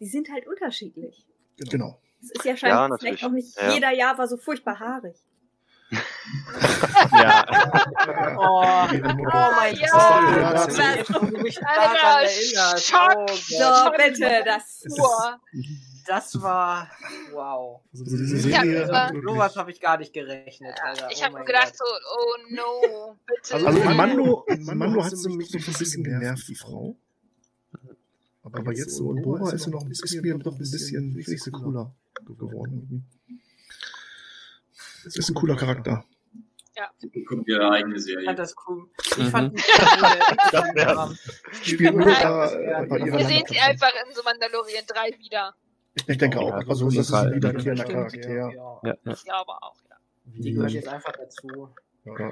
Die 0.00 0.06
sind 0.06 0.28
halt 0.30 0.46
unterschiedlich. 0.46 1.26
genau. 1.70 2.00
Es 2.20 2.30
ist 2.32 2.44
ja 2.44 2.50
Ja, 2.52 2.56
scheinbar 2.56 2.88
natürlich. 2.88 3.20
vielleicht 3.20 3.24
auch 3.24 3.30
nicht 3.34 3.56
Ja. 3.60 3.70
jeder 3.72 3.90
Jahr 3.92 4.18
war 4.18 4.26
so 4.26 4.36
furchtbar 4.36 4.78
haarig. 4.80 5.16
Ja. 7.12 7.44
Oh, 8.40 8.62
oh 8.62 9.50
mein 9.56 9.74
Ja, 9.76 9.88
Gott. 9.90 10.68
das- 10.68 11.06
du 11.06 11.20
mich- 11.38 11.58
Alter, 11.66 11.94
daran 11.94 12.24
erinnerst. 12.24 12.86
Schock. 12.86 13.16
Oh 13.16 13.34
So, 13.34 13.90
bitte, 13.96 14.42
das. 14.44 14.84
Uhr. 14.98 15.40
Das 16.06 16.40
war, 16.40 16.90
wow. 17.32 17.80
Also 17.92 18.04
diese 18.04 18.48
Ich 18.48 18.56
hab 18.56 18.64
Serie 18.64 18.84
über- 18.84 19.00
hat 19.02 19.08
So 19.08 19.14
wirklich- 19.14 19.36
was 19.38 19.56
habe 19.56 19.70
ich 19.72 19.80
gar 19.80 19.98
nicht 19.98 20.12
gerechnet, 20.12 20.76
Alter. 20.82 21.10
Ich 21.10 21.18
oh 21.20 21.24
habe 21.24 21.36
nur 21.36 21.44
gedacht 21.44 21.66
Gott. 21.66 21.76
so, 21.76 21.84
oh 21.84 22.54
no, 22.54 23.16
bitte. 23.26 23.54
Also 23.54 23.70
nein. 23.84 23.96
Mando, 23.96 24.46
Mando 24.58 25.04
hat 25.04 25.16
sie 25.16 25.28
mich 25.36 25.50
so 25.50 25.58
ein 25.58 25.64
bisschen 25.78 26.04
genervt, 26.04 26.48
die 26.48 26.54
Frau. 26.54 26.96
Aber 28.52 28.72
jetzt 28.72 28.96
so 28.96 29.12
in 29.12 29.22
Bora 29.22 29.50
ist 29.52 29.64
sie 29.64 29.70
noch 29.70 29.82
ein 29.82 29.88
bisschen, 29.88 30.22
mir 30.22 30.38
doch 30.38 30.52
ein 30.52 30.58
bisschen, 30.58 31.12
sie 31.44 31.50
cooler 31.50 31.94
geworden. 32.26 33.06
Es 35.06 35.16
ist 35.16 35.28
ein 35.30 35.34
cooler 35.34 35.56
Charakter. 35.56 36.04
Bekommt 37.12 37.48
ihre 37.48 37.70
eigene 37.72 37.96
Ich 37.96 38.04
Serie. 38.04 38.24
fand 38.24 38.38
das 38.38 38.54
cool. 38.68 38.88
Ich 39.04 39.18
Mhm. 39.18 39.30
fand, 39.30 39.52
nur 41.92 42.04
da, 42.04 42.52
äh, 42.52 42.88
Wir 42.88 43.24
sehen 43.26 43.44
sie 43.48 43.58
einfach 43.58 43.92
in 44.06 44.14
so 44.14 44.22
Mandalorian 44.22 44.84
3 44.86 45.18
wieder. 45.18 45.54
Ich 46.06 46.18
denke 46.18 46.38
auch. 46.38 46.50
Ja, 46.50 46.68
Also 46.68 46.84
das 46.86 46.94
ist 46.96 47.10
Fall. 47.10 47.26
ein 47.28 47.34
wiederkehrender 47.34 47.84
Charakter. 47.84 48.30
ja. 48.32 48.50
Ja, 48.52 48.80
ja. 48.84 48.94
Ich 49.12 49.24
glaube 49.24 49.50
auch, 49.60 49.74
ja. 49.90 49.96
Die 50.26 50.52
gehört 50.52 50.70
jetzt 50.70 50.86
einfach 50.88 51.12
dazu. 51.12 51.68
Ja. 52.04 52.30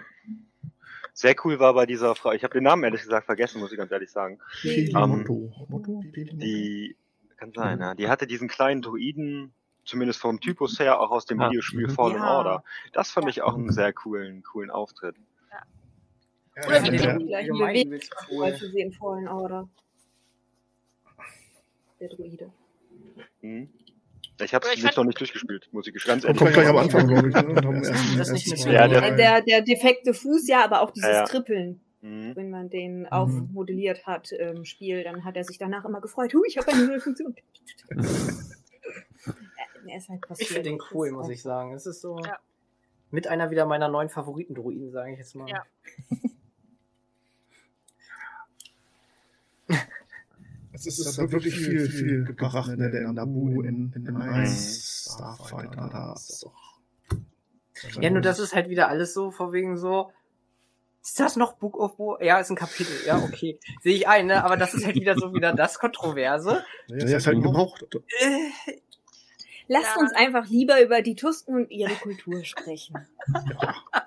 Sehr 1.17 1.35
cool 1.45 1.59
war 1.59 1.73
bei 1.73 1.87
dieser 1.87 2.15
Frau, 2.15 2.33
ich 2.33 2.45
habe 2.45 2.53
den 2.53 2.65
Namen 2.65 2.85
ehrlich 2.85 3.01
gesagt 3.01 3.25
vergessen, 3.25 3.59
muss 3.59 3.73
ich 3.73 3.79
ganz 3.79 3.91
ehrlich 3.91 4.11
sagen. 4.11 4.39
Peli 4.61 4.93
Ähm? 4.95 5.25
Die, 6.39 6.95
kann 7.39 7.53
sein, 7.55 7.81
ja. 7.81 7.95
Die 7.95 8.09
hatte 8.09 8.27
diesen 8.27 8.49
kleinen 8.49 8.83
Druiden, 8.83 9.55
zumindest 9.87 10.21
vom 10.21 10.41
Typus 10.41 10.79
her, 10.79 11.01
auch 11.01 11.11
aus 11.11 11.25
dem 11.25 11.41
Ah, 11.41 11.49
Videospiel 11.49 11.87
mhm. 11.87 11.91
Fallen 11.91 12.17
Ja. 12.17 12.37
Order. 12.37 12.65
Das 12.93 13.11
fand 13.11 13.31
ich 13.31 13.41
auch 13.41 13.55
einen 13.55 13.73
sehr 13.73 13.95
coolen, 13.95 14.43
coolen 14.43 14.71
Auftritt. 14.71 15.17
Ja, 15.51 16.67
Oder 16.67 16.77
ja, 16.77 16.91
die 16.91 16.97
gleichen 16.99 17.35
Allgemein 17.35 17.75
Bewegungen, 17.89 18.43
als 18.43 18.61
sie 18.61 18.79
in 18.79 18.93
Fallen 18.93 19.29
Order. 19.29 19.71
Der 21.99 22.09
Druide. 22.11 22.53
Mhm. 23.41 23.71
Ich 24.43 24.53
habe 24.55 24.67
es 24.73 24.83
jetzt 24.83 24.97
noch 24.97 25.05
nicht 25.05 25.19
durchgespielt, 25.19 25.69
muss 25.73 25.87
ich 25.87 25.95
ganz 26.05 26.25
ehrlich 26.25 26.39
kommt 26.39 26.53
gleich 26.53 26.67
am 26.69 26.77
sagen. 26.77 27.07
Anfang, 27.07 27.09
glaube 27.09 27.29
ich. 27.29 27.35
Ne? 27.35 28.73
Ja, 28.73 28.87
der- 28.89 29.17
Der, 29.17 29.43
der 29.43 29.63
defekte 29.63 30.13
Fuß, 30.15 30.47
ja, 30.49 30.65
aber 30.65 30.83
auch 30.83 30.91
dieses 30.91 31.09
Ja, 31.09 31.15
ja. 31.17 31.25
Trippeln, 31.25 31.81
Mhm. 32.03 32.37
wenn 32.37 32.51
man 32.51 32.69
den 32.69 33.07
aufmodelliert 33.09 34.07
hat 34.07 34.31
im 34.33 34.65
Spiel, 34.65 35.03
dann 35.05 35.25
hat 35.25 35.37
er 35.37 35.45
sich 35.45 35.59
danach 35.59 35.85
immer 35.85 36.01
gefreut. 36.01 36.35
Hu, 36.35 36.43
ich 36.47 36.59
habe 36.59 36.69
eine 36.73 36.87
neue 36.87 37.01
Funktion. 37.01 37.35
Ist 39.97 40.09
halt 40.09 40.21
passiert. 40.21 40.41
Ich 40.51 40.55
finde 40.55 40.71
den 40.71 40.81
cool, 40.93 41.11
muss 41.13 41.27
auch- 41.27 41.31
ich 41.31 41.43
sagen. 41.43 41.73
Es 41.73 41.87
ist 41.87 42.01
so 42.01 42.19
Ja. 42.19 42.39
mit 43.11 43.29
einer 43.29 43.51
wieder 43.51 43.67
meiner 43.67 43.89
neuen 43.89 44.09
Favoriten-Druiden, 44.09 44.91
sage 44.91 45.13
ich 45.13 45.19
jetzt 45.19 45.35
mal. 45.37 45.49
Ja. 45.49 45.63
Es 50.77 50.87
ist, 50.87 50.99
es 50.99 51.19
hat 51.19 51.33
wirklich 51.33 51.55
viel, 51.59 51.89
viel 51.89 52.25
gebracht, 52.25 52.77
ne? 52.77 52.91
Der 52.91 53.11
Nabu 53.13 53.63
in, 53.63 53.93
in 53.95 54.07
M1, 54.09 55.13
Starfighter, 55.15 55.89
da 55.91 56.13
ist 56.15 56.43
doch. 56.45 56.79
Ja, 58.01 58.11
nur 58.11 58.21
das 58.21 58.39
ist 58.39 58.55
halt 58.55 58.69
wieder 58.69 58.89
alles 58.89 59.15
so, 59.15 59.31
vor 59.31 59.53
wegen 59.53 59.77
so. 59.79 60.13
Ist 61.03 61.19
das 61.21 61.37
noch 61.37 61.55
Book 61.55 61.79
of 61.79 61.97
Bo? 61.97 62.19
Ja, 62.21 62.39
ist 62.41 62.51
ein 62.51 62.57
Kapitel. 62.57 62.95
Ja, 63.07 63.23
okay. 63.23 63.59
Sehe 63.83 63.95
ich 63.95 64.09
ein, 64.09 64.27
ne? 64.27 64.45
Aber 64.45 64.57
das 64.57 64.75
ist 64.75 64.85
halt 64.85 64.97
wieder 64.97 65.17
so 65.17 65.33
wieder 65.33 65.53
das 65.55 65.79
Kontroverse. 65.79 66.65
Ja, 66.89 66.97
ist 67.17 67.27
halt 67.27 67.43
gebraucht. 67.43 67.85
Äh, 68.19 68.75
Lasst 69.69 69.97
Ja. 69.97 70.01
uns 70.01 70.13
einfach 70.13 70.49
lieber 70.49 70.81
über 70.83 71.03
die 71.03 71.17
Tusken 71.17 71.57
und 71.57 71.71
ihre 71.71 71.95
Kultur 71.95 72.45
sprechen. 72.45 72.97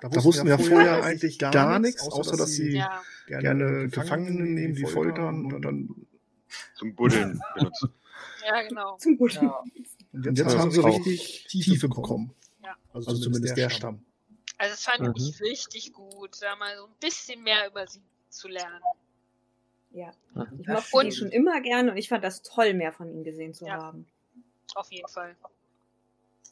Da 0.02 0.24
wussten 0.24 0.46
wir 0.46 0.58
vorher 0.58 1.02
eigentlich 1.04 1.38
gar 1.38 1.78
nichts, 1.78 2.08
außer 2.10 2.36
dass 2.36 2.52
sie 2.52 2.76
Ja. 2.76 3.02
gerne 3.26 3.88
Gefangene 3.88 4.44
nehmen, 4.44 4.74
die 4.74 4.86
foltern 4.86 5.52
und 5.52 5.62
dann. 5.62 6.06
Zum 6.76 6.94
Buddeln 6.94 7.40
benutzen. 7.54 7.92
ja, 8.46 8.62
genau. 8.62 8.96
Zum 8.98 9.16
Guten. 9.16 9.44
ja. 9.46 9.62
Und 10.12 10.38
jetzt 10.38 10.56
haben 10.56 10.70
sie 10.70 10.80
richtig 10.84 11.46
Tiefe 11.48 11.88
bekommen. 11.88 12.34
Ja. 12.62 12.76
Also 12.92 13.14
zumindest 13.16 13.56
der 13.56 13.70
Stamm. 13.70 14.04
Also 14.58 14.74
es 14.74 14.84
fand 14.84 15.00
Mhm. 15.00 15.14
ich 15.16 15.40
richtig 15.40 15.92
gut, 15.92 16.30
da 16.40 16.56
mal 16.56 16.76
so 16.76 16.84
ein 16.84 16.92
bisschen 17.00 17.42
mehr 17.42 17.68
über 17.68 17.86
sie 17.86 18.00
zu 18.28 18.48
lernen. 18.48 18.80
Ja. 19.92 20.12
Mhm. 20.34 20.60
Ich 20.60 20.68
mochte 20.68 21.04
die 21.06 21.12
stimmt. 21.12 21.14
schon 21.14 21.28
immer 21.30 21.60
gerne 21.62 21.90
und 21.92 21.96
ich 21.96 22.08
fand 22.08 22.22
das 22.24 22.42
toll, 22.42 22.74
mehr 22.74 22.92
von 22.92 23.08
ihnen 23.10 23.24
gesehen 23.24 23.54
zu 23.54 23.66
Ja. 23.66 23.74
haben. 23.82 24.06
Auf 24.74 24.90
jeden 24.92 25.08
Fall. 25.08 25.36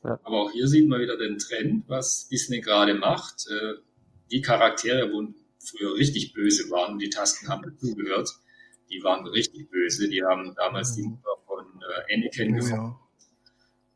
Aber 0.02 0.42
auch 0.42 0.50
hier 0.52 0.68
sieht 0.68 0.88
man 0.88 1.00
wieder 1.00 1.16
den 1.16 1.38
Trend, 1.38 1.84
was 1.88 2.28
Disney 2.28 2.60
gerade 2.60 2.94
macht. 2.94 3.46
Äh, 3.48 3.74
Die 4.30 4.42
Charaktere, 4.42 5.10
wo 5.12 5.26
früher 5.58 5.94
richtig 5.94 6.34
böse 6.34 6.70
waren 6.70 6.92
und 6.94 6.98
die 7.00 7.08
Tasten 7.10 7.48
haben 7.48 7.62
dazugehört, 7.62 8.30
die 8.90 9.02
waren 9.02 9.26
richtig 9.26 9.70
böse. 9.70 10.08
Die 10.08 10.22
haben 10.22 10.54
damals 10.56 10.94
die 10.94 11.02
Mutter 11.02 11.36
von 11.46 11.64
äh, 11.82 12.14
Anakin 12.14 12.52
Oh, 12.52 12.56
gefunden 12.56 12.76
ja. 12.76 13.00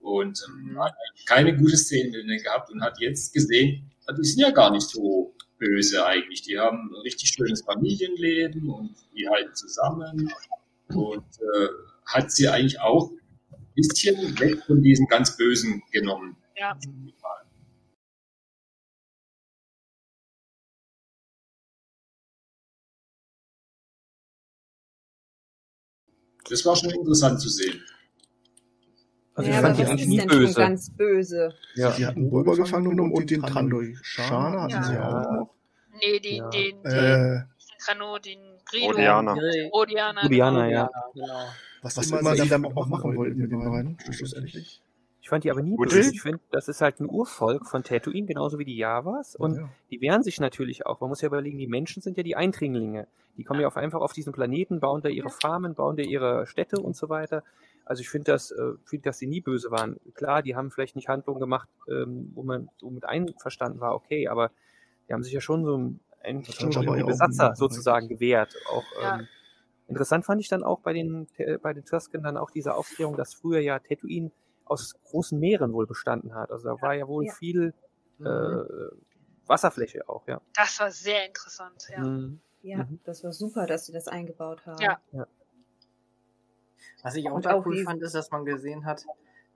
und 0.00 0.44
ähm, 0.48 0.78
hat 0.78 0.94
keine 1.26 1.56
gute 1.56 1.76
Szene 1.76 2.22
gehabt 2.38 2.70
und 2.70 2.82
hat 2.82 3.00
jetzt 3.00 3.32
gesehen, 3.32 3.90
ah, 4.06 4.12
die 4.12 4.24
sind 4.24 4.40
ja 4.40 4.50
gar 4.50 4.70
nicht 4.70 4.88
so 4.88 5.34
böse 5.58 6.04
eigentlich. 6.04 6.42
Die 6.42 6.58
haben 6.58 6.90
ein 6.90 7.00
richtig 7.02 7.30
schönes 7.30 7.62
Familienleben 7.62 8.68
und 8.68 8.94
die 9.16 9.28
halten 9.28 9.54
zusammen 9.54 10.32
und 10.88 11.24
äh, 11.40 11.68
hat 12.06 12.30
sie 12.32 12.48
eigentlich 12.48 12.80
auch 12.80 13.10
ein 13.10 13.66
bisschen 13.74 14.38
weg 14.40 14.62
von 14.66 14.82
diesen 14.82 15.06
ganz 15.06 15.36
Bösen 15.36 15.82
genommen. 15.92 16.36
Ja. 16.56 16.76
Das 26.52 26.64
war 26.66 26.76
schon 26.76 26.90
interessant 26.90 27.40
zu 27.40 27.48
sehen. 27.48 27.82
Also 29.34 29.50
ja, 29.50 29.56
ich 29.56 29.62
fand 29.62 29.78
die 29.78 29.84
eigentlich 29.86 30.06
nie 30.06 30.26
böse. 30.26 30.54
ganz 30.54 30.90
böse. 30.90 31.54
Ja, 31.74 31.90
die 31.92 32.04
hatten 32.04 32.30
Boba 32.30 32.54
gefangen 32.54 32.90
genommen 32.90 33.12
und 33.12 33.30
den 33.30 33.42
Trandoi 33.42 33.96
Shana 34.02 34.62
hatten 34.62 34.72
ja. 34.72 34.82
sie 34.82 34.98
auch 34.98 35.32
noch. 35.32 35.54
Nee, 35.94 36.20
den, 36.20 36.36
ja. 36.36 36.50
den, 36.50 36.82
den, 36.82 36.92
Äh, 36.92 37.42
Trano, 37.78 38.18
den 38.18 38.38
Grido. 38.66 38.90
Odiana. 38.90 39.36
Odiana. 39.72 40.24
Odiana, 40.24 40.68
ja. 40.70 40.90
Genau. 41.14 41.26
was, 41.80 41.96
was 41.96 42.10
immer 42.10 42.36
sie 42.36 42.48
damit 42.48 42.76
auch 42.76 42.86
machen 42.86 43.16
wollten 43.16 43.38
mit 43.38 43.50
den 43.50 43.64
beiden, 43.64 43.98
schlussendlich. 44.10 44.82
Ich 45.22 45.28
fand 45.28 45.44
die 45.44 45.52
aber 45.52 45.62
nie 45.62 45.76
böse. 45.76 46.10
Ich 46.10 46.20
finde, 46.20 46.40
das 46.50 46.66
ist 46.66 46.80
halt 46.80 46.98
ein 46.98 47.08
Urvolk 47.08 47.66
von 47.66 47.84
Tatooine, 47.84 48.26
genauso 48.26 48.58
wie 48.58 48.64
die 48.64 48.76
Javas. 48.76 49.36
Und 49.36 49.56
Ja. 49.56 49.68
die 49.88 50.00
wehren 50.00 50.24
sich 50.24 50.40
natürlich 50.40 50.84
auch. 50.84 51.00
Man 51.00 51.08
muss 51.10 51.20
ja 51.20 51.28
überlegen, 51.28 51.58
die 51.58 51.68
Menschen 51.68 52.02
sind 52.02 52.16
ja 52.16 52.24
die 52.24 52.34
Eindringlinge. 52.34 53.06
Die 53.36 53.44
kommen 53.44 53.60
ja 53.60 53.68
auf 53.68 53.76
einfach 53.76 54.00
auf 54.00 54.12
diesen 54.12 54.32
Planeten, 54.32 54.80
bauen 54.80 55.00
da 55.00 55.08
ihre 55.08 55.30
Farmen, 55.30 55.76
bauen 55.76 55.96
da 55.96 56.02
ihre 56.02 56.46
Städte 56.48 56.80
und 56.80 56.96
so 56.96 57.08
weiter. 57.08 57.44
Also 57.84 58.00
ich 58.00 58.10
finde, 58.10 58.32
dass, 58.32 58.50
äh, 58.50 58.72
find, 58.84 59.06
dass 59.06 59.18
die 59.18 59.28
nie 59.28 59.40
böse 59.40 59.70
waren. 59.70 60.00
Klar, 60.14 60.42
die 60.42 60.56
haben 60.56 60.72
vielleicht 60.72 60.96
nicht 60.96 61.08
Handlungen 61.08 61.38
gemacht, 61.40 61.68
ähm, 61.88 62.32
wo 62.34 62.42
man 62.42 62.68
so 62.78 62.90
mit 62.90 63.04
einverstanden 63.04 63.78
war, 63.80 63.94
okay, 63.94 64.26
aber 64.26 64.50
die 65.08 65.12
haben 65.12 65.22
sich 65.22 65.32
ja 65.32 65.40
schon 65.40 65.64
so 65.64 65.78
ein, 65.78 66.00
Das 66.42 66.58
ja 66.58 66.80
auch 66.80 67.06
Besatzer 67.06 67.54
sozusagen 67.54 68.08
gewährt. 68.08 68.56
Auch, 68.72 68.84
Ja. 69.02 69.18
ähm, 69.20 69.28
interessant 69.86 70.24
fand 70.24 70.40
ich 70.40 70.48
dann 70.48 70.64
auch 70.64 70.80
bei 70.80 70.92
den, 70.92 71.28
äh, 71.36 71.58
bei 71.58 71.72
den 71.72 71.84
Tusken 71.84 72.24
dann 72.24 72.36
auch 72.36 72.50
diese 72.50 72.74
Aufklärung, 72.74 73.16
dass 73.16 73.34
früher 73.34 73.60
ja 73.60 73.78
Tatooine 73.78 74.32
aus 74.72 74.94
großen 75.04 75.38
Meeren 75.38 75.72
wohl 75.72 75.86
bestanden 75.86 76.34
hat. 76.34 76.50
Also 76.50 76.68
da 76.68 76.80
war 76.82 76.94
ja 76.94 77.06
wohl 77.06 77.26
Ja. 77.26 77.32
viel 77.34 77.74
Mhm. 78.18 78.26
äh, 78.26 78.96
Wasserfläche 79.46 80.08
auch, 80.08 80.26
ja. 80.28 80.40
Das 80.54 80.78
war 80.80 80.90
sehr 80.90 81.26
interessant, 81.26 81.88
ja. 81.90 82.00
Mhm. 82.00 82.40
Ja, 82.62 82.78
Mhm. 82.78 83.00
das 83.04 83.24
war 83.24 83.32
super, 83.32 83.66
dass 83.66 83.86
sie 83.86 83.92
das 83.92 84.06
eingebaut 84.08 84.64
haben. 84.66 84.80
Ja. 84.80 85.00
Was 87.02 87.14
ich 87.16 87.28
auch 87.28 87.34
Und 87.34 87.46
auch 87.48 87.66
cool 87.66 87.82
fand, 87.84 88.00
ist, 88.02 88.14
dass 88.14 88.30
man 88.30 88.44
gesehen 88.44 88.84
hat, 88.84 89.04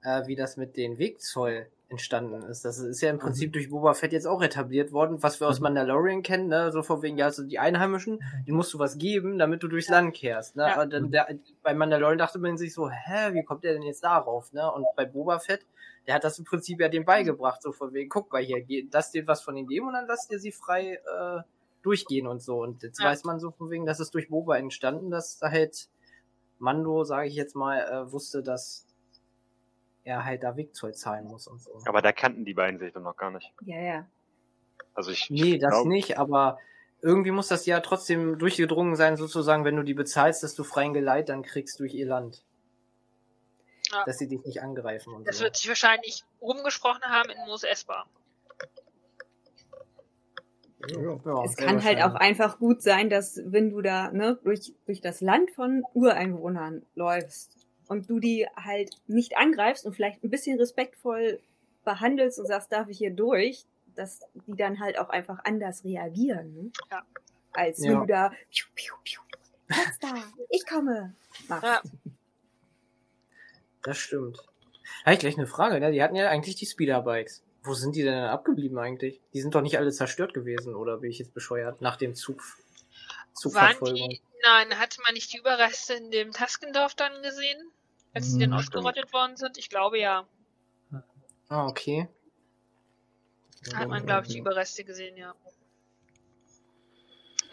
äh, 0.06 0.26
wie 0.26 0.36
das 0.36 0.56
mit 0.56 0.76
den 0.76 0.98
Wegzoll 0.98 1.66
entstanden 1.88 2.42
ist. 2.42 2.64
Das 2.64 2.78
ist 2.78 3.00
ja 3.00 3.10
im 3.10 3.18
Prinzip 3.18 3.52
durch 3.52 3.70
Boba 3.70 3.94
Fett 3.94 4.12
jetzt 4.12 4.26
auch 4.26 4.42
etabliert 4.42 4.92
worden, 4.92 5.22
was 5.22 5.40
wir 5.40 5.48
aus 5.48 5.60
Mandalorian 5.60 6.22
kennen, 6.22 6.48
ne? 6.48 6.72
so 6.72 6.82
von 6.82 7.02
wegen, 7.02 7.16
ja, 7.16 7.26
also 7.26 7.44
die 7.44 7.60
Einheimischen, 7.60 8.20
denen 8.46 8.56
musst 8.56 8.74
du 8.74 8.78
was 8.80 8.98
geben, 8.98 9.38
damit 9.38 9.62
du 9.62 9.68
durchs 9.68 9.88
Land 9.88 10.14
kehrst. 10.14 10.56
Ne? 10.56 10.64
Ja. 10.64 10.82
Und 10.82 10.92
dann, 10.92 11.10
der, 11.12 11.28
bei 11.62 11.74
Mandalorian 11.74 12.18
dachte 12.18 12.40
man 12.40 12.56
sich 12.56 12.74
so, 12.74 12.90
hä, 12.90 13.34
wie 13.34 13.44
kommt 13.44 13.62
der 13.62 13.72
denn 13.72 13.82
jetzt 13.82 14.02
darauf? 14.02 14.52
Ne? 14.52 14.68
Und 14.72 14.84
bei 14.96 15.04
Boba 15.04 15.38
Fett, 15.38 15.64
der 16.08 16.14
hat 16.16 16.24
das 16.24 16.38
im 16.40 16.44
Prinzip 16.44 16.80
ja 16.80 16.88
dem 16.88 17.04
beigebracht, 17.04 17.62
so 17.62 17.70
von 17.72 17.92
wegen, 17.92 18.08
guck 18.08 18.32
mal 18.32 18.42
hier, 18.42 18.64
lass 18.92 19.12
dir 19.12 19.26
was 19.28 19.42
von 19.42 19.54
denen 19.54 19.68
geben 19.68 19.86
und 19.86 19.92
dann 19.92 20.06
lass 20.08 20.26
dir 20.26 20.40
sie 20.40 20.52
frei 20.52 20.94
äh, 20.94 21.42
durchgehen 21.82 22.26
und 22.26 22.42
so. 22.42 22.62
Und 22.62 22.82
jetzt 22.82 23.00
Ja. 23.00 23.06
weiß 23.06 23.22
man 23.24 23.38
so 23.38 23.52
von 23.52 23.70
wegen, 23.70 23.86
das 23.86 24.00
ist 24.00 24.12
durch 24.14 24.28
Boba 24.28 24.56
entstanden, 24.56 25.10
dass 25.10 25.38
da 25.38 25.50
halt 25.50 25.88
Mando, 26.58 27.04
sage 27.04 27.28
ich 27.28 27.34
jetzt 27.34 27.54
mal, 27.54 27.78
äh, 27.80 28.12
wusste, 28.12 28.42
dass 28.42 28.85
er 30.06 30.24
halt 30.24 30.44
da 30.44 30.56
Wegzoll 30.56 30.94
zahlen 30.94 31.26
muss 31.26 31.48
und 31.48 31.60
so. 31.60 31.72
Aber 31.84 32.00
da 32.00 32.12
kannten 32.12 32.44
die 32.44 32.54
beiden 32.54 32.78
sich 32.78 32.92
doch 32.92 33.02
noch 33.02 33.16
gar 33.16 33.32
nicht. 33.32 33.52
Ja, 33.62 33.80
ja. 33.80 34.06
Also 34.94 35.10
ich, 35.10 35.28
Nee, 35.30 35.58
das 35.58 35.70
glaub, 35.70 35.86
nicht, 35.86 36.16
aber 36.16 36.58
irgendwie 37.02 37.32
muss 37.32 37.48
das 37.48 37.66
ja 37.66 37.80
trotzdem 37.80 38.38
durchgedrungen 38.38 38.94
sein, 38.94 39.16
sozusagen, 39.16 39.64
wenn 39.64 39.76
du 39.76 39.82
die 39.82 39.94
bezahlst, 39.94 40.42
dass 40.42 40.54
du 40.54 40.62
freien 40.62 40.94
Geleit 40.94 41.28
dann 41.28 41.42
kriegst 41.42 41.80
durch 41.80 41.92
ihr 41.94 42.06
Land. 42.06 42.44
Ja. 43.92 44.04
Dass 44.04 44.18
sie 44.18 44.28
dich 44.28 44.44
nicht 44.44 44.62
angreifen 44.62 45.12
und 45.12 45.26
Das 45.26 45.38
so. 45.38 45.44
wird 45.44 45.56
sich 45.56 45.68
wahrscheinlich 45.68 46.24
rumgesprochen 46.40 47.02
haben 47.04 47.30
in 47.30 47.38
Mos 47.46 47.64
Espa. 47.64 48.06
Ja. 50.88 51.20
Ja, 51.24 51.44
es 51.44 51.56
kann 51.56 51.82
halt 51.82 52.00
auch 52.00 52.14
einfach 52.14 52.58
gut 52.58 52.80
sein, 52.80 53.10
dass 53.10 53.40
wenn 53.44 53.70
du 53.70 53.82
da 53.82 54.12
ne, 54.12 54.38
durch, 54.44 54.72
durch 54.86 55.00
das 55.00 55.20
Land 55.20 55.50
von 55.50 55.82
Ureinwohnern 55.94 56.86
läufst 56.94 57.65
und 57.88 58.08
du 58.10 58.18
die 58.20 58.46
halt 58.56 58.90
nicht 59.06 59.36
angreifst 59.36 59.86
und 59.86 59.94
vielleicht 59.94 60.22
ein 60.24 60.30
bisschen 60.30 60.58
respektvoll 60.58 61.40
behandelst 61.84 62.38
und 62.38 62.46
sagst, 62.46 62.72
darf 62.72 62.88
ich 62.88 62.98
hier 62.98 63.12
durch, 63.12 63.64
dass 63.94 64.20
die 64.46 64.56
dann 64.56 64.80
halt 64.80 64.98
auch 64.98 65.08
einfach 65.08 65.38
anders 65.44 65.84
reagieren. 65.84 66.54
Ne? 66.54 66.70
Ja. 66.90 67.02
Als 67.52 67.82
Ja. 67.82 67.92
wenn 67.92 68.00
du 68.00 68.06
da, 68.06 68.28
piu, 68.50 68.66
piu, 68.74 68.94
piu, 69.04 69.20
da, 70.00 70.14
ich 70.50 70.66
komme, 70.66 71.14
machst. 71.48 71.64
Ja. 71.64 71.82
Das 73.82 73.98
stimmt. 73.98 74.38
Habe 75.04 75.14
ich 75.14 75.20
gleich 75.20 75.36
eine 75.36 75.46
Frage, 75.46 75.78
ne? 75.80 75.92
Die 75.92 76.02
hatten 76.02 76.16
ja 76.16 76.28
eigentlich 76.28 76.56
die 76.56 76.66
Speederbikes. 76.66 77.42
Wo 77.62 77.74
sind 77.74 77.96
die 77.96 78.02
denn 78.02 78.14
abgeblieben 78.14 78.78
eigentlich? 78.78 79.20
Die 79.32 79.40
sind 79.40 79.54
doch 79.54 79.60
nicht 79.62 79.78
alle 79.78 79.90
zerstört 79.92 80.34
gewesen, 80.34 80.74
oder 80.74 80.98
bin 80.98 81.10
ich 81.10 81.18
jetzt 81.18 81.34
bescheuert? 81.34 81.80
Nach 81.80 81.96
dem 81.96 82.14
Zug. 82.14 82.38
Waren 82.40 83.34
Zugverfolgung. 83.34 84.08
die, 84.08 84.20
nein, 84.44 84.78
hatte 84.78 85.00
man 85.04 85.14
nicht 85.14 85.32
die 85.32 85.38
Überreste 85.38 85.94
in 85.94 86.10
dem 86.10 86.32
Taskendorf 86.32 86.94
dann 86.94 87.22
gesehen? 87.22 87.58
Als 88.16 88.28
sie 88.28 88.42
Hm, 88.42 88.50
dann 88.50 88.60
stimmt. 88.62 88.76
ausgerottet 88.76 89.12
worden 89.12 89.36
sind? 89.36 89.58
Ich 89.58 89.68
glaube 89.68 89.98
ja. 89.98 90.26
Ah, 91.50 91.66
okay. 91.66 92.08
Hat 93.74 93.88
man, 93.88 94.06
glaube 94.06 94.26
ich, 94.26 94.32
die 94.32 94.38
Überreste 94.38 94.84
gesehen, 94.84 95.18
ja. 95.18 95.34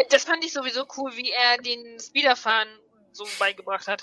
Das 0.10 0.24
fand 0.24 0.44
ich 0.46 0.54
sowieso 0.54 0.86
cool, 0.98 1.12
wie 1.18 1.32
er 1.32 1.58
den 1.58 2.00
Speederfahren 2.00 2.70
so 3.12 3.26
beigebracht 3.40 3.88
hat. 3.90 4.02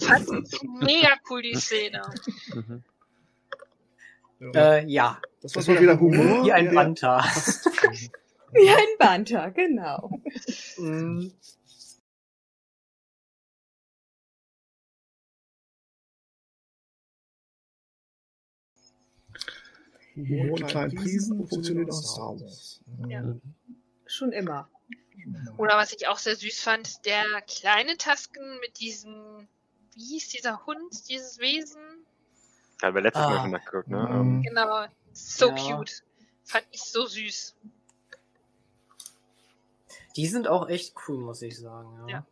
Fand 0.00 0.26
ich 0.52 0.62
mega 0.62 1.10
cool, 1.28 1.42
die 1.42 1.54
Szene. 1.54 2.00
Mhm. 2.54 2.82
Äh, 4.54 4.86
ja. 4.86 5.20
Das 5.42 5.54
war 5.54 5.62
so 5.62 5.78
wieder 5.78 6.00
Humor. 6.00 6.46
Wie 6.46 6.52
ein 6.52 6.74
Banta. 6.74 7.22
Wie 8.52 8.70
ein 8.70 8.98
Banter, 8.98 9.50
genau. 9.50 10.18
Mm. 10.78 11.28
Humor 20.16 20.58
in 20.58 20.66
kleinen 20.66 20.94
Prisen 20.94 21.46
funktioniert 21.46 21.90
auch 21.90 22.02
Star 22.02 22.40
Wars. 22.40 22.80
Ja. 23.08 23.34
Schon 24.06 24.32
immer. 24.32 24.68
Oder 25.56 25.76
was 25.76 25.92
ich 25.92 26.06
auch 26.08 26.18
sehr 26.18 26.36
süß 26.36 26.60
fand, 26.60 27.04
der 27.06 27.24
kleine 27.48 27.96
Tasken 27.96 28.58
mit 28.60 28.78
diesem, 28.80 29.48
wie 29.94 30.04
hieß 30.04 30.28
dieser 30.28 30.66
Hund, 30.66 31.08
dieses 31.08 31.38
Wesen? 31.38 31.80
da 32.80 32.88
haben 32.88 32.94
wir 32.96 33.02
letztes 33.02 33.22
Mal 33.24 33.36
Ah. 33.38 33.40
schon 33.42 33.50
nachgeguckt, 33.52 33.88
ne? 33.88 33.96
Mhm. 33.98 34.20
Ähm, 34.20 34.42
Genau, 34.42 34.86
so 35.12 35.48
Ja. 35.48 35.54
cute. 35.76 36.02
Fand 36.44 36.66
ich 36.72 36.82
so 36.82 37.06
süß. 37.06 37.54
Die 40.16 40.26
sind 40.26 40.46
auch 40.48 40.68
echt 40.68 40.94
cool, 41.08 41.18
muss 41.18 41.40
ich 41.42 41.58
sagen. 41.58 42.08
Ja. 42.08 42.26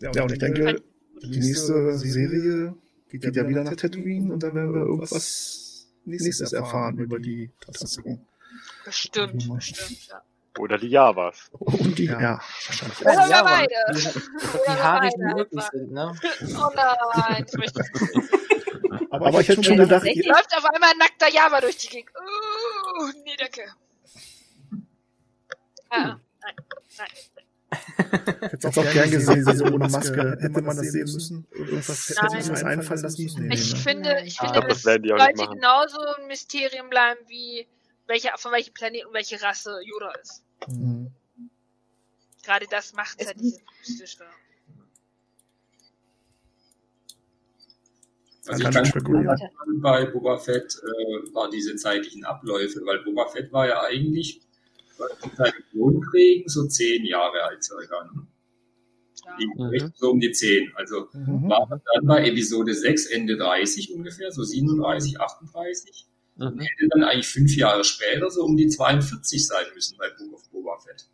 Ja. 0.00 0.10
Ja, 0.14 0.22
und 0.24 0.32
ich 0.32 0.38
denke, 0.38 0.82
die 1.22 1.38
nächste 1.40 1.96
Serie 1.98 2.74
geht 3.18 3.36
ja 3.36 3.48
wieder 3.48 3.64
nach 3.64 3.76
Tatooine 3.76 4.32
und 4.32 4.42
dann 4.42 4.54
werden 4.54 4.74
wir 4.74 4.82
irgendwas 4.82 5.88
nächstes 6.04 6.52
erfahren 6.52 6.98
über 6.98 7.18
die 7.18 7.50
Tasken. 7.60 8.26
Bestimmt, 8.84 9.48
bestimmt, 9.54 10.08
ja. 10.08 10.22
oder 10.58 10.78
die 10.78 10.88
Javas. 10.88 11.50
Und 11.52 11.98
die, 11.98 12.06
ja, 12.06 12.40
wahrscheinlich. 12.66 13.00
Oder 13.00 13.12
wir 13.12 13.28
Ja, 13.28 13.42
beide. 13.42 13.74
Die, 13.94 14.20
die 14.66 14.82
haarig 14.82 15.16
möglich 15.16 15.64
sind, 15.72 15.92
ne? 15.92 16.12
Oh 16.56 16.70
nein, 16.74 17.46
ich 17.46 17.58
möchte 17.58 17.82
Aber, 19.10 19.40
ich 19.40 19.48
hätte 19.48 19.62
schon 19.62 19.76
Ja, 19.76 19.84
gedacht, 19.84 20.00
tatsächlich. 20.00 20.26
Läuft 20.26 20.56
auf 20.56 20.64
einmal 20.64 20.90
ein 20.90 20.98
nackter 20.98 21.28
Java 21.28 21.60
durch 21.60 21.76
die 21.76 21.88
Gegend. 21.88 22.10
Uh, 22.16 23.12
nee, 23.24 23.36
danke. 23.38 23.62
Ah, 25.90 26.18
nein, 26.40 26.54
nein. 26.98 27.08
Hätte 28.10 28.68
auch 28.68 28.92
gern 28.92 29.10
gesehen, 29.10 29.44
so 29.56 29.64
ohne 29.64 29.88
Maske. 29.88 30.36
Hätte 30.40 30.62
man 30.62 30.76
das 30.76 30.90
sehen 30.92 31.10
müssen? 31.12 31.46
Irgendwas 31.52 32.08
hätte 32.08 32.20
Nein. 32.26 32.36
uns 32.36 32.48
das 32.48 32.64
einfallen 32.64 33.02
lassen 33.02 33.22
müssen. 33.22 33.46
Nee, 33.48 33.54
Ich 33.54 33.72
ne? 33.72 33.78
finde, 33.80 34.22
ich 34.24 34.38
finde, 34.38 34.60
das 34.60 34.68
das 34.68 34.84
werden 34.84 35.02
die 35.02 35.12
auch 35.12 35.16
nicht 35.18 35.36
sollte 35.36 35.42
machen. 35.50 35.54
genauso 35.60 35.98
ein 36.18 36.26
Mysterium 36.26 36.90
bleiben, 36.90 37.20
wie 37.28 37.66
welche, 38.06 38.28
von 38.36 38.52
welchem 38.52 38.74
Planeten 38.74 39.06
und 39.06 39.14
welche 39.14 39.40
Rasse 39.42 39.78
Yoda 39.84 40.12
ist. 40.22 40.42
Mhm. 40.68 41.10
Gerade 42.44 42.66
das 42.70 42.92
macht 42.92 43.20
Es- 43.20 43.28
ja 43.28 43.34
dieses 43.34 43.60
Mystische. 43.80 44.24
Was 48.44 48.46
Man 48.48 48.56
ich 48.58 48.64
kann 48.64 48.74
ganz 48.74 48.88
spekulieren. 48.88 49.38
bei 49.80 50.04
Boba 50.06 50.36
Fett 50.38 50.74
äh, 50.82 51.32
war 51.34 51.48
diese 51.48 51.76
zeitlichen 51.76 52.24
Abläufe, 52.24 52.80
weil 52.84 52.98
Boba 53.04 53.28
Fett 53.28 53.52
war 53.52 53.68
ja 53.68 53.82
eigentlich 53.84 54.40
Klonkriegen 55.70 56.48
so 56.48 56.66
zehn 56.66 57.04
Jahre 57.04 57.42
alt 57.44 57.62
circa. 57.64 58.04
Ne? 58.14 58.26
Ja. 59.78 59.90
So 59.94 60.10
um 60.10 60.20
die 60.20 60.32
zehn. 60.32 60.72
Also 60.74 61.08
Mhm. 61.12 61.48
war 61.48 61.66
man 61.68 61.80
dann 61.94 62.06
bei 62.06 62.26
Episode 62.28 62.74
6 62.74 63.06
Ende 63.06 63.36
30 63.36 63.92
ungefähr, 63.94 64.30
so 64.32 64.42
37, 64.42 65.20
38. 65.20 66.06
Und 66.36 66.56
Mhm. 66.56 66.60
hätte 66.60 66.88
dann 66.90 67.04
eigentlich 67.04 67.28
fünf 67.28 67.54
Jahre 67.56 67.84
später 67.84 68.30
so 68.30 68.42
um 68.44 68.56
die 68.56 68.68
42 68.68 69.46
sein 69.46 69.66
müssen 69.74 69.96
bei 69.98 70.08
Book 70.18 70.32
of 70.34 70.50
Boba 70.50 70.78
Fett. 70.78 71.06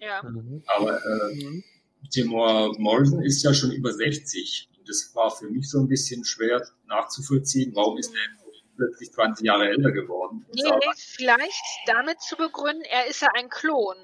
Ja. 0.00 0.22
Mhm. 0.22 0.62
Aber 0.66 0.96
äh, 0.96 1.62
Timor 2.10 2.78
Morrison 2.78 3.22
ist 3.22 3.42
ja 3.42 3.52
schon 3.52 3.72
über 3.72 3.92
60. 3.92 4.68
Und 4.78 4.88
das 4.88 5.10
war 5.14 5.30
für 5.30 5.50
mich 5.50 5.68
so 5.68 5.80
ein 5.80 5.88
bisschen 5.88 6.24
schwer 6.24 6.66
nachzuvollziehen. 6.86 7.72
Warum 7.74 7.98
ist 7.98 8.12
er 8.14 8.43
plötzlich 8.76 9.12
20 9.12 9.44
Jahre 9.46 9.68
älter 9.68 9.90
geworden? 9.92 10.44
Nee, 10.54 10.62
nee, 10.70 10.92
vielleicht 10.96 11.62
damit 11.86 12.20
zu 12.20 12.36
begründen, 12.36 12.82
er 12.82 13.06
ist 13.06 13.20
ja 13.22 13.28
ein 13.34 13.48
Klon. 13.48 13.96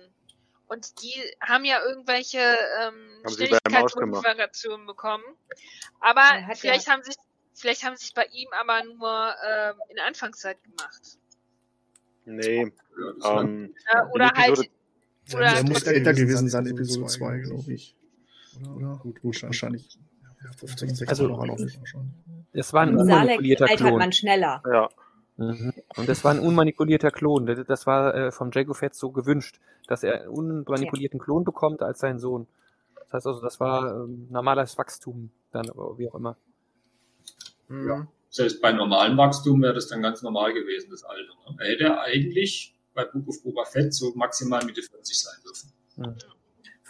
Und 0.69 1.03
die 1.03 1.15
haben 1.41 1.65
ja 1.65 1.83
irgendwelche 1.85 2.39
ähm. 2.83 3.23
Schnelligkeitsmodifikationen 3.29 4.87
bekommen. 4.87 5.25
Aber 6.01 6.23
Er 6.49 6.55
vielleicht 6.57 6.87
ja- 6.87 6.93
haben 6.93 7.03
sich 7.03 7.17
vielleicht 7.55 7.85
haben 7.85 7.97
sich 7.97 8.15
bei 8.15 8.25
ihm 8.33 8.49
aber 8.53 8.85
nur 8.85 9.35
ähm, 9.47 9.75
in 9.89 9.99
Anfangszeit 9.99 10.63
gemacht. 10.63 11.19
Nee. 12.25 12.73
Ja, 13.23 13.41
Ähm, 13.41 13.75
Ja, 13.93 14.09
oder 14.13 14.25
in 14.27 14.31
Episode- 14.31 14.61
halt 14.61 14.71
oder 15.35 15.55
der 15.55 15.65
muss 15.65 15.83
älter 15.85 16.13
gewesen 16.15 16.49
sein, 16.49 16.67
Episode 16.67 17.07
2, 17.07 17.39
glaube 17.41 17.73
ich. 17.73 17.95
Oder? 18.77 18.99
Gut, 19.03 19.21
gut, 19.21 19.43
wahrscheinlich. 19.43 19.99
Ja, 20.45 20.51
15, 20.57 20.89
16 20.91 21.09
Also- 21.09 21.29
noch 21.29 21.45
noch 21.45 21.59
nicht. 21.59 21.79
wahrscheinlich. 21.79 22.13
Das 22.53 22.73
war 22.73 22.83
ein 22.83 22.99
Salek 22.99 23.01
unmanipulierter 23.13 23.67
Klon. 23.67 23.99
man 23.99 24.13
schneller. 24.13 24.63
ja. 24.71 24.89
Mhm. 25.37 25.73
Und 25.97 26.09
das 26.09 26.23
war 26.25 26.33
ein 26.33 26.41
unmanipulierter 26.41 27.11
Klon. 27.11 27.47
Das- 27.47 27.87
war 27.87 28.15
äh, 28.15 28.31
vom 28.33 28.51
Jago 28.53 28.75
Fett 28.75 28.95
so 28.95 29.11
gewünscht, 29.11 29.59
dass 29.87 30.03
er 30.03 30.21
einen 30.23 30.29
unmanipulierten 30.29 31.19
Klon 31.19 31.45
bekommt 31.45 31.83
als 31.83 31.99
sein 32.01 32.19
Sohn. 32.19 32.47
Das 32.97 33.13
heißt 33.15 33.27
also, 33.27 33.41
das 33.41 33.59
war 33.59 34.05
ähm, 34.05 34.27
normales 34.31 34.77
Wachstum, 34.77 35.31
dann 35.53 35.69
aber 35.71 35.97
wie 35.99 36.09
auch 36.09 36.15
immer. 36.15 36.37
Mhm. 37.69 38.09
Selbst 38.29 38.61
bei 38.61 38.73
normalem 38.73 39.17
Wachstum 39.17 39.63
wäre 39.63 39.75
das 39.75 39.89
dann 39.89 40.03
ganz 40.03 40.23
normal 40.23 40.53
gewesen, 40.53 40.89
das 40.91 41.05
Alter. 41.05 41.33
ne? 41.51 41.57
Er 41.59 41.69
hätte 41.73 42.01
eigentlich 42.01 42.77
bei 42.95 43.05
Book 43.05 43.27
of 43.29 43.43
Boba 43.43 43.65
Fett 43.65 43.93
so 43.95 44.13
maximal 44.15 44.65
Mitte 44.65 44.83
40 44.83 45.19
sein 45.19 45.35
dürfen. 45.45 45.73
Mhm. 45.97 46.17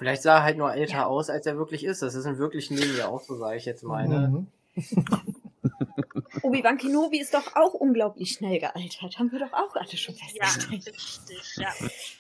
Vielleicht 0.01 0.23
sah 0.23 0.37
er 0.39 0.43
halt 0.45 0.57
nur 0.57 0.73
älter 0.73 0.95
Ja. 0.95 1.05
aus, 1.07 1.29
als 1.29 1.45
er 1.45 1.59
wirklich 1.59 1.85
ist. 1.85 2.01
Das 2.01 2.15
ist 2.15 2.25
im 2.25 2.39
wirklichen 2.39 2.75
Leben 2.75 2.97
ja 2.97 3.09
auch 3.09 3.21
so, 3.21 3.37
sage 3.37 3.59
ich 3.59 3.67
jetzt 3.67 3.83
mal. 3.85 4.09
Ne? 4.09 4.47
Mhm. 4.75 4.77
Obi-Wan 6.43 6.79
Kenobi 6.79 7.21
ist 7.21 7.35
doch 7.35 7.55
auch 7.55 7.75
unglaublich 7.75 8.31
schnell 8.33 8.59
gealtert. 8.59 9.19
Haben 9.19 9.31
wir 9.31 9.41
doch 9.41 9.53
auch 9.53 9.77
alle 9.77 9.95
schon 9.99 10.15
ja, 10.35 10.47
festgestellt. 10.47 10.87
richtig, 10.97 11.57
ja. 11.57 11.69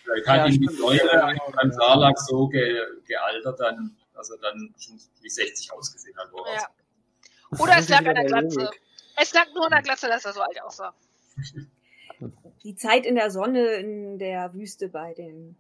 Vielleicht 0.02 0.28
hat 0.28 0.36
Ja, 0.36 0.46
ihn 0.46 0.60
die 0.60 0.64
stimmt. 0.68 0.78
Säure 0.78 1.36
beim 1.56 1.72
Sarlacc 1.72 2.18
so 2.18 2.48
ge 2.48 2.76
gealtert, 3.06 3.58
dann, 3.60 3.96
dass 4.14 4.28
er 4.28 4.36
dann 4.38 4.74
schon 4.78 5.00
wie 5.22 5.30
60 5.30 5.72
ausgesehen 5.72 6.14
hat. 6.18 6.28
ja. 6.54 7.58
Oder 7.58 7.78
es 7.78 7.88
lag 7.88 8.04
an 8.06 8.14
der 8.14 8.24
Glatze. 8.24 8.70
Es 9.16 9.32
lag 9.32 9.46
nur 9.54 9.64
an 9.64 9.70
der 9.70 9.82
Glatze, 9.82 10.06
dass 10.08 10.26
er 10.26 10.34
so 10.34 10.42
alt 10.42 10.62
aussah. 10.62 10.92
Die 12.62 12.76
Zeit 12.76 13.06
in 13.06 13.14
der 13.14 13.30
Sonne, 13.30 13.64
in 13.76 14.18
der 14.18 14.52
Wüste 14.52 14.88
bei 14.88 15.14
den 15.14 15.56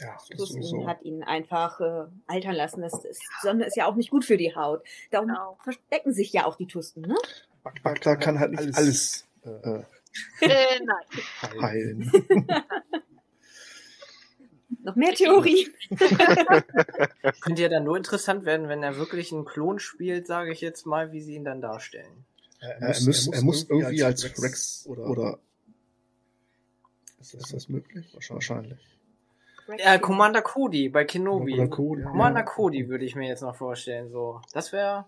Ja, 0.00 0.16
Tusten 0.36 0.62
so. 0.62 0.86
hat 0.86 1.02
ihn 1.02 1.22
einfach 1.22 1.80
äh, 1.80 2.04
altern 2.26 2.54
lassen. 2.54 2.82
Das 2.82 3.04
ist, 3.04 3.20
Sonne 3.42 3.64
ist 3.66 3.76
ja 3.76 3.86
auch 3.86 3.96
nicht 3.96 4.10
gut 4.10 4.24
für 4.24 4.36
die 4.36 4.54
Haut. 4.54 4.82
Darum 5.10 5.28
Genau. 5.28 5.58
verstecken 5.62 6.12
sich 6.12 6.32
ja 6.32 6.44
auch 6.46 6.56
die 6.56 6.66
Tusten, 6.66 7.00
ne? 7.02 7.16
Bagdad 7.82 8.20
kann 8.20 8.38
halt 8.38 8.52
nicht 8.52 8.74
alles 8.76 9.26
äh, 9.44 9.48
Äh, 9.48 9.84
nein. 10.84 11.62
heilen. 11.62 12.12
Noch 14.82 14.96
mehr 14.96 15.12
Theorie. 15.14 15.68
Könnte 17.40 17.62
ja 17.62 17.68
dann 17.68 17.84
nur 17.84 17.96
interessant 17.96 18.44
werden, 18.44 18.68
wenn 18.68 18.82
er 18.82 18.96
wirklich 18.96 19.32
einen 19.32 19.44
Klon 19.44 19.78
spielt, 19.80 20.26
sage 20.26 20.52
ich 20.52 20.60
jetzt 20.60 20.86
mal, 20.86 21.12
wie 21.12 21.20
sie 21.20 21.34
ihn 21.34 21.44
dann 21.44 21.60
darstellen. 21.60 22.24
Er, 22.60 22.76
er, 22.80 23.00
muss, 23.02 23.28
er 23.28 23.42
muss 23.42 23.64
irgendwie 23.68 24.02
als 24.02 24.24
Rex 24.42 24.84
oder, 24.86 25.04
oder 25.10 25.38
ist, 27.20 27.34
das, 27.34 27.42
ist 27.42 27.52
das 27.52 27.68
möglich? 27.68 28.16
Wahrscheinlich. 28.30 28.78
Äh, 29.76 29.98
Commander 29.98 30.42
Cody 30.42 30.88
bei 30.88 31.04
Kenobi. 31.04 31.54
Oder 31.54 31.68
Cody, 31.68 32.02
Commander 32.02 32.40
ja. 32.40 32.46
Cody 32.46 32.88
würde 32.88 33.04
ich 33.04 33.14
mir 33.14 33.28
jetzt 33.28 33.42
noch 33.42 33.54
vorstellen. 33.56 34.10
So, 34.10 34.40
das 34.52 34.72
wäre. 34.72 35.06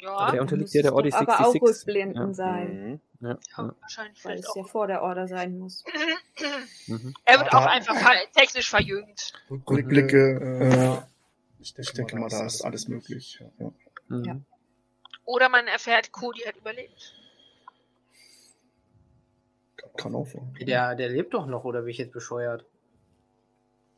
Ja, 0.00 0.10
Aber 0.16 0.32
der 0.32 0.40
unterliegt 0.42 0.72
ja 0.74 0.82
der 0.82 0.94
Order 0.94 1.10
doch 1.10 1.16
aber 1.18 1.40
auch 1.40 1.52
66. 1.52 1.62
Rückblenden 1.88 2.28
Ja. 2.28 2.34
sein, 2.34 2.68
Mhm. 2.90 3.00
Ja, 3.20 3.30
ja, 3.56 3.74
wahrscheinlich 3.80 4.24
weil 4.24 4.38
es 4.38 4.52
ja 4.54 4.62
vor 4.62 4.86
der 4.86 5.02
Order 5.02 5.26
sein 5.26 5.58
muss. 5.58 5.82
Mhm. 6.86 7.14
Er 7.24 7.40
wird 7.40 7.52
Aber- 7.52 7.64
auch 7.64 7.66
einfach 7.66 7.96
technisch 8.32 8.70
verjüngt. 8.70 9.32
Rückblicke, 9.50 11.02
äh, 11.02 11.60
ich, 11.60 11.76
ich 11.76 11.92
denke 11.94 12.16
mal, 12.16 12.28
da 12.28 12.46
ist 12.46 12.62
alles 12.62 12.86
möglich. 12.86 13.42
Ja. 13.58 13.72
Mhm. 14.08 14.24
Ja. 14.24 14.36
Oder 15.24 15.48
man 15.48 15.66
erfährt, 15.66 16.12
Cody 16.12 16.42
hat 16.42 16.56
überlebt. 16.56 17.12
Kann 19.96 20.14
auch 20.14 20.26
sein. 20.26 20.54
Der, 20.60 20.94
der 20.94 21.08
lebt 21.08 21.34
doch 21.34 21.46
noch, 21.46 21.64
oder 21.64 21.80
bin 21.82 21.90
ich 21.90 21.98
jetzt 21.98 22.12
bescheuert? 22.12 22.64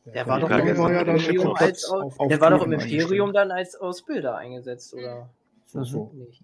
Der 0.07 0.27
war 0.27 0.41
Ja, 0.41 0.49
doch 0.49 0.51
im 0.59 0.67
ja 0.67 1.01
Imperium 1.03 1.55
als, 1.57 1.85
auf- 1.85 2.17
der 2.29 2.41
war 2.41 2.51
doch 2.51 2.65
im 2.65 2.73
Imperium 2.73 3.33
dann 3.33 3.51
als 3.51 3.77
Ausbilder 3.77 4.37
eingesetzt, 4.37 4.95
oder? 4.95 5.29
So, 5.67 5.85
so. 5.85 6.11
Nicht. 6.15 6.43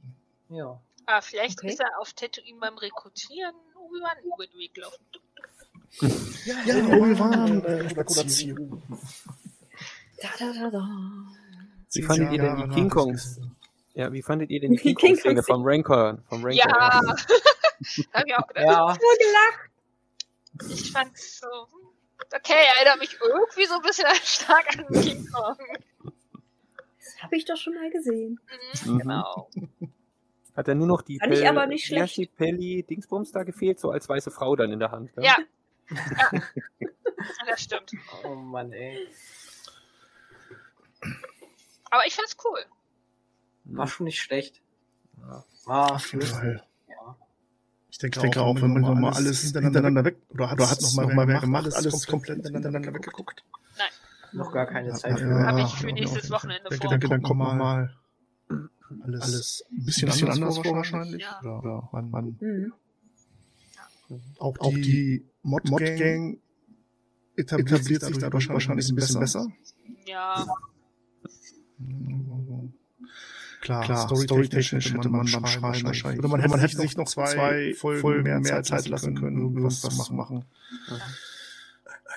Ja. 0.51 0.81
Ah, 1.07 1.21
vielleicht 1.21 1.59
Okay. 1.61 1.69
ist 1.69 1.81
er 1.81 1.89
auf 2.01 2.13
Tatooine 2.13 2.59
beim 2.61 2.77
Rekrutieren 2.79 3.55
Obi-Wan 3.77 4.19
über 4.25 4.47
den 4.47 4.59
Weg 4.59 4.75
gelaufen. 4.75 5.05
Ja, 6.67 6.97
Obi-Wan, 6.99 7.65
äh, 7.65 7.89
Spekulation. 7.91 8.83
Da, 10.21 10.29
da, 10.39 10.53
da, 10.53 10.71
da. 10.71 10.89
Wie 11.93 12.03
fandet 12.03 12.33
ihr 12.33 12.39
denn 12.43 12.57
die 12.57 12.75
King 12.75 12.91
Kongs? 12.91 13.41
Ja, 13.95 14.13
wie 14.13 14.23
fandet 14.23 14.51
ihr 14.51 14.61
denn 14.61 14.73
die 14.73 14.77
King 14.83 14.97
King 14.97 15.15
Kong-Szene 15.15 15.35
Kongs. 15.37 15.47
vom 15.47 15.63
Rancor? 15.65 16.19
Vom 16.29 16.45
Rancor? 16.45 16.55
Ja, 16.71 17.01
hab 18.13 18.27
ich 18.27 18.35
auch 18.35 18.47
gedacht. 18.47 18.67
Ja, 18.67 18.87
Nur 18.87 18.97
gelacht. 19.19 20.71
Ich 20.73 20.93
fand's 20.93 21.39
so, 21.41 21.47
okay, 22.35 22.65
erinnert 22.77 22.99
mich 22.99 23.17
irgendwie 23.21 23.67
so 23.67 23.75
ein 23.75 23.83
bisschen 23.83 24.07
stark 24.23 24.79
an 24.79 24.87
King 25.03 25.27
Kong. 25.31 25.57
Das 26.99 27.23
habe 27.23 27.37
ich 27.37 27.45
doch 27.45 27.57
schon 27.57 27.75
mal 27.75 27.91
gesehen. 27.91 28.41
Mhm, 28.85 28.93
Mhm. 28.95 28.99
Genau. 29.01 29.51
Hat 30.57 30.69
er 30.69 30.75
nur 30.75 30.87
noch 30.87 31.03
die 31.03 31.19
Fand 31.19 31.35
ich 31.35 31.47
aber 31.47 31.67
nicht 31.67 31.85
schlecht. 31.87 32.35
Pelli 32.37 32.83
Dingsbums 32.83 33.31
da 33.33 33.43
gefehlt, 33.43 33.79
so 33.79 33.91
als 33.91 34.09
weiße 34.09 34.31
Frau 34.31 34.57
dann 34.57 34.73
in 34.73 34.79
der 34.79 34.91
Hand. 34.91 35.15
ne? 35.17 35.25
Ja. 35.25 35.37
ja. 36.81 36.89
Das 37.47 37.61
stimmt. 37.63 37.93
oh 38.25 38.35
Mann, 38.35 38.73
ey. 38.73 39.07
Aber 41.91 42.07
ich 42.07 42.15
fand's 42.15 42.37
cool. 42.45 42.65
War 43.65 43.87
schon 43.87 44.05
nicht 44.05 44.21
schlecht. 44.21 44.63
War 45.65 45.93
Auf 45.93 46.13
jeden 46.13 46.27
Fall. 46.27 46.65
Ich 47.97 48.01
denke, 48.01 48.19
ich 48.19 48.23
denke 48.25 48.43
auch, 48.43 48.61
wenn 48.61 48.75
man 48.75 48.83
nochmal 48.83 49.15
alles 49.15 49.41
hintereinander 49.41 50.05
weg, 50.05 50.19
oder 50.29 50.51
hat, 50.51 50.59
oder 50.59 50.69
hat 50.71 50.83
noch 50.83 50.93
mal 50.93 51.27
wer 51.27 51.41
gemacht, 51.41 51.75
alles 51.75 52.07
komplett 52.07 52.45
hintereinander 52.45 52.93
weggeguckt. 52.93 53.43
noch 54.33 54.53
gar 54.53 54.67
keine 54.67 54.93
Zeit 54.93 55.19
Ja. 55.19 55.47
Habe 55.47 55.63
ich 55.63 55.75
für 55.79 55.87
nächstes. 55.91 56.31
Wochenende 56.31 56.69
Ich 56.71 56.77
vor. 56.77 56.91
denke, 56.91 57.09
dann 57.09 57.23
kommt 57.23 57.39
mal 57.39 57.97
alles, 59.03 59.23
alles 59.23 59.65
ein 59.71 59.85
bisschen, 59.87 60.09
bisschen 60.11 60.29
anders 60.29 60.59
vor 60.59 60.77
wahrscheinlich. 60.77 61.23
Ja. 61.23 61.41
Oder, 61.41 61.59
oder 61.61 61.89
man, 61.93 62.11
man 62.11 62.37
Mhm. 62.39 62.73
auch, 64.41 64.59
auch 64.59 64.75
die 64.75 65.25
Mod-Gang 65.43 66.39
etabliert 67.35 67.83
sich 67.83 68.19
dadurch 68.19 68.51
wahrscheinlich 68.51 68.91
ein 68.91 68.95
bisschen 68.95 69.21
besser. 69.21 69.47
Ja, 70.07 70.45
Klar, 73.67 73.83
Klar 73.83 74.09
storytechnisch 74.17 74.95
hätte 74.95 75.09
man 75.09 75.27
beim 75.33 75.45
Schreiben 75.47 75.85
wahrscheinlich. 75.85 76.21
Oder 76.21 76.29
man 76.29 76.39
hätte, 76.41 76.51
man 76.51 76.61
hätte 76.61 76.77
sich 76.77 76.97
noch 76.97 77.07
zwei 77.07 77.75
Folgen 77.77 78.23
mehr, 78.23 78.39
mehr 78.39 78.63
Zeit 78.63 78.87
lassen 78.87 79.17
können, 79.17 79.39
irgendwas 79.39 79.81
zu 79.81 80.15
machen. 80.15 80.45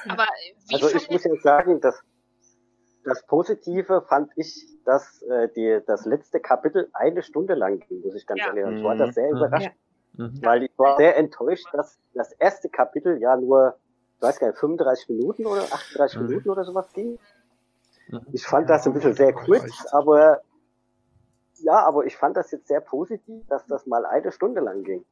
aber 0.07 0.25
wie 0.67 0.75
Also 0.75 0.95
ich 0.95 1.09
muss 1.09 1.23
jetzt 1.23 1.41
sagen, 1.41 1.81
dass 1.81 1.99
das 3.03 3.25
Positive 3.25 4.03
fand 4.07 4.29
ich, 4.35 4.67
dass 4.85 5.23
äh, 5.23 5.49
die, 5.55 5.79
das 5.87 6.05
letzte 6.05 6.39
Kapitel 6.39 6.89
eine 6.93 7.23
Stunde 7.23 7.55
lang 7.55 7.79
ging, 7.79 8.01
muss 8.01 8.13
ich 8.13 8.27
ganz 8.27 8.41
Ja. 8.41 8.47
ehrlich 8.49 8.63
sagen. 8.65 8.77
Ich 8.77 8.83
war 8.83 8.95
da 8.95 9.11
sehr 9.11 9.29
Mhm. 9.31 9.37
überrascht, 9.37 9.71
Mhm. 10.13 10.39
weil 10.43 10.63
ich 10.63 10.71
war 10.77 10.97
sehr 10.97 11.17
enttäuscht, 11.17 11.65
dass 11.73 11.97
das 12.13 12.31
erste 12.33 12.69
Kapitel 12.69 13.17
ja 13.19 13.35
nur, 13.37 13.75
ich 14.17 14.21
weiß 14.21 14.37
gar 14.39 14.47
nicht, 14.49 14.59
35 14.59 15.09
Minuten 15.09 15.47
oder 15.47 15.63
38 15.63 16.19
Mhm. 16.19 16.27
Minuten 16.27 16.49
oder 16.51 16.63
sowas 16.63 16.85
ging. 16.93 17.17
Mhm. 18.09 18.21
Ich 18.33 18.45
fand 18.45 18.69
das 18.69 18.85
ein 18.85 18.93
bisschen 18.93 19.13
sehr 19.15 19.33
kurz, 19.33 19.71
aber 19.91 20.41
ja, 21.63 21.85
aber 21.85 22.05
ich 22.05 22.15
fand 22.15 22.37
das 22.37 22.51
jetzt 22.51 22.67
sehr 22.67 22.81
positiv, 22.81 23.45
dass 23.47 23.65
das 23.67 23.85
mal 23.85 24.05
eine 24.05 24.31
Stunde 24.31 24.61
lang 24.61 24.83
ging. 24.83 25.05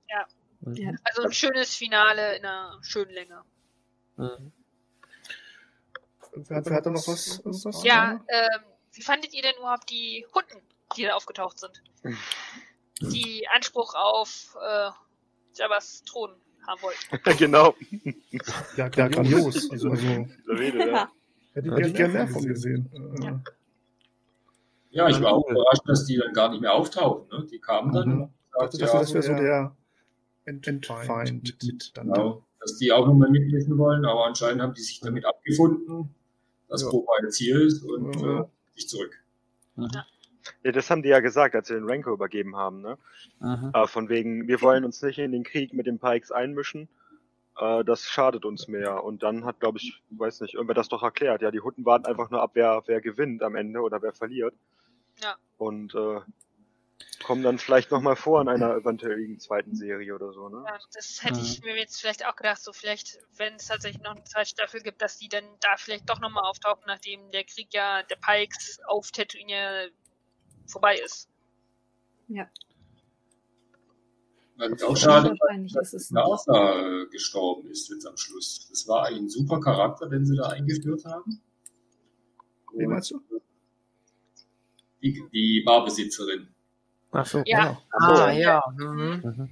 Mhm. 0.62 0.98
also 1.04 1.24
ein 1.24 1.34
schönes 1.34 1.76
Finale 1.76 2.38
in 2.38 2.46
einer 2.46 2.80
schönen 2.82 3.12
Länge. 3.12 3.44
Mhm. 4.16 4.52
Wer, 6.34 6.66
wer 6.66 6.76
hat 6.76 6.86
da 6.86 6.90
noch 6.90 7.08
was? 7.08 7.42
was 7.44 7.84
Ja, 7.84 8.20
ähm, 8.28 8.64
wie 8.94 9.02
fandet 9.02 9.34
ihr 9.34 9.42
denn 9.42 9.56
überhaupt 9.58 9.90
die 9.90 10.26
Hunden, 10.34 10.62
die 10.96 11.04
da 11.04 11.14
aufgetaucht 11.14 11.60
sind? 11.60 11.82
Die 13.02 13.48
Anspruch 13.54 13.94
auf 13.96 14.58
äh, 14.60 14.90
Jabbas 15.54 16.04
Thron 16.04 16.36
haben 16.66 16.82
wollten. 16.82 17.38
genau. 17.38 17.76
ja, 18.76 18.90
ja 18.90 19.08
grandios. 19.08 19.70
Also, 19.72 19.90
also 19.90 20.06
ja. 20.06 21.12
hätte 21.54 21.88
ich 21.88 21.94
gerne 21.94 22.14
mehr 22.14 22.28
von 22.28 22.46
gesehen. 22.46 22.90
Äh, 23.22 23.57
Ja, 24.98 25.10
ich 25.10 25.22
war 25.22 25.34
auch 25.34 25.48
überrascht, 25.50 25.84
dass 25.86 26.06
die 26.06 26.18
dann 26.18 26.34
gar 26.34 26.50
nicht 26.50 26.62
mehr 26.62 26.74
auftauchen. 26.74 27.28
Ne? 27.30 27.46
Die 27.52 27.60
kamen 27.60 27.94
dann. 27.94 28.10
Mhm. 28.10 28.22
und 28.24 28.32
Also 28.54 28.78
sagten, 28.78 28.80
das, 28.80 29.10
ja, 29.12 29.14
wäre 29.14 29.24
so 29.24 29.44
der 29.44 29.76
Endfeind 30.46 31.44
mit, 31.44 31.64
mit 31.64 31.92
dann. 31.98 32.08
genau, 32.12 32.44
dass 32.60 32.78
die 32.78 32.92
auch 32.92 33.06
nochmal 33.06 33.30
mitmischen 33.30 33.78
wollen, 33.78 34.06
aber 34.06 34.26
anscheinend 34.26 34.62
haben 34.62 34.74
die 34.74 34.82
sich 34.82 35.00
damit 35.02 35.26
abgefunden, 35.26 36.10
dass 36.70 36.82
Ja. 36.84 36.90
Boba 36.90 37.12
jetzt 37.24 37.38
hier 37.38 37.60
ist 37.62 37.84
und 37.84 38.16
Ja. 38.22 38.42
äh, 38.42 38.46
sich 38.76 38.88
zurück. 38.90 39.24
Ja, 40.64 40.72
das 40.72 40.90
haben 40.90 41.04
die 41.04 41.10
ja 41.10 41.20
gesagt, 41.20 41.54
als 41.56 41.68
sie 41.68 41.74
den 41.76 41.90
Rancor 41.90 42.14
übergeben 42.14 42.56
haben, 42.56 42.82
ne? 42.82 42.98
Mhm. 43.40 43.72
Äh, 43.74 43.88
von 43.88 44.10
wegen, 44.10 44.48
wir 44.48 44.62
wollen 44.62 44.86
uns 44.86 45.02
nicht 45.02 45.20
in 45.20 45.32
den 45.34 45.44
Krieg 45.44 45.74
mit 45.74 45.86
den 45.86 46.00
Pikes 46.00 46.32
einmischen. 46.32 46.88
äh, 47.60 47.84
das 47.84 48.04
schadet 48.06 48.46
uns 48.46 48.68
mehr. 48.68 49.04
Und 49.04 49.24
dann 49.24 49.44
hat, 49.44 49.60
glaube 49.60 49.80
ich, 49.80 50.02
weiß 50.12 50.42
nicht, 50.42 50.54
irgendwer 50.54 50.76
das 50.76 50.90
doch 50.90 51.02
erklärt. 51.04 51.42
Ja, 51.42 51.50
die 51.52 51.60
Hutten 51.60 51.86
warten 51.86 52.06
einfach 52.06 52.30
nur 52.30 52.42
ab, 52.42 52.52
wer, 52.54 52.84
wer 52.86 53.02
gewinnt 53.02 53.42
am 53.44 53.56
Ende 53.56 53.80
oder 53.82 54.00
wer 54.02 54.14
verliert. 54.14 54.54
Ja. 55.22 55.36
Und 55.58 55.96
äh, 55.96 56.22
kommen 57.24 57.44
dann 57.44 57.58
vielleicht 57.58 57.92
nochmal 57.92 58.16
vor 58.16 58.42
in 58.42 58.48
einer 58.48 58.76
eventuellen 58.76 59.40
zweiten 59.40 59.76
Serie 59.76 60.14
oder 60.16 60.32
so, 60.32 60.50
ne? 60.50 60.64
Ja, 60.66 60.78
das 60.94 61.24
hätte 61.24 61.40
ich 61.40 61.62
mir 61.62 61.76
jetzt 61.76 62.00
vielleicht 62.00 62.26
auch 62.26 62.36
gedacht, 62.36 62.62
so 62.62 62.74
vielleicht, 62.74 63.20
wenn 63.36 63.56
es 63.56 63.68
tatsächlich 63.68 64.04
noch 64.04 64.12
eine 64.12 64.24
zweite 64.24 64.50
Staffel 64.50 64.82
gibt, 64.82 65.02
dass 65.02 65.18
die 65.18 65.30
dann 65.30 65.44
da 65.62 65.78
vielleicht 65.78 66.10
doch 66.10 66.20
nochmal 66.20 66.44
auftauchen, 66.46 66.84
nachdem 66.88 67.32
der 67.32 67.44
Krieg 67.44 67.74
ja 67.74 68.04
der 68.04 68.18
Pikes 68.18 68.80
auf 68.88 69.12
Tatooine 69.12 69.92
vorbei 70.68 71.00
ist. 71.00 71.30
Ja. 72.28 72.50
Was 74.58 74.84
auch 74.84 74.98
schade, 74.98 75.30
Wahrscheinlich 75.30 75.76
ist 75.76 75.94
es 75.94 76.12
nicht. 76.12 76.24
NASA 76.24 76.80
äh, 76.80 77.06
gestorben 77.08 77.70
ist 77.70 77.90
jetzt 77.90 78.08
am 78.08 78.18
Schluss. 78.18 78.68
Das 78.70 78.88
war 78.88 79.06
ein 79.06 79.30
super 79.30 79.60
Charakter, 79.60 80.08
den 80.10 80.26
sie 80.26 80.36
da 80.36 80.50
eingeführt 80.50 81.06
haben. 81.06 81.42
Wen 82.74 82.90
meinst 82.90 83.12
du? 83.12 83.22
Die, 85.02 85.24
die 85.32 85.64
Barbesitzerin. 85.66 86.48
Ach 87.12 87.26
so. 87.26 87.44
Ja. 87.46 87.80
Ah, 87.92 88.32
ja. 88.32 88.64
Mhm. 88.78 89.22
Mhm. 89.24 89.50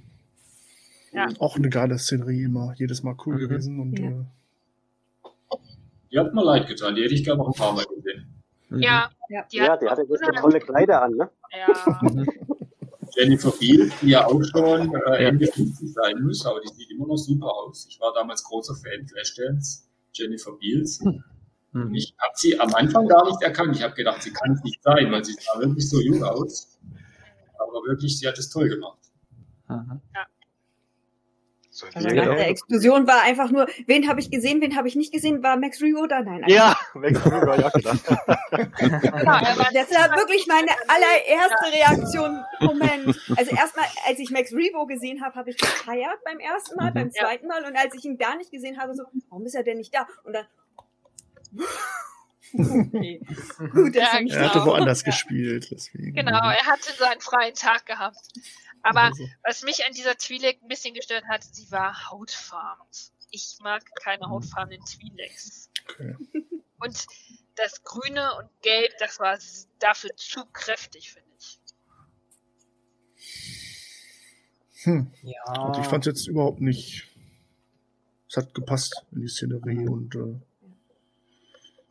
Ja. 1.12 1.28
Auch 1.38 1.56
eine 1.56 1.70
geile 1.70 1.98
Szenerie 1.98 2.42
immer. 2.44 2.74
Jedes 2.76 3.02
Mal 3.02 3.16
cool 3.24 3.36
Mhm. 3.36 3.38
gewesen. 3.40 3.80
Und 3.80 3.98
Ja. 3.98 4.08
äh, 4.10 4.24
Die 6.12 6.18
hat 6.18 6.34
mir 6.34 6.44
leid 6.44 6.66
getan, 6.68 6.94
die 6.94 7.02
hätte 7.02 7.14
ich 7.14 7.24
gerne 7.24 7.38
noch 7.38 7.48
ein 7.48 7.54
paar 7.54 7.72
Mal 7.72 7.84
gesehen. 7.84 8.26
Mhm. 8.68 8.80
Ja, 8.80 9.10
die 9.28 9.34
Ja, 9.56 9.70
hat 9.72 9.82
die 9.82 9.88
hatte 9.88 10.06
so 10.06 10.16
tolle 10.40 10.60
Kleider 10.60 11.02
an, 11.02 11.12
ne? 11.14 11.30
ja, 11.52 12.00
Mhm. 12.02 12.26
Jennifer 13.16 13.52
Beals, 13.52 13.92
die 14.02 14.08
ja 14.10 14.26
auch 14.26 14.42
schon 14.44 14.94
äh, 14.94 15.24
Ende 15.26 15.46
50 15.46 15.92
sein 15.92 16.22
muss, 16.22 16.44
aber 16.44 16.60
die 16.60 16.68
sieht 16.74 16.90
immer 16.90 17.06
noch 17.06 17.16
super 17.16 17.46
aus. 17.46 17.86
Ich 17.88 17.98
war 18.00 18.12
damals 18.14 18.42
großer 18.44 18.74
Fan 18.74 19.06
Flashdance, 19.06 19.84
Jennifer 20.12 20.52
Beals. 20.60 21.00
Und 21.00 21.22
Mhm. 21.76 21.94
ich 21.94 22.14
habe 22.18 22.32
sie 22.36 22.58
am 22.58 22.72
Anfang 22.74 23.06
gar 23.08 23.24
nicht 23.26 23.42
erkannt. 23.42 23.76
Ich 23.76 23.82
habe 23.82 23.94
gedacht, 23.94 24.22
sie 24.22 24.32
kann 24.32 24.52
es 24.52 24.62
nicht 24.62 24.82
sein, 24.82 25.10
weil 25.12 25.24
sie 25.24 25.34
sah 25.34 25.58
wirklich 25.60 25.88
so 25.88 26.00
jung 26.00 26.22
aus. 26.24 26.78
Aber 27.58 27.82
wirklich, 27.86 28.18
sie 28.18 28.26
hat 28.26 28.38
es 28.38 28.48
toll 28.50 28.68
gemacht. 28.68 28.98
Mhm. 29.68 30.00
So, 31.70 31.86
Also 31.92 32.08
die- 32.08 32.14
Ja, 32.16 32.24
nach 32.24 32.36
der 32.36 32.48
Explosion 32.48 33.06
war 33.06 33.20
einfach 33.22 33.50
nur, 33.50 33.66
wen 33.86 34.08
habe 34.08 34.18
ich 34.20 34.30
gesehen, 34.30 34.62
wen 34.62 34.76
habe 34.76 34.88
ich 34.88 34.96
nicht 34.96 35.12
gesehen, 35.12 35.42
war 35.42 35.58
Max 35.58 35.82
Rebo 35.82 36.06
da? 36.06 36.22
Nein, 36.22 36.42
ja, 36.46 36.74
weg 36.94 37.16
rüber, 37.26 37.60
ja 37.60 37.68
klar. 37.68 37.98
Das 39.74 39.90
war 39.90 40.16
wirklich 40.16 40.46
meine 40.46 40.70
allererste 40.88 41.72
Reaktion. 41.72 42.42
Moment. 42.60 43.08
Also 43.36 43.54
erstmal, 43.54 43.84
als 44.06 44.18
ich 44.18 44.30
Max 44.30 44.52
Rebo 44.52 44.86
gesehen 44.86 45.22
habe, 45.22 45.34
habe 45.34 45.50
ich 45.50 45.58
gefeiert 45.58 46.18
beim 46.24 46.38
ersten 46.38 46.76
Mal, 46.76 46.90
Mhm. 46.90 46.94
beim 46.94 47.10
Ja. 47.14 47.24
zweiten 47.24 47.46
Mal 47.46 47.62
und 47.64 47.76
als 47.76 47.94
ich 47.94 48.04
ihn 48.06 48.16
da 48.16 48.34
nicht 48.36 48.50
gesehen 48.50 48.78
habe, 48.78 48.94
so, 48.94 49.02
warum 49.28 49.44
ist 49.44 49.54
er 49.54 49.62
denn 49.62 49.76
nicht 49.76 49.94
da? 49.94 50.06
Und 50.24 50.32
dann. 50.32 50.46
Okay. 52.58 53.20
Gut, 53.72 53.94
Ja, 53.96 54.02
er 54.02 54.20
er 54.30 54.44
hatte 54.46 54.58
Genau. 54.60 54.66
woanders 54.66 55.02
gespielt. 55.04 55.68
Deswegen. 55.70 56.14
Genau, 56.14 56.48
er 56.48 56.64
hatte 56.64 56.92
seinen 56.96 57.20
freien 57.20 57.54
Tag 57.54 57.84
gehabt. 57.86 58.16
Aber 58.82 59.02
Also, 59.02 59.28
was 59.44 59.62
mich 59.64 59.84
an 59.86 59.92
dieser 59.92 60.12
Twi'lek 60.12 60.62
ein 60.62 60.68
bisschen 60.68 60.94
gestört 60.94 61.24
hat, 61.28 61.42
sie 61.42 61.70
war 61.72 62.08
hautfarben. 62.10 62.86
Ich 63.30 63.58
mag 63.60 63.82
keine 64.00 64.26
hautfarbenen 64.28 64.80
Twi'leks. 64.82 65.68
okay. 65.90 66.14
Und 66.78 67.06
das 67.56 67.82
Grüne 67.84 68.34
und 68.38 68.48
Gelb, 68.62 68.92
das 69.00 69.18
war 69.18 69.38
dafür 69.80 70.10
zu 70.16 70.44
kräftig, 70.52 71.10
finde 71.12 71.30
ich. 71.38 71.58
Hm. 74.84 75.10
Ja. 75.22 75.42
Also 75.46 75.80
ich 75.80 75.86
fand 75.86 76.06
es 76.06 76.12
jetzt 76.12 76.28
überhaupt 76.28 76.60
nicht. 76.60 77.08
Es 78.28 78.36
hat 78.36 78.54
gepasst 78.54 79.04
in 79.12 79.22
die 79.22 79.28
Szenerie 79.28 79.88
und 79.88 80.14
äh, 80.14 80.38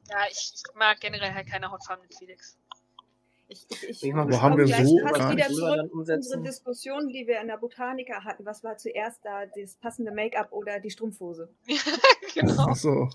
Ja, 0.09 0.17
ich, 0.29 0.53
ich 0.55 0.75
mag 0.75 0.99
generell 0.99 1.33
halt 1.33 1.47
keine 1.47 1.71
hautfarbenen 1.71 2.09
Twi'leks. 2.09 2.57
Ich, 3.47 3.65
ich, 3.69 3.89
ich, 3.89 4.01
Bin 4.01 4.09
ich 4.09 4.15
mal 4.15 4.29
ich 4.29 4.41
haben 4.41 4.57
wir 4.57 4.67
so 4.67 4.99
fast 4.99 5.19
gar 5.19 5.31
wieder 5.31 5.47
zurück 5.47 5.93
umsetzen. 5.93 6.43
Diskussionen, 6.43 7.09
die 7.09 7.27
wir 7.27 7.39
in 7.41 7.47
der 7.47 7.57
Botanica 7.57 8.23
hatten. 8.23 8.45
Was 8.45 8.63
war 8.63 8.77
zuerst 8.77 9.19
da, 9.23 9.45
das 9.45 9.75
passende 9.75 10.11
Make-up 10.11 10.51
oder 10.51 10.79
die 10.79 10.89
Strumpfhose? 10.89 11.49
genau, 12.33 12.67
ach 12.69 12.75
so. 12.75 13.09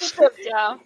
stimmt, 0.00 0.44
ja. 0.44 0.78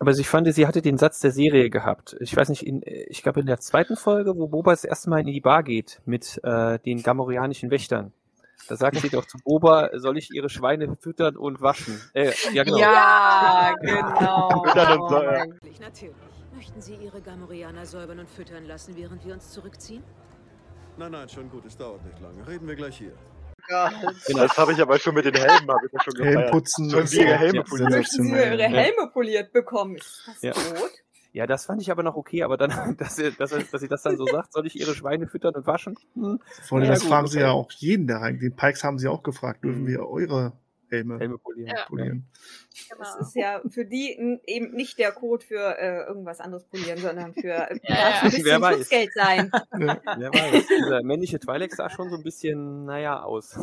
Aber 0.00 0.10
ich 0.12 0.28
fand, 0.28 0.52
sie 0.52 0.66
hatte 0.66 0.82
den 0.82 0.98
Satz 0.98 1.20
der 1.20 1.32
Serie 1.32 1.70
gehabt. 1.70 2.16
Ich 2.20 2.36
weiß 2.36 2.48
nicht, 2.48 2.66
in, 2.66 2.82
ich 2.84 3.22
glaube 3.22 3.40
in 3.40 3.46
der 3.46 3.58
zweiten 3.58 3.96
Folge, 3.96 4.36
wo 4.36 4.48
Boba 4.48 4.72
das 4.72 4.84
erste 4.84 5.10
Mal 5.10 5.20
in 5.20 5.26
die 5.26 5.40
Bar 5.40 5.62
geht 5.62 6.00
mit 6.04 6.40
äh, 6.44 6.78
den 6.80 7.02
gamorianischen 7.02 7.70
Wächtern. 7.70 8.12
Da 8.66 8.76
sagt 8.76 8.98
sie 8.98 9.08
doch 9.08 9.24
zu 9.26 9.38
Boba, 9.38 9.90
soll 9.94 10.18
ich 10.18 10.30
ihre 10.30 10.48
Schweine 10.50 10.96
füttern 11.00 11.36
und 11.36 11.60
waschen? 11.60 12.00
Äh, 12.12 12.32
ja, 12.52 12.64
genau. 12.64 12.78
Ja, 12.78 13.74
genau. 13.80 14.62
Füttern 14.66 15.00
und 15.00 15.08
so, 15.08 15.22
ja. 15.22 15.46
Natürlich, 15.46 15.80
natürlich. 15.80 16.16
Möchten 16.54 16.80
Sie 16.82 16.94
Ihre 16.96 17.20
Gamorianer 17.20 17.86
säubern 17.86 18.18
und 18.18 18.28
füttern 18.28 18.66
lassen, 18.66 18.96
während 18.96 19.24
wir 19.24 19.32
uns 19.34 19.50
zurückziehen? 19.52 20.02
Nein, 20.96 21.12
nein, 21.12 21.28
schon 21.28 21.48
gut, 21.50 21.64
es 21.64 21.76
dauert 21.76 22.04
nicht 22.04 22.20
lange. 22.20 22.46
Reden 22.46 22.66
wir 22.66 22.74
gleich 22.74 22.98
hier. 22.98 23.12
Das 23.68 24.56
habe 24.56 24.72
ich 24.72 24.80
aber 24.80 24.98
schon 24.98 25.14
mit 25.14 25.24
den 25.24 25.34
Helmen, 25.34 25.68
habe 25.70 25.86
ich 25.86 25.92
ja 25.92 26.00
schon 26.02 26.14
gefeiert. 26.14 26.38
Helmputzen. 26.38 26.90
Schon 26.90 27.06
ihre 27.06 27.36
Helme 27.36 27.58
Ja, 27.58 27.62
poliert. 27.62 27.90
Möchten 27.90 28.22
Sie. 28.24 28.30
Ihre 28.30 28.62
Helme 28.64 29.10
poliert 29.12 29.52
bekommen? 29.52 29.96
Ist 29.96 30.22
das 30.26 30.42
Ja. 30.42 30.52
tot? 30.52 30.90
Ja, 31.38 31.46
das 31.46 31.66
fand 31.66 31.80
ich 31.80 31.90
aber 31.92 32.02
noch 32.02 32.16
okay, 32.16 32.42
aber 32.42 32.56
dann, 32.56 32.70
dass 32.98 33.14
sie, 33.16 33.30
dass, 33.32 33.50
sie, 33.50 33.62
dass 33.70 33.80
sie 33.80 33.86
das 33.88 34.02
dann 34.02 34.16
so 34.16 34.26
sagt, 34.26 34.52
soll 34.52 34.66
ich 34.66 34.74
ihre 34.78 34.92
Schweine 34.94 35.28
füttern 35.28 35.54
und 35.54 35.66
waschen? 35.68 35.96
Hm, 36.14 36.40
Vor 36.64 36.78
allem, 36.78 36.86
Ja, 36.86 36.90
das 36.92 37.00
gut, 37.02 37.08
fragen 37.10 37.26
sie 37.28 37.38
ja 37.40 37.52
auch 37.52 37.70
jeden, 37.70 38.08
der 38.08 38.16
rein. 38.18 38.40
Den 38.40 38.56
Pikes 38.56 38.82
haben 38.82 38.98
sie 38.98 39.06
auch 39.06 39.22
gefragt, 39.22 39.62
dürfen 39.62 39.82
Mhm. 39.82 39.86
wir 39.86 40.08
eure 40.08 40.52
Helme 40.90 41.18
Helme 41.18 41.36
polieren. 41.38 41.68
Ja. 41.76 41.84
polieren? 41.86 42.26
genau. 42.88 42.98
Das 43.04 43.28
ist 43.28 43.36
ja 43.36 43.60
für 43.68 43.84
die 43.84 44.40
eben 44.46 44.70
nicht 44.72 44.98
der 44.98 45.12
Code 45.12 45.44
für 45.44 45.78
äh, 45.78 46.06
irgendwas 46.06 46.40
anderes 46.40 46.64
polieren, 46.64 46.98
sondern 46.98 47.34
für 47.34 47.52
äh, 47.52 47.78
Ja, 47.82 48.22
ein 48.22 48.22
wer 48.22 48.30
bisschen 48.30 48.60
weiß. 48.62 48.76
Schutzgeld 48.78 49.10
sein. 49.14 49.50
Ja. 49.78 50.00
Wer 50.16 50.30
weiß, 50.32 50.66
dieser 50.66 51.02
männliche 51.02 51.36
Twi'lek 51.36 51.74
sah 51.76 51.90
schon 51.90 52.08
so 52.08 52.16
ein 52.16 52.22
bisschen, 52.22 52.86
naja, 52.86 53.22
aus. 53.22 53.58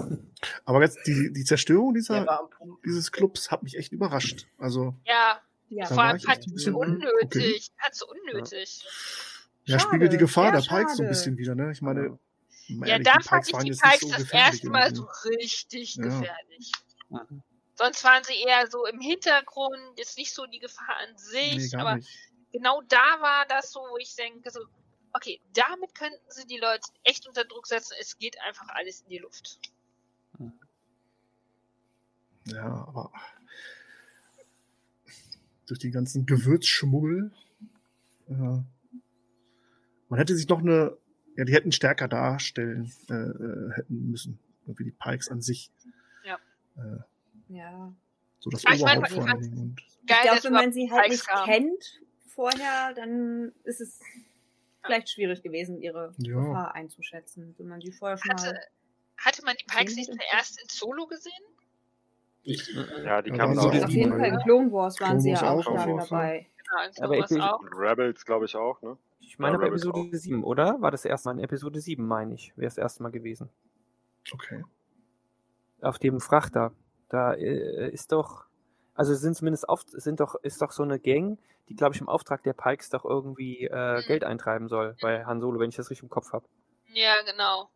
Aber 0.65 0.81
jetzt 0.83 0.99
die, 1.07 1.33
die 1.33 1.43
Zerstörung 1.43 1.95
dieser, 1.95 2.47
dieses 2.85 3.11
Clubs 3.11 3.49
hat 3.51 3.63
mich 3.63 3.75
echt 3.77 3.91
überrascht. 3.91 4.45
Also, 4.59 4.93
Ja, 5.05 5.39
Ja, 5.75 5.87
vor 5.87 5.97
war 5.97 6.05
allem 6.05 6.15
ich 6.17 6.27
halt 6.27 6.39
echt 6.39 6.47
ein 6.47 6.53
bisschen 6.53 6.73
unnötig. 6.73 7.69
So 7.91 8.07
unnötig. 8.07 8.85
ja, 9.65 9.77
Schade, 9.77 9.89
spiegelt 9.89 10.13
die 10.13 10.17
Gefahr 10.17 10.51
der 10.53 10.61
Pikes 10.61 10.95
so 10.95 11.03
ein 11.03 11.09
bisschen 11.09 11.37
wieder, 11.37 11.53
ne? 11.53 11.71
Ich 11.73 11.81
meine, 11.81 12.17
mal 12.69 12.87
Ja, 12.87 12.93
ehrlich, 12.93 13.07
da 13.07 13.19
fand 13.19 13.45
ich 13.49 13.57
die 13.57 13.71
Pikes 13.71 13.99
so 13.99 14.11
das 14.11 14.31
erste 14.31 14.69
Mal 14.69 14.83
irgendwie. 14.91 14.95
so 14.95 15.29
richtig 15.29 15.95
Ja. 15.95 16.03
gefährlich. 16.03 16.71
Mhm. 17.09 17.43
Sonst 17.77 18.03
waren 18.05 18.23
sie 18.23 18.35
eher 18.41 18.67
so 18.71 18.85
im 18.85 19.01
Hintergrund, 19.01 19.97
jetzt 19.97 20.17
nicht 20.17 20.33
so 20.33 20.45
die 20.45 20.59
Gefahr 20.59 20.95
an 21.09 21.17
sich, 21.17 21.57
Nee, 21.57 21.67
gar 21.67 21.81
aber 21.81 21.95
nicht. 21.97 22.09
genau 22.53 22.81
da 22.87 23.19
war 23.19 23.45
das 23.49 23.73
so, 23.73 23.81
wo 23.81 23.97
ich 23.97 24.15
denke 24.15 24.49
so, 24.49 24.61
okay, 25.11 25.41
damit 25.53 25.93
könnten 25.93 26.31
sie 26.31 26.47
die 26.47 26.57
Leute 26.57 26.87
echt 27.03 27.27
unter 27.27 27.43
Druck 27.43 27.67
setzen, 27.67 27.95
es 27.99 28.17
geht 28.17 28.39
einfach 28.43 28.69
alles 28.69 29.01
in 29.01 29.09
die 29.09 29.17
Luft. 29.17 29.59
Ja, 32.45 32.63
aber 32.87 33.11
durch 35.67 35.79
die 35.79 35.91
ganzen 35.91 36.25
Gewürzschmuggel. 36.25 37.31
Äh, 38.29 38.33
man 38.33 40.19
hätte 40.19 40.35
sich 40.35 40.47
noch 40.47 40.59
eine, 40.59 40.97
ja, 41.35 41.45
die 41.45 41.53
hätten 41.53 41.71
stärker 41.71 42.07
darstellen 42.07 42.91
äh, 43.09 43.13
äh, 43.13 43.71
hätten 43.75 44.09
müssen, 44.11 44.39
wie 44.65 44.83
die 44.83 44.91
Pikes 44.91 45.29
an 45.29 45.41
sich. 45.41 45.71
Ja. 46.23 46.37
Äh, 46.77 46.99
Ja. 47.49 47.93
so 48.39 48.49
das 48.49 48.63
ich 48.63 48.81
Oberhaupt 48.81 49.07
ich 49.09 49.13
vor 49.15 49.27
allen 49.27 49.41
Dingen. 49.41 49.57
Und, 49.59 49.81
Ich 49.81 50.07
Geil, 50.07 50.17
glaube, 50.23 50.35
dass 50.35 50.43
wenn 50.45 50.53
man 50.53 50.71
sie 50.73 50.91
halt 50.91 51.03
Pikes 51.03 51.17
nicht 51.17 51.27
kamen. 51.27 51.45
kennt 51.45 52.01
vorher, 52.27 52.93
dann 52.93 53.51
ist 53.63 53.81
es 53.81 53.99
vielleicht 54.83 55.09
schwierig 55.09 55.41
gewesen, 55.41 55.81
ihre 55.81 56.13
Ja. 56.17 56.35
Gefahr 56.39 56.75
einzuschätzen. 56.75 57.55
Wenn 57.57 57.67
man 57.67 57.81
sie 57.81 57.91
vorher 57.91 58.17
schon 58.19 58.31
Hatte, 58.31 58.53
mal. 58.53 58.59
hatte 59.17 59.43
man 59.45 59.55
die 59.59 59.65
Pikes 59.65 59.95
nicht 59.95 60.11
zuerst 60.13 60.61
in 60.61 60.69
Solo 60.69 61.07
gesehen? 61.07 61.33
Richtig. 62.45 62.75
Ja, 63.03 63.21
die 63.21 63.29
Ja, 63.31 63.37
kamen 63.37 63.57
waren 63.57 63.65
auch. 63.67 63.71
sie 63.71 63.77
Also 63.77 63.85
auf 63.85 63.89
jeden. 63.91 64.11
Fall 64.17 64.27
in 64.29 64.37
Clone 64.39 64.71
Wars 64.71 64.99
waren 64.99 65.07
Clone 65.07 65.21
sie 65.21 65.31
Wars 65.31 65.41
ja 65.41 65.49
auch 65.51 65.67
auch, 65.67 65.87
Wars, 65.87 66.09
dabei. 66.09 66.47
Genau, 66.57 66.89
in 66.97 67.03
Aber 67.03 67.17
ich- 67.17 67.41
auch. 67.41 67.61
Rebels, 67.77 68.25
glaube 68.25 68.45
ich, 68.45 68.55
auch, 68.55 68.81
ne? 68.81 68.97
Ich 69.19 69.39
meine 69.39 69.57
Rebels 69.59 69.83
Episode 69.85 70.17
7, 70.17 70.43
oder? 70.43 70.79
War 70.81 70.91
das 70.91 71.05
erste 71.05 71.29
Mal 71.29 71.33
in 71.39 71.43
Episode 71.43 71.79
7, 71.81 72.05
meine 72.05 72.33
ich, 72.35 72.53
wäre 72.55 72.67
das 72.67 72.77
erste 72.77 73.01
Mal 73.03 73.09
gewesen. 73.11 73.49
okay. 74.33 74.63
Auf 75.81 75.99
dem 75.99 76.19
Frachter. 76.21 76.71
Da 77.09 77.33
äh, 77.33 77.89
ist 77.91 78.11
doch, 78.11 78.45
also 78.95 79.13
sind 79.13 79.35
zumindest 79.35 79.67
auf, 79.69 79.83
sind 79.87 80.19
doch, 80.19 80.35
ist 80.35 80.61
doch 80.61 80.71
so 80.71 80.83
eine 80.83 80.99
Gang, 80.99 81.37
die, 81.69 81.75
glaube 81.75 81.93
ich, 81.95 82.01
im 82.01 82.09
Auftrag 82.09 82.43
der 82.43 82.53
Pikes 82.53 82.89
doch 82.89 83.05
irgendwie 83.05 83.65
äh, 83.65 83.97
Mhm. 84.01 84.07
Geld 84.07 84.23
eintreiben 84.23 84.67
soll 84.67 84.95
bei 85.01 85.25
Han 85.25 85.41
Solo, 85.41 85.59
wenn 85.59 85.69
ich 85.69 85.75
das 85.75 85.89
richtig 85.89 86.03
im 86.03 86.09
Kopf 86.09 86.31
habe. 86.33 86.45
Ja, 86.93 87.13
genau. 87.29 87.69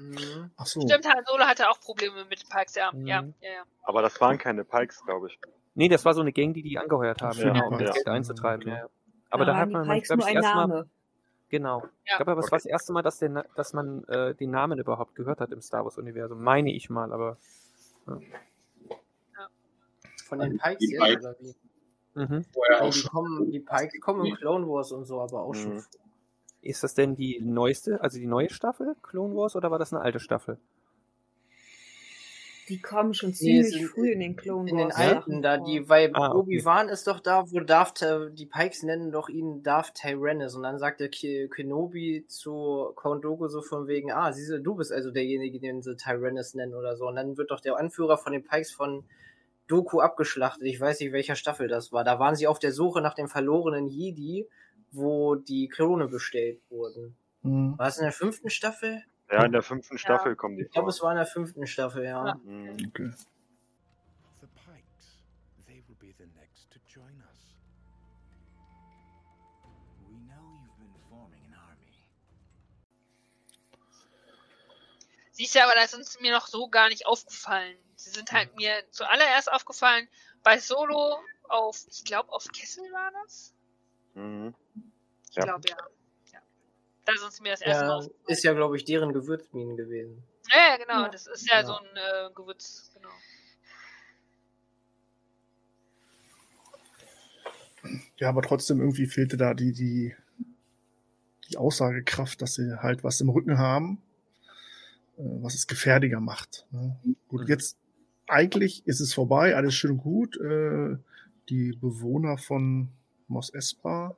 Mhm. 0.00 0.50
Ach 0.56 0.66
so. 0.66 0.80
Stimmt, 0.80 1.06
Han 1.06 1.24
Solo 1.26 1.44
hatte 1.44 1.68
auch 1.68 1.78
Probleme 1.80 2.24
mit 2.24 2.42
den 2.42 2.48
Pikes, 2.48 2.74
ja. 2.74 2.90
Mhm. 2.92 3.06
Ja, 3.06 3.20
ja, 3.40 3.50
ja. 3.50 3.62
Aber 3.82 4.02
das 4.02 4.20
waren 4.20 4.38
keine 4.38 4.64
Pikes, 4.64 5.04
glaube 5.04 5.28
ich. 5.28 5.38
Nee, 5.74 5.88
das 5.88 6.04
war 6.04 6.14
so 6.14 6.20
eine 6.20 6.32
Gang, 6.32 6.54
die 6.54 6.62
die 6.62 6.78
angeheuert 6.78 7.22
haben, 7.22 7.38
Ja, 7.38 7.64
um 7.66 7.78
ja. 7.78 7.86
das 7.86 7.94
Geld 7.96 8.08
einzutreiben. 8.08 8.66
Ja. 8.68 8.76
ja. 8.78 8.86
Aber 9.30 9.44
da 9.44 9.52
da 9.52 9.58
hat 9.58 9.70
man, 9.70 9.84
glaube 9.84 9.98
ich, 10.00 10.10
ein 10.10 10.18
das 10.18 10.28
erste 10.28 10.54
Mal, 10.54 10.66
Name. 10.66 10.90
genau. 11.48 11.82
Ja. 11.82 11.88
Ich 12.04 12.16
glaube 12.16 12.32
aber, 12.32 12.40
es 12.40 12.46
Okay. 12.46 12.52
war 12.52 12.58
das 12.58 12.66
erste 12.66 12.92
Mal, 12.92 13.02
dass, 13.02 13.18
der, 13.18 13.44
dass 13.54 13.72
man 13.72 14.04
äh, 14.04 14.34
den 14.34 14.50
Namen 14.50 14.78
überhaupt 14.78 15.14
gehört 15.14 15.40
hat 15.40 15.52
im 15.52 15.60
Star 15.60 15.84
Wars-Universum. 15.84 16.42
Meine 16.42 16.72
ich 16.72 16.90
mal, 16.90 17.12
aber 17.12 17.36
Von 20.26 20.38
den 20.38 20.58
Pikes 20.58 20.78
Die 20.78 20.92
jetzt, 20.92 21.02
Pikes. 21.04 21.24
oder 21.24 21.36
wie? 21.40 21.54
Mhm. 22.14 22.44
Auch 22.80 22.90
die, 22.90 23.02
kommen, 23.04 23.50
die 23.52 23.60
Pikes 23.60 24.00
kommen 24.00 24.24
in 24.26 24.34
Clone 24.36 24.66
Wars 24.66 24.90
und 24.92 25.04
so, 25.04 25.20
aber 25.20 25.42
auch 25.42 25.54
schon. 25.54 25.84
Ist 26.62 26.82
das 26.82 26.94
denn 26.94 27.14
die 27.16 27.40
neueste, 27.40 28.00
also 28.02 28.18
die 28.18 28.26
neue 28.26 28.50
Staffel 28.50 28.94
Clone 29.02 29.34
Wars 29.34 29.56
oder 29.56 29.70
war 29.70 29.78
das 29.78 29.92
eine 29.92 30.02
alte 30.02 30.20
Staffel? 30.20 30.58
Die 32.68 32.80
kommen 32.80 33.14
schon 33.14 33.30
Nee, 33.30 33.34
ziemlich 33.34 33.70
sind 33.72 33.88
früh 33.88 34.12
in 34.12 34.20
den 34.20 34.36
Clone 34.36 34.70
In 34.70 34.76
den 34.76 34.88
Wars. 34.90 34.96
alten, 34.96 35.42
da 35.42 35.56
die, 35.58 35.88
weil 35.88 36.10
Ah, 36.12 36.28
okay. 36.28 36.38
Obi-Wan 36.38 36.88
ist 36.88 37.06
doch 37.08 37.18
da, 37.18 37.50
wo 37.50 37.58
Darth, 37.60 38.06
die 38.32 38.46
Pikes 38.46 38.84
nennen 38.84 39.10
doch 39.10 39.28
ihn 39.28 39.64
Darth 39.64 39.94
Tyrannus 39.94 40.54
und 40.54 40.62
dann 40.62 40.78
sagt 40.78 41.00
der 41.00 41.08
Kenobi 41.10 42.26
zu 42.28 42.92
Count 42.94 43.24
Dooku 43.24 43.48
so 43.48 43.60
von 43.62 43.88
wegen, 43.88 44.12
ah, 44.12 44.32
siehste, 44.32 44.60
du 44.60 44.76
bist 44.76 44.92
also 44.92 45.10
derjenige, 45.10 45.58
den 45.58 45.82
sie 45.82 45.96
Tyrannus 45.96 46.54
nennen 46.54 46.74
oder 46.74 46.96
so 46.96 47.08
und 47.08 47.16
dann 47.16 47.36
wird 47.36 47.50
doch 47.50 47.60
der 47.60 47.76
Anführer 47.76 48.18
von 48.18 48.32
den 48.32 48.44
Pikes 48.44 48.70
von 48.70 49.04
Doku 49.66 50.00
abgeschlachtet. 50.00 50.64
Ich 50.66 50.80
weiß 50.80 51.00
nicht, 51.00 51.12
welcher 51.12 51.36
Staffel 51.36 51.66
das 51.66 51.90
war. 51.92 52.04
Da 52.04 52.18
waren 52.20 52.34
sie 52.36 52.46
auf 52.46 52.58
der 52.60 52.72
Suche 52.72 53.00
nach 53.00 53.14
dem 53.14 53.28
verlorenen 53.28 53.86
Jedi, 53.88 54.48
wo 54.92 55.36
die 55.36 55.68
Klone 55.68 56.08
bestellt 56.08 56.60
wurden. 56.70 57.16
Mhm. 57.42 57.78
War 57.78 57.88
es 57.88 57.98
in 57.98 58.04
der 58.04 58.12
fünften 58.12 58.50
Staffel? 58.50 59.02
Ja, 59.30 59.44
in 59.44 59.52
der 59.52 59.62
fünften 59.62 59.96
Staffel 59.96 60.34
kommen 60.34 60.56
die 60.56 60.64
Ich 60.64 60.72
glaube, 60.72 60.90
es 60.90 61.00
war 61.02 61.12
in 61.12 61.16
der 61.16 61.26
fünften 61.26 61.66
Staffel, 61.66 62.04
ja. 62.04 62.26
Ja. 62.26 62.34
Mhm. 62.34 62.70
Okay. 62.88 63.12
The 64.40 64.46
Pikes, 64.46 65.22
they 65.66 65.84
will 65.86 65.96
be 66.00 66.12
the 66.18 66.26
next 66.36 66.70
to 66.72 66.80
join 66.88 67.22
us. 67.32 67.54
We 70.08 70.16
know 70.26 70.58
you've 70.64 70.78
been 70.78 70.94
forming 71.08 71.44
an 71.46 71.54
army. 71.54 71.92
Siehst 75.30 75.54
du, 75.54 75.62
aber 75.62 75.74
das 75.74 75.94
ist 75.94 76.20
mir 76.20 76.32
noch 76.32 76.48
so 76.48 76.68
gar 76.68 76.88
nicht 76.88 77.06
aufgefallen. 77.06 77.76
Sie 77.94 78.10
sind 78.10 78.32
halt 78.32 78.56
mir 78.56 78.82
zuallererst 78.90 79.52
aufgefallen 79.52 80.08
bei 80.42 80.58
Solo 80.58 81.18
auf, 81.48 81.86
ich 81.88 82.04
glaube, 82.04 82.32
auf 82.32 82.48
Kessel 82.48 82.84
war 82.92 83.12
das? 83.22 83.54
Mhm. 84.14 84.54
Ich 85.30 85.36
Ja. 85.36 85.44
glaube, 85.44 85.68
ja. 85.68 85.76
ja. 86.32 86.40
Da 87.04 87.12
sind 87.16 87.32
sie 87.32 87.42
mir 87.42 87.50
das 87.52 87.60
erste 87.62 87.84
Mal 87.84 87.88
Ja, 87.90 87.96
aufgefallen. 87.96 88.24
ist 88.28 88.44
ja, 88.44 88.52
glaube 88.52 88.76
ich, 88.76 88.84
deren 88.84 89.12
Gewürzminen 89.12 89.76
gewesen. 89.76 90.22
Ja, 90.52 90.72
ja, 90.72 90.76
genau. 90.76 91.02
Ja. 91.04 91.08
Das 91.08 91.26
ist 91.26 91.48
ja, 91.48 91.60
Ja. 91.60 91.66
so 91.66 91.74
ein 91.78 91.86
äh, 91.96 92.30
Gewürz, 92.34 92.90
genau. 92.94 93.08
Ja, 98.18 98.28
aber 98.28 98.42
trotzdem 98.42 98.80
irgendwie 98.80 99.06
fehlte 99.06 99.36
da 99.36 99.54
die, 99.54 99.72
die, 99.72 100.14
die 101.48 101.56
Aussagekraft, 101.56 102.42
dass 102.42 102.54
sie 102.54 102.76
halt 102.82 103.02
was 103.04 103.20
im 103.20 103.30
Rücken 103.30 103.56
haben, 103.58 104.02
äh, 105.16 105.22
was 105.42 105.54
es 105.54 105.66
gefährlicher 105.66 106.20
macht. 106.20 106.66
Ne? 106.70 106.98
Gut, 107.28 107.42
Mhm. 107.42 107.46
jetzt 107.48 107.78
eigentlich 108.28 108.86
ist 108.86 109.00
es 109.00 109.14
vorbei, 109.14 109.56
alles 109.56 109.74
schön 109.74 109.92
und 109.92 109.98
gut. 109.98 110.36
Äh, 110.40 110.98
die 111.48 111.72
Bewohner 111.72 112.36
von 112.38 112.90
Mos 113.28 113.50
Espa 113.50 114.14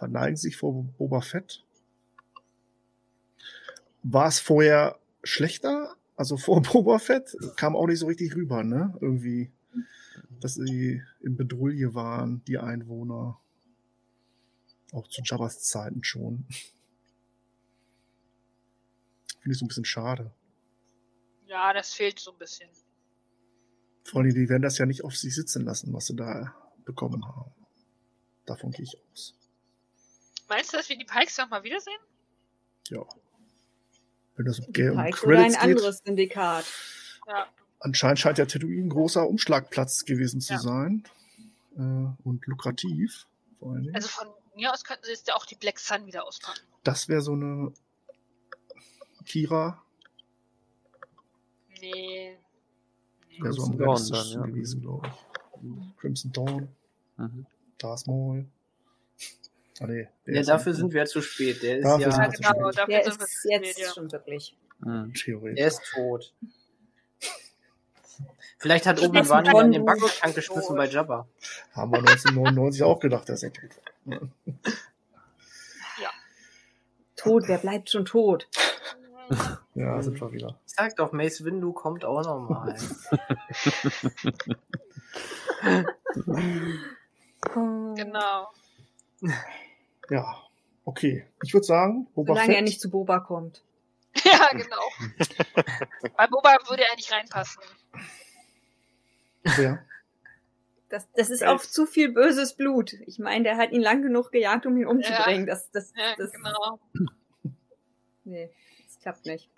verneigen 0.00 0.36
sich 0.36 0.56
vor 0.56 0.82
Boba 0.98 1.20
Fett. 1.20 1.64
War 4.02 4.26
es 4.26 4.40
vorher 4.40 4.98
schlechter? 5.22 5.94
Also 6.16 6.36
vor 6.36 6.60
Boba 6.72 6.98
Fett 6.98 7.36
kam 7.56 7.76
auch 7.76 7.86
nicht 7.86 8.00
so 8.00 8.06
richtig 8.06 8.34
rüber, 8.34 8.64
ne? 8.64 8.96
Irgendwie 9.00 9.52
dass 10.40 10.54
sie 10.54 11.02
in 11.20 11.36
Bedrulle 11.36 11.94
waren, 11.94 12.42
die 12.46 12.58
Einwohner. 12.58 13.38
Auch 14.92 15.06
zu 15.06 15.22
Jabbas 15.24 15.62
Zeiten 15.62 16.02
schon. 16.02 16.46
Finde 19.40 19.52
ich 19.52 19.58
so 19.58 19.64
ein 19.64 19.68
bisschen 19.68 19.84
schade. 19.84 20.32
Ja, 21.46 21.72
das 21.72 21.94
fehlt 21.94 22.18
so 22.18 22.32
ein 22.32 22.38
bisschen. 22.38 22.68
Vor 24.04 24.20
allem, 24.22 24.34
die 24.34 24.48
werden 24.48 24.62
das 24.62 24.78
ja 24.78 24.86
nicht 24.86 25.04
auf 25.04 25.16
sich 25.16 25.34
sitzen 25.34 25.64
lassen, 25.64 25.92
was 25.92 26.06
sie 26.06 26.16
da 26.16 26.54
bekommen 26.84 27.26
haben. 27.26 27.52
Davon 28.46 28.70
gehe 28.72 28.84
ich 28.84 28.96
aus. 29.12 29.36
Meinst 30.50 30.72
du, 30.72 30.76
dass 30.76 30.88
wir 30.90 30.98
die 30.98 31.04
Pikes 31.06 31.38
noch 31.38 31.48
mal 31.48 31.62
wiedersehen? 31.64 31.98
Ja. 32.88 33.02
Wenn 34.36 34.44
das 34.46 34.58
um, 34.58 34.66
Die 34.66 34.72
Geld- 34.72 34.92
um 34.94 35.02
Pikes 35.02 35.22
oder 35.24 35.36
ein 35.38 35.42
Credits 35.44 35.54
geht, 35.54 35.62
anderes 35.70 35.98
Syndikat. 36.04 36.64
Ja. 37.26 37.46
anscheinend 37.78 38.18
scheint 38.18 38.36
ja 38.38 38.44
Tatooine 38.44 38.82
ein 38.86 38.88
großer 38.90 39.26
Umschlagplatz 39.26 40.04
gewesen 40.04 40.40
zu 40.42 40.52
Ja. 40.54 40.58
sein. 40.58 41.04
Äh, 41.76 41.80
und 42.24 42.44
lukrativ. 42.46 43.26
Vor 43.58 43.72
allen 43.72 43.84
Dingen. 43.84 43.94
Also 43.94 44.08
von 44.08 44.28
mir 44.56 44.72
aus 44.72 44.84
könnten 44.84 45.04
sie 45.04 45.12
jetzt 45.12 45.28
ja 45.28 45.34
auch 45.36 45.46
die 45.46 45.54
Black 45.54 45.78
Sun 45.78 46.04
wieder 46.06 46.24
auspacken. 46.26 46.60
das 46.84 47.08
wäre 47.08 47.22
so 47.22 47.32
eine 47.32 47.72
Kira, 49.24 49.82
Nee. 51.80 52.36
wäre 53.38 53.52
so 53.52 53.62
am 53.64 53.78
Crimson 53.78 53.78
Dawn 53.78 54.10
dann, 54.10 54.32
ja. 54.32 54.46
gewesen, 54.46 54.80
glaube 54.82 55.08
ich. 55.08 55.96
Crimson 55.98 56.32
Dawn, 56.32 56.68
Mhm. 57.16 57.46
Darth 57.78 58.06
Maul. 58.06 58.46
Nee, 59.80 60.08
der 60.26 60.34
Ja, 60.34 60.42
dafür 60.42 60.74
sind 60.74 60.92
wir 60.92 61.06
zu 61.06 61.22
spät. 61.22 61.62
Der 61.62 61.78
ist 61.78 61.84
Dafür 61.84 62.06
ja, 62.06 62.12
sind 62.12 62.22
Ja, 62.22 62.28
wir 62.28 62.32
zu 62.34 62.42
genau, 62.42 62.70
spät. 62.70 62.78
dafür 62.78 62.94
Der 62.94 63.04
sind 63.12 63.22
ist 63.22 63.38
spät, 63.38 63.66
jetzt 63.66 63.78
ja. 63.78 63.92
schon 63.94 64.12
wirklich. 64.12 64.56
Mhm. 64.80 65.12
Der 65.56 65.66
ist 65.66 65.82
tot. 65.94 66.34
Vielleicht 68.58 68.84
hat 68.86 69.00
Obi-Wan 69.00 69.46
ihn 69.46 69.56
in 69.56 69.72
den 69.72 69.84
Backtank 69.86 70.34
geschmissen 70.34 70.76
bei 70.76 70.86
Jabba. 70.86 71.26
Haben 71.72 71.92
wir 71.92 71.98
1999 72.00 72.82
auch 72.82 73.00
gedacht, 73.00 73.26
dass 73.30 73.42
er 73.42 73.52
tot 73.52 73.70
war. 74.04 74.20
Tot, 77.16 77.44
wer 77.48 77.58
bleibt 77.58 77.90
schon 77.90 78.04
tot? 78.04 78.48
Ja, 79.74 80.00
sind 80.02 80.20
wir 80.20 80.32
wieder. 80.32 80.58
Ich 80.66 80.74
sag 80.74 80.96
doch, 80.96 81.12
Mace 81.12 81.44
Windu 81.44 81.72
kommt 81.72 82.04
auch 82.04 82.22
nochmal. 82.22 82.76
Genau. 87.54 88.48
Ja, 90.10 90.42
okay. 90.84 91.26
Ich 91.42 91.54
würde 91.54 91.66
sagen, 91.66 92.06
Boba 92.14 92.34
Solange 92.34 92.52
er 92.52 92.56
Fett. 92.56 92.64
nicht 92.64 92.80
zu 92.80 92.90
Boba 92.90 93.20
kommt. 93.20 93.62
Ja, 94.24 94.50
genau. 94.52 94.82
Bei 96.16 96.26
Boba 96.26 96.56
würde 96.68 96.82
er 96.82 96.96
nicht 96.96 97.12
reinpassen. 97.12 97.62
Ja. 99.56 99.78
Das, 100.88 101.06
das 101.12 101.30
ist 101.30 101.44
auch 101.44 101.60
zu 101.60 101.86
viel 101.86 102.12
böses 102.12 102.54
Blut. 102.54 102.94
Ich 103.06 103.20
meine, 103.20 103.44
der 103.44 103.56
hat 103.56 103.70
ihn 103.70 103.80
lang 103.80 104.02
genug 104.02 104.32
gejagt, 104.32 104.66
um 104.66 104.76
ihn 104.76 104.86
umzubringen. 104.86 105.46
Das, 105.46 105.70
das, 105.70 105.92
Ja, 105.96 106.16
das, 106.18 106.32
genau. 106.32 106.80
nee, 108.24 108.50
das 108.84 108.98
klappt 108.98 109.24
nicht. 109.26 109.48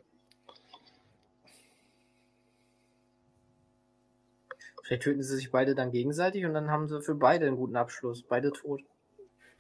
Vielleicht 4.82 5.04
töten 5.04 5.22
sie 5.22 5.36
sich 5.36 5.50
beide 5.50 5.74
dann 5.74 5.90
gegenseitig 5.90 6.44
und 6.44 6.52
dann 6.52 6.70
haben 6.70 6.86
sie 6.86 7.00
für 7.00 7.14
beide 7.14 7.46
einen 7.46 7.56
guten 7.56 7.76
Abschluss. 7.76 8.22
Beide 8.22 8.52
tot. 8.52 8.82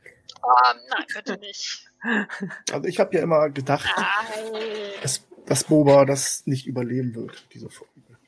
Ähm, 0.04 0.80
nein, 0.90 1.04
bitte 1.14 1.38
nicht. 1.38 1.88
Also 2.72 2.88
ich 2.88 2.98
habe 2.98 3.14
ja 3.14 3.22
immer 3.22 3.48
gedacht, 3.50 3.88
Nein. 3.96 4.60
dass, 5.02 5.24
dass 5.46 5.64
Boba 5.64 6.04
das 6.04 6.46
nicht 6.46 6.66
überleben 6.66 7.14
wird, 7.14 7.46
diese, 7.54 7.68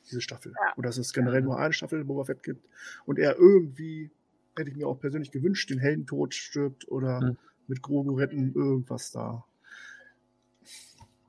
diese 0.09 0.21
Staffel. 0.21 0.53
Ja. 0.55 0.73
Oder 0.77 0.89
dass 0.89 0.97
es 0.97 1.11
generell 1.11 1.41
nur 1.41 1.59
eine 1.59 1.73
Staffel 1.73 2.05
Boba 2.05 2.23
Fett 2.23 2.41
gibt. 2.43 2.65
Und 3.05 3.19
er 3.19 3.35
irgendwie, 3.35 4.11
hätte 4.57 4.69
ich 4.69 4.77
mir 4.77 4.87
auch 4.87 4.99
persönlich 4.99 5.31
gewünscht, 5.31 5.69
den 5.69 5.79
Heldentod 5.79 6.33
stirbt 6.33 6.87
oder 6.87 7.19
Mhm. 7.21 7.37
mit 7.67 7.81
Grogu 7.81 8.13
retten, 8.15 8.53
irgendwas 8.55 9.11
da. 9.11 9.43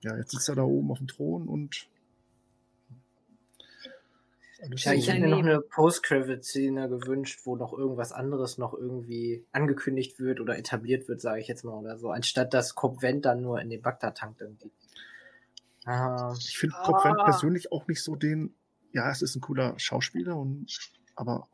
Ja, 0.03 0.17
jetzt 0.17 0.31
sitzt 0.31 0.49
er 0.49 0.55
da 0.55 0.63
oben 0.63 0.91
auf 0.93 0.99
dem 0.99 1.09
Thron 1.09 1.49
und 1.49 1.89
Ja, 4.59 4.93
ich 4.93 5.09
hätte 5.09 5.21
mir 5.21 5.29
noch 5.29 5.39
eine 5.41 5.61
Post-Credit-Szene 5.61 6.89
gewünscht, 6.89 7.41
wo 7.45 7.57
noch 7.57 7.73
irgendwas 7.77 8.13
anderes 8.13 8.57
noch 8.59 8.73
irgendwie 8.75 9.45
angekündigt 9.53 10.19
wird 10.19 10.41
oder 10.41 10.57
etabliert 10.59 11.09
wird, 11.09 11.21
sage 11.21 11.41
ich 11.41 11.49
jetzt 11.49 11.65
mal 11.65 11.75
oder 11.75 11.99
so, 11.99 12.11
anstatt 12.11 12.55
dass 12.55 12.75
Cobb 12.75 13.03
Vent 13.03 13.25
dann 13.27 13.43
nur 13.43 13.61
in 13.61 13.69
den 13.69 13.83
Bagdad-Tank 13.83 14.39
dann 14.39 14.57
geht. 14.59 14.73
Ah, 15.85 16.35
Ich 16.39 16.59
finde 16.59 16.75
Ah. 16.77 17.25
persönlich 17.25 17.71
auch 17.71 17.87
nicht 17.87 18.03
so 18.03 18.17
den, 18.17 18.55
ja, 18.93 19.11
es 19.11 19.23
ist 19.23 19.37
ein 19.37 19.41
cooler 19.41 19.79
Schauspieler 19.79 20.37
und, 20.37 20.67
aber, 21.15 21.49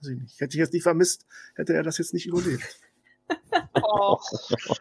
weiß 0.00 0.08
ich 0.10 0.20
nicht. 0.20 0.40
Hätte 0.40 0.54
ich 0.56 0.60
jetzt 0.60 0.72
nicht 0.72 0.84
vermisst, 0.84 1.26
hätte 1.56 1.74
er 1.74 1.82
das 1.82 1.98
jetzt 1.98 2.14
nicht 2.14 2.26
überlebt. 2.26 2.62
Och, 3.82 4.22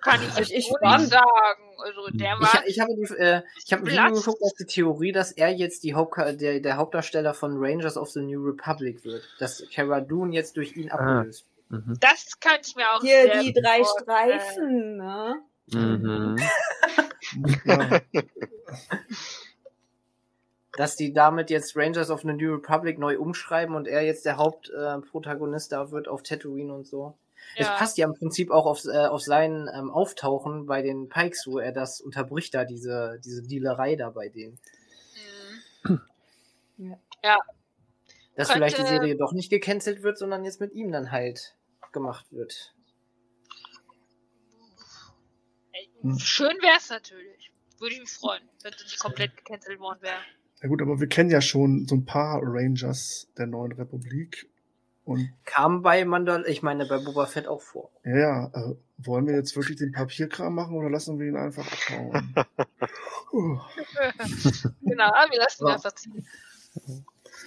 kann 0.02 0.20
ich, 0.22 0.36
Also 0.38 0.54
ich 0.54 0.70
nicht 0.70 1.10
sagen. 1.10 1.64
Also 1.84 2.08
der 2.14 2.36
ich, 2.40 2.42
war. 2.54 2.64
ich 2.68 2.80
habe 2.80 2.92
die, 2.96 3.14
äh, 3.16 3.42
ich 3.66 3.74
habe 3.74 3.84
ein 3.84 3.88
Video 3.88 4.14
geguckt, 4.14 4.42
dass 4.42 4.54
die 4.54 4.66
Theorie, 4.66 5.12
dass 5.12 5.32
er 5.32 5.50
jetzt 5.50 5.84
die 5.84 5.96
Haupt 5.96 6.18
der, 6.18 6.60
der 6.60 6.78
Hauptdarsteller 6.78 7.34
von 7.34 7.58
Rangers 7.58 7.98
of 7.98 8.10
the 8.12 8.22
New 8.22 8.42
Republic 8.46 9.04
wird, 9.04 9.24
dass 9.40 9.64
Cara 9.74 10.02
Dune 10.02 10.34
jetzt 10.34 10.58
durch 10.58 10.76
ihn 10.78 10.92
Ah. 10.92 10.96
abgelöst. 10.96 11.46
Mhm. 11.70 11.98
Das 12.00 12.40
kann 12.40 12.58
ich 12.64 12.76
mir 12.76 12.86
auch 12.94 13.02
Hier 13.02 13.24
sehr 13.24 13.42
die 13.42 13.54
drei 13.54 13.84
vorstellen. 13.84 14.40
Streifen, 14.40 14.98
ne? 14.98 15.42
Mhm. 15.72 16.36
Ja, 17.66 18.00
dass 20.76 20.96
die 20.96 21.14
damit 21.14 21.50
jetzt 21.50 21.76
Rangers 21.76 22.10
of 22.10 22.22
the 22.22 22.28
New 22.34 22.56
Republic 22.56 22.98
neu 22.98 23.18
umschreiben 23.20 23.76
und 23.76 23.88
er 23.88 24.02
jetzt 24.04 24.26
der 24.26 24.38
Hauptprotagonist 24.38 25.72
äh, 25.72 25.76
da 25.76 25.92
wird 25.92 26.08
auf 26.08 26.24
Tatooine 26.24 26.74
und 26.74 26.88
so. 26.88 27.16
Es 27.58 27.68
Ja. 27.68 27.78
passt 27.78 27.98
ja 27.98 28.08
im 28.08 28.14
Prinzip 28.16 28.50
auch 28.52 28.66
auf, 28.66 28.84
äh, 28.86 29.06
auf 29.08 29.22
sein 29.22 29.70
ähm, 29.74 29.92
Auftauchen 29.92 30.66
bei 30.66 30.82
den 30.82 31.08
Pikes, 31.10 31.46
wo 31.48 31.60
er 31.60 31.72
das 31.72 32.02
unterbricht 32.02 32.54
da, 32.54 32.66
diese, 32.66 33.20
diese 33.24 33.44
Dealerei 33.44 33.96
da 33.96 34.10
bei 34.10 34.30
denen. 34.30 34.60
Mhm. 36.78 36.96
Ja. 37.24 37.38
Dass 38.36 38.48
Könnte- 38.48 38.54
vielleicht 38.54 38.78
die 38.80 38.88
Serie 38.88 39.16
doch 39.16 39.32
nicht 39.34 39.50
gecancelt 39.52 40.02
wird, 40.02 40.18
sondern 40.18 40.44
jetzt 40.44 40.60
mit 40.60 40.74
ihm 40.74 40.92
dann 40.92 41.12
halt 41.12 41.56
gemacht 41.92 42.26
wird. 42.32 42.74
Schön 46.18 46.58
wär's 46.62 46.90
natürlich. 46.90 47.52
Würde 47.80 47.96
ich 47.96 48.02
mich 48.02 48.12
freuen, 48.12 48.42
wenn 48.62 48.74
sie 48.78 48.84
nicht 48.84 49.00
komplett 49.00 49.38
gecancelt 49.38 49.80
worden 49.80 50.02
wäre. 50.02 50.20
Ja 50.62 50.68
gut, 50.70 50.82
aber 50.82 51.00
wir 51.00 51.08
kennen 51.08 51.30
ja 51.30 51.42
schon 51.42 51.88
so 51.88 51.96
ein 51.96 52.06
paar 52.06 52.42
Rangers 52.44 53.28
der 53.38 53.48
neuen 53.48 53.72
Republik. 53.74 54.50
Und 55.06 55.30
Kam 55.46 55.82
bei 55.82 56.06
Mandal, 56.06 56.46
ich 56.48 56.62
meine 56.64 56.86
bei 56.86 56.98
Boba 56.98 57.26
Fett 57.26 57.48
auch 57.48 57.62
vor. 57.62 57.92
ja, 58.06 58.16
ja, 58.18 58.46
äh, 58.54 58.76
wollen 59.00 59.28
wir 59.28 59.36
jetzt 59.36 59.56
wirklich 59.58 59.78
den 59.78 59.92
Papierkram 59.92 60.56
machen 60.56 60.76
oder 60.78 60.90
lassen 60.90 61.20
wir 61.20 61.28
ihn 61.28 61.36
einfach 61.36 61.66
abhauen? 61.70 62.34
Uh, 63.34 63.58
genau, 64.82 65.06
aber 65.12 65.32
wir 65.32 65.40
lassen 65.40 65.64
ihn 65.64 65.68
Ja. 65.68 65.74
einfach 65.76 65.92
ziehen. 65.96 66.26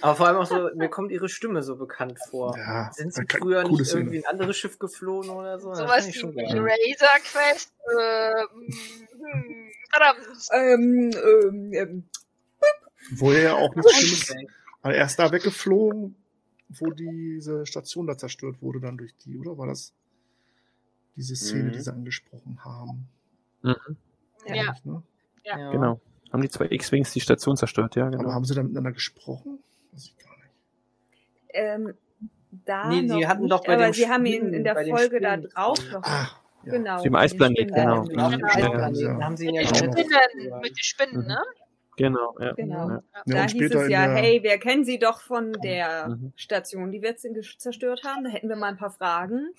Aber 0.01 0.15
vor 0.15 0.27
allem 0.27 0.37
auch 0.37 0.45
so, 0.45 0.69
mir 0.75 0.89
kommt 0.89 1.11
ihre 1.11 1.29
Stimme 1.29 1.63
so 1.63 1.75
bekannt 1.77 2.19
vor. 2.29 2.55
ja, 2.57 2.91
Sind 2.93 3.13
sie 3.13 3.23
früher 3.27 3.63
nicht 3.63 3.85
Szene. 3.85 4.01
irgendwie 4.01 4.17
in 4.17 4.25
ein 4.25 4.29
anderes 4.31 4.55
Schiff 4.57 4.77
geflohen 4.77 5.29
oder 5.29 5.59
so? 5.59 5.73
Sowas 5.73 6.05
fand 6.05 6.09
ich 6.15 6.21
wie. 6.23 6.59
Razor 6.59 7.19
Quest. 7.23 7.71
Äh, 7.97 8.43
hm. 8.53 9.71
Ähm, 10.53 11.11
ähm, 11.15 11.73
ähm, 11.73 12.03
Wo 13.15 13.31
er 13.31 13.41
ja 13.41 13.53
auch 13.55 13.73
nichts 13.73 13.91
Okay. 13.91 14.05
Schlimmes. 14.05 14.51
Aber 14.83 14.93
er 14.95 15.05
ist 15.05 15.17
da 15.17 15.31
weggeflogen, 15.31 16.15
wo 16.69 16.91
diese 16.91 17.65
Station 17.65 18.07
da 18.07 18.17
zerstört 18.17 18.61
wurde, 18.61 18.79
dann 18.81 18.97
durch 18.97 19.15
die, 19.17 19.37
oder? 19.37 19.57
War 19.57 19.67
das 19.67 19.93
diese 21.15 21.35
Szene, 21.35 21.65
Mhm. 21.65 21.71
die 21.71 21.79
sie 21.81 21.91
angesprochen 21.93 22.59
haben? 22.63 23.07
Mhm. 23.63 23.75
Ja. 24.47 24.75
Ne? 24.83 25.03
Ja. 25.43 25.71
Genau. 25.71 25.99
Haben 26.31 26.41
die 26.41 26.49
zwei 26.49 26.65
X-Wings 26.69 27.13
die 27.13 27.21
Station 27.21 27.55
zerstört, 27.55 27.95
ja, 27.95 28.07
Aber 28.07 28.17
genau. 28.17 28.31
haben 28.33 28.43
sie 28.45 28.53
da 28.53 28.61
miteinander 28.63 28.91
gesprochen? 28.91 29.59
Weiß 29.93 30.05
ich 30.05 30.17
gar 30.17 30.35
nicht. 30.37 30.51
ähm, 31.49 31.93
da 32.65 32.89
Nee, 32.89 33.01
noch 33.03 33.17
sie 33.17 33.27
hatten 33.27 33.41
nicht, 33.43 33.51
doch 33.51 33.63
bei 33.65 33.73
aber 33.75 33.85
den 33.85 33.93
sie 33.93 34.09
haben 34.09 34.25
ihn 34.25 34.53
in 34.53 34.63
der 34.63 34.75
Folge 34.75 35.19
da 35.21 35.37
drauf 35.37 35.79
noch. 35.91 36.03
Ah, 36.03 36.29
ja. 36.63 36.71
Genau. 36.71 37.01
Dem 37.01 37.15
Eisplanet, 37.15 37.73
genau. 37.73 38.01
mit 38.03 38.11
den 38.11 38.19
Ja, 38.19 38.29
ja, 38.59 39.21
haben 39.23 39.37
sie 39.37 39.45
ja. 39.45 39.61
den. 39.61 39.67
Spinnen, 39.75 40.59
mit 40.61 40.71
den 40.71 40.83
Spinnen, 40.83 41.21
Mhm. 41.21 41.27
ne? 41.27 41.41
Genau, 41.97 42.35
ja. 42.39 42.53
Genau. 42.53 42.89
Ja. 42.89 43.03
Ja, 43.15 43.23
da 43.25 43.41
und 43.41 43.51
hieß 43.51 43.73
es 43.73 43.89
ja, 43.89 44.03
hey, 44.13 44.41
wir 44.43 44.57
kennen 44.59 44.85
sie 44.85 44.99
doch 44.99 45.19
von 45.19 45.51
der 45.63 46.09
Mhm. 46.09 46.31
Station, 46.35 46.91
die 46.91 47.01
wir 47.01 47.09
jetzt 47.09 47.27
zerstört 47.59 48.03
haben. 48.05 48.23
Da 48.23 48.29
hätten 48.29 48.47
wir 48.49 48.55
mal 48.55 48.67
ein 48.69 48.77
paar 48.77 48.91
Fragen. 48.91 49.49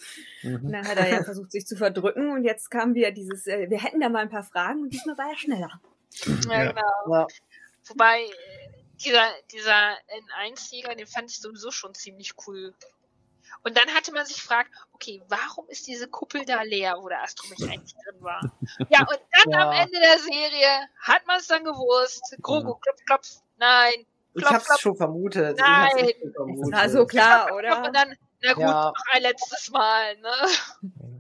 Und 0.45 0.63
Mhm. 0.63 0.73
dann 0.73 0.87
hat 0.89 0.97
er 0.99 1.09
ja 1.11 1.25
versucht, 1.25 1.51
sich 1.53 1.67
zu 1.67 1.77
verdrücken. 1.77 2.31
Und 2.31 2.45
jetzt 2.45 2.71
kam 2.71 2.95
wieder 2.95 3.11
dieses, 3.11 3.47
äh, 3.49 3.69
wir 3.69 3.83
hätten 3.83 4.01
da 4.01 4.09
mal 4.09 4.21
ein 4.21 4.31
paar 4.31 4.45
Fragen. 4.45 4.83
Und 4.83 4.91
diesmal 4.93 5.19
war 5.19 5.29
er 5.31 5.37
schneller. 5.37 5.81
Ja, 6.49 6.65
Ja. 6.65 6.71
genau. 6.73 7.13
Ja. 7.13 7.27
Wobei, 7.89 8.21
äh, 8.23 8.29
dieser, 9.05 9.27
dieser 9.53 9.93
N1-Jäger, 10.09 10.95
den 10.95 11.07
fand 11.07 11.31
ich 11.31 11.41
sowieso 11.41 11.71
schon 11.73 11.95
ziemlich 11.95 12.33
cool. 12.47 12.73
Und 13.65 13.77
dann 13.77 13.89
hatte 13.95 14.13
man 14.13 14.25
sich 14.27 14.37
gefragt, 14.37 14.71
okay, 14.93 15.23
warum 15.29 15.69
ist 15.69 15.87
diese 15.87 16.09
Kuppel 16.09 16.45
da 16.45 16.63
leer, 16.63 16.97
wo 17.01 17.09
der 17.09 17.23
Astromech 17.23 17.63
eigentlich 17.71 17.95
drin 18.05 18.21
war? 18.23 18.53
Ja, 18.89 19.01
und 19.01 19.19
dann 19.33 19.51
Ja. 19.53 19.69
am 19.71 19.73
Ende 19.73 19.99
der 20.01 20.19
Serie 20.19 20.89
hat 21.01 21.27
man 21.27 21.39
es 21.39 21.47
dann 21.49 21.65
gewusst. 21.65 22.37
Grogu, 22.43 22.75
klopf, 22.77 23.05
klopf, 23.07 23.29
nein, 23.57 24.07
Ich 24.35 24.43
klopf, 24.43 24.53
hab's 24.55 24.67
klopf. 24.67 24.81
schon 24.81 24.97
vermutet. 24.97 25.57
Ich 25.59 25.63
Nein. 25.63 25.83
hab's 25.83 25.95
echt 26.03 26.19
schon 26.21 26.29
Das 26.29 26.35
vermutet. 26.35 26.73
war 26.73 26.89
so 26.89 27.07
klar, 27.07 27.55
oder? 27.55 27.85
Und 27.85 27.95
dann, 27.97 28.15
na 28.43 28.53
gut, 28.53 28.63
Ja. 28.63 28.93
noch 28.97 29.05
ein 29.13 29.23
letztes 29.23 29.71
Mal, 29.71 30.17
ne? 30.19 31.18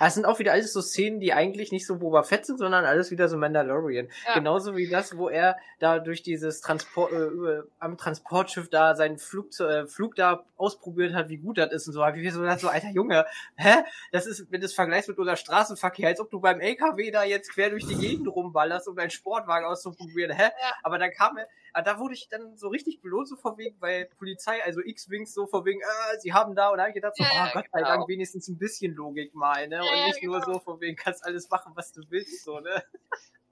Ah, 0.00 0.06
Es 0.06 0.14
sind 0.14 0.24
auch 0.24 0.38
wieder 0.38 0.52
alles 0.52 0.72
so 0.72 0.80
Szenen, 0.80 1.20
die 1.20 1.34
eigentlich 1.34 1.72
nicht 1.72 1.86
so 1.86 1.98
Boba 1.98 2.22
Fett 2.22 2.46
sind, 2.46 2.58
sondern 2.58 2.86
alles 2.86 3.10
wieder 3.10 3.28
so 3.28 3.36
Mandalorian. 3.36 4.08
Ja. 4.26 4.32
Genauso 4.32 4.74
wie 4.74 4.88
das, 4.88 5.18
wo 5.18 5.28
er 5.28 5.58
da 5.78 5.98
durch 5.98 6.22
dieses 6.22 6.62
Transport, 6.62 7.12
äh, 7.12 7.62
am 7.78 7.98
Transportschiff 7.98 8.70
da 8.70 8.96
seinen 8.96 9.18
Flug, 9.18 9.48
äh, 9.60 9.86
Flug 9.86 10.16
da 10.16 10.44
ausprobiert 10.56 11.12
hat, 11.12 11.28
wie 11.28 11.36
gut 11.36 11.58
das 11.58 11.70
ist 11.72 11.86
und 11.86 11.92
so. 11.92 12.06
Ich 12.06 12.14
mir 12.14 12.32
so 12.32 12.40
gedacht, 12.40 12.60
so, 12.60 12.68
alter 12.68 12.88
Junge, 12.88 13.26
hä? 13.56 13.74
Das 14.10 14.24
ist, 14.26 14.50
wenn 14.50 14.60
du 14.62 14.64
es 14.64 14.72
vergleichst 14.72 15.10
mit 15.10 15.18
unser 15.18 15.36
Straßenverkehr, 15.36 16.08
als 16.08 16.20
ob 16.20 16.30
du 16.30 16.40
beim 16.40 16.60
LKW 16.60 17.10
da 17.10 17.24
jetzt 17.24 17.52
quer 17.52 17.68
durch 17.68 17.86
die 17.86 17.96
Gegend 17.96 18.26
rumballerst, 18.26 18.88
um 18.88 18.96
deinen 18.96 19.10
Sportwagen 19.10 19.66
auszuprobieren, 19.66 20.34
hä? 20.34 20.44
Ja. 20.44 20.72
Aber 20.82 20.98
dann 20.98 21.10
kam 21.10 21.36
er, 21.36 21.46
ah, 21.72 21.82
da 21.82 21.98
wurde 21.98 22.14
ich 22.14 22.28
dann 22.28 22.56
so 22.56 22.68
richtig 22.68 23.00
belohnt, 23.00 23.28
so 23.28 23.36
vor 23.36 23.58
wegen, 23.58 23.80
weil 23.80 24.06
Polizei, 24.18 24.62
also 24.62 24.80
X-Wings, 24.80 25.34
so 25.34 25.46
vor 25.46 25.64
wegen, 25.64 25.80
äh, 25.80 26.18
sie 26.18 26.32
haben 26.32 26.54
da, 26.54 26.70
und 26.70 26.78
da 26.78 26.84
hab 26.84 26.88
ich 26.88 26.94
gedacht, 26.94 27.16
so, 27.16 27.22
Ja, 27.24 27.30
ah, 27.30 27.46
ja, 27.46 27.52
Gott 27.52 27.66
sei 27.72 27.78
genau. 27.78 27.88
Dank, 27.88 28.08
wenigstens 28.08 28.48
ein 28.48 28.58
bisschen 28.58 28.94
Logik 28.94 29.34
mal, 29.34 29.68
ne? 29.68 29.80
Und 29.80 29.86
Ja, 29.86 30.06
nicht 30.06 30.22
nur 30.22 30.40
genau. 30.40 30.54
so 30.54 30.60
von 30.60 30.80
wegen, 30.80 30.96
kannst 30.96 31.24
alles 31.24 31.48
machen, 31.50 31.72
was 31.74 31.92
du 31.92 32.02
willst, 32.08 32.44
so, 32.44 32.60
ne? 32.60 32.82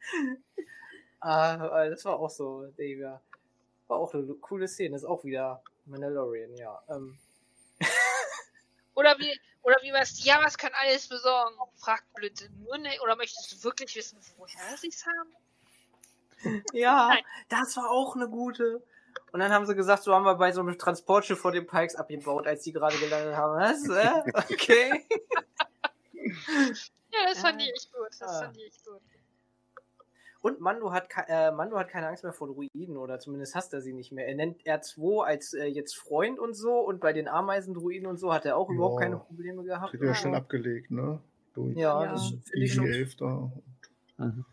ah, 1.21 1.55
aber 1.55 1.91
das 1.91 2.05
war 2.05 2.19
auch 2.19 2.31
so, 2.31 2.67
Dave, 2.77 3.01
ja. 3.01 3.21
War 3.87 3.99
auch 3.99 4.13
eine 4.15 4.35
coole 4.35 4.69
Szene, 4.69 4.97
ist 4.97 5.05
auch 5.05 5.25
wieder 5.25 5.63
Mandalorian, 5.87 6.55
ja. 6.57 6.81
Ähm, 6.89 7.19
Oder 8.99 9.17
wie, 9.21 9.41
oder 9.63 9.77
wie 9.83 9.93
was, 9.93 10.25
ja, 10.25 10.43
was 10.43 10.59
kann 10.59 10.73
alles 10.75 11.07
besorgen? 11.07 11.55
Fragt 11.77 12.13
Blödsinn 12.15 12.65
nur 12.65 12.79
ne, 12.79 12.99
oder 13.01 13.15
möchtest 13.15 13.53
du 13.53 13.63
wirklich 13.63 13.95
wissen, 13.95 14.19
woher 14.37 14.77
sie 14.77 14.89
es 14.89 15.07
haben? 15.07 15.37
Ja, 16.73 17.09
Nein. 17.09 17.25
das 17.49 17.77
war 17.77 17.91
auch 17.91 18.17
eine 18.17 18.29
gute. 18.29 18.83
Und 19.33 19.41
dann 19.41 19.53
haben 19.53 19.67
sie 19.67 19.75
gesagt, 19.75 20.03
so 20.05 20.15
haben 20.15 20.25
wir 20.25 20.37
bei 20.37 20.53
so 20.53 20.61
einem 20.61 20.79
Transportschiff 20.79 21.39
vor 21.39 21.53
den 21.53 21.67
Pikes 21.67 21.97
abgebaut, 21.97 22.47
als 22.47 22.63
die 22.63 22.73
gerade 22.73 22.97
gelandet 22.99 23.37
haben. 23.37 23.59
Was? 23.59 23.89
Äh? 23.89 24.23
Okay. 24.53 25.05
Ja, 27.11 27.19
das 27.31 27.41
fand 27.41 27.61
ich 27.61 27.69
echt 27.71 27.93
gut. 27.93 28.07
Das 28.11 28.23
Ah. 28.23 28.43
fand 28.45 28.57
ich 28.57 28.67
echt 28.67 28.85
gut. 28.85 29.01
Und 30.41 30.61
Mando 30.61 30.93
hat, 30.93 31.09
äh, 31.27 31.51
Mando 31.51 31.77
hat 31.77 31.89
keine 31.89 32.07
Angst 32.07 32.23
mehr 32.23 32.33
vor 32.33 32.47
Druiden, 32.47 32.97
oder 32.97 33.19
zumindest 33.19 33.55
hasst 33.57 33.73
er 33.75 33.81
sie 33.81 33.93
nicht 33.93 34.13
mehr. 34.13 34.29
Er 34.29 34.37
nennt 34.37 34.63
R2 34.65 35.25
als 35.25 35.53
äh, 35.53 35.65
jetzt 35.67 35.97
Freund 35.97 36.39
und 36.39 36.55
so, 36.55 36.79
und 36.79 37.01
bei 37.01 37.13
den 37.13 37.27
Ameisendruiden 37.29 38.07
und 38.07 38.19
so 38.19 38.33
hat 38.33 38.45
er 38.47 38.57
auch 38.57 38.69
Ja. 38.69 38.75
überhaupt 38.77 39.01
keine 39.01 39.17
Probleme 39.19 39.65
gehabt. 39.65 39.93
Wird 39.95 40.03
ja 40.05 40.15
schnell 40.15 40.37
abgelegt, 40.37 40.91
ne? 40.93 41.21
Durch 41.55 41.77
Ja, 41.77 42.05
Ja. 42.05 42.13
das 42.13 42.29
finde 42.29 42.43
die 42.55 42.63
ich 42.65 42.73
schon. 42.73 42.87
11 42.87 43.17
da. 43.17 43.51
Mhm. 44.19 44.45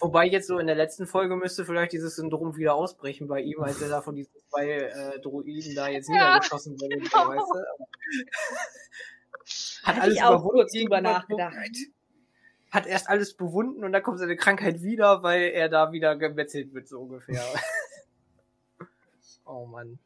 Wobei 0.00 0.26
jetzt 0.26 0.46
so 0.46 0.58
in 0.58 0.66
der 0.66 0.76
letzten 0.76 1.06
Folge 1.06 1.36
müsste 1.36 1.64
vielleicht 1.64 1.92
dieses 1.92 2.16
Syndrom 2.16 2.56
wieder 2.56 2.74
ausbrechen 2.74 3.28
bei 3.28 3.40
ihm, 3.40 3.60
als 3.60 3.80
er 3.82 3.90
da 3.90 4.00
von 4.00 4.16
diesen 4.16 4.32
zwei 4.48 4.68
äh, 4.68 5.20
Druiden 5.20 5.74
da 5.74 5.88
jetzt 5.88 6.08
Ja, 6.08 6.34
niedergeschossen 6.34 6.80
wurde, 6.80 6.96
genau. 6.96 7.28
weißt 7.28 7.52
du? 7.52 7.58
Hat 9.82 9.96
Hatte 9.96 10.02
alles 10.02 10.16
ich 10.16 10.22
auch 10.22 10.30
überwunden 10.30 10.58
kurz 10.58 10.72
drüber 10.72 11.00
nachgedacht. 11.00 11.56
Hat 12.70 12.86
erst 12.86 13.08
alles 13.08 13.34
bewunden 13.34 13.84
und 13.84 13.92
dann 13.92 14.02
kommt 14.02 14.18
seine 14.18 14.36
Krankheit 14.36 14.82
wieder, 14.82 15.22
weil 15.22 15.42
er 15.42 15.68
da 15.68 15.92
wieder 15.92 16.16
gemetzelt 16.16 16.72
wird, 16.72 16.88
so 16.88 17.00
ungefähr. 17.00 17.42
oh 19.44 19.66
Mann. 19.66 19.98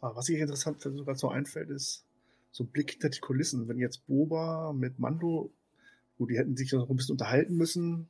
Aber 0.00 0.16
was 0.16 0.28
ich 0.28 0.38
interessant 0.38 0.82
finde, 0.82 1.06
was 1.06 1.20
so 1.20 1.28
einfällt, 1.28 1.70
ist 1.70 2.04
so 2.50 2.64
ein 2.64 2.68
Blick 2.68 2.92
hinter 2.92 3.10
die 3.10 3.20
Kulissen. 3.20 3.68
Wenn 3.68 3.78
jetzt 3.78 4.06
Boba 4.06 4.72
mit 4.72 4.98
Mando, 4.98 5.52
gut, 6.20 6.30
die 6.30 6.38
hätten 6.38 6.54
sich 6.56 6.70
noch 6.72 6.88
ein 6.90 6.96
bisschen 6.96 7.12
unterhalten 7.14 7.54
müssen. 7.56 8.08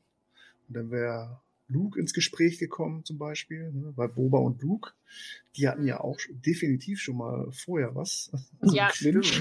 Und 0.68 0.74
dann 0.76 0.90
wäre 0.90 1.40
Luke 1.68 1.98
ins 1.98 2.12
Gespräch 2.12 2.58
gekommen, 2.58 3.04
zum 3.04 3.18
Beispiel. 3.18 3.70
Ne? 3.72 3.92
Weil 3.94 4.08
Boba 4.08 4.38
und 4.38 4.60
Luke, 4.62 4.90
die 5.56 5.68
hatten 5.68 5.86
ja 5.86 6.00
auch 6.00 6.18
schon- 6.18 6.42
definitiv 6.42 7.00
schon 7.00 7.16
mal 7.16 7.50
vorher 7.52 7.94
was. 7.94 8.30
Ja. 8.62 8.90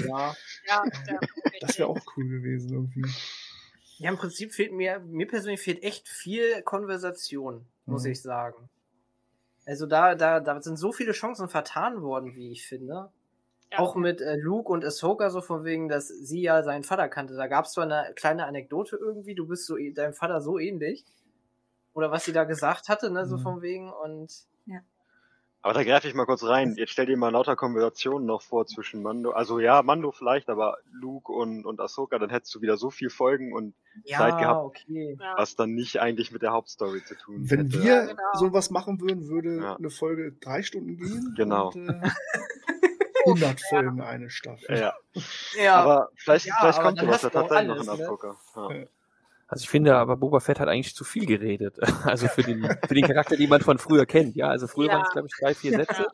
Ja. 0.07 0.35
Ja, 0.67 0.83
ja. 1.07 1.19
Das 1.61 1.79
wäre 1.79 1.87
auch 1.89 1.99
cool 2.15 2.29
gewesen 2.29 2.69
irgendwie. 2.71 3.05
Ja, 3.97 4.11
im 4.11 4.17
Prinzip 4.17 4.53
fehlt 4.53 4.71
mir, 4.71 4.99
mir 4.99 5.27
persönlich 5.27 5.59
fehlt 5.59 5.81
echt 5.83 6.07
viel 6.07 6.61
Konversation, 6.61 7.65
muss 7.87 8.03
Mhm. 8.05 8.11
ich 8.11 8.21
sagen. 8.21 8.69
Also 9.65 9.87
da, 9.87 10.13
da, 10.15 10.39
da 10.39 10.61
sind 10.61 10.77
so 10.77 10.91
viele 10.93 11.11
Chancen 11.11 11.49
vertan 11.49 12.01
worden, 12.01 12.33
wie 12.35 12.51
ich 12.51 12.65
finde. 12.65 13.11
Ja. 13.71 13.79
Auch 13.79 13.95
mit 13.95 14.19
äh, 14.21 14.35
Luke 14.35 14.71
und 14.71 14.83
Ahsoka 14.83 15.29
so 15.29 15.41
von 15.41 15.63
wegen, 15.63 15.89
dass 15.89 16.07
sie 16.07 16.41
ja 16.41 16.63
seinen 16.63 16.83
Vater 16.83 17.07
kannte. 17.07 17.35
Da 17.35 17.45
gab 17.47 17.65
es 17.65 17.73
zwar 17.73 17.83
eine 17.83 18.13
kleine 18.15 18.45
Anekdote 18.47 18.95
irgendwie, 18.95 19.35
du 19.35 19.45
bist 19.47 19.65
so 19.67 19.77
eh- 19.77 19.91
deinem 19.93 20.13
Vater 20.13 20.41
so 20.41 20.57
ähnlich. 20.57 21.05
Oder 21.93 22.09
was 22.11 22.25
sie 22.25 22.33
da 22.33 22.45
gesagt 22.45 22.89
hatte, 22.89 23.11
ne, 23.11 23.25
so 23.27 23.37
Mhm. 23.37 23.41
von 23.41 23.61
wegen 23.61 23.91
und 23.91 24.31
Aber 25.61 25.73
da 25.73 25.83
greife 25.83 26.07
ich 26.07 26.13
mal 26.13 26.25
kurz 26.25 26.45
rein. 26.45 26.75
Jetzt 26.77 26.91
stell 26.91 27.05
dir 27.05 27.17
mal 27.17 27.33
lauter 27.33 27.57
Konversationen 27.57 28.25
noch 28.25 28.41
vor 28.41 28.65
zwischen 28.65 29.03
Mando. 29.03 29.31
Also 29.31 29.59
ja, 29.59 29.83
Mando 29.83 30.13
vielleicht, 30.13 30.47
aber 30.49 30.77
Luke 30.89 31.33
und, 31.33 31.65
und 31.65 31.81
Ahsoka, 31.81 32.17
dann 32.17 32.29
hättest 32.29 32.55
du 32.55 32.61
wieder 32.61 32.77
so 32.77 32.89
viel 32.89 33.09
Folgen 33.09 33.51
und 33.53 33.73
ja, 34.05 34.19
Zeit 34.19 34.37
gehabt, 34.39 34.63
okay. 34.63 35.17
Ja. 35.19 35.33
was 35.37 35.57
dann 35.57 35.75
nicht 35.75 35.99
eigentlich 35.99 36.31
mit 36.31 36.43
der 36.43 36.53
Hauptstory 36.53 37.03
zu 37.03 37.13
tun 37.15 37.35
Wenn 37.49 37.65
hätte. 37.69 37.83
wir 37.83 37.93
Ja, 37.93 38.05
genau. 38.05 38.21
sowas 38.35 38.69
machen 38.71 39.01
würden, 39.01 39.27
würde 39.27 39.57
Ja. 39.57 39.75
eine 39.75 39.89
Folge 39.89 40.31
drei 40.31 40.63
Stunden 40.63 40.95
gehen. 40.95 41.33
Genau. 41.35 41.71
Und, 41.71 41.89
äh, 41.89 42.09
100 43.29 43.61
Folgen 43.61 44.01
eine 44.01 44.29
Staffel. 44.29 44.77
Ja, 44.77 44.93
Ja, 45.61 45.75
aber 45.83 46.09
vielleicht, 46.15 46.45
Ja, 46.47 46.55
vielleicht 46.59 46.81
kommt 46.81 46.99
sowas 46.99 47.21
ja 47.21 47.29
tatsächlich 47.29 47.67
noch 47.67 47.79
in 47.79 47.85
ne? 47.85 47.91
Ahsoka. 47.91 48.37
Ja. 48.55 48.85
Also 49.47 49.63
ich 49.63 49.69
finde 49.69 49.95
aber, 49.95 50.15
Boba 50.17 50.39
Fett 50.39 50.59
hat 50.59 50.67
eigentlich 50.67 50.95
zu 50.95 51.03
viel 51.03 51.25
geredet. 51.25 51.77
Also 52.05 52.27
für 52.27 52.43
den, 52.43 52.63
für 52.87 52.93
den 52.93 53.05
Charakter, 53.05 53.35
den 53.35 53.49
man 53.49 53.61
von 53.61 53.79
früher 53.79 54.05
kennt. 54.05 54.35
Ja, 54.35 54.47
also 54.49 54.67
früher 54.67 54.87
Ja. 54.87 54.93
waren 54.93 55.03
es, 55.03 55.11
glaube 55.11 55.27
ich, 55.27 55.33
drei, 55.39 55.55
vier 55.55 55.71
Sätze. 55.71 56.07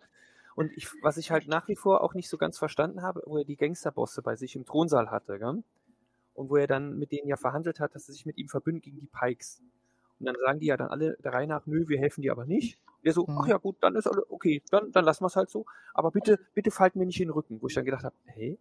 Und 0.55 0.71
ich, 0.77 0.87
was 1.01 1.17
ich 1.17 1.31
halt 1.31 1.47
nach 1.49 1.67
wie 1.67 1.75
vor 1.75 2.01
auch 2.01 2.13
nicht 2.13 2.29
so 2.29 2.37
ganz 2.37 2.57
verstanden 2.57 3.01
habe, 3.01 3.21
wo 3.25 3.37
er 3.37 3.43
die 3.43 3.57
Gangsterbosse 3.57 4.21
bei 4.21 4.37
sich 4.37 4.55
im 4.55 4.65
Thronsaal 4.65 5.11
hatte, 5.11 5.37
gell? 5.37 5.63
und 6.33 6.49
wo 6.49 6.55
er 6.57 6.67
dann 6.67 6.97
mit 6.97 7.11
denen 7.11 7.27
ja 7.27 7.35
verhandelt 7.37 7.79
hat, 7.79 7.95
dass 7.95 8.05
sie 8.05 8.13
sich 8.13 8.25
mit 8.25 8.37
ihm 8.37 8.47
verbünden 8.47 8.81
gegen 8.81 8.99
die 8.99 9.07
Pikes. 9.07 9.61
Und 10.19 10.25
dann 10.27 10.35
sagen 10.43 10.59
die 10.59 10.67
ja 10.67 10.77
dann 10.77 10.89
alle 10.89 11.17
der 11.23 11.33
Reihe 11.33 11.47
nach, 11.47 11.65
nö, 11.65 11.85
wir 11.87 11.99
helfen 11.99 12.21
dir 12.21 12.31
aber 12.31 12.45
nicht. 12.45 12.79
Der 13.03 13.13
so, 13.13 13.25
Mhm. 13.27 13.37
ach 13.39 13.47
ja 13.47 13.57
gut, 13.57 13.77
dann 13.81 13.95
ist 13.95 14.07
alle, 14.07 14.23
okay, 14.31 14.61
dann, 14.71 14.91
dann 14.91 15.05
lassen 15.05 15.23
wir 15.23 15.27
es 15.27 15.35
halt 15.35 15.49
so. 15.49 15.65
Aber 15.93 16.11
bitte, 16.11 16.39
bitte 16.53 16.71
falten 16.71 16.99
mir 16.99 17.05
nicht 17.05 17.19
in 17.19 17.27
den 17.27 17.33
Rücken. 17.33 17.61
Wo 17.61 17.67
ich 17.67 17.73
dann 17.75 17.85
gedacht 17.85 18.03
habe, 18.03 18.15
hey, 18.25 18.57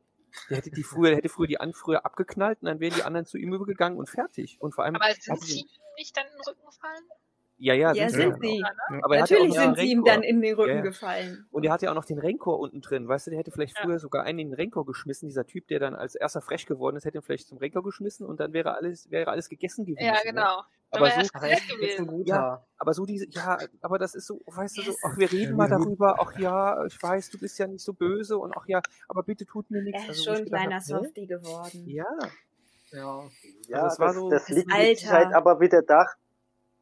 der 0.51 0.57
hätte 0.59 0.71
die 0.71 0.83
früher, 0.83 1.09
der 1.11 1.17
hätte 1.19 1.29
früher 1.29 1.47
die 1.47 1.61
Anführer 1.61 2.05
abgeknallt 2.05 2.59
und 2.61 2.67
dann 2.67 2.81
wären 2.81 2.93
die 2.95 3.03
anderen 3.05 3.25
zu 3.25 3.39
ihm 3.39 3.55
übergegangen 3.55 3.99
und 3.99 4.09
fertig. 4.11 4.57
Und 4.61 4.75
vor 4.75 4.85
allem. 4.85 4.97
Aber 4.97 5.07
sind 5.19 5.41
sie 5.43 5.61
ihm 5.61 5.67
nicht 5.97 6.17
dann 6.17 6.27
in 6.27 6.33
den 6.33 6.41
Rücken 6.47 6.67
gefallen? 6.67 7.05
Ja, 7.57 7.73
ja, 7.73 7.93
Ja, 7.95 8.09
sie 8.09 8.17
sind 8.17 8.35
auch. 8.35 8.41
sie. 8.41 8.65
Aber 9.03 9.15
auch 9.15 9.21
Natürlich 9.21 9.49
noch 9.55 9.55
den 9.55 9.63
sind 9.63 9.79
sie 9.79 9.93
ihm 9.93 9.99
Renkor. 10.01 10.13
dann 10.13 10.23
in 10.25 10.41
den 10.43 10.55
Rücken 10.57 10.71
Ja, 10.71 10.77
ja. 10.79 10.83
gefallen. 10.83 11.47
Und 11.53 11.65
er 11.65 11.73
hatte 11.73 11.85
ja 11.87 11.93
auch 11.93 11.95
noch 11.95 12.05
den 12.05 12.19
Renkor 12.19 12.59
unten 12.59 12.81
drin. 12.81 13.07
Weißt 13.07 13.29
du, 13.29 13.31
der 13.31 13.39
hätte 13.39 13.53
vielleicht 13.53 13.79
früher 13.79 14.01
sogar 14.01 14.25
einen 14.25 14.41
in 14.41 14.49
den 14.49 14.55
Renkor 14.55 14.85
geschmissen. 14.85 15.29
Dieser 15.29 15.47
Typ, 15.47 15.69
der 15.69 15.79
dann 15.79 15.95
als 15.95 16.17
erster 16.17 16.41
frech 16.43 16.67
geworden 16.67 16.97
ist, 16.97 17.05
hätte 17.05 17.19
ihn 17.19 17.23
vielleicht 17.23 17.47
zum 17.47 17.59
Renkor 17.59 17.85
geschmissen 17.85 18.27
und 18.27 18.41
dann 18.41 18.53
wäre 18.53 18.75
alles, 18.75 19.09
wäre 19.13 19.31
alles 19.31 19.49
gegessen 19.49 19.87
gewesen. 19.87 20.05
Ja, 20.05 20.15
Ne? 20.15 20.19
genau. 20.25 20.57
Dann 20.57 20.65
Aber 20.95 21.07
wäre 21.07 21.19
er 21.19 21.25
so, 21.25 21.49
erst 21.49 21.69
weg 21.69 21.79
gewesen. 21.81 22.27
ja, 22.27 22.65
aber 22.79 22.95
so 22.95 23.05
diese, 23.07 23.27
ja, 23.31 23.59
aber 23.81 23.99
das 23.99 24.15
ist 24.15 24.27
so, 24.27 24.41
weißt 24.47 24.79
du, 24.79 24.83
so, 24.83 24.97
ach, 25.03 25.17
wir 25.17 25.31
reden 25.31 25.51
Ja, 25.53 25.57
mal 25.57 25.69
darüber, 25.69 26.17
ach 26.21 26.39
ja, 26.39 26.85
ich 26.87 27.03
weiß, 27.03 27.31
du 27.31 27.39
bist 27.39 27.59
ja 27.59 27.67
nicht 27.67 27.85
so 27.85 27.93
böse 27.93 28.39
und 28.39 28.53
ach 28.57 28.67
ja, 28.67 28.81
aber 29.09 29.23
bitte 29.23 29.47
tut 29.47 29.71
mir 29.71 29.83
nichts. 29.83 30.03
Er 30.03 30.09
ist 30.11 30.19
Also, 30.19 30.25
schon 30.25 30.37
ein 30.37 30.45
kleiner? 30.47 30.81
Softie 30.81 31.27
geworden. 31.27 31.89
Ja. 31.89 32.05
Ja. 32.93 33.31
Ja, 33.69 33.83
Also 33.83 33.87
es 33.95 33.99
war 33.99 34.07
das, 34.09 34.17
so- 34.17 34.31
das 34.31 34.47
das 34.47 34.57
liegt 34.57 34.73
Alter. 34.73 34.97
Sicherheit 35.01 35.35
aber 35.35 35.61
wieder 35.61 35.83
da, 35.83 36.07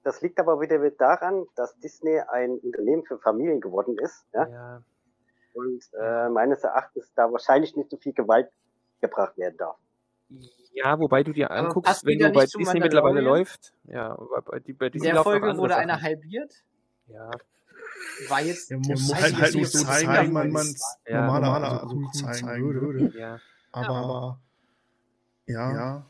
das 0.04 0.20
liegt 0.20 0.38
aber 0.40 0.60
wieder 0.60 0.90
daran, 0.90 1.46
dass 1.54 1.78
Disney 1.78 2.18
ein 2.20 2.58
Unternehmen 2.58 3.04
für 3.04 3.18
Familien 3.18 3.60
geworden 3.60 3.96
ist, 3.98 4.24
ja? 4.32 4.46
Ja, 4.48 4.82
Und 5.54 5.82
äh, 6.00 6.28
meines 6.30 6.64
Erachtens 6.64 7.12
da 7.14 7.30
wahrscheinlich 7.30 7.76
nicht 7.76 7.90
so 7.90 7.96
viel 7.98 8.12
Gewalt 8.14 8.50
gebracht 9.00 9.36
werden 9.36 9.56
darf. 9.58 9.76
Ja, 10.72 10.98
wobei 10.98 11.22
du 11.22 11.32
dir 11.32 11.50
anguckst, 11.50 12.04
wenn 12.06 12.18
du 12.18 12.30
bei 12.32 12.46
Disney 12.46 12.80
mittlerweile 12.80 13.20
läuft, 13.20 13.72
ja, 13.84 14.14
bei, 14.16 14.40
bei, 14.40 14.58
die, 14.60 14.72
bei 14.72 14.86
In 14.86 14.92
Disney 14.92 15.12
der 15.12 15.22
Folge 15.22 15.56
wurde 15.56 15.74
Sachen. 15.74 15.82
einer 15.82 16.00
halbiert. 16.02 16.52
Ja, 17.08 17.30
War 18.28 18.40
jetzt. 18.40 18.70
Der 18.70 18.78
muss 18.78 19.14
halt, 19.14 19.36
halt 19.36 19.54
nicht 19.54 19.70
so 19.70 19.84
zeigen, 19.84 20.06
zeigen, 20.06 20.28
wie 20.28 20.32
man 20.32 20.50
aber 20.50 20.60
es 20.60 20.98
Ja, 21.06 21.26
normalerweise 21.26 21.86
normal, 21.86 21.86
cool 21.94 22.10
zeigen 22.12 22.74
würde. 22.74 23.18
ja. 23.18 23.38
Aber 23.72 24.40
ja, 25.46 25.72
ja. 25.74 26.06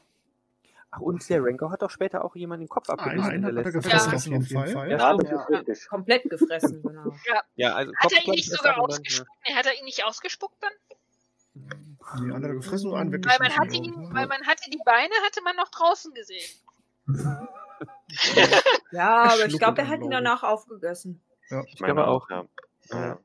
Ach, 0.94 1.00
und 1.00 1.26
der 1.30 1.42
Rancor 1.42 1.70
hat 1.72 1.80
doch 1.80 1.90
später 1.90 2.22
auch 2.22 2.36
jemanden 2.36 2.64
den 2.64 2.68
Kopf 2.68 2.90
abgebissen 2.90 3.30
einen 3.30 3.44
in 3.48 3.56
hat 3.56 3.64
er 3.64 3.72
gefressen 3.72 4.32
Folge. 4.32 4.36
auf 4.36 4.48
jeden 4.50 4.72
Fall. 4.74 4.90
Ja, 4.90 4.98
Ja, 5.16 5.64
Ja, 5.64 5.74
komplett 5.88 6.28
gefressen, 6.28 6.82
genau. 6.82 7.14
Ja. 7.26 7.42
Ja, 7.56 7.74
also 7.74 7.92
Hat 7.96 8.12
er 8.12 8.18
ihn 8.18 8.24
Kopf 8.26 8.34
nicht 8.34 8.50
sogar 8.50 8.78
ausgespuckt? 8.78 9.30
Hat 9.54 9.66
er 9.66 9.78
ihn 9.78 9.84
nicht 9.86 10.04
ausgespuckt 10.04 10.56
dann? 10.62 10.72
Nee, 12.18 12.32
einer 12.32 12.34
hat 12.36 12.42
er 12.44 12.54
gefressen 12.54 12.90
und 12.90 12.98
einen 12.98 13.24
Weil 13.24 13.38
man 13.38 13.56
hatte 13.56 13.74
ich, 13.74 13.82
ihn, 13.82 14.00
ne? 14.00 14.08
weil 14.12 14.26
man 14.26 14.46
hatte 14.46 14.70
die 14.70 14.80
Beine 14.84 15.14
hatte 15.24 15.42
man 15.42 15.56
noch 15.56 15.68
draußen 15.68 16.12
gesehen. 16.14 16.50
Ja, 18.92 19.24
aber 19.32 19.46
ich 19.46 19.58
glaube, 19.58 19.80
er 19.80 19.88
hat 19.88 19.98
ihn 20.00 20.04
ich. 20.04 20.10
danach 20.10 20.42
aufgegessen. 20.42 21.20
Ja. 21.48 21.64
Ich 21.66 21.76
glaube 21.76 22.06
auch. 22.06 22.28
Ja. 22.30 22.44
Ja. 22.90 23.18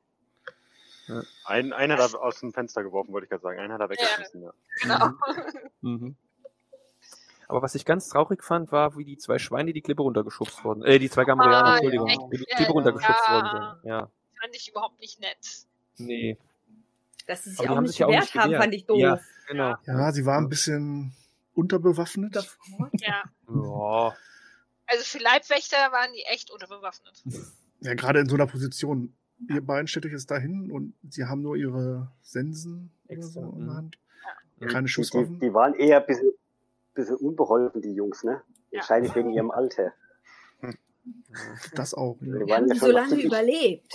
Ja. 1.06 1.22
Einen, 1.44 1.72
einen 1.72 1.92
hat 1.98 2.12
er 2.12 2.20
aus 2.22 2.40
dem 2.40 2.52
Fenster 2.52 2.82
geworfen, 2.82 3.12
wollte 3.12 3.26
ich 3.26 3.30
gerade 3.30 3.42
sagen. 3.42 3.58
Einen 3.60 3.72
hat 3.72 3.80
er 3.80 3.88
weggeschmissen, 3.90 4.42
ja. 4.42 4.52
Genau. 4.82 5.10
Mhm. 5.80 6.16
Aber 7.46 7.62
was 7.62 7.74
ich 7.74 7.84
ganz 7.84 8.08
traurig 8.08 8.42
fand, 8.42 8.72
war, 8.72 8.96
wie 8.96 9.04
die 9.04 9.16
zwei 9.16 9.38
Schweine 9.38 9.72
die 9.72 9.80
Klippe 9.80 10.02
runtergeschubst 10.02 10.64
wurden. 10.64 10.82
Äh, 10.84 10.98
die 10.98 11.08
zwei 11.08 11.24
Gamorianer, 11.24 11.64
Ah, 11.64 11.72
Entschuldigung, 11.76 12.08
echt? 12.08 12.20
wie 12.30 12.38
die 12.38 12.44
Klippe 12.44 12.72
runtergeschubst 12.72 13.22
ja. 13.28 13.34
worden 13.34 13.50
sind. 13.82 13.88
Ja, 13.90 14.10
Fand 14.40 14.54
ich 14.54 14.68
überhaupt 14.70 15.00
nicht 15.00 15.20
nett. 15.20 15.38
nee. 15.98 16.36
Dass 17.28 17.44
sie 17.44 17.50
sich 17.50 17.60
Aber 17.60 17.68
die 17.68 17.74
auch 17.76 17.80
nicht 17.82 17.98
ja 17.98 18.06
gewehrt 18.06 18.34
haben, 18.34 18.44
gewehrt. 18.46 18.62
fand 18.62 18.74
ich 18.74 18.86
doof. 18.86 18.98
Ja, 18.98 19.20
genau. 19.46 19.76
Ja, 19.86 20.12
sie 20.12 20.24
war 20.26 20.38
ein 20.38 20.48
bisschen 20.48 21.12
unterbewaffnet. 21.54 22.34
Ja. 23.00 23.22
Ja. 23.48 24.16
Also 24.86 25.04
für 25.04 25.18
Leibwächter 25.22 25.76
waren 25.92 26.12
die 26.14 26.22
echt 26.22 26.50
unterbewaffnet. 26.50 27.22
Ja, 27.80 27.94
gerade 27.94 28.20
in 28.20 28.28
so 28.28 28.34
einer 28.34 28.46
Position. 28.46 29.14
Ihr 29.48 29.60
beiden 29.64 29.86
stellt 29.86 30.06
euch 30.06 30.12
jetzt 30.12 30.30
dahin 30.30 30.72
und 30.72 30.94
sie 31.08 31.26
haben 31.26 31.42
nur 31.42 31.54
ihre 31.56 32.10
Sensen 32.22 32.90
oder 33.06 33.22
so 33.22 33.40
in 33.40 33.58
der 33.58 33.66
Mhm. 33.68 33.74
Hand. 33.76 33.98
Mhm. 34.58 34.66
Keine 34.66 34.78
Die, 34.80 34.84
die, 34.86 34.88
Schusswaffen. 34.88 35.38
die 35.38 35.52
waren 35.54 35.74
eher 35.74 36.00
ein 36.00 36.06
bisschen, 36.06 36.32
bisschen 36.94 37.16
unbeholfen, 37.16 37.80
die 37.82 37.92
Jungs, 37.92 38.24
ne? 38.24 38.42
Ja. 38.70 38.78
Wahrscheinlich 38.80 39.14
wegen 39.14 39.30
ihrem 39.32 39.50
Alter. 39.50 39.92
Das 41.74 41.92
auch. 41.94 42.16
Die 42.20 42.26
Ja. 42.26 42.46
Wir 42.46 42.56
haben 42.56 42.66
ja 42.68 42.74
sie 42.74 42.80
schon 42.80 42.86
so 42.86 42.86
noch 42.86 42.92
lange 42.94 43.08
ziemlich- 43.10 43.26
überlebt. 43.26 43.92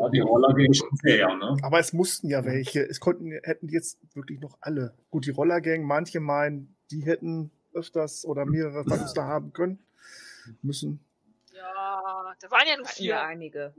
Ja, 0.00 0.08
die 0.10 0.20
Roller 0.20 0.54
gehen 0.54 0.74
schon 0.74 0.90
sehr, 1.02 1.34
ne? 1.36 1.56
Aber 1.62 1.78
es 1.78 1.92
mussten 1.92 2.28
ja 2.28 2.44
welche. 2.44 2.82
Es 2.82 3.00
konnten, 3.00 3.32
hätten 3.42 3.68
jetzt 3.68 3.98
wirklich 4.14 4.40
noch 4.40 4.58
alle. 4.60 4.94
Gut, 5.10 5.26
die 5.26 5.30
Rollergang, 5.30 5.82
manche 5.84 6.20
meinen, 6.20 6.76
die 6.90 7.04
hätten 7.04 7.50
öfters 7.72 8.24
oder 8.24 8.44
mehrere 8.46 8.84
Verluste 8.84 9.24
haben 9.24 9.52
können. 9.52 9.78
Müssen. 10.62 11.00
Ja, 11.52 12.34
da 12.40 12.50
waren 12.50 12.66
ja 12.68 12.76
nur 12.76 12.86
vier. 12.86 13.20
einige. 13.20 13.74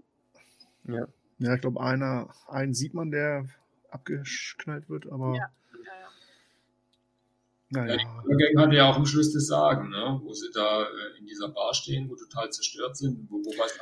Ja. 0.85 1.07
Ja, 1.39 1.53
ich 1.53 1.61
glaube, 1.61 1.79
einer, 1.81 2.29
einen 2.47 2.73
sieht 2.73 2.93
man, 2.93 3.11
der 3.11 3.47
abgeknallt 3.89 4.89
wird, 4.89 5.07
aber 5.11 5.35
Ja. 5.35 5.51
Ja, 5.85 5.93
ja. 5.93 6.09
naja. 7.69 7.93
Ja, 7.93 8.23
die 8.27 8.53
Gang 8.53 8.65
hatte 8.65 8.75
ja 8.75 8.89
auch 8.89 8.95
am 8.95 9.05
Schluss 9.05 9.33
das 9.33 9.45
Sagen, 9.47 9.89
ne? 9.89 10.19
wo 10.23 10.33
sie 10.33 10.49
da 10.53 10.83
äh, 10.83 11.19
in 11.19 11.27
dieser 11.27 11.49
Bar 11.49 11.73
stehen, 11.73 12.09
wo 12.09 12.15
total 12.15 12.49
zerstört 12.51 12.97
sind, 12.97 13.29
wo, 13.29 13.37
wo 13.37 13.49
was, 13.59 13.77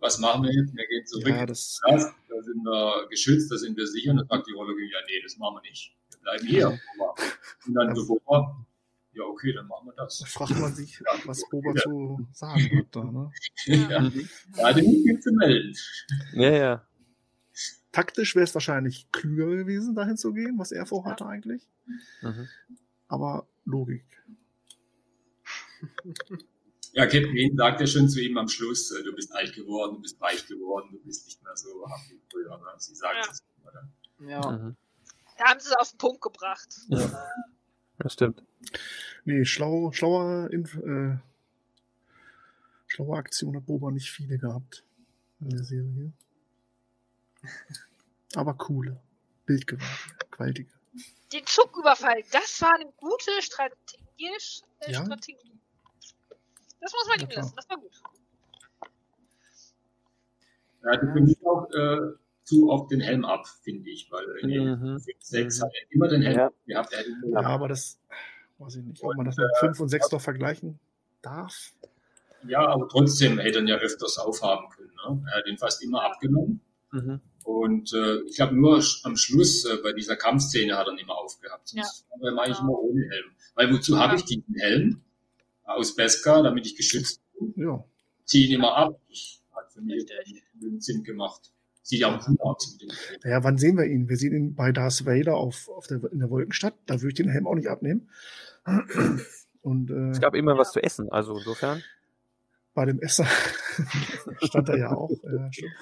was 0.00 0.18
machen 0.18 0.44
wir 0.44 0.52
jetzt? 0.52 0.74
Wir 0.76 0.86
gehen 0.86 1.06
zurück. 1.06 1.26
Ja, 1.28 1.46
das, 1.46 1.80
Das, 1.88 2.04
da 2.28 2.42
sind 2.42 2.62
wir 2.62 3.06
geschützt, 3.10 3.50
da 3.50 3.56
sind 3.56 3.76
wir 3.76 3.86
sicher. 3.86 4.10
Und 4.12 4.18
dann 4.18 4.28
sagt 4.28 4.46
die 4.48 4.52
Rolle, 4.52 4.72
ja, 4.80 4.98
nee, 5.08 5.20
das 5.22 5.36
machen 5.38 5.56
wir 5.56 5.62
nicht. 5.68 5.94
Wir 6.10 6.20
bleiben 6.20 6.46
hier. 6.46 6.80
Und 7.66 7.74
dann 7.74 7.94
so, 7.96 8.06
Boba, 8.06 8.64
ja, 9.12 9.24
okay, 9.24 9.52
dann 9.52 9.66
machen 9.66 9.86
wir 9.88 9.94
das. 9.94 10.18
da 10.20 10.26
fragt 10.26 10.58
man 10.60 10.74
sich, 10.74 11.02
was 11.24 11.42
Boba 11.50 11.74
zu 11.74 12.26
sagen 12.32 12.78
hat 12.78 12.86
da. 12.92 13.04
Ne? 13.04 13.30
ja, 13.66 14.00
Mhm. 14.00 14.28
da 14.56 14.68
hatte 14.68 14.82
nicht 14.82 15.02
viel 15.02 15.20
zu 15.20 15.32
melden. 15.32 15.74
Ja, 16.34 16.50
ja. 16.50 16.84
Taktisch 17.90 18.36
wäre 18.36 18.44
es 18.44 18.54
wahrscheinlich 18.54 19.10
klüger 19.10 19.46
gewesen, 19.46 19.94
dahin 19.94 20.16
zu 20.16 20.32
gehen, 20.32 20.58
was 20.58 20.70
er 20.72 20.86
vorhatte 20.86 21.26
eigentlich. 21.26 21.66
Mhm. 22.22 22.46
Aber 23.08 23.48
Logik. 23.64 24.04
Ja, 26.98 27.04
Captain 27.06 27.32
Wayne 27.32 27.54
sagt 27.56 27.80
ja 27.80 27.86
schon 27.86 28.08
zu 28.08 28.20
ihm 28.20 28.36
am 28.38 28.48
Schluss, 28.48 28.90
äh, 28.90 29.04
du 29.04 29.14
bist 29.14 29.32
alt 29.32 29.54
geworden, 29.54 29.94
du 29.94 30.02
bist 30.02 30.20
weich 30.20 30.44
geworden, 30.48 30.88
du 30.90 30.98
bist 31.04 31.26
nicht 31.26 31.40
mehr 31.44 31.56
so 31.56 31.88
haft 31.88 32.10
wie 32.10 32.20
früher. 32.28 32.58
Ne? 32.58 32.64
Sie 32.78 32.92
sagt 32.96 33.24
Ja. 33.24 33.30
es 33.30 33.38
immer 33.62 33.70
dann. 33.70 33.92
Ja. 34.28 34.50
Mhm. 34.50 34.76
Da 35.38 35.44
haben 35.44 35.60
sie 35.60 35.68
es 35.68 35.76
auf 35.76 35.90
den 35.92 35.98
Punkt 35.98 36.20
gebracht. 36.22 36.68
Ja. 36.88 37.24
Das 37.98 38.14
stimmt. 38.14 38.42
Nee, 39.24 39.44
schlau, 39.44 39.92
schlauer, 39.92 40.50
Inf 40.50 40.74
äh, 40.74 41.18
schlaue 42.88 43.16
Aktion 43.16 43.54
hat 43.54 43.66
Boba 43.66 43.92
nicht 43.92 44.10
viele 44.10 44.36
gehabt 44.36 44.84
in 45.40 45.50
der 45.50 45.62
Serie. 45.62 46.12
Aber 48.34 48.54
coole, 48.54 49.00
bildgewaltige. 49.46 50.72
Den 51.32 51.46
Zugüberfall, 51.46 52.24
das 52.32 52.60
war 52.60 52.74
eine 52.74 52.90
gute 52.96 53.30
strategisch, 53.40 54.62
äh, 54.80 54.90
Ja. 54.92 55.04
Strategie. 55.04 55.57
Das 56.80 56.92
muss 56.92 57.08
man 57.08 57.20
Ja, 57.20 57.26
ihm 57.26 57.36
lassen, 57.36 57.52
das 57.56 57.68
war 57.68 57.76
gut. 57.78 57.90
Er 60.82 60.92
hatte 60.92 61.12
für 61.12 61.20
mich 61.20 61.36
auch 61.44 61.68
äh, 61.72 62.14
zu 62.44 62.70
oft 62.70 62.90
den 62.90 63.00
Helm 63.00 63.24
ab, 63.24 63.46
finde 63.62 63.90
ich, 63.90 64.10
weil 64.10 64.24
in 64.42 64.48
den 64.48 64.80
Mhm. 64.80 64.98
6 64.98 65.32
Mhm. 65.60 65.62
hat 65.64 65.72
er 65.74 65.92
immer 65.92 66.08
den 66.08 66.22
Helm 66.22 66.36
Ja. 66.38 66.50
gehabt. 66.66 66.92
Er 66.92 67.04
Ja, 67.30 67.40
aber 67.48 67.68
das 67.68 67.98
weiß 68.58 68.76
ich 68.76 68.84
nicht, 68.84 69.02
ob 69.02 69.16
man 69.16 69.26
das 69.26 69.36
mit 69.36 69.46
5 69.60 69.80
und 69.80 69.88
6 69.88 70.08
doch 70.08 70.20
vergleichen 70.20 70.78
darf. 71.22 71.72
Ja, 72.46 72.66
aber 72.66 72.88
trotzdem 72.88 73.38
hätte 73.38 73.58
er 73.58 73.62
ihn 73.62 73.68
ja 73.68 73.76
öfters 73.76 74.18
aufhaben 74.18 74.70
können. 74.70 74.92
Ne? 75.08 75.24
Er 75.32 75.38
hat 75.38 75.46
ihn 75.46 75.58
fast 75.58 75.82
immer 75.82 76.02
abgenommen. 76.04 76.60
Mhm. 76.92 77.20
Und 77.44 77.92
äh, 77.92 78.20
ich 78.22 78.36
glaube, 78.36 78.54
nur 78.54 78.82
am 79.02 79.16
Schluss 79.16 79.64
äh, 79.64 79.78
bei 79.82 79.92
dieser 79.92 80.16
Kampfszene 80.16 80.76
hat 80.76 80.86
er 80.86 80.92
ihn 80.92 80.98
immer 81.00 81.16
aufgehabt. 81.18 81.68
Sonst 81.68 82.06
war 82.10 82.30
er 82.32 82.38
eigentlich 82.38 82.56
Ja. 82.58 82.62
immer 82.62 82.78
ohne 82.78 83.02
Helm. 83.10 83.30
Weil 83.54 83.72
wozu 83.74 83.98
habe 83.98 84.14
ich 84.16 84.24
diesen 84.24 84.54
Helm? 84.54 85.00
Aus 85.68 85.94
Beskar, 85.94 86.42
damit 86.42 86.66
ich 86.66 86.76
geschützt 86.76 87.20
bin. 87.38 87.52
Ja, 87.56 87.84
Ziehe 88.24 88.46
ihn 88.48 88.54
immer 88.56 88.74
ab. 88.76 89.00
Hat 89.54 89.72
für 89.72 89.80
mich 89.80 90.06
Sinn 90.78 91.02
gemacht. 91.04 91.52
Sieht 91.82 92.00
ja 92.00 92.08
auch 92.14 92.28
cool 92.28 92.36
aus 92.40 92.72
mit 92.72 92.82
dem 92.82 92.90
Helm. 92.96 93.20
naja, 93.24 93.44
wann 93.44 93.56
sehen 93.58 93.76
wir 93.78 93.84
ihn? 93.86 94.08
Wir 94.08 94.16
sehen 94.16 94.34
ihn 94.34 94.54
bei 94.54 94.72
Darth 94.72 95.06
Vader 95.06 95.36
auf, 95.36 95.68
auf 95.70 95.86
der, 95.86 96.02
in 96.12 96.18
der 96.18 96.28
Wolkenstadt. 96.30 96.74
Da 96.86 96.94
würde 96.96 97.08
ich 97.08 97.14
den 97.14 97.28
Helm 97.30 97.46
auch 97.46 97.54
nicht 97.54 97.68
abnehmen. 97.68 98.08
Und 99.62 99.90
äh, 99.90 100.10
Es 100.10 100.20
gab 100.20 100.34
immer 100.34 100.56
was 100.58 100.72
zu 100.72 100.82
essen, 100.82 101.10
also 101.10 101.36
insofern. 101.36 101.82
bei 102.74 102.84
dem 102.86 103.00
Esser 103.00 103.26
stand 104.42 104.68
er 104.68 104.78
ja 104.78 104.92
auch. 104.92 105.10
Ja, 105.22 105.52
stimmt. 105.52 105.72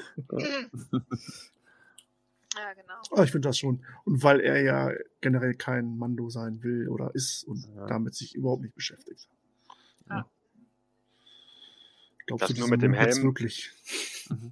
Ja, 2.55 2.73
genau. 2.73 2.95
Aber 3.11 3.25
ich 3.25 3.31
finde 3.33 3.49
das 3.49 3.59
schon. 3.59 3.85
Und 4.05 4.23
weil 4.23 4.41
er 4.41 4.63
ja 4.63 4.93
generell 5.21 5.55
kein 5.55 5.97
Mando 5.99 6.31
sein 6.31 6.63
will 6.63 6.89
oder 6.89 7.15
ist 7.15 7.45
und 7.45 7.67
Ja. 7.77 7.87
damit 7.87 8.15
sich 8.15 8.35
überhaupt 8.35 8.63
nicht 8.63 8.75
beschäftigt. 8.75 9.29
Ja. 10.11 10.29
Glaubst 12.27 12.43
Das 12.51 12.55
du, 12.55 12.61
nur 12.61 12.69
mit 12.69 12.83
dem 12.83 12.93
Helm? 12.93 13.23
wirklich? 13.23 13.71
Also, 14.29 14.51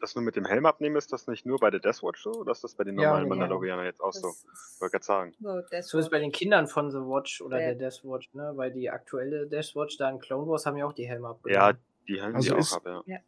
das 0.00 0.14
nur 0.14 0.22
mit 0.22 0.36
dem 0.36 0.44
Helm 0.46 0.64
abnehmen 0.66 0.94
ist, 0.94 1.12
das 1.12 1.26
nicht 1.26 1.44
nur 1.44 1.58
bei 1.58 1.70
der 1.70 1.80
Deathwatch 1.80 2.22
so? 2.22 2.30
Oder 2.32 2.52
ist 2.52 2.62
das 2.62 2.74
bei 2.74 2.84
den 2.84 2.96
Ja, 2.98 3.06
normalen 3.08 3.24
genau. 3.24 3.34
Mandalorianern 3.36 3.84
jetzt 3.84 4.00
auch 4.00 4.12
so? 4.12 4.28
Ich 4.30 4.80
wollte 4.80 4.92
gerade 4.92 5.04
sagen. 5.04 5.34
So, 5.40 5.60
das 5.72 5.88
So 5.88 5.98
ist 5.98 6.10
bei 6.10 6.20
den 6.20 6.30
Kindern 6.30 6.68
von 6.68 6.92
The 6.92 6.98
Watch 6.98 7.40
oder 7.40 7.58
Ja. 7.60 7.74
der 7.74 7.90
Death 7.90 8.04
Watch, 8.04 8.32
ne? 8.34 8.52
Weil 8.54 8.72
die 8.72 8.88
aktuelle 8.90 9.48
Death 9.48 9.74
Watch 9.74 9.96
da 9.96 10.08
in 10.10 10.20
Clone 10.20 10.48
Wars 10.48 10.66
haben 10.66 10.76
ja 10.76 10.86
auch 10.86 10.92
die 10.92 11.08
Helme 11.08 11.24
Ja, 11.26 11.30
abgenommen. 11.66 11.78
die 12.06 12.22
haben 12.22 12.36
Also 12.36 12.54
die 12.54 12.60
ist- 12.60 12.72
auch 12.72 12.84
ab, 12.86 13.02
ja. 13.06 13.18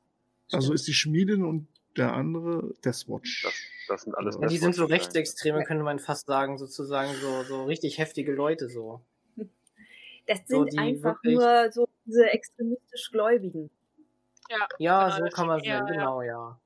Also 0.52 0.72
ist 0.72 0.86
die 0.86 0.94
Schmiedin 0.94 1.44
und 1.44 1.66
der 1.96 2.12
andere 2.12 2.72
Deathwatch. 2.84 3.42
Das, 3.42 3.54
das 3.88 4.02
sind 4.02 4.14
alles 4.14 4.36
Ja, 4.40 4.46
die 4.46 4.58
sind 4.58 4.74
so. 4.76 4.84
Rechtsextreme, 4.84 5.64
könnte 5.64 5.82
man 5.82 5.98
fast 5.98 6.26
sagen, 6.26 6.56
sozusagen, 6.58 7.12
so, 7.14 7.42
so 7.42 7.64
richtig 7.64 7.98
heftige 7.98 8.32
Leute 8.32 8.68
so. 8.68 9.00
Das 10.30 10.40
So, 10.46 10.58
sind 10.62 10.72
die 10.74 10.78
einfach 10.78 11.16
wirklich- 11.24 11.38
nur 11.38 11.72
so 11.72 11.88
diese 12.04 12.24
extremistisch 12.30 13.10
Gläubigen. 13.10 13.70
Ja, 14.48 14.66
Ja, 14.78 15.04
genau, 15.16 15.26
so 15.26 15.30
kann 15.36 15.46
man 15.46 15.60
eher, 15.60 15.78
sagen, 15.78 15.92
genau, 15.92 16.22
ja. 16.22 16.58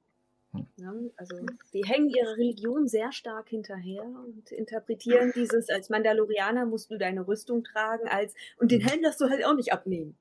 Ne? 0.76 1.10
Also 1.16 1.36
die 1.72 1.82
hängen 1.84 2.08
ihrer 2.10 2.36
Religion 2.36 2.86
sehr 2.86 3.10
stark 3.12 3.48
hinterher 3.48 4.04
und 4.04 4.52
interpretieren 4.52 5.32
dieses, 5.34 5.68
als 5.68 5.90
Mandalorianer 5.90 6.64
musst 6.66 6.90
du 6.90 6.98
deine 6.98 7.26
Rüstung 7.26 7.64
tragen, 7.64 8.06
als 8.08 8.34
und 8.58 8.70
den 8.70 8.80
Helm 8.80 9.02
darfst 9.02 9.20
du 9.20 9.28
halt 9.28 9.44
auch 9.44 9.54
nicht 9.54 9.72
abnehmen. 9.72 10.16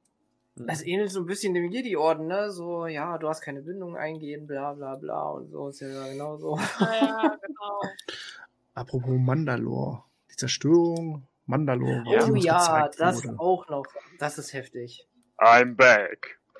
Das 0.55 0.83
ähnelt 0.85 1.11
so 1.11 1.19
ein 1.21 1.25
bisschen 1.25 1.53
dem 1.53 1.69
Jedi-Orden, 1.71 2.27
ne? 2.27 2.51
So, 2.51 2.85
ja, 2.87 3.17
du 3.17 3.27
hast 3.27 3.41
keine 3.41 3.61
Bindung 3.61 3.95
eingehen, 3.97 4.45
bla 4.47 4.73
bla 4.73 4.95
bla 4.95 5.29
und 5.31 5.49
so 5.49 5.67
ist 5.69 5.79
ja 5.81 6.07
genau 6.07 6.37
so. 6.37 6.57
Ja, 6.79 6.93
ja, 6.95 7.39
genau. 7.41 7.81
Apropos 8.75 9.17
Mandalore. 9.19 10.03
Die 10.31 10.35
Zerstörung 10.35 11.27
Mandalore. 11.45 12.03
Oh 12.05 12.25
die 12.25 12.31
uns 12.31 12.45
ja, 12.45 12.89
das 12.97 13.23
wurde. 13.25 13.39
auch 13.39 13.67
noch. 13.69 13.85
Das 14.19 14.37
ist 14.37 14.53
heftig. 14.53 15.07
I'm 15.37 15.75
back. 15.75 16.39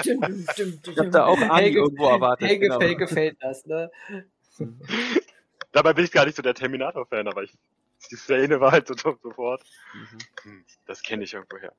Ich 0.00 0.98
hab 0.98 1.10
da 1.10 1.26
auch 1.26 1.38
Ani 1.38 1.62
Helge, 1.64 1.78
irgendwo 1.80 2.08
erwartet. 2.08 2.48
Helge, 2.48 2.66
genau. 2.68 2.80
Helge 2.80 2.96
gefällt 2.96 3.36
das, 3.40 3.66
ne? 3.66 3.90
Dabei 5.72 5.92
bin 5.92 6.04
ich 6.04 6.12
gar 6.12 6.24
nicht 6.24 6.36
so 6.36 6.42
der 6.42 6.54
Terminator-Fan, 6.54 7.28
aber 7.28 7.42
ich, 7.42 7.52
die 8.10 8.16
Szene 8.16 8.60
war 8.60 8.72
halt 8.72 8.86
so 8.88 8.94
top 8.94 9.20
sofort. 9.22 9.62
Mhm. 9.94 10.18
Hm, 10.42 10.64
Das 10.86 11.02
kenne 11.02 11.24
ich 11.24 11.34
irgendwoher. 11.34 11.72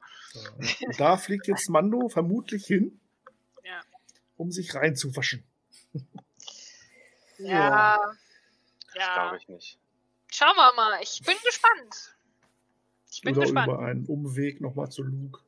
Da 0.97 1.17
fliegt 1.17 1.47
jetzt 1.47 1.69
Mando 1.69 2.09
vermutlich 2.09 2.65
hin, 2.65 2.99
Ja. 3.63 3.81
um 4.37 4.51
sich 4.51 4.75
reinzuwaschen. 4.75 5.43
Ja. 7.37 7.97
Das 8.93 8.95
Ja. 8.95 9.13
glaube 9.15 9.37
ich 9.37 9.47
nicht. 9.47 9.79
Schauen 10.31 10.55
wir 10.55 10.73
mal. 10.75 10.99
Ich 11.01 11.21
bin 11.25 11.35
gespannt. 11.43 12.15
Ich 13.11 13.21
bin 13.21 13.33
Oder 13.35 13.41
gespannt. 13.45 13.67
über 13.67 13.79
einen 13.79 14.05
Umweg 14.05 14.61
nochmal 14.61 14.89
zu 14.89 15.03
Luke. 15.03 15.39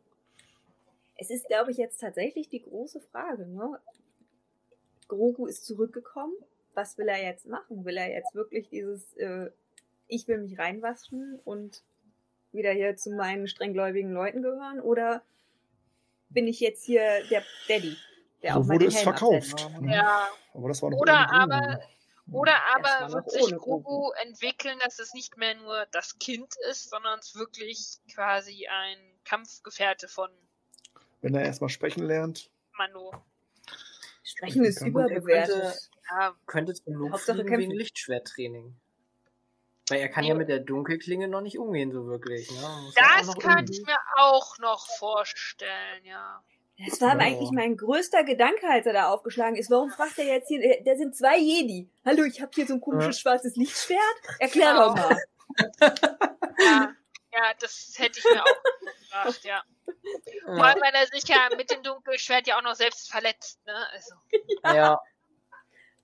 Es 1.18 1.30
ist, 1.30 1.48
glaube 1.48 1.72
ich, 1.72 1.78
jetzt 1.78 2.00
tatsächlich 2.02 2.50
die 2.50 2.64
große 2.64 3.00
Frage. 3.00 3.46
Ne? 3.46 3.80
Grogu 5.08 5.46
ist 5.46 5.66
zurückgekommen. 5.66 6.34
Was 6.74 6.98
will 6.98 7.08
er 7.08 7.22
jetzt 7.24 7.46
machen? 7.46 7.86
Will 7.86 7.98
er 7.98 8.10
jetzt 8.10 8.34
wirklich 8.34 8.70
dieses, 8.70 9.14
äh, 9.18 9.52
ich 10.08 10.28
will 10.28 10.40
mich 10.40 10.58
reinwaschen 10.58 11.40
und 11.44 11.84
wieder 12.52 12.72
hier 12.72 12.96
zu 12.96 13.12
meinen 13.12 13.48
strenggläubigen 13.48 14.12
Leuten 14.14 14.42
gehören? 14.42 14.80
Oder 14.80 15.22
bin 16.30 16.48
ich 16.48 16.60
jetzt 16.60 16.84
hier 16.84 17.24
der 17.30 17.44
Daddy, 17.68 17.96
der 18.42 18.58
auch 18.58 18.64
So 18.64 18.68
mal 18.70 18.74
wurde 18.76 18.86
es 18.88 19.02
verkauft. 19.02 19.70
ne? 19.82 19.94
Ja. 19.96 20.28
Aber 20.54 20.70
das 20.70 20.82
war 20.82 20.90
noch 20.90 20.98
Oder 20.98 21.32
aber, 21.32 21.82
oder 22.32 22.56
aber 22.76 23.14
wird 23.14 23.30
sich 23.32 23.42
Grogu 23.58 23.82
Grogu. 23.84 24.12
entwickeln, 24.24 24.78
dass 24.84 25.00
es 25.00 25.14
nicht 25.14 25.38
mehr 25.38 25.56
nur 25.56 25.86
das 25.92 26.18
Kind 26.20 26.54
ist, 26.70 26.90
sondern 26.90 27.20
es 27.20 27.36
wirklich 27.36 27.98
quasi 28.14 28.68
ein 28.68 28.98
Kampfgefährte 29.26 30.08
von 30.08 30.30
Wenn 31.22 31.36
er 31.36 31.44
erstmal 31.44 31.70
sprechen 31.70 32.04
lernt. 32.06 32.50
Mando. 32.78 33.14
Sprechen 34.24 34.64
ist 34.66 34.82
überbewertet. 34.82 35.90
Ja, 36.10 36.36
Könnte 36.46 36.74
zum 36.74 37.12
Hauptsache 37.12 37.38
fliegen 37.40 37.50
wegen 37.52 37.62
kämpfen. 37.62 37.78
Lichtschwerttraining. 37.78 38.76
Weil 39.90 40.00
er 40.00 40.10
kann 40.10 40.24
ja 40.24 40.36
mit 40.36 40.48
der 40.48 40.60
Dunkelklinge 40.60 41.28
noch 41.28 41.42
nicht 41.42 41.58
umgehen, 41.58 41.92
so 41.92 42.06
wirklich. 42.08 42.50
Ne? 42.50 42.92
Ja 42.96 43.18
das 43.20 43.36
kann 43.38 43.58
irgendwie- 43.60 43.80
ich 43.82 43.86
mir 43.86 43.98
auch 44.18 44.58
noch 44.60 44.88
vorstellen, 44.98 46.06
ja. 46.06 46.44
Das 46.78 47.00
war 47.02 47.14
Ja. 47.14 47.20
eigentlich 47.20 47.52
mein 47.52 47.78
größter 47.78 48.24
Gedanke, 48.24 48.68
als 48.68 48.86
er 48.86 48.94
da 48.94 49.10
aufgeschlagen 49.10 49.56
ist. 49.56 49.70
Warum 49.70 49.92
fragt 49.92 50.18
er 50.18 50.26
jetzt 50.26 50.48
hier, 50.48 50.82
da 50.84 50.96
sind 50.96 51.16
zwei 51.16 51.38
Jedi. 51.38 51.90
Hallo, 52.06 52.24
ich 52.24 52.42
habe 52.42 52.52
hier 52.56 52.66
so 52.66 52.74
ein 52.74 52.82
komisches 52.82 53.20
schwarzes 53.20 53.56
Lichtschwert. 53.56 54.00
Erklär 54.40 54.74
Genau. 54.74 54.88
doch 54.90 54.96
mal. 54.96 55.22
Ja, 56.60 56.96
ja, 57.34 57.54
das 57.60 57.94
hätte 57.98 58.20
ich 58.20 58.26
mir 58.26 58.44
auch 58.44 58.64
gedacht, 59.24 59.44
ja. 59.44 59.64
Vor 60.46 60.64
allem, 60.66 60.82
weil 60.82 60.94
er 60.94 61.08
sich 61.08 61.24
ja 61.28 61.50
mit 61.56 61.70
dem 61.70 61.84
Dunkelschwert 61.84 62.48
ja 62.48 62.58
auch 62.58 62.62
noch 62.64 62.76
selbst 62.76 63.12
verletzt, 63.12 63.64
ne? 63.66 63.76
Also, 63.92 64.16
Ja, 64.64 65.00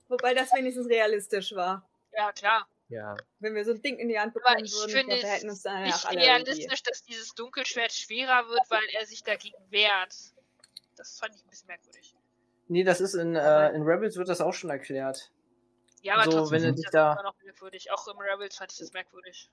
Wobei 0.09 0.33
das 0.33 0.53
wenigstens 0.53 0.87
realistisch 0.87 1.53
war. 1.53 1.87
ja, 2.13 2.31
klar. 2.31 2.67
Ja. 2.89 3.17
Wenn 3.39 3.53
wir 3.55 3.65
so 3.65 3.71
ein 3.71 3.81
Ding 3.81 3.97
in 3.99 4.07
die 4.07 4.17
Hand 4.17 4.33
Aber 4.35 4.39
bekommen 4.51 4.63
ich 4.65 4.71
würden, 4.73 4.91
finde 4.91 5.15
ich 5.15 5.19
glaub, 5.21 5.29
wir 5.31 5.35
hätten 5.37 5.49
uns 5.49 5.57
es 5.57 5.63
danach 5.63 5.83
nicht 6.11 6.21
realistisch, 6.23 6.83
dass 6.83 7.03
dieses 7.03 7.33
Dunkelschwert 7.35 7.91
schwerer 7.91 8.47
wird, 8.47 8.61
weil 8.69 8.83
er 8.93 9.05
sich 9.05 9.23
dagegen 9.23 9.57
wehrt. 9.69 10.13
Das 10.97 11.17
fand 11.19 11.35
ich 11.35 11.43
ein 11.45 11.49
bisschen 11.49 11.67
merkwürdig. 11.67 12.15
nee, 12.67 12.83
das 12.83 12.99
ist 13.01 13.13
in, 13.13 13.35
äh, 13.35 13.69
in 13.71 13.83
Rebels 13.83 14.17
wird 14.17 14.27
das 14.29 14.41
auch 14.41 14.53
schon 14.53 14.69
erklärt. 14.69 15.31
Ja, 16.01 16.15
aber 16.15 16.23
So, 16.25 16.31
trotzdem 16.31 16.51
wenn 16.55 16.61
du 16.61 16.65
finde 16.67 16.75
dich 16.75 16.79
ich 16.85 16.85
das 16.85 16.91
da- 16.91 17.13
immer 17.13 17.23
noch 17.23 17.35
merkwürdig. 17.43 17.91
Auch 17.91 18.07
im 18.07 18.17
Rebels 18.17 18.55
fand 18.57 18.71
ich 18.71 18.77
das 18.79 18.93
merkwürdig. 18.93 19.49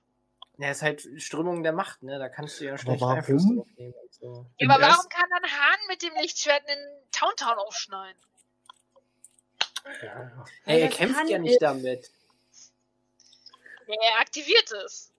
Ja, 0.57 0.71
ist 0.71 0.81
halt 0.81 1.05
Strömung 1.17 1.63
der 1.63 1.73
Macht, 1.73 2.01
ne? 2.03 2.17
Da 2.19 2.29
kannst 2.29 2.59
du 2.59 2.65
ja 2.65 2.77
schlecht 2.77 3.01
warum? 3.01 3.17
Einfluss 3.17 3.43
drauf 3.45 3.67
nehmen. 3.77 3.93
So. 4.11 4.45
Ja, 4.57 4.69
aber 4.69 4.81
warum 4.81 5.09
kann 5.09 5.29
dann 5.29 5.43
Hahn 5.51 5.79
mit 5.89 6.01
dem 6.01 6.13
Lichtschwert 6.21 6.61
einen 6.69 6.87
Towntown 7.11 7.57
aufschneiden? 7.57 8.21
Hey, 10.63 10.81
er 10.81 10.87
das 10.87 10.97
kämpft 10.97 11.29
ja 11.29 11.35
ich- 11.37 11.41
nicht 11.43 11.61
damit. 11.61 12.09
Ja, 13.87 13.95
er 14.01 14.19
aktiviert 14.21 14.71
es. 14.85 15.11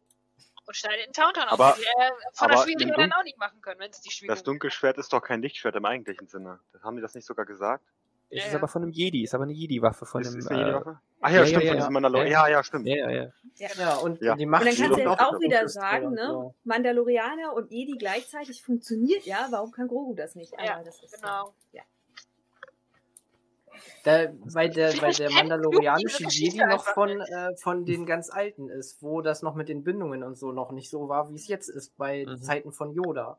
Und 0.66 0.74
schneidet 0.76 1.04
einen 1.04 1.12
Towntown 1.12 1.44
auf. 1.44 1.52
Aber- 1.60 1.76
Die 1.78 1.84
er 1.84 2.12
von 2.32 2.48
der 2.48 2.86
dann 2.88 3.10
Dun- 3.10 3.12
auch 3.12 3.22
nicht 3.24 3.38
machen 3.38 3.60
können, 3.60 3.78
wenn 3.80 3.90
es 3.90 4.00
die 4.00 4.10
Schwingung 4.10 4.34
Das 4.34 4.42
Dunkelschwert 4.42 4.98
ist 4.98 5.12
doch 5.12 5.22
kein 5.22 5.40
Lichtschwert 5.42 5.76
im 5.76 5.84
eigentlichen 5.84 6.26
Sinne. 6.26 6.58
Das 6.72 6.82
haben 6.82 6.96
die 6.96 7.02
das 7.02 7.14
nicht 7.14 7.24
sogar 7.26 7.46
gesagt? 7.46 7.84
Es 8.28 8.38
Ja, 8.40 8.44
ist 8.46 8.52
ja. 8.54 8.58
aber 8.58 8.66
von 8.66 8.82
einem 8.82 8.90
Jedi, 8.90 9.22
ist 9.22 9.34
aber 9.34 9.44
eine 9.44 9.52
Jedi-Waffe 9.52 10.04
von 10.04 10.20
ist, 10.20 10.28
einem. 10.30 10.38
ist 10.40 10.48
eine 10.50 10.70
äh, 10.70 10.74
Waffe? 10.74 11.00
Ach 11.20 11.30
ja, 11.30 11.36
ja, 11.38 11.46
stimmt, 11.46 11.62
ja, 11.62 11.68
von 11.70 11.76
ja. 11.76 11.82
diesem 11.82 11.92
Mandalorian. 11.92 12.28
Ja. 12.32 12.48
Ja, 12.48 12.64
stimmt. 12.64 12.86
ja, 12.88 12.96
ja, 12.96 13.10
ja. 13.10 13.68
Ja, 13.78 13.94
und 13.98 14.20
Ja. 14.20 14.34
die 14.34 14.46
Macht 14.46 14.62
Und 14.62 14.68
dann 14.68 14.76
kannst 14.76 14.98
du 14.98 15.00
jetzt 15.08 15.20
auch 15.20 15.40
wieder 15.40 15.68
sagen, 15.68 16.06
und 16.06 16.14
ne? 16.14 16.26
so. 16.26 16.54
Mandalorianer 16.64 17.52
und 17.54 17.70
Jedi 17.70 17.96
gleichzeitig 17.96 18.64
funktioniert 18.64 19.24
ja. 19.26 19.46
Warum 19.50 19.70
kann 19.70 19.86
Grogu 19.86 20.14
das 20.14 20.34
nicht? 20.34 20.52
Ja, 20.60 20.82
das 20.82 21.00
ist 21.00 21.14
genau. 21.14 21.54
Ja. 21.70 21.82
Da, 24.04 24.28
weil 24.44 24.70
der, 24.70 25.00
weil 25.02 25.12
der 25.12 25.30
mandalorianische 25.30 26.24
Jedi 26.28 26.58
noch 26.64 26.84
von, 26.84 27.20
äh, 27.20 27.56
von 27.56 27.84
den 27.84 28.06
ganz 28.06 28.30
alten 28.30 28.68
ist, 28.68 29.02
wo 29.02 29.20
das 29.20 29.42
noch 29.42 29.54
mit 29.54 29.68
den 29.68 29.82
Bindungen 29.84 30.22
und 30.22 30.36
so 30.36 30.52
noch 30.52 30.70
nicht 30.72 30.90
so 30.90 31.08
war, 31.08 31.30
wie 31.30 31.34
es 31.34 31.48
jetzt 31.48 31.68
ist 31.68 31.96
bei 31.96 32.24
Mhm. 32.26 32.40
Zeiten 32.42 32.72
von 32.72 32.92
Yoda. 32.92 33.38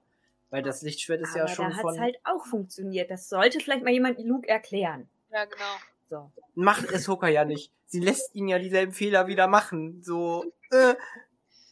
Weil 0.49 0.63
das 0.63 0.81
Lichtschwert 0.81 1.21
ist 1.21 1.31
Aber 1.31 1.39
ja 1.39 1.47
schon 1.49 1.69
da 1.69 1.75
hat 1.75 1.81
von. 1.81 1.93
es 1.93 1.99
halt 1.99 2.17
auch 2.23 2.45
funktioniert. 2.45 3.11
Das 3.11 3.27
sollte 3.27 3.59
vielleicht 3.59 3.83
mal 3.83 3.91
jemand 3.91 4.17
Luke 4.23 4.47
erklären. 4.47 5.09
Ja, 5.31 5.43
genau. 5.45 5.65
So. 6.09 6.31
Macht 6.55 6.93
Ahsoka 6.93 7.27
ja 7.27 7.43
nicht. 7.43 7.73
Sie 7.85 7.99
lässt 7.99 8.33
ihn 8.33 8.47
ja 8.47 8.57
dieselben 8.59 8.93
Fehler 8.93 9.27
wieder 9.27 9.47
machen. 9.47 10.01
So. 10.03 10.45
Äh, 10.71 10.95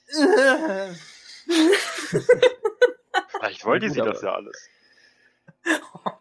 äh. 0.09 0.93
Vielleicht 3.39 3.65
wollte 3.65 3.89
sie 3.89 4.01
das 4.01 4.21
ja 4.21 4.33
alles. 4.33 4.69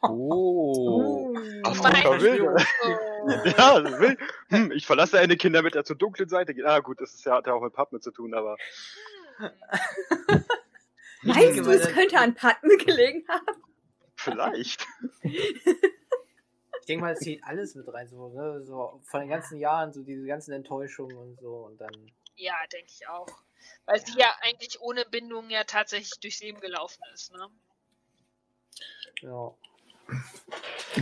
Oh. 0.02 1.34
Auf 1.64 1.82
Meine 1.82 1.96
Zucker 2.02 2.20
will. 2.20 2.48
Oh. 2.48 2.56
Ja, 3.56 3.80
das 3.80 3.98
will. 4.00 4.18
Hm, 4.50 4.70
ich 4.72 4.86
verlasse 4.86 5.18
eine 5.18 5.36
Kinder 5.38 5.62
mit 5.62 5.74
der 5.74 5.84
zur 5.84 5.96
dunklen 5.96 6.28
Seite 6.28 6.54
geht. 6.54 6.66
Ah, 6.66 6.80
gut, 6.80 7.00
das 7.00 7.14
ist 7.14 7.24
ja, 7.24 7.36
hat 7.36 7.46
ja 7.46 7.54
auch 7.54 7.62
mit 7.62 7.72
Pappen 7.72 7.98
zu 8.02 8.10
tun, 8.10 8.34
aber. 8.34 8.58
Meinst 11.22 11.58
du, 11.58 11.66
weil 11.66 11.76
es 11.76 11.84
der- 11.84 11.92
könnte 11.94 12.18
an 12.18 12.34
Patten 12.34 12.68
gelegen 12.84 13.24
haben? 13.28 13.62
Vielleicht. 14.16 14.86
Ich 15.22 16.86
denke 16.86 17.02
mal, 17.02 17.12
es 17.14 17.20
zählt 17.20 17.42
alles 17.44 17.74
mit 17.74 17.88
rein, 17.92 18.06
so, 18.08 18.28
ne? 18.28 18.62
so 18.62 19.00
von 19.04 19.20
den 19.20 19.30
ganzen 19.30 19.58
Jahren, 19.58 19.92
so 19.94 20.02
diese 20.02 20.26
ganzen 20.26 20.52
Enttäuschungen 20.52 21.16
und 21.16 21.40
so 21.40 21.48
und 21.64 21.80
dann. 21.80 22.12
Ja, 22.36 22.54
denke 22.72 22.90
ich 22.90 23.08
auch. 23.08 23.26
Weil 23.86 24.04
sie 24.04 24.18
ja 24.18 24.26
eigentlich 24.42 24.80
ohne 24.82 25.06
Bindung 25.06 25.48
ja 25.48 25.64
tatsächlich 25.64 26.20
durchs 26.20 26.40
Leben 26.42 26.60
gelaufen 26.60 27.02
ist, 27.14 27.32
ne? 27.32 27.48
Ja. 29.20 29.55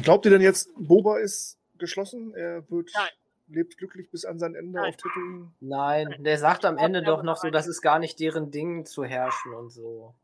Glaubt 0.03 0.25
ihr 0.25 0.31
denn 0.31 0.41
jetzt, 0.41 0.71
Boba 0.77 1.19
ist 1.19 1.59
geschlossen? 1.79 2.35
Er 2.35 2.69
wird 2.71 2.91
Nein. 2.95 3.09
lebt 3.49 3.77
glücklich 3.79 4.11
bis 4.11 4.25
an 4.25 4.39
sein 4.39 4.55
Ende 4.55 4.79
Nein. 4.81 4.91
auf 4.91 4.97
Tatooine? 4.97 5.53
Nein, 5.61 6.15
der 6.21 6.39
sagt 6.39 6.65
am 6.65 6.79
Ende 6.79 7.01
Ja, 7.01 7.05
doch 7.05 7.23
noch 7.23 7.37
so, 7.37 7.51
das 7.51 7.67
ist 7.67 7.83
gar 7.83 7.99
nicht 7.99 8.21
deren 8.21 8.51
Ding 8.51 8.87
zu 8.87 9.05
herrschen 9.05 9.55
und 9.55 9.71
so. 9.71 10.15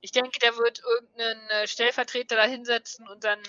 Ich 0.00 0.12
denke, 0.12 0.38
der 0.38 0.56
wird 0.56 0.80
irgendeinen 0.88 1.50
äh, 1.50 1.66
Stellvertreter 1.66 2.36
da 2.36 2.44
hinsetzen 2.44 3.08
und 3.08 3.24
dann 3.24 3.40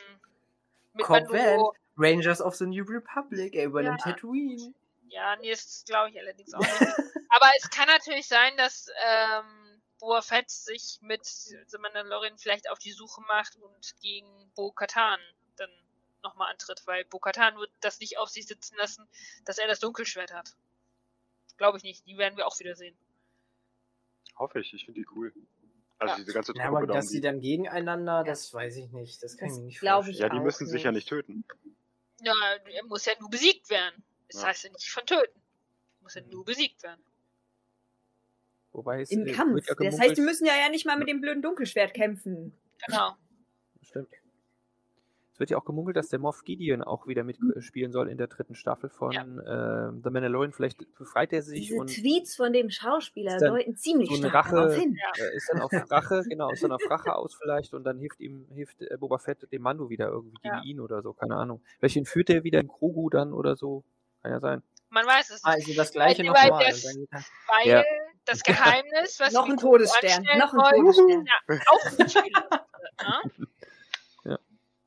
mit 0.93 1.07
Mando. 1.07 1.75
Rangers 1.99 2.41
of 2.41 2.55
the 2.55 2.65
New 2.65 2.83
Republic, 2.83 3.53
er 3.55 3.65
übernimmt 3.65 4.01
Ja. 4.05 4.13
Tatooine. 4.13 4.73
Ja, 5.09 5.35
nee, 5.37 5.51
das 5.51 5.83
glaube 5.87 6.09
ich 6.09 6.19
allerdings 6.19 6.53
auch 6.53 6.59
nicht. 6.59 6.81
Aber 7.29 7.45
es 7.57 7.69
kann 7.69 7.87
natürlich 7.87 8.27
sein, 8.27 8.55
dass 8.57 8.87
ähm, 9.05 9.66
Boa 9.99 10.21
Fett 10.21 10.49
sich 10.49 10.99
mit 11.01 11.25
The 11.25 11.77
Mandalorian 11.79 12.37
vielleicht 12.37 12.69
auf 12.69 12.79
die 12.79 12.91
Suche 12.91 13.21
macht 13.21 13.55
und 13.55 13.95
gegen 14.01 14.51
Bo 14.55 14.71
Katan 14.71 15.19
dann 15.55 15.69
nochmal 16.23 16.51
antritt, 16.51 16.85
weil 16.85 17.05
Bo 17.05 17.19
Katan 17.19 17.57
wird 17.57 17.71
das 17.81 17.99
nicht 17.99 18.17
auf 18.17 18.29
sich 18.29 18.45
sitzen 18.47 18.75
lassen, 18.77 19.07
dass 19.45 19.57
er 19.57 19.67
das 19.67 19.79
Dunkelschwert 19.79 20.33
hat. 20.33 20.55
Glaube 21.57 21.77
ich 21.77 21.83
nicht. 21.83 22.05
Die 22.05 22.17
werden 22.17 22.37
wir 22.37 22.45
auch 22.45 22.59
wieder 22.59 22.75
sehen. 22.75 22.97
Hoffe 24.37 24.59
ich, 24.59 24.73
ich 24.73 24.85
finde 24.85 25.01
die 25.01 25.07
cool. 25.15 25.33
Also 25.99 26.11
Ja. 26.13 26.17
diese 26.19 26.33
ganze 26.33 26.53
Ja, 26.55 26.65
Truppe 26.65 26.77
aber 26.77 26.87
da 26.87 26.93
dass 26.93 27.07
die. 27.07 27.21
dann 27.21 27.41
gegeneinander, 27.41 28.23
das 28.23 28.53
weiß 28.53 28.75
ich 28.77 28.91
nicht. 28.91 29.23
Das 29.23 29.35
kann 29.37 29.47
Das 29.49 29.57
ich 29.57 29.61
mir 29.61 29.65
nicht 29.67 29.79
vorstellen. 29.79 30.13
ich 30.13 30.19
Ja, 30.19 30.29
die 30.29 30.39
müssen 30.39 30.67
sich 30.67 30.83
ja 30.83 30.91
nicht. 30.91 31.05
nicht 31.05 31.09
töten. 31.09 31.43
Ja, 32.21 32.33
er 32.65 32.83
muss 32.85 33.05
ja 33.05 33.13
nur 33.19 33.29
besiegt 33.31 33.69
werden. 33.71 34.03
Das 34.29 34.41
Ja. 34.41 34.47
heißt 34.49 34.65
ja 34.65 34.71
nicht 34.71 34.91
von 34.91 35.05
töten. 35.07 35.41
Er 35.99 36.03
muss 36.03 36.13
ja 36.13 36.21
nur 36.21 36.45
besiegt 36.45 36.83
werden. 36.83 37.03
Wobei 38.77 39.01
es 39.01 39.11
Im 39.11 39.25
äh, 39.25 39.31
Kampf. 39.33 39.67
ja 39.67 39.73
Das 39.77 39.99
heißt, 39.99 40.15
die 40.17 40.21
müssen 40.21 40.45
ja, 40.45 40.53
ja 40.55 40.69
nicht 40.69 40.85
mal 40.85 40.97
mit 40.97 41.07
dem 41.09 41.19
blöden 41.19 41.41
Dunkelschwert 41.41 41.93
kämpfen. 41.95 42.53
Genau. 42.85 43.13
Stimmt. 43.81 44.07
Es 45.33 45.39
wird 45.39 45.49
ja 45.51 45.57
auch 45.57 45.65
gemunkelt, 45.65 45.95
dass 45.97 46.09
der 46.09 46.17
Moff 46.19 46.43
Gideon 46.43 46.81
auch 46.83 47.05
wieder 47.07 47.23
mitspielen 47.23 47.91
soll 47.91 48.09
in 48.09 48.17
der 48.17 48.25
dritten 48.27 48.55
Staffel 48.55 48.89
von 48.89 49.11
Ja. 49.11 49.21
äh, 49.89 49.91
The 50.03 50.09
Mandalorian. 50.09 50.51
Vielleicht 50.53 50.79
befreit 50.95 51.31
er 51.33 51.41
sich 51.43 51.67
Diese 51.67 51.75
und 51.79 51.87
Tweets 51.93 52.35
von 52.35 52.53
dem 52.53 52.69
Schauspieler 52.71 53.37
deuten 53.39 53.75
ziemlich 53.75 54.09
so 54.09 54.15
eine 54.15 54.29
stark 54.29 54.49
darauf 54.49 54.71
Rache, 54.71 54.79
hin. 54.79 54.97
Äh, 55.19 55.35
ist 55.35 55.49
dann 55.51 55.61
auf 55.61 55.71
Rache, 55.91 56.23
genau, 56.27 56.51
ist 56.51 56.63
dann 56.63 56.71
auf 56.71 56.81
Rache 56.89 57.15
aus 57.15 57.35
vielleicht 57.35 57.73
und 57.73 57.83
dann 57.83 57.97
hilft 57.99 58.19
ihm, 58.19 58.47
hilft 58.53 58.81
äh, 58.81 58.95
Boba 58.99 59.17
Fett 59.19 59.51
dem 59.51 59.61
Mando 59.63 59.89
wieder 59.89 60.07
irgendwie 60.09 60.37
gegen 60.41 60.55
Ja. 60.55 60.63
ihn 60.63 60.79
oder 60.79 61.01
so, 61.01 61.13
keine 61.13 61.35
Ahnung. 61.35 61.61
Vielleicht 61.79 61.97
entführt 61.97 62.29
er 62.31 62.43
wieder 62.43 62.59
in 62.59 62.67
Grogu 62.67 63.09
dann 63.11 63.33
oder 63.33 63.55
so. 63.55 63.83
Kann 64.23 64.31
ja 64.31 64.39
sein. 64.39 64.63
Man 64.89 65.05
weiß 65.05 65.25
es 65.29 65.43
nicht. 65.43 65.45
Also 65.45 65.73
das 65.75 65.91
gleiche 65.91 66.23
Weil- 66.23 66.33
weil 66.33 66.49
nochmal. 66.49 66.65
das- 66.67 66.85
Weil 67.47 67.67
Ja. 67.67 67.83
Das 68.27 68.43
Geheimnis, 68.43 69.19
was 69.19 69.33
Noch 69.33 69.47
ein 69.47 69.57
Todesstern, 69.57 70.23
noch 70.37 70.53
ein 70.53 70.59
wollen, 70.59 70.93
Todesstern. 70.93 71.25
Ja, 71.25 71.59
auch 71.67 71.97
ne? 71.97 73.31
Ja. 74.25 74.39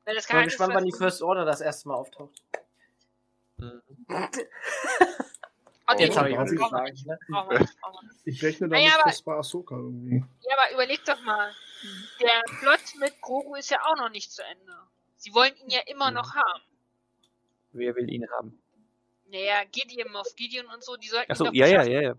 Weil 0.05 0.15
das 0.15 0.25
Ich 0.25 0.31
bin 0.31 0.43
gespannt, 0.43 0.73
wann 0.75 0.85
die 0.85 0.91
First 0.91 1.21
Order 1.21 1.45
das 1.45 1.61
erste 1.61 1.87
Mal 1.87 1.95
auftaucht. 1.95 2.41
Mhm. 3.57 3.81
Nee, 5.97 6.05
Jetzt 6.05 6.17
habe 6.17 6.29
ich 6.29 6.35
Ja, 6.35 6.41
was 6.41 6.51
gesagt. 6.51 7.05
Ne? 7.05 7.67
Ich 8.23 8.41
rechne 8.43 8.67
Naja, 8.69 8.89
damit 8.91 9.01
aber- 9.01 9.09
fest 9.09 9.25
bei 9.25 9.33
Ahsoka 9.33 9.75
irgendwie. 9.75 10.23
Ja, 10.41 10.55
aber 10.57 10.73
überleg 10.73 11.03
doch 11.05 11.21
mal. 11.21 11.51
Der 12.21 12.41
Plot 12.59 12.79
mit 12.99 13.19
Grogu 13.21 13.55
ist 13.55 13.69
ja 13.71 13.79
auch 13.85 13.97
noch 13.97 14.09
nicht 14.09 14.31
zu 14.31 14.41
Ende. 14.43 14.73
Sie 15.17 15.33
wollen 15.33 15.53
ihn 15.57 15.69
ja 15.69 15.81
immer 15.87 16.09
Mhm. 16.09 16.15
noch 16.17 16.33
haben. 16.35 16.61
Wer 17.73 17.95
will 17.95 18.09
ihn 18.09 18.29
haben? 18.31 18.57
Naja, 19.29 19.63
Gideon 19.71 20.15
auf 20.15 20.35
Gideon 20.35 20.65
und 20.67 20.83
so, 20.83 20.95
die 20.97 21.07
sollten 21.07 21.29
ihn 21.29 21.31
Achso, 21.31 21.45
doch 21.45 21.53
ja, 21.53 21.67
ja, 21.67 21.83
ja, 21.83 22.01
ja. 22.01 22.13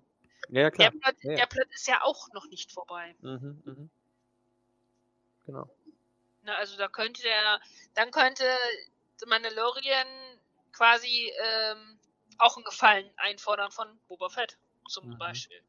Ja, 0.53 0.61
ja, 0.63 0.71
Der 0.71 0.71
klar. 0.71 0.91
Plot, 0.91 1.15
Ja, 1.25 1.31
ja. 1.31 1.37
der 1.39 1.47
Plot 1.47 1.67
ist 1.75 1.89
ja 1.89 2.03
auch 2.03 2.29
noch 2.35 2.47
nicht 2.49 2.71
vorbei. 2.73 3.15
Mhm, 3.23 3.63
mhm. 3.65 3.91
Genau. 5.47 5.69
Na, 6.43 6.57
also 6.57 6.77
da 6.77 6.89
könnte 6.89 7.23
der, 7.23 7.59
dann 7.95 8.11
könnte 8.11 8.45
The 9.19 9.27
Mandalorian 9.29 10.07
quasi 10.73 11.33
ähm, 11.43 11.99
auch 12.39 12.57
einen 12.57 12.65
Gefallen 12.65 13.11
einfordern 13.17 13.71
von 13.71 13.99
Boba 14.09 14.29
Fett 14.29 14.59
zum 14.89 15.09
Mhm. 15.09 15.19
Beispiel. 15.19 15.61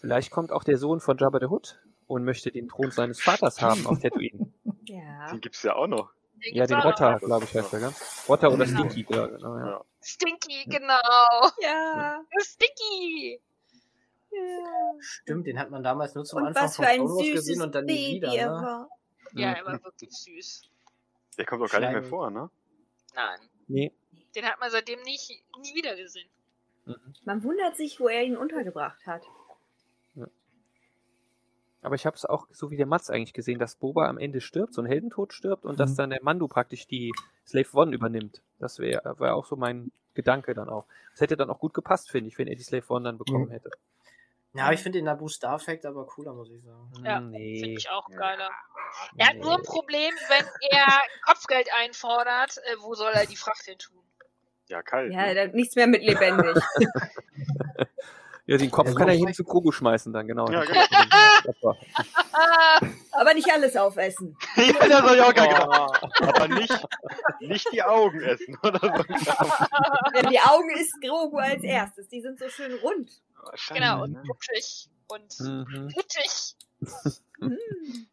Vielleicht 0.00 0.30
kommt 0.30 0.52
auch 0.52 0.62
der 0.64 0.78
Sohn 0.78 1.00
von 1.00 1.16
Jabba 1.18 1.40
the 1.40 1.46
Hutt 1.46 1.80
und 2.06 2.24
möchte 2.24 2.52
den 2.52 2.68
Thron 2.68 2.90
seines 2.92 3.20
Vaters 3.20 3.60
haben 3.60 3.86
auf 3.86 3.98
Tatooine. 4.02 4.52
Ja. 4.86 5.30
Den 5.30 5.40
gibt's 5.40 5.62
ja 5.62 5.74
auch 5.74 5.86
noch. 5.88 6.12
Den 6.44 6.54
Ja, 6.54 6.66
den 6.66 6.76
noch. 6.78 6.84
Rotter, 6.84 7.18
glaube 7.20 7.44
ich, 7.44 7.54
heißt 7.54 7.72
er, 7.72 7.80
gell? 7.80 7.92
Rotter 8.28 8.52
oder 8.52 8.64
Genau. 8.66 8.78
Stinky, 8.90 9.06
ja, 9.14 9.26
genau, 9.26 9.56
ja. 9.58 9.84
Stinky, 10.02 10.64
genau. 10.66 11.50
Ja. 11.60 12.20
Stinky. 12.40 13.40
ja. 14.30 14.38
Stimmt, 15.00 15.46
den 15.46 15.58
hat 15.58 15.70
man 15.70 15.82
damals 15.82 16.14
nur 16.14 16.24
zum 16.24 16.38
Und 16.40 16.48
Anfang 16.48 16.64
was 16.64 16.76
von 16.76 16.84
für 16.84 16.90
ein 16.90 17.00
Wars 17.02 17.18
süßes 17.18 17.34
gesehen 17.34 17.62
und 17.62 17.74
dann 17.74 17.84
nie 17.86 18.20
Baby 18.20 18.32
wieder. 18.32 18.34
er 18.34 18.46
Ne? 18.50 18.54
war. 18.66 18.88
Ja, 19.32 19.48
Mhm. 19.50 19.54
er 19.54 19.64
war 19.66 19.84
wirklich 19.84 20.10
süß. 20.12 20.62
Der 21.38 21.46
kommt 21.46 21.62
doch 21.62 21.70
gar 21.70 21.80
nicht 21.80 21.92
mehr 21.92 22.04
vor, 22.04 22.30
ne? 22.30 22.50
Nein, 23.14 23.40
Nee. 23.68 23.92
den 24.34 24.44
hat 24.44 24.60
man 24.60 24.70
seitdem 24.70 25.00
nicht 25.02 25.30
nie 25.60 25.74
wieder 25.74 25.96
gesehen. 25.96 26.28
Mhm. 26.84 27.14
Man 27.24 27.42
wundert 27.42 27.76
sich, 27.76 27.98
wo 28.00 28.08
er 28.08 28.22
ihn 28.22 28.36
untergebracht 28.36 29.04
hat. 29.06 29.22
Aber 31.84 31.94
ich 31.94 32.06
habe 32.06 32.16
es 32.16 32.24
auch 32.24 32.46
so 32.50 32.70
wie 32.70 32.76
der 32.76 32.86
Mats 32.86 33.10
eigentlich 33.10 33.34
gesehen, 33.34 33.58
dass 33.58 33.76
Boba 33.76 34.08
am 34.08 34.18
Ende 34.18 34.40
stirbt, 34.40 34.72
so 34.74 34.80
ein 34.82 34.86
Heldentod 34.86 35.32
stirbt 35.32 35.64
und 35.64 35.78
dass 35.78 35.92
Mhm. 35.92 35.96
dann 35.96 36.10
der 36.10 36.22
Mando 36.22 36.48
praktisch 36.48 36.86
die 36.86 37.12
Slave 37.46 37.68
One 37.74 37.94
übernimmt. 37.94 38.40
Das 38.58 38.78
wäre 38.78 39.18
wär 39.20 39.34
auch 39.34 39.44
so 39.44 39.56
mein 39.56 39.92
Gedanke 40.14 40.54
dann 40.54 40.68
auch. 40.68 40.86
Das 41.12 41.20
hätte 41.20 41.36
dann 41.36 41.50
auch 41.50 41.58
gut 41.58 41.74
gepasst, 41.74 42.10
finde 42.10 42.28
ich, 42.28 42.38
wenn 42.38 42.48
er 42.48 42.56
die 42.56 42.62
Slave 42.62 42.84
One 42.88 43.04
dann 43.04 43.18
bekommen 43.18 43.46
Mhm. 43.48 43.50
hätte. 43.52 43.70
Ja, 44.54 44.70
ich 44.72 44.80
finde 44.80 44.98
den 45.00 45.06
Naboo 45.06 45.28
Star 45.28 45.58
Fact 45.58 45.84
aber 45.84 46.06
cooler, 46.06 46.32
muss 46.32 46.48
ich 46.50 46.62
sagen. 46.62 46.90
Ja, 47.04 47.20
nee. 47.20 47.58
Finde 47.60 47.76
ich 47.76 47.90
auch 47.90 48.08
geiler. 48.08 48.48
Er 49.16 49.28
hat 49.30 49.36
nur 49.36 49.56
ein. 49.56 49.62
Problem, 49.64 50.14
wenn 50.28 50.46
er 50.70 51.00
Kopfgeld 51.26 51.68
einfordert, 51.82 52.58
äh, 52.58 52.76
wo 52.80 52.94
soll 52.94 53.12
er 53.12 53.26
die 53.26 53.36
Fracht 53.36 53.64
hin 53.64 53.78
tun? 53.78 53.98
Ja, 54.68 54.80
kalt. 54.82 55.12
Ja, 55.12 55.34
ne? 55.34 55.48
nichts 55.48 55.74
mehr 55.76 55.88
mit 55.88 56.02
lebendig. 56.02 56.56
Ja, 58.46 58.58
den 58.58 58.70
Kopf 58.70 58.88
Ja, 58.88 58.94
kann 58.94 59.08
er 59.08 59.14
hin 59.14 59.32
zu 59.32 59.42
Grogu 59.42 59.72
schmeißen 59.72 60.12
dann, 60.12 60.26
genau. 60.26 60.46
Ja, 60.50 60.64
genau. 60.64 60.80
Aber 63.12 63.32
nicht 63.34 63.50
alles 63.50 63.74
aufessen. 63.76 64.36
ja, 64.56 64.72
das 64.86 65.02
hab 65.02 65.14
ich 65.14 65.20
auch 65.22 65.34
gerade 65.34 65.66
Oh. 65.66 65.86
gedacht. 65.86 66.22
Aber 66.36 66.48
nicht, 66.48 66.86
nicht 67.40 67.66
die 67.72 67.82
Augen 67.82 68.20
essen 68.20 68.58
oder 68.62 68.78
so. 68.80 69.04
Die 70.30 70.40
Augen 70.40 70.70
isst 70.76 71.00
Grogu 71.00 71.38
als 71.38 71.62
erstes. 71.62 72.08
Die 72.08 72.20
sind 72.20 72.38
so 72.38 72.48
schön 72.48 72.74
rund. 72.82 73.10
Wahrscheinlich, 73.44 73.82
Genau, 73.84 74.02
und 74.02 74.12
ne? 74.12 74.22
rutschig 74.28 74.88
und 75.08 75.40
Mhm. 75.40 75.94
Hm. 77.40 78.06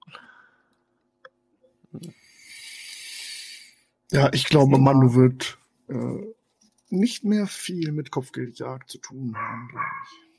Ja, 4.12 4.30
ich 4.34 4.46
glaube, 4.46 4.78
Mando 4.78 5.14
wird 5.16 5.58
äh, 5.90 6.34
nicht 6.92 7.24
mehr 7.24 7.48
viel 7.48 7.92
mit 7.92 8.12
Kopfgeldjagd 8.12 8.90
zu 8.90 8.98
tun 8.98 9.36
haben, 9.36 9.68
glaube 9.70 9.86
ich. 10.04 10.32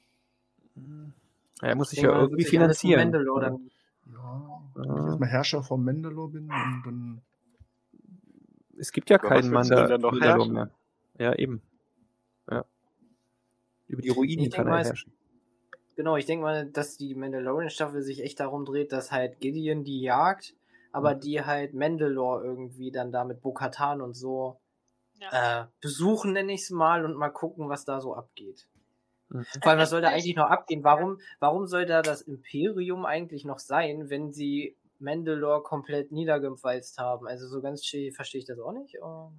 Ja, 1.62 1.68
er 1.68 1.76
muss 1.76 1.90
sich 1.90 2.00
ja 2.00 2.18
irgendwie 2.20 2.44
finanzieren. 2.44 3.10
Mandalore 3.10 3.60
Ja, 4.12 4.62
wenn 4.74 4.84
ich 4.84 5.04
erstmal 5.06 5.28
Herrscher 5.28 5.62
von 5.62 5.84
Mandalore 5.84 6.30
bin 6.30 6.44
und 6.44 6.82
dann 6.84 7.22
Es 8.78 8.92
gibt 8.92 9.10
ja 9.10 9.18
keinen 9.18 9.50
Mandalore 9.50 10.20
herrschen? 10.20 10.54
mehr. 10.54 10.70
Ja, 11.18 11.34
eben. 11.34 11.62
Ja. 12.50 12.64
Über 13.86 14.02
die 14.02 14.08
Ruinen 14.08 14.46
Ich 14.46 14.50
kann 14.50 14.66
er 14.66 14.70
mal, 14.70 14.84
herrschen. 14.84 15.12
Genau, 15.94 16.16
ich 16.16 16.24
denke 16.24 16.42
mal, 16.42 16.66
dass 16.66 16.96
die 16.96 17.14
Mandalorian-Staffel 17.14 18.02
sich 18.02 18.22
echt 18.22 18.40
darum 18.40 18.64
dreht, 18.64 18.92
dass 18.92 19.12
halt 19.12 19.40
Gideon 19.40 19.84
die 19.84 20.00
jagt, 20.00 20.54
aber 20.90 21.14
die 21.14 21.42
halt 21.42 21.74
Mandalore 21.74 22.42
irgendwie 22.42 22.90
dann 22.90 23.12
da 23.12 23.24
mit 23.24 23.42
Bo-Katan 23.42 24.00
und 24.00 24.14
so 24.14 24.58
Ja. 25.30 25.62
äh, 25.62 25.66
besuchen, 25.80 26.32
nenne 26.32 26.52
ich 26.52 26.62
es 26.62 26.70
mal, 26.70 27.04
und 27.04 27.14
mal 27.16 27.30
gucken, 27.30 27.68
was 27.68 27.84
da 27.84 28.00
so 28.00 28.14
abgeht. 28.14 28.66
Mhm. 29.28 29.44
Vor 29.62 29.70
allem, 29.70 29.78
was 29.80 29.90
soll 29.90 30.00
da 30.02 30.08
eigentlich 30.08 30.36
noch 30.36 30.50
abgehen? 30.50 30.82
Warum, 30.84 31.20
warum 31.38 31.66
soll 31.66 31.86
da 31.86 32.02
das 32.02 32.22
Imperium 32.22 33.06
eigentlich 33.06 33.44
noch 33.44 33.58
sein, 33.58 34.10
wenn 34.10 34.32
sie 34.32 34.76
Mandalore 34.98 35.62
komplett 35.62 36.12
niedergewalzt 36.12 36.98
haben? 36.98 37.26
Also 37.26 37.46
so 37.48 37.60
ganz 37.62 37.84
schön 37.84 38.12
verstehe 38.12 38.40
ich 38.40 38.46
das 38.46 38.58
auch 38.58 38.72
nicht. 38.72 39.00
aber- 39.02 39.32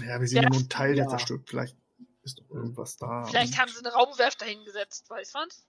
Ja, 0.00 0.20
wir 0.20 0.26
sehen 0.26 0.36
ja, 0.38 0.42
Ja. 0.44 0.48
nur 0.48 0.58
einen 0.60 0.68
Teil, 0.68 0.94
der 0.94 1.04
Ja. 1.04 1.10
zerstört. 1.10 1.42
Vielleicht 1.46 1.76
ist 2.22 2.38
doch 2.38 2.50
irgendwas 2.50 2.96
da. 2.96 3.24
Vielleicht 3.24 3.58
haben 3.58 3.70
sie 3.70 3.78
eine 3.84 3.92
Raumwerfer 3.92 4.44
hingesetzt, 4.46 5.08
weiß 5.10 5.34
man's? 5.34 5.66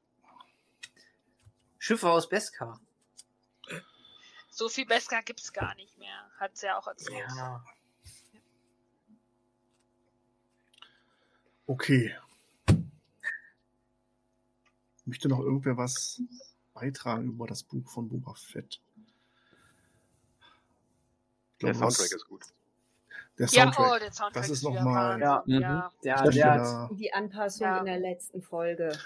Schiffe 1.78 2.10
aus 2.10 2.30
Beskar. 2.30 2.80
So 4.56 4.70
viel 4.70 4.86
Beskar 4.86 5.24
gibt's 5.24 5.52
gar 5.52 5.74
nicht 5.76 5.98
mehr. 5.98 6.30
Hat 6.40 6.56
sie 6.56 6.68
ja 6.68 6.78
auch 6.78 6.86
erzählt. 6.86 7.26
Ja. 7.36 7.64
Okay. 11.66 12.16
Möchte 15.06 15.28
noch 15.28 15.40
irgendwer 15.40 15.76
was 15.78 16.22
beitragen 16.76 17.30
über 17.30 17.48
das 17.48 17.64
Buch 17.64 17.90
von 17.90 18.08
Boba 18.10 18.36
Fett? 18.36 18.80
Ich 21.58 21.60
Der 21.62 21.72
glaube, 21.72 21.88
was- 21.88 21.96
Soundtrack 21.98 22.16
ist 22.18 22.28
gut. 22.28 22.46
Der 23.40 23.48
Ja, 23.48 23.64
Soundtrack. 23.64 23.92
oh, 23.92 24.00
der 24.00 24.12
Soundtrack 24.14 24.44
das 24.44 24.50
ist 24.52 24.64
nochmal. 24.64 25.20
Ja. 25.20 25.44
Mhm. 25.48 25.62
Ja. 25.62 25.92
Der, 26.04 26.16
hat, 26.20 26.30
wieder- 26.34 26.90
Die 26.94 27.12
Anpassung 27.14 27.66
Ja. 27.66 27.80
in 27.80 27.86
der 27.86 28.00
letzten 28.00 28.42
Folge. 28.44 28.98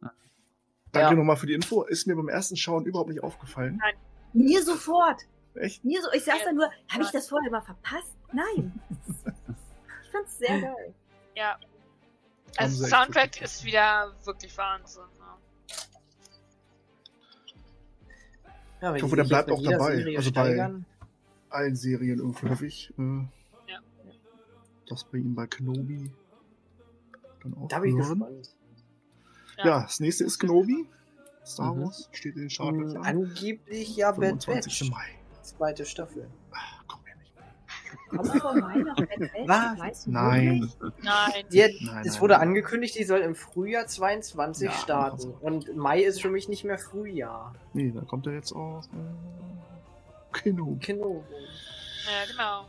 Danke 0.00 1.10
Ja. 1.10 1.12
nochmal 1.14 1.36
für 1.36 1.46
die 1.46 1.54
Info. 1.54 1.84
Ist 1.84 2.06
mir 2.06 2.16
beim 2.16 2.28
ersten 2.28 2.56
Schauen 2.56 2.84
überhaupt 2.86 3.08
nicht 3.10 3.22
aufgefallen. 3.22 3.76
Nein. 3.76 3.94
Mir 4.32 4.62
sofort. 4.62 5.22
Echt? 5.54 5.84
Mir 5.84 6.00
so. 6.02 6.10
Ich 6.12 6.24
saß 6.24 6.38
Ja. 6.38 6.44
da 6.46 6.52
nur, 6.52 6.70
habe 6.88 7.02
ich 7.04 7.10
das 7.10 7.28
vorher 7.28 7.50
mal 7.50 7.60
verpasst? 7.60 8.16
Nein. 8.32 8.72
ich 10.04 10.10
fand's 10.10 10.38
sehr 10.38 10.60
geil. 10.60 10.94
ja. 11.36 11.58
Also 12.58 12.84
Soundtrack 12.86 13.40
ist 13.40 13.64
wieder 13.64 14.12
wirklich 14.24 14.56
Wahnsinn. 14.58 15.02
Ja. 15.18 15.38
ja, 18.90 18.94
Ich 18.96 19.02
hoffe, 19.02 19.16
der 19.16 19.24
bleibt 19.24 19.50
auch 19.50 19.62
dabei. 19.62 19.96
Serie 19.96 20.18
Also 20.18 20.32
bei- 20.32 20.44
steigern. 20.44 20.86
Allen 21.50 21.76
Serien 21.76 22.18
irgendwie, 22.18 22.48
hoffe 22.48 22.66
ich. 22.66 22.92
Äh, 22.98 23.26
das 24.88 25.04
bei 25.04 25.18
ihm 25.18 25.34
bei 25.34 25.46
Kenobi 25.46 26.12
dann 27.42 27.54
auch 27.54 27.68
Da 27.68 27.78
bin 27.78 27.90
ich 27.90 27.96
hören. 28.06 28.18
gespannt. 28.20 28.56
Ja. 29.58 29.82
das 29.82 30.00
nächste 30.00 30.24
ist 30.24 30.38
Kenobi. 30.38 30.86
Star 31.44 31.74
Mhm. 31.74 31.84
Wars 31.84 32.08
steht 32.12 32.34
in 32.36 32.42
den 32.42 32.50
Startlöchern. 32.50 33.04
angeblich 33.04 33.96
ja 33.96 34.10
Bad 34.12 34.18
25. 34.44 34.80
Batch. 34.80 34.90
Mai. 34.90 35.18
Zweite 35.42 35.84
Staffel. 35.84 36.30
Kommt 38.08 38.40
vor 38.40 38.54
Mai 38.54 38.76
noch 38.76 38.94
Bad 38.96 39.08
Batch? 39.18 39.32
Was? 39.46 39.78
Meinst 39.78 40.06
du 40.06 40.10
Nein. 40.12 40.72
Nein. 41.02 41.32
Die, 41.50 41.78
Nein, 41.84 42.04
es 42.06 42.20
wurde 42.20 42.34
nein. 42.34 42.48
angekündigt, 42.48 42.94
die 42.98 43.04
soll 43.04 43.20
im 43.20 43.34
Frühjahr 43.34 43.86
22 43.86 44.66
Ja, 44.68 44.72
starten. 44.72 45.30
Und 45.40 45.74
Mai 45.76 46.02
ist 46.02 46.20
für 46.22 46.30
mich 46.30 46.48
nicht 46.48 46.64
mehr 46.64 46.78
Frühjahr. 46.78 47.54
Nee, 47.72 47.90
da 47.94 48.02
kommt 48.02 48.26
er 48.26 48.34
jetzt 48.34 48.52
auch. 48.52 48.82
Äh, 48.84 50.38
Kenobi. 50.38 50.78
Kino. 50.78 51.24
Ja, 52.06 52.30
genau. 52.30 52.66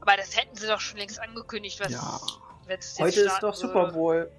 Aber 0.00 0.16
das 0.16 0.36
hätten 0.36 0.56
sie 0.56 0.66
doch 0.66 0.80
schon 0.80 0.98
längst 0.98 1.20
angekündigt, 1.20 1.80
was 1.80 1.92
Ja. 1.92 2.20
Heute 2.98 3.20
ist 3.20 3.38
doch 3.40 3.54
Super 3.54 3.92
Bowl. 3.92 4.30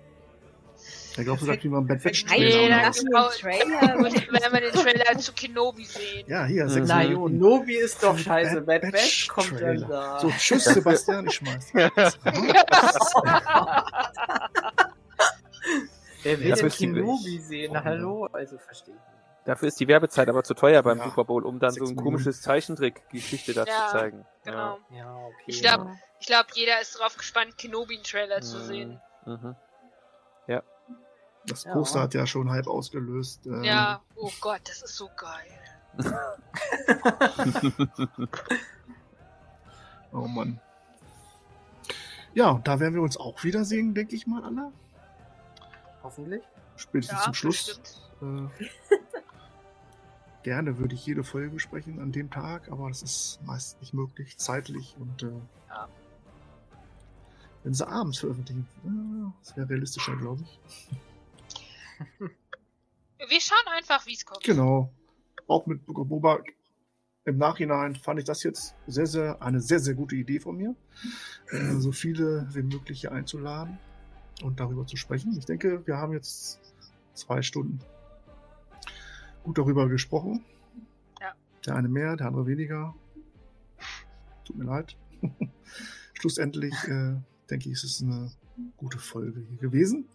Ich 1.18 1.23
glaube, 1.26 1.44
sagt, 1.44 1.64
wie 1.64 1.69
man 1.69 1.86
Bad 1.88 2.02
Trailer 2.03 2.30
wir 2.30 2.80
den 2.80 2.94
Trailer. 2.94 3.91
wenn 3.91 4.53
wir 4.53 4.61
den 4.61 4.72
Trailer 4.72 5.18
zu 5.19 5.34
Kenobi 5.34 5.84
sehen. 5.86 6.26
Ja, 6.27 6.45
hier, 6.45 6.65
Mhm. 6.65 6.69
6 6.69 6.88
Nein, 6.88 7.07
Millionen. 7.10 7.40
Nobi 7.40 7.76
ist 7.76 8.03
doch 8.03 8.18
scheiße. 8.18 8.61
Bad 8.61 8.81
Bad 8.84 8.91
Batch 8.91 8.94
Batch 8.94 9.27
kommt 9.30 9.52
dann 9.53 9.57
Trailer. 9.60 9.88
da. 9.88 10.19
So, 10.19 10.30
tschüss, 10.31 10.64
Sebastian, 10.65 11.27
ich 11.27 11.34
schmeiß. 11.36 11.69
Wer 11.73 11.91
will 16.40 16.49
Dafür 16.49 16.56
denn 16.56 16.68
ist 16.68 16.80
die- 16.80 16.88
Kenobi 16.94 17.40
sehen? 17.40 17.72
Na, 17.73 17.84
hallo? 17.84 18.26
Also 18.31 18.57
verstehe 18.57 18.94
ich 18.95 18.99
nicht. 18.99 19.10
Dafür 19.45 19.68
ist 19.69 19.80
die 19.80 19.88
Werbezeit 19.88 20.27
aber 20.30 20.44
zu 20.44 20.53
teuer 20.53 20.84
beim 20.84 20.99
Ja. 20.99 21.06
Super 21.06 21.23
Bowl, 21.23 21.44
um 21.45 21.60
dann 21.60 21.72
so 21.72 21.80
ein 21.80 21.84
Millionen. 21.90 22.03
komisches 22.06 22.41
Zeichentrick-Geschichte 22.41 23.53
da 23.53 23.64
Ja, 23.65 23.88
zu 23.88 23.91
zeigen. 23.98 24.26
Genau. 24.44 24.77
Ja, 24.91 25.15
okay. 25.15 25.34
Ich 25.48 25.61
glaube, 25.61 25.90
glaub, 26.26 26.45
jeder 26.53 26.80
ist 26.81 26.99
drauf 26.99 27.15
gespannt, 27.18 27.57
Kenobi 27.57 27.95
einen 27.95 28.03
Trailer 28.03 28.41
zu 28.41 28.60
sehen. 28.61 28.99
Ja. 29.26 29.38
Mhm. 29.38 29.56
Das 31.45 31.64
Ja. 31.64 31.74
Poster 31.74 32.02
hat 32.02 32.14
ja 32.14 32.28
schon 32.28 32.49
halb 32.49 32.68
ausgelöst. 32.68 33.45
ähm, 33.48 33.64
Ja, 33.64 34.02
oh 34.16 34.32
Gott, 34.41 34.61
das 34.66 34.82
ist 34.84 34.95
so 34.95 35.10
geil. 35.18 35.48
Oh 40.11 40.28
Mann. 40.28 40.60
Ja, 42.34 42.49
und 42.52 42.68
da 42.68 42.80
werden 42.80 42.94
wir 42.95 43.02
uns 43.02 43.18
auch 43.18 43.44
wiedersehen, 43.44 43.94
denke 43.94 44.16
ich 44.16 44.26
mal, 44.28 44.44
Anna. 44.44 44.72
Hoffentlich. 46.03 46.41
Spätestens 46.78 47.20
Ja, 47.20 47.24
zum 47.26 47.34
Schluss. 47.36 47.80
Äh, 48.22 48.24
gerne 50.44 50.78
würde 50.80 50.95
ich 50.95 51.06
jede 51.06 51.24
Folge 51.24 51.49
besprechen 51.52 51.99
an 51.99 52.11
dem 52.11 52.30
Tag, 52.32 52.72
aber 52.72 52.88
das 52.90 53.02
ist 53.03 53.40
meist 53.44 53.80
nicht 53.82 53.94
möglich, 53.94 54.38
zeitlich. 54.38 54.95
Und 54.99 55.22
äh, 55.24 55.28
Ja. 55.70 55.88
wenn 57.64 57.74
sie 57.74 57.88
abends 57.88 58.20
veröffentlichen, 58.20 58.68
äh, 58.86 59.32
das 59.44 59.57
wäre 59.57 59.70
realistischer, 59.70 60.16
glaube 60.16 60.44
ich. 60.44 60.60
Wir 63.27 63.41
schauen 63.41 63.73
einfach, 63.76 64.05
wie 64.05 64.13
es 64.13 64.26
kommt. 64.26 64.43
Genau. 64.43 64.93
Auch 65.47 65.65
mit 65.65 65.85
Boba. 65.85 66.41
Im 67.26 67.38
Nachhinein 67.38 67.95
fand 67.95 68.19
ich 68.19 68.26
das 68.26 68.43
jetzt 68.43 68.76
sehr, 68.88 69.05
sehr, 69.05 69.41
eine 69.41 69.59
sehr, 69.59 69.80
sehr 69.80 69.93
gute 69.93 70.15
Idee 70.15 70.39
von 70.39 70.55
mir, 70.57 70.76
äh, 71.51 71.76
so 71.76 71.91
viele 71.91 72.47
wie 72.53 72.63
möglich 72.63 73.01
hier 73.01 73.11
einzuladen 73.11 73.77
und 74.41 74.59
darüber 74.59 74.88
zu 74.88 74.95
sprechen. 74.95 75.38
Ich 75.38 75.45
denke, 75.45 75.85
wir 75.85 75.97
haben 75.97 76.13
jetzt 76.13 76.59
zwei 77.13 77.41
Stunden 77.41 77.81
gut 79.43 79.57
darüber 79.57 79.89
gesprochen. 79.89 80.43
Ja. 81.19 81.34
Der 81.65 81.76
eine 81.76 81.89
mehr, 81.89 82.15
der 82.15 82.27
andere 82.27 82.47
weniger. 82.47 82.95
Tut 84.45 84.55
mir 84.55 84.65
leid. 84.65 84.97
Schlussendlich 86.13 86.73
äh, 86.85 87.15
denke 87.49 87.69
ich, 87.69 87.73
ist 87.73 87.84
es 87.84 88.01
eine 88.01 88.31
gute 88.77 88.97
Folge 88.97 89.41
hier 89.41 89.57
gewesen. 89.57 90.07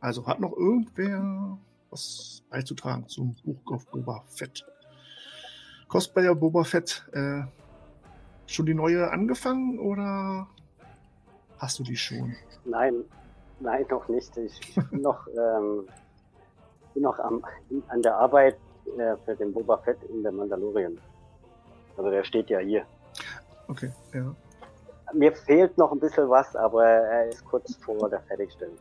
Also 0.00 0.26
hat 0.26 0.40
noch 0.40 0.56
irgendwer 0.56 1.58
was 1.90 2.42
beizutragen 2.50 3.08
zum 3.08 3.34
Buch 3.44 3.72
auf 3.72 3.86
Boba 3.86 4.22
Fett? 4.28 4.64
Cosplayer 5.88 6.34
Boba 6.34 6.64
Fett, 6.64 7.08
äh, 7.12 7.42
schon 8.46 8.66
die 8.66 8.74
neue 8.74 9.10
angefangen 9.10 9.78
oder 9.78 10.46
hast 11.58 11.78
du 11.78 11.82
die 11.82 11.96
schon? 11.96 12.36
Nein, 12.64 13.04
nein, 13.60 13.86
noch 13.90 14.06
nicht. 14.08 14.36
Ich 14.36 14.74
bin 14.90 15.00
noch, 15.00 15.26
ähm, 15.36 15.88
bin 16.94 17.02
noch 17.02 17.18
am, 17.18 17.44
an 17.88 18.02
der 18.02 18.16
Arbeit 18.16 18.56
äh, 18.98 19.16
für 19.24 19.34
den 19.34 19.52
Boba 19.52 19.78
Fett 19.78 19.98
in 20.04 20.22
der 20.22 20.32
Mandalorian. 20.32 20.98
Also 21.96 22.10
der 22.10 22.22
steht 22.22 22.50
ja 22.50 22.58
hier. 22.58 22.84
Okay, 23.66 23.92
ja. 24.12 24.34
Mir 25.14 25.32
fehlt 25.32 25.76
noch 25.78 25.90
ein 25.90 25.98
bisschen 25.98 26.28
was, 26.28 26.54
aber 26.54 26.84
er 26.84 27.28
ist 27.28 27.44
kurz 27.46 27.74
vor 27.76 28.08
der 28.10 28.20
Fertigstellung. 28.20 28.76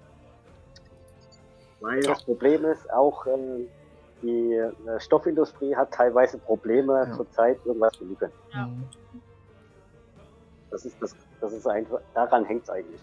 Weil 1.79 2.01
das 2.01 2.23
Problem 2.23 2.65
ist 2.65 2.91
auch, 2.91 3.25
ähm, 3.27 3.67
die 4.21 4.53
äh, 4.53 4.99
Stoffindustrie 4.99 5.75
hat 5.75 5.91
teilweise 5.91 6.37
Probleme 6.39 7.05
Ja. 7.07 7.13
zurzeit 7.15 7.59
irgendwas 7.65 7.93
zu 7.93 8.05
liefern. 8.05 8.31
Ja. 8.53 8.67
Mhm. 8.67 8.89
Das 10.71 10.85
ist 10.85 10.97
das, 11.01 11.15
das 11.39 11.53
ist 11.53 11.67
einfach, 11.67 11.99
daran 12.13 12.43
hängt 12.45 12.63
es 12.63 12.69
eigentlich. 12.69 13.01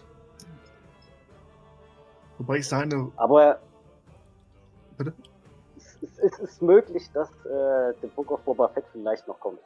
Wobei 2.37 2.57
ich 2.57 2.67
seine, 2.67 3.11
Aber 3.15 3.59
Bitte? 4.97 5.13
es, 5.77 5.97
es, 6.01 6.19
es 6.19 6.39
ist 6.39 6.61
möglich, 6.61 7.09
dass 7.13 7.29
äh, 7.45 7.93
The 8.01 8.07
Book 8.07 8.31
of 8.31 8.41
Boba 8.41 8.67
Fett 8.69 8.85
vielleicht 8.91 9.27
noch 9.27 9.39
kommt. 9.39 9.59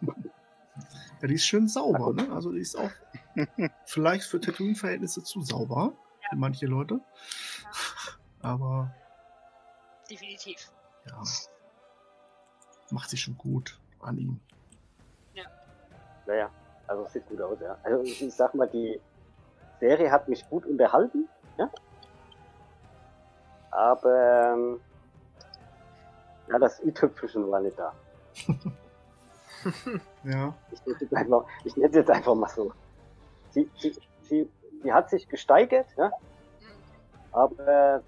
ja, 0.02 1.28
die 1.28 1.34
ist 1.34 1.46
schön 1.46 1.66
sauber, 1.66 2.12
ne? 2.12 2.30
Also 2.30 2.52
die 2.52 2.60
ist 2.60 2.76
auch 2.76 2.90
vielleicht 3.86 4.24
für 4.24 4.38
Tatooine-Verhältnisse 4.38 5.22
zu 5.24 5.40
sauber 5.40 5.94
für 6.28 6.36
manche 6.36 6.66
Leute. 6.66 7.00
Aber 8.44 8.90
Definitiv. 10.10 10.70
ja, 11.06 11.22
macht 12.90 13.10
sich 13.10 13.20
schon 13.22 13.36
gut 13.38 13.78
an 14.00 14.18
ihm. 14.18 14.40
Naja, 16.26 16.48
also 16.86 17.04
es 17.04 17.12
sieht 17.12 17.26
gut 17.28 17.38
aus, 17.42 17.58
ja. 17.60 17.76
Also 17.82 18.02
ich 18.02 18.34
sag 18.34 18.54
mal, 18.54 18.66
die 18.66 18.98
Serie 19.78 20.10
hat 20.10 20.26
mich 20.26 20.48
gut 20.48 20.64
unterhalten, 20.64 21.28
ja. 21.58 21.70
Aber 23.70 24.54
ähm, 24.54 24.80
ja, 26.48 26.58
das 26.58 26.80
i-Tüpfelchen 26.82 27.50
war 27.50 27.60
nicht 27.60 27.78
da. 27.78 27.92
Ja, 30.24 30.54
Ich 30.72 30.80
nenne 30.84 30.94
es 30.96 31.00
jetzt 31.00 31.14
einfach, 31.14 31.44
ich 31.64 31.76
nenne 31.76 31.88
es 31.88 31.94
jetzt 31.96 32.10
einfach 32.10 32.34
mal 32.34 32.48
so. 32.48 32.72
Sie, 33.50 33.70
sie, 33.78 33.94
sie, 34.22 34.50
sie 34.82 34.92
hat 34.92 35.08
sich 35.08 35.26
gesteigert, 35.28 35.86
ja. 35.96 36.10
Aber 37.32 37.96
äh, 37.96 38.00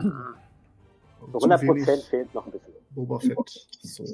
so 0.00 1.38
zu 1.38 1.48
100 1.50 1.62
wenig 1.62 1.84
Prozent 1.84 2.02
fehlt 2.04 2.34
noch 2.34 2.46
ein 2.46 2.52
bisschen. 2.52 2.74
Boba 2.90 3.18
Fett. 3.18 3.48
So. 3.82 4.04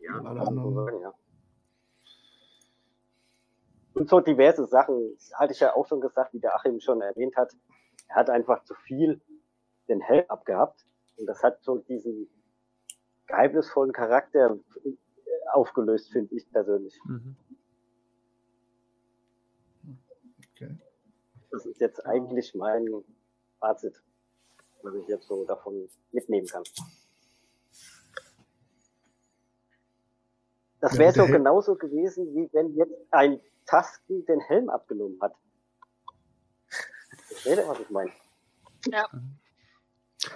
Ja, 0.00 0.18
Und 0.18 0.26
alle 0.26 0.44
kann 0.44 0.54
man 0.54 0.64
so 0.64 0.68
anderen. 0.68 0.84
sagen, 0.86 1.00
ja. 1.02 1.14
Und 3.94 4.08
so 4.08 4.20
diverse 4.20 4.66
Sachen, 4.66 5.14
das 5.14 5.32
hatte 5.34 5.52
ich 5.52 5.60
ja 5.60 5.74
auch 5.74 5.86
schon 5.86 6.00
gesagt, 6.00 6.32
wie 6.32 6.40
der 6.40 6.54
Achim 6.54 6.80
schon 6.80 7.00
erwähnt 7.00 7.36
hat. 7.36 7.52
Er 8.08 8.16
hat 8.16 8.30
einfach 8.30 8.62
zu 8.64 8.74
viel 8.74 9.20
den 9.88 10.00
Helm 10.00 10.24
abgehabt. 10.28 10.86
Und 11.16 11.26
das 11.26 11.42
hat 11.42 11.62
so 11.64 11.78
diesen 11.78 12.28
geheimnisvollen 13.26 13.92
Charakter 13.92 14.56
aufgelöst, 15.52 16.10
finde 16.12 16.34
ich 16.34 16.48
persönlich. 16.50 16.96
Mhm. 17.04 17.36
Okay. 20.54 20.76
Das 21.50 21.66
ist 21.66 21.80
jetzt 21.80 22.04
eigentlich 22.06 22.54
mein 22.54 22.86
Fazit, 23.58 23.94
was 24.82 24.94
ich 24.94 25.06
jetzt 25.08 25.26
so 25.26 25.44
davon 25.44 25.88
mitnehmen 26.12 26.46
kann. 26.46 26.64
Das 30.80 30.96
wäre 30.96 31.12
so 31.12 31.26
genauso 31.26 31.74
gewesen, 31.74 32.34
wie 32.34 32.48
wenn 32.52 32.74
jetzt 32.76 32.94
ein 33.10 33.40
Tasken 33.66 34.24
den 34.26 34.40
Helm 34.40 34.70
abgenommen 34.70 35.20
hat. 35.20 35.34
Versteht 37.26 37.58
ihr, 37.58 37.68
was 37.68 37.80
ich 37.80 37.90
meine? 37.90 38.12
Ja. 38.86 39.08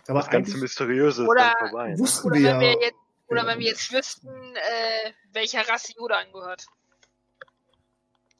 Aber 0.08 0.18
Das 0.20 0.30
ganze 0.30 0.56
Mysteriöse 0.58 1.22
ist 1.22 1.28
Oder- 1.28 1.54
dann 1.58 1.68
vorbei. 1.68 1.88
Ne? 1.90 1.98
wussten 1.98 2.26
Oder 2.28 2.36
wir 2.40 2.50
wenn 2.50 2.60
wir 2.60 2.80
jetzt, 2.80 2.96
oder 3.28 3.46
wenn 3.46 3.58
wir 3.60 3.66
jetzt 3.66 3.92
wüssten, 3.92 4.28
äh, 4.56 5.12
welcher 5.32 5.66
Rasse 5.68 5.92
Yoda 5.96 6.18
angehört. 6.18 6.66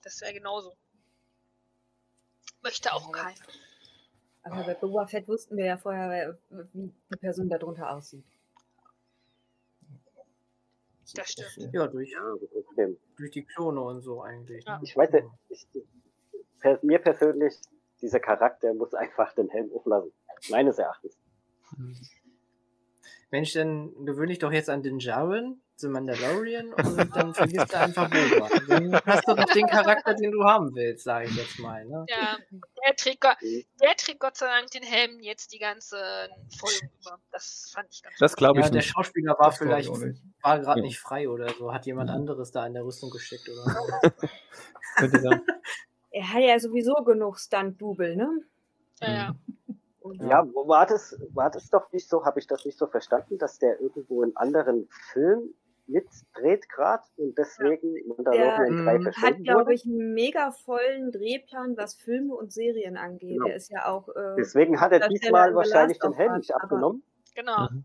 Das 0.02 0.20
wäre 0.20 0.34
genauso. 0.34 0.74
Möchte 2.62 2.92
auch 2.92 3.10
keiner. 3.12 3.36
Aber 4.44 4.64
bei 4.64 4.74
Boba 4.74 5.06
Fett 5.06 5.28
wussten 5.28 5.56
wir 5.56 5.64
ja 5.66 5.76
vorher, 5.76 6.38
wer- 6.50 6.66
wie 6.72 6.92
die 7.12 7.16
Person 7.18 7.48
darunter 7.48 7.90
aussieht. 7.92 8.24
Das 11.14 11.28
stimmt. 11.30 11.74
Ja, 11.74 11.86
durch, 11.86 12.10
Ja, 12.12 12.86
durch 13.16 13.30
die 13.32 13.44
Klone 13.44 13.80
und 13.82 14.00
so 14.02 14.22
eigentlich. 14.22 14.64
Ja. 14.64 14.78
ne? 14.78 14.84
Ich 14.84 14.96
weiß 14.96 15.12
nicht, 15.12 15.26
ich, 15.48 15.66
per, 16.58 16.78
mir 16.82 16.98
persönlich, 16.98 17.54
dieser 18.00 18.18
Charakter 18.20 18.72
muss 18.74 18.94
einfach 18.94 19.34
den 19.34 19.48
Helm 19.50 19.70
auflassen. 19.74 20.12
Meines 20.50 20.78
Erachtens. 20.78 21.16
Mensch, 23.30 23.52
dann 23.52 23.92
gewöhne 24.06 24.28
dich 24.28 24.38
doch 24.38 24.52
jetzt 24.52 24.70
an 24.70 24.82
den 24.82 24.98
Jaren, 24.98 25.60
The 25.82 25.88
Mandalorian 25.88 26.72
und 26.72 27.16
dann 27.16 27.34
vergisst 27.34 27.72
du 27.72 27.78
einfach 27.78 28.08
Boba. 28.08 28.48
Dann 28.68 29.00
hast 29.04 29.28
du 29.28 29.34
doch 29.34 29.52
den 29.52 29.66
Charakter, 29.66 30.14
den 30.14 30.30
du 30.30 30.44
haben 30.44 30.74
willst, 30.74 31.04
sage 31.04 31.26
ich 31.26 31.36
jetzt 31.36 31.58
mal. 31.58 31.84
Ne? 31.84 32.06
Ja, 32.08 32.38
der 32.86 32.96
trägt, 32.96 33.20
Gott, 33.20 33.36
der 33.42 33.96
trägt 33.96 34.20
Gott 34.20 34.36
sei 34.36 34.46
Dank 34.46 34.70
den 34.70 34.84
Helm 34.84 35.18
jetzt 35.20 35.52
die 35.52 35.58
ganze 35.58 35.96
Folge 36.56 36.88
über. 37.00 37.18
Das 37.32 37.70
fand 37.74 37.88
ich 37.90 38.02
ganz 38.02 38.16
Das 38.18 38.36
glaube 38.36 38.60
ich 38.60 38.66
ja, 38.66 38.70
der 38.70 38.78
nicht. 38.78 38.90
Schauspieler 38.90 39.36
war 39.38 39.48
Das 39.50 39.58
vielleicht 39.58 39.90
war 39.90 40.58
gerade 40.60 40.80
Ja. 40.80 40.86
nicht 40.86 41.00
frei 41.00 41.28
oder 41.28 41.48
so, 41.50 41.74
hat 41.74 41.84
jemand 41.86 42.10
anderes 42.10 42.52
da 42.52 42.64
in 42.66 42.74
der 42.74 42.84
Rüstung 42.84 43.10
gesteckt 43.10 43.48
oder 43.48 43.64
so. 43.64 44.10
Könnte 44.96 45.20
sein. 45.20 45.42
Er 46.12 46.32
hat 46.32 46.42
ja 46.42 46.58
sowieso 46.60 46.94
genug 47.04 47.38
Stunt-Double, 47.38 48.16
ne? 48.16 48.28
Ja, 49.00 49.08
ja. 49.12 49.34
Ja, 50.20 50.44
war 50.66 50.84
das, 50.86 51.16
war 51.32 51.50
das 51.50 51.70
doch 51.70 51.90
nicht 51.92 52.08
so, 52.08 52.24
habe 52.24 52.40
ich 52.40 52.46
das 52.46 52.64
nicht 52.64 52.76
so 52.76 52.86
verstanden, 52.88 53.38
dass 53.38 53.58
der 53.58 53.80
irgendwo 53.80 54.22
einen 54.22 54.36
anderen 54.36 54.88
Film 55.86 55.94
mitdreht 56.34 56.68
gerade 56.68 57.02
und 57.16 57.36
deswegen 57.36 57.94
der 57.94 58.06
Mandalorian 58.16 58.84
3 58.84 58.98
Mhm. 58.98 59.06
hat, 59.22 59.38
glaube 59.42 59.74
ich, 59.74 59.84
einen 59.84 60.14
mega 60.14 60.50
vollen 60.52 61.10
Drehplan, 61.12 61.76
was 61.76 61.94
Filme 61.94 62.34
und 62.34 62.52
Serien 62.52 62.96
angeht. 62.96 63.36
Genau. 63.38 63.46
Er 63.48 63.56
ist 63.56 63.70
ja 63.70 63.86
auch. 63.88 64.08
Äh, 64.08 64.36
Deswegen 64.38 64.80
hat 64.80 64.92
er 64.92 65.08
diesmal 65.08 65.54
wahrscheinlich 65.54 65.98
den 65.98 66.12
Helm 66.12 66.36
nicht 66.36 66.54
abgenommen. 66.54 67.02
Genau. 67.34 67.68
Mhm. 67.70 67.84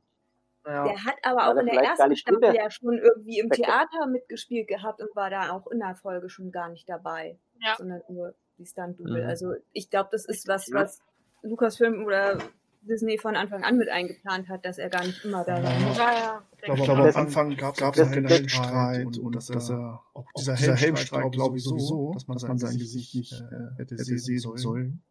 Ja. 0.65 0.84
Der 0.84 1.06
hat 1.06 1.15
aber 1.24 1.38
Weil 1.38 1.45
auch 1.48 1.60
in 1.61 1.65
der 1.68 1.82
ersten 1.82 2.15
Staffel 2.18 2.41
der- 2.41 2.53
ja 2.53 2.69
schon 2.69 2.98
irgendwie 2.98 3.40
im 3.40 3.49
Theater 3.49 4.06
mitgespielt 4.07 4.68
gehabt 4.68 5.02
und 5.02 5.15
war 5.15 5.30
da 5.30 5.52
auch 5.52 5.65
in 5.68 5.80
der 5.80 5.95
Folge 5.95 6.30
schon 6.30 6.52
gar 6.52 6.68
nicht 6.69 6.90
dabei, 6.90 7.38
Ja. 7.60 7.76
sondern 7.78 8.02
nur 8.10 8.34
die 8.57 8.65
Stunt-Double. 8.65 9.24
Mhm. 9.24 9.30
Also 9.30 9.53
ich 9.72 9.90
glaube, 9.90 10.10
das 10.11 10.26
ist 10.26 10.48
was, 10.48 10.68
Ja. 10.68 10.76
was 10.76 10.99
Lucasfilm 11.41 12.06
oder 12.06 12.38
Disney 12.82 13.18
von 13.18 13.38
Anfang 13.38 13.64
an 13.64 13.78
mit 13.78 13.88
eingeplant 13.90 14.49
hat, 14.49 14.65
dass 14.65 14.78
er 14.78 14.90
gar 14.90 15.06
nicht 15.06 15.24
immer 15.24 15.45
da 15.45 15.61
sein 15.61 15.84
muss. 15.84 15.98
Ja, 15.98 16.11
ja. 16.14 16.47
Ich 16.60 16.84
glaube, 16.84 17.10
am 17.10 17.16
Anfang 17.16 17.56
gab 17.56 17.76
es 17.76 18.02
auch 18.02 18.12
einen 18.12 18.50
Streit 18.50 19.06
und, 19.06 19.20
und 19.20 19.36
dass, 19.36 19.50
er 19.50 20.02
auch 20.14 20.26
dieser 20.38 20.56
Helmstreit, 20.56 21.32
glaube 21.32 21.58
ich, 21.58 21.64
sowieso, 21.64 22.14
dass 22.14 22.28
man 22.28 22.58
sein 22.58 22.78
Gesicht 22.78 23.16
nicht 23.16 23.34
äh, 23.34 23.78
hätte 23.78 23.98
sehen 23.98 24.40
sollen. 24.58 25.02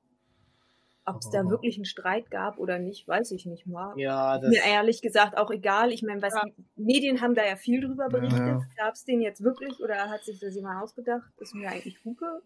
Ob 1.09 1.18
es 1.20 1.31
da 1.31 1.48
wirklich 1.48 1.77
einen 1.77 1.85
Streit 1.85 2.32
gab 2.32 2.59
oder 2.59 2.81
nicht, 2.81 3.06
weiß 3.06 3.31
ich 3.31 3.47
nicht 3.47 3.64
mal. 3.64 3.97
Ja, 3.97 4.40
das, 4.40 4.51
Mir 4.51 4.64
ehrlich 4.64 5.01
gesagt 5.02 5.39
auch 5.39 5.52
egal. 5.52 5.93
Ich 5.93 6.02
meine, 6.02 6.20
was 6.20 6.35
Ja. 6.35 6.43
die 6.44 6.82
Medien 6.82 7.20
haben 7.20 7.36
da 7.36 7.47
ja 7.47 7.55
viel 7.55 7.81
drüber 7.81 8.09
berichtet. 8.09 8.40
Ja. 8.40 8.60
Gab 8.77 8.94
es 8.94 9.05
den 9.05 9.20
jetzt 9.20 9.40
wirklich 9.40 9.78
oder 9.81 10.10
hat 10.10 10.24
sich 10.24 10.40
das 10.40 10.56
jemand 10.56 10.82
ausgedacht? 10.82 11.31
Ist 11.39 11.55
mir 11.55 11.68
eigentlich 11.68 12.05
Hupe. 12.05 12.43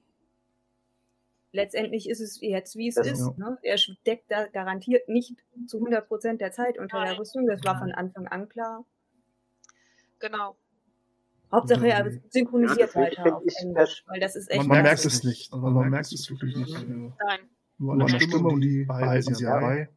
Letztendlich 1.53 2.09
ist 2.09 2.21
es 2.21 2.41
jetzt, 2.41 2.77
wie 2.77 2.89
es 2.89 2.95
Das- 2.95 3.09
ist. 3.09 3.37
Ne? 3.39 3.59
Er 3.63 3.77
steckt 3.77 4.31
da 4.31 4.47
garantiert 4.47 5.09
nicht 5.09 5.35
zu 5.67 5.79
100 5.81 6.07
Prozent 6.07 6.41
der 6.41 6.53
Zeit 6.53 6.79
unter 6.79 7.05
der. 7.05 7.19
Rüstung. 7.19 7.47
Das 7.47 7.65
war 7.65 7.79
von 7.79 7.91
Anfang 7.93 8.27
an 8.29 8.49
klar. 8.49 8.85
Genau. 10.21 10.57
Hauptsache, 11.51 11.89
er 11.89 12.07
Ja, 12.07 12.21
synchronisiert 12.29 12.91
deswegen 12.95 13.05
weiter 13.25 13.37
auf 13.37 13.43
Englisch, 13.61 14.05
weil 14.07 14.21
das 14.21 14.37
ist 14.37 14.49
echt. 14.51 14.59
Man, 14.59 14.69
man 14.69 14.83
merkt 14.83 15.05
es 15.05 15.25
nicht. 15.25 15.53
Also 15.53 15.67
man 15.67 15.91
merkt 15.91 16.13
es 16.13 16.31
wirklich 16.31 16.57
nicht. 16.57 16.89
Nein. 16.89 17.41
Nur 17.79 17.95
an 17.95 17.99
der 18.07 18.21
Stimme 18.21 18.49
und 18.49 18.61
die 18.61 18.85
behalten 18.85 19.35
sie 19.35 19.45
Ja. 19.45 19.59
bei. 19.59 19.89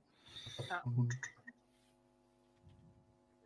Ja. 0.69 0.81
Und 0.85 1.13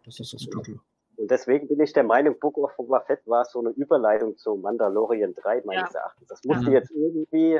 das 0.06 0.20
ist 0.20 0.34
das 0.34 0.48
Gute. 0.50 0.80
Und 1.18 1.32
deswegen 1.32 1.68
bin 1.68 1.80
ich 1.82 1.92
der 1.94 2.04
Meinung, 2.04 2.38
Book 2.40 2.58
of 2.60 2.76
Boba 2.78 3.02
Fett 3.02 3.26
war 3.26 3.44
so 3.44 3.60
eine 3.60 3.70
Überleitung 3.72 4.38
zu 4.38 4.56
Mandalorian 4.56 5.34
3 5.34 5.64
meines 5.66 5.92
Ja. 5.94 6.00
Erachtens. 6.02 6.28
Das 6.28 6.44
musste 6.44 6.68
Mhm. 6.68 6.74
jetzt 6.74 6.92
irgendwie 6.92 7.60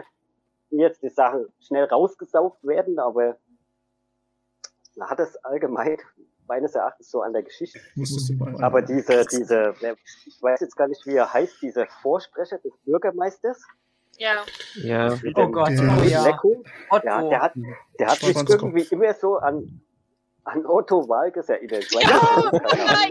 jetzt 0.70 1.02
die 1.04 1.10
Sachen 1.10 1.48
schnell 1.60 1.86
rausgesaugt 1.86 2.64
werden, 2.66 3.00
aber 3.00 3.38
man 4.96 5.10
hat 5.10 5.20
es 5.20 5.36
allgemein 5.44 5.98
meines 6.48 6.76
Erachtens 6.76 7.12
so 7.12 7.22
an 7.22 7.34
der 7.34 7.44
Geschichte. 7.44 7.80
Aber 8.62 8.82
diese, 8.82 9.26
diese, 9.26 9.74
ich 10.26 10.42
weiß 10.42 10.62
jetzt 10.62 10.76
gar 10.78 10.88
nicht, 10.88 11.06
wie 11.06 11.16
er 11.16 11.32
heißt, 11.34 11.62
dieser 11.62 11.88
Vorsprecher 12.02 12.58
des 12.60 12.72
Bürgermeisters, 12.86 13.62
Ja. 14.18 14.44
Ja. 14.76 15.14
Oh 15.36 15.48
Gott, 15.50 15.70
Der- 15.70 16.00
oh 16.00 16.04
ja. 16.04 16.24
Ja, 17.04 17.22
der 17.30 17.42
hat, 17.42 17.54
der 18.00 18.08
hat 18.08 18.24
mich 18.24 18.36
irgendwie 18.50 18.88
immer 18.90 19.14
so 19.14 19.36
an, 19.38 19.82
an 20.46 20.66
Otto 20.66 21.08
Walkes 21.08 21.50
erinnert. 21.50 21.86
Ja, 21.92 22.00
ja, 22.02 22.10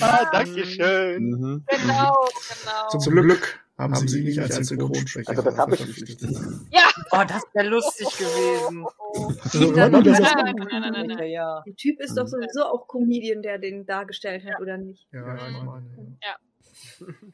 Ah, 0.00 0.24
Dankeschön. 0.30 1.30
Mhm. 1.30 1.64
genau, 1.68 2.14
genau. 2.62 2.88
Zum 2.98 3.12
Glück 3.14 3.58
haben 3.80 3.94
sie 4.08 4.22
nicht 4.22 4.38
als 4.38 4.56
Synchronsprecher 4.68 5.28
Also 5.30 5.42
das 5.42 5.56
habe 5.58 5.74
ich- 5.74 5.80
verpflichtet. 5.84 6.30
Ja. 6.70 6.90
Oh, 7.12 7.22
das 7.26 7.42
wäre 7.54 7.66
lustig 7.68 8.08
gewesen. 8.18 8.86
Oh. 8.98 9.32
Also, 9.42 9.70
Nein, 9.72 9.90
nein? 9.92 10.02
Nein, 10.04 11.06
nein, 11.06 11.10
Ja, 11.18 11.24
ja. 11.24 11.62
Der 11.66 11.74
Typ 11.76 12.00
ist 12.00 12.16
doch 12.16 12.26
sowieso 12.26 12.64
auch 12.64 12.86
Comedian, 12.86 13.42
der 13.42 13.58
den 13.58 13.84
dargestellt 13.86 14.44
hat, 14.44 14.60
oder 14.60 14.76
nicht? 14.78 15.06
Ja, 15.12 15.34
ich 15.34 15.62
meine, 15.62 16.36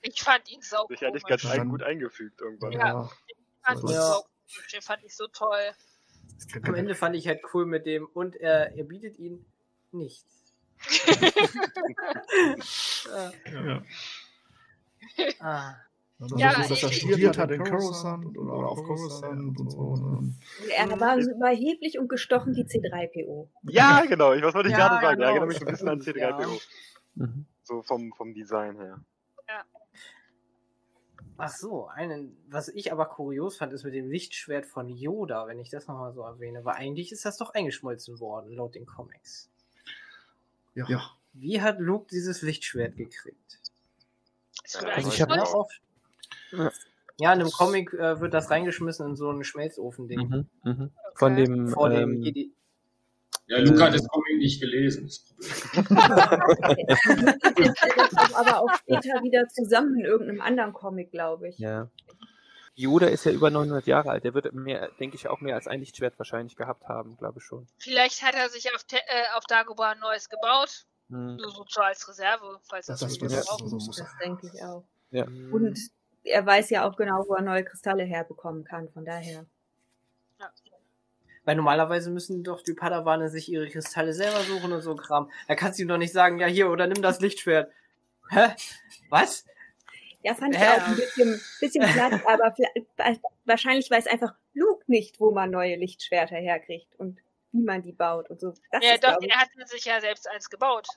Ich 0.02 0.22
fand 0.22 0.50
ihn 0.50 0.62
sau 0.62 0.86
Sich 0.88 1.04
eigentlich 1.04 1.24
ganz 1.24 1.44
ein, 1.46 1.68
gut 1.68 1.82
eingefügt 1.82 2.40
irgendwann. 2.40 2.72
ja. 2.72 2.78
Ja. 2.78 2.86
ja. 2.94 3.10
Ich 3.28 3.36
fand 3.66 3.82
ihn 3.82 3.90
Ja. 3.90 4.12
komisch. 4.14 4.72
Den 4.72 4.82
fand 4.82 5.04
ich 5.04 5.14
so 5.16 5.26
toll. 5.28 5.72
Am 6.62 6.74
Ende 6.74 6.94
fand 6.94 7.16
ich 7.16 7.26
halt 7.26 7.40
cool 7.54 7.66
mit 7.66 7.84
dem 7.86 8.06
und 8.06 8.36
er, 8.36 8.76
er 8.76 8.84
bietet 8.84 9.18
ihm 9.18 9.44
nichts. 9.92 10.24
äh, 13.14 13.30
Ja. 13.52 13.82
ah. 15.40 15.74
Also, 16.18 16.36
Ja, 16.38 16.54
dass 16.54 16.70
er 16.70 16.88
ich- 16.88 16.96
studiert 16.98 17.36
hat 17.36 17.50
in 17.50 17.62
Coruscant 17.62 18.38
oder 18.38 18.52
auf 18.54 18.82
Coruscant 18.82 19.58
und 19.60 19.70
so. 19.70 19.78
Und 19.78 20.38
Er 20.74 20.98
war 21.00 21.20
so 21.22 21.30
überheblich 21.30 21.98
und 21.98 22.08
gestochen 22.08 22.54
wie 22.56 22.62
C3PO. 22.64 23.48
Ja, 23.64 24.02
genau. 24.08 24.32
Ich, 24.32 24.42
was 24.42 24.54
wollte 24.54 24.70
ich 24.70 24.72
Ja, 24.76 24.88
gerade 24.88 25.06
sagen? 25.06 25.20
Ja, 25.20 25.28
genau. 25.28 25.34
genau, 25.34 25.46
mich 25.46 25.58
so 25.58 25.66
ein 25.66 25.72
bisschen 25.72 25.88
an 25.90 26.00
C3PO. 26.00 26.60
Mhm. 27.16 27.44
So 27.64 27.82
vom, 27.82 28.12
vom 28.14 28.32
Design 28.32 28.76
her. 28.76 29.00
Ach 31.38 31.50
so, 31.50 31.86
einen, 31.88 32.34
was 32.48 32.68
ich 32.68 32.92
aber 32.92 33.04
kurios 33.06 33.58
fand, 33.58 33.70
ist 33.74 33.84
mit 33.84 33.92
dem 33.92 34.10
Lichtschwert 34.10 34.64
von 34.64 34.88
Yoda, 34.88 35.46
wenn 35.46 35.58
ich 35.58 35.68
das 35.68 35.86
nochmal 35.86 36.14
so 36.14 36.22
erwähne, 36.22 36.64
weil 36.64 36.76
eigentlich 36.76 37.12
ist 37.12 37.26
das 37.26 37.36
doch 37.36 37.52
eingeschmolzen 37.52 38.18
worden, 38.20 38.54
laut 38.54 38.74
den 38.74 38.86
Comics. 38.86 39.50
ja. 40.74 40.86
ja. 40.88 41.10
Wie 41.34 41.60
hat 41.60 41.78
Luke 41.78 42.06
dieses 42.10 42.40
Lichtschwert 42.40 42.96
gekriegt? 42.96 43.58
Ja, 44.72 44.80
Also 44.88 45.10
ich 45.10 45.20
hab- 45.20 45.28
Ja, 45.28 45.34
eingeschmolzen. 45.34 45.54
auf, 45.60 45.70
ja, 46.52 47.32
in 47.32 47.40
einem 47.40 47.50
Comic 47.50 47.92
äh, 47.94 48.20
wird 48.20 48.34
das 48.34 48.50
reingeschmissen 48.50 49.06
in 49.08 49.16
so 49.16 49.28
einen 49.30 49.44
Schmelzofen-Ding. 49.44 50.28
Mhm. 50.28 50.48
Mhm. 50.64 50.90
Von 51.14 51.32
Okay. 51.32 51.44
dem, 51.44 51.68
Vor 51.68 51.88
dem 51.90 52.12
ähm, 52.14 52.22
Jedi. 52.22 52.52
Ja, 53.48 53.58
Luca 53.60 53.86
hat 53.86 53.94
das 53.94 54.06
Comic 54.08 54.38
nicht 54.38 54.60
gelesen. 54.60 55.04
Das 55.06 55.20
Problem. 55.20 55.96
Das 57.96 58.10
kommt 58.10 58.34
aber 58.36 58.60
auch 58.60 58.74
später 58.78 59.22
wieder 59.22 59.46
zusammen 59.48 59.98
in 60.00 60.04
irgendeinem 60.04 60.40
anderen 60.40 60.72
Comic, 60.72 61.10
glaube 61.10 61.48
ich. 61.48 61.58
ja. 61.58 61.88
Yoda 62.78 63.06
ist 63.06 63.24
ja 63.24 63.32
über 63.32 63.48
900 63.50 63.86
Jahre 63.86 64.10
alt. 64.10 64.24
Der 64.24 64.34
wird 64.34 64.52
mehr, 64.52 64.90
denke 65.00 65.16
ich, 65.16 65.28
auch 65.28 65.40
mehr 65.40 65.54
als 65.54 65.66
ein 65.66 65.80
Lichtschwert 65.80 66.18
wahrscheinlich 66.18 66.56
gehabt 66.56 66.86
haben, 66.88 67.16
glaube 67.16 67.38
ich 67.38 67.44
schon. 67.44 67.66
Vielleicht 67.78 68.22
hat 68.22 68.34
er 68.34 68.50
sich 68.50 68.74
auf, 68.74 68.84
Te 68.84 68.96
äh, 68.96 69.34
auf 69.34 69.44
Dagobah 69.46 69.92
ein 69.92 69.98
neues 70.00 70.28
gebaut. 70.28 70.84
Mhm. 71.08 71.36
Nur 71.36 71.50
so 71.52 71.64
so 71.66 71.80
als 71.80 72.06
Reserve, 72.06 72.58
falls 72.68 72.84
Das, 72.84 73.00
das, 73.00 73.16
das, 73.16 73.32
das 73.32 73.46
das, 73.46 73.96
Das 73.96 74.08
denke 74.22 74.50
ich 74.52 74.62
auch. 74.62 74.84
Ja. 75.10 75.24
Und 75.24 75.78
er 76.26 76.44
weiß 76.44 76.70
ja 76.70 76.88
auch 76.88 76.96
genau, 76.96 77.24
wo 77.28 77.34
er 77.34 77.42
neue 77.42 77.64
Kristalle 77.64 78.04
herbekommen 78.04 78.64
kann, 78.64 78.88
von 78.90 79.04
daher. 79.04 79.46
Weil 81.44 81.56
normalerweise 81.56 82.10
müssen 82.10 82.42
doch 82.42 82.62
die 82.62 82.74
Padawane 82.74 83.28
sich 83.28 83.50
ihre 83.50 83.68
Kristalle 83.68 84.12
selber 84.12 84.40
suchen 84.40 84.72
und 84.72 84.82
so 84.82 84.96
Kram. 84.96 85.30
Da 85.46 85.54
kannst 85.54 85.78
du 85.78 85.82
ihm 85.82 85.88
doch 85.88 85.96
nicht 85.96 86.12
sagen, 86.12 86.38
ja 86.38 86.46
hier, 86.46 86.70
oder 86.70 86.86
nimm 86.88 87.02
das 87.02 87.20
Lichtschwert. 87.20 87.72
Hä? 88.30 88.48
Was? 89.10 89.44
Ja, 90.22 90.34
fand 90.34 90.56
ich 90.56 90.60
Hä? 90.60 90.66
auch 90.70 90.88
ein 90.88 90.96
bisschen, 90.96 91.40
bisschen 91.60 91.84
platt, 91.84 92.20
aber 92.26 92.52
wahrscheinlich 93.44 93.88
weiß 93.88 94.08
einfach 94.08 94.34
Luke 94.54 94.82
nicht, 94.88 95.20
wo 95.20 95.30
man 95.30 95.50
neue 95.50 95.76
Lichtschwerter 95.76 96.34
herkriegt 96.34 96.96
und 96.98 97.20
wie 97.52 97.62
man 97.62 97.82
die 97.82 97.92
baut 97.92 98.28
und 98.28 98.40
so. 98.40 98.52
Das 98.72 98.84
Ja, 98.84 98.94
ist, 98.94 99.04
doch, 99.04 99.16
er 99.22 99.38
hat 99.38 99.50
sich 99.68 99.84
ja 99.84 100.00
selbst 100.00 100.28
eins 100.28 100.50
gebaut. 100.50 100.88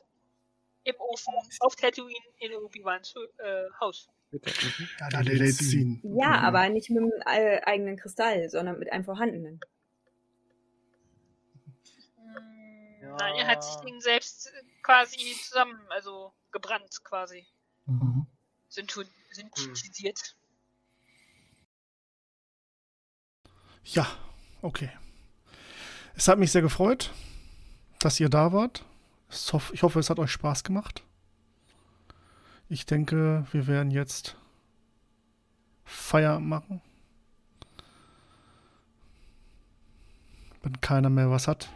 Im 0.83 0.95
Ofen, 0.97 1.33
auf 1.59 1.75
Tatooine, 1.75 2.15
in 2.39 2.55
Obi-Wans 2.55 3.13
äh, 3.37 3.65
Haus. 3.79 4.09
Bitte. 4.31 4.51
Mhm. 5.75 6.01
Ja, 6.03 6.19
ja, 6.19 6.39
aber 6.41 6.69
nicht 6.69 6.89
mit 6.89 6.99
einem 6.99 7.11
äh, 7.25 7.61
eigenen 7.63 7.97
Kristall, 7.97 8.49
sondern 8.49 8.77
mit 8.77 8.91
einem 8.91 9.03
vorhandenen. 9.03 9.59
Hm, 12.17 13.15
Nein, 13.17 13.35
er 13.37 13.47
hat 13.47 13.63
sich 13.63 13.75
den 13.77 13.99
selbst 14.01 14.47
äh, 14.47 14.63
quasi 14.83 15.35
zusammen, 15.43 15.79
also 15.89 16.31
gebrannt 16.51 17.03
quasi. 17.03 17.47
Mhm. 17.85 18.27
Synthetisiert. 18.67 20.35
Ja, 23.83 24.07
okay. 24.61 24.91
Es 26.15 26.27
hat 26.27 26.37
mich 26.37 26.51
sehr 26.51 26.61
gefreut, 26.61 27.11
dass 27.99 28.19
ihr 28.19 28.29
da 28.29 28.53
wart. 28.53 28.85
Ich 29.29 29.83
hoffe, 29.83 29.99
es 29.99 30.09
hat 30.09 30.19
euch 30.19 30.31
Spaß 30.31 30.63
gemacht. 30.63 31.03
Ich 32.71 32.85
denke, 32.85 33.47
wir 33.51 33.65
werden 33.65 33.89
jetzt 33.89 34.37
Feierabend 35.85 36.47
machen. 36.47 36.81
Wenn 40.61 40.79
keiner 40.79 41.09
mehr 41.09 41.31
was 41.31 41.47
hat. 41.47 41.69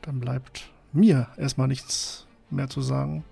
dann 0.00 0.18
bleibt 0.18 0.70
mir 0.92 1.28
erstmal 1.36 1.68
nichts 1.68 2.26
mehr 2.48 2.70
zu 2.70 2.80
sagen. 2.80 3.22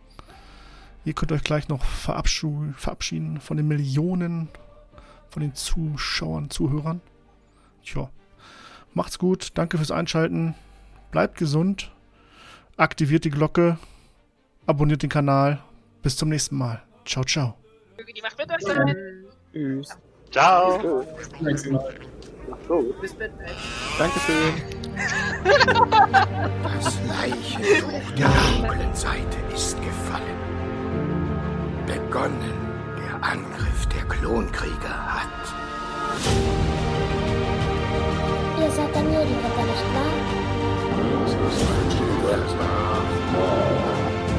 Ihr 1.07 1.15
könnt 1.15 1.33
euch 1.33 1.43
gleich 1.45 1.69
noch 1.69 1.83
verabschieden 1.83 3.41
von 3.41 3.57
den 3.57 3.67
Millionen, 3.67 4.49
von 5.31 5.41
den 5.41 5.55
Zuschauern, 5.55 6.51
Zuhörern. 6.51 7.01
Tja, 7.83 8.11
macht's 8.93 9.19
gut, 9.19 9.53
danke 9.55 9.79
fürs 9.79 9.91
Einschalten, 9.91 10.55
bleibt 11.11 11.39
gesund, 11.39 11.91
aktiviert 12.77 13.25
die 13.25 13.31
Glocke, 13.31 13.79
abonniert 14.67 15.03
den 15.03 15.09
Kanal. 15.09 15.63
Bis 16.03 16.17
zum 16.17 16.29
nächsten 16.29 16.57
Mal. 16.57 16.83
Ciao, 17.05 17.25
ciao. 17.25 17.55
Die 17.99 18.23
Macht 18.23 18.39
mit 18.39 18.51
euch 18.51 18.63
sein. 18.63 19.25
Tschüss. 19.53 19.97
Ciao. 20.31 21.05
Bis 21.17 21.29
zum 21.31 21.47
nächsten 21.47 21.73
Mal. 21.73 21.95
Bis 23.01 23.15
bald. 23.15 23.33
Dankeschön. 23.99 24.55
Das 26.63 26.99
Leichentuch 27.07 28.11
der 28.13 28.29
dunklen 28.29 28.95
Seite 28.95 29.39
ist 29.55 29.77
gefallen. 29.83 30.39
Begonnen 31.87 32.55
der 32.99 33.23
Angriff 33.23 33.87
der 33.87 34.05
Klonkrieger 34.05 35.21
hat. 35.21 35.55
Ihr 38.61 38.71
seid 38.71 38.95
Medienritter, 38.95 39.65
nicht 39.65 39.85
wahr? 39.95 40.39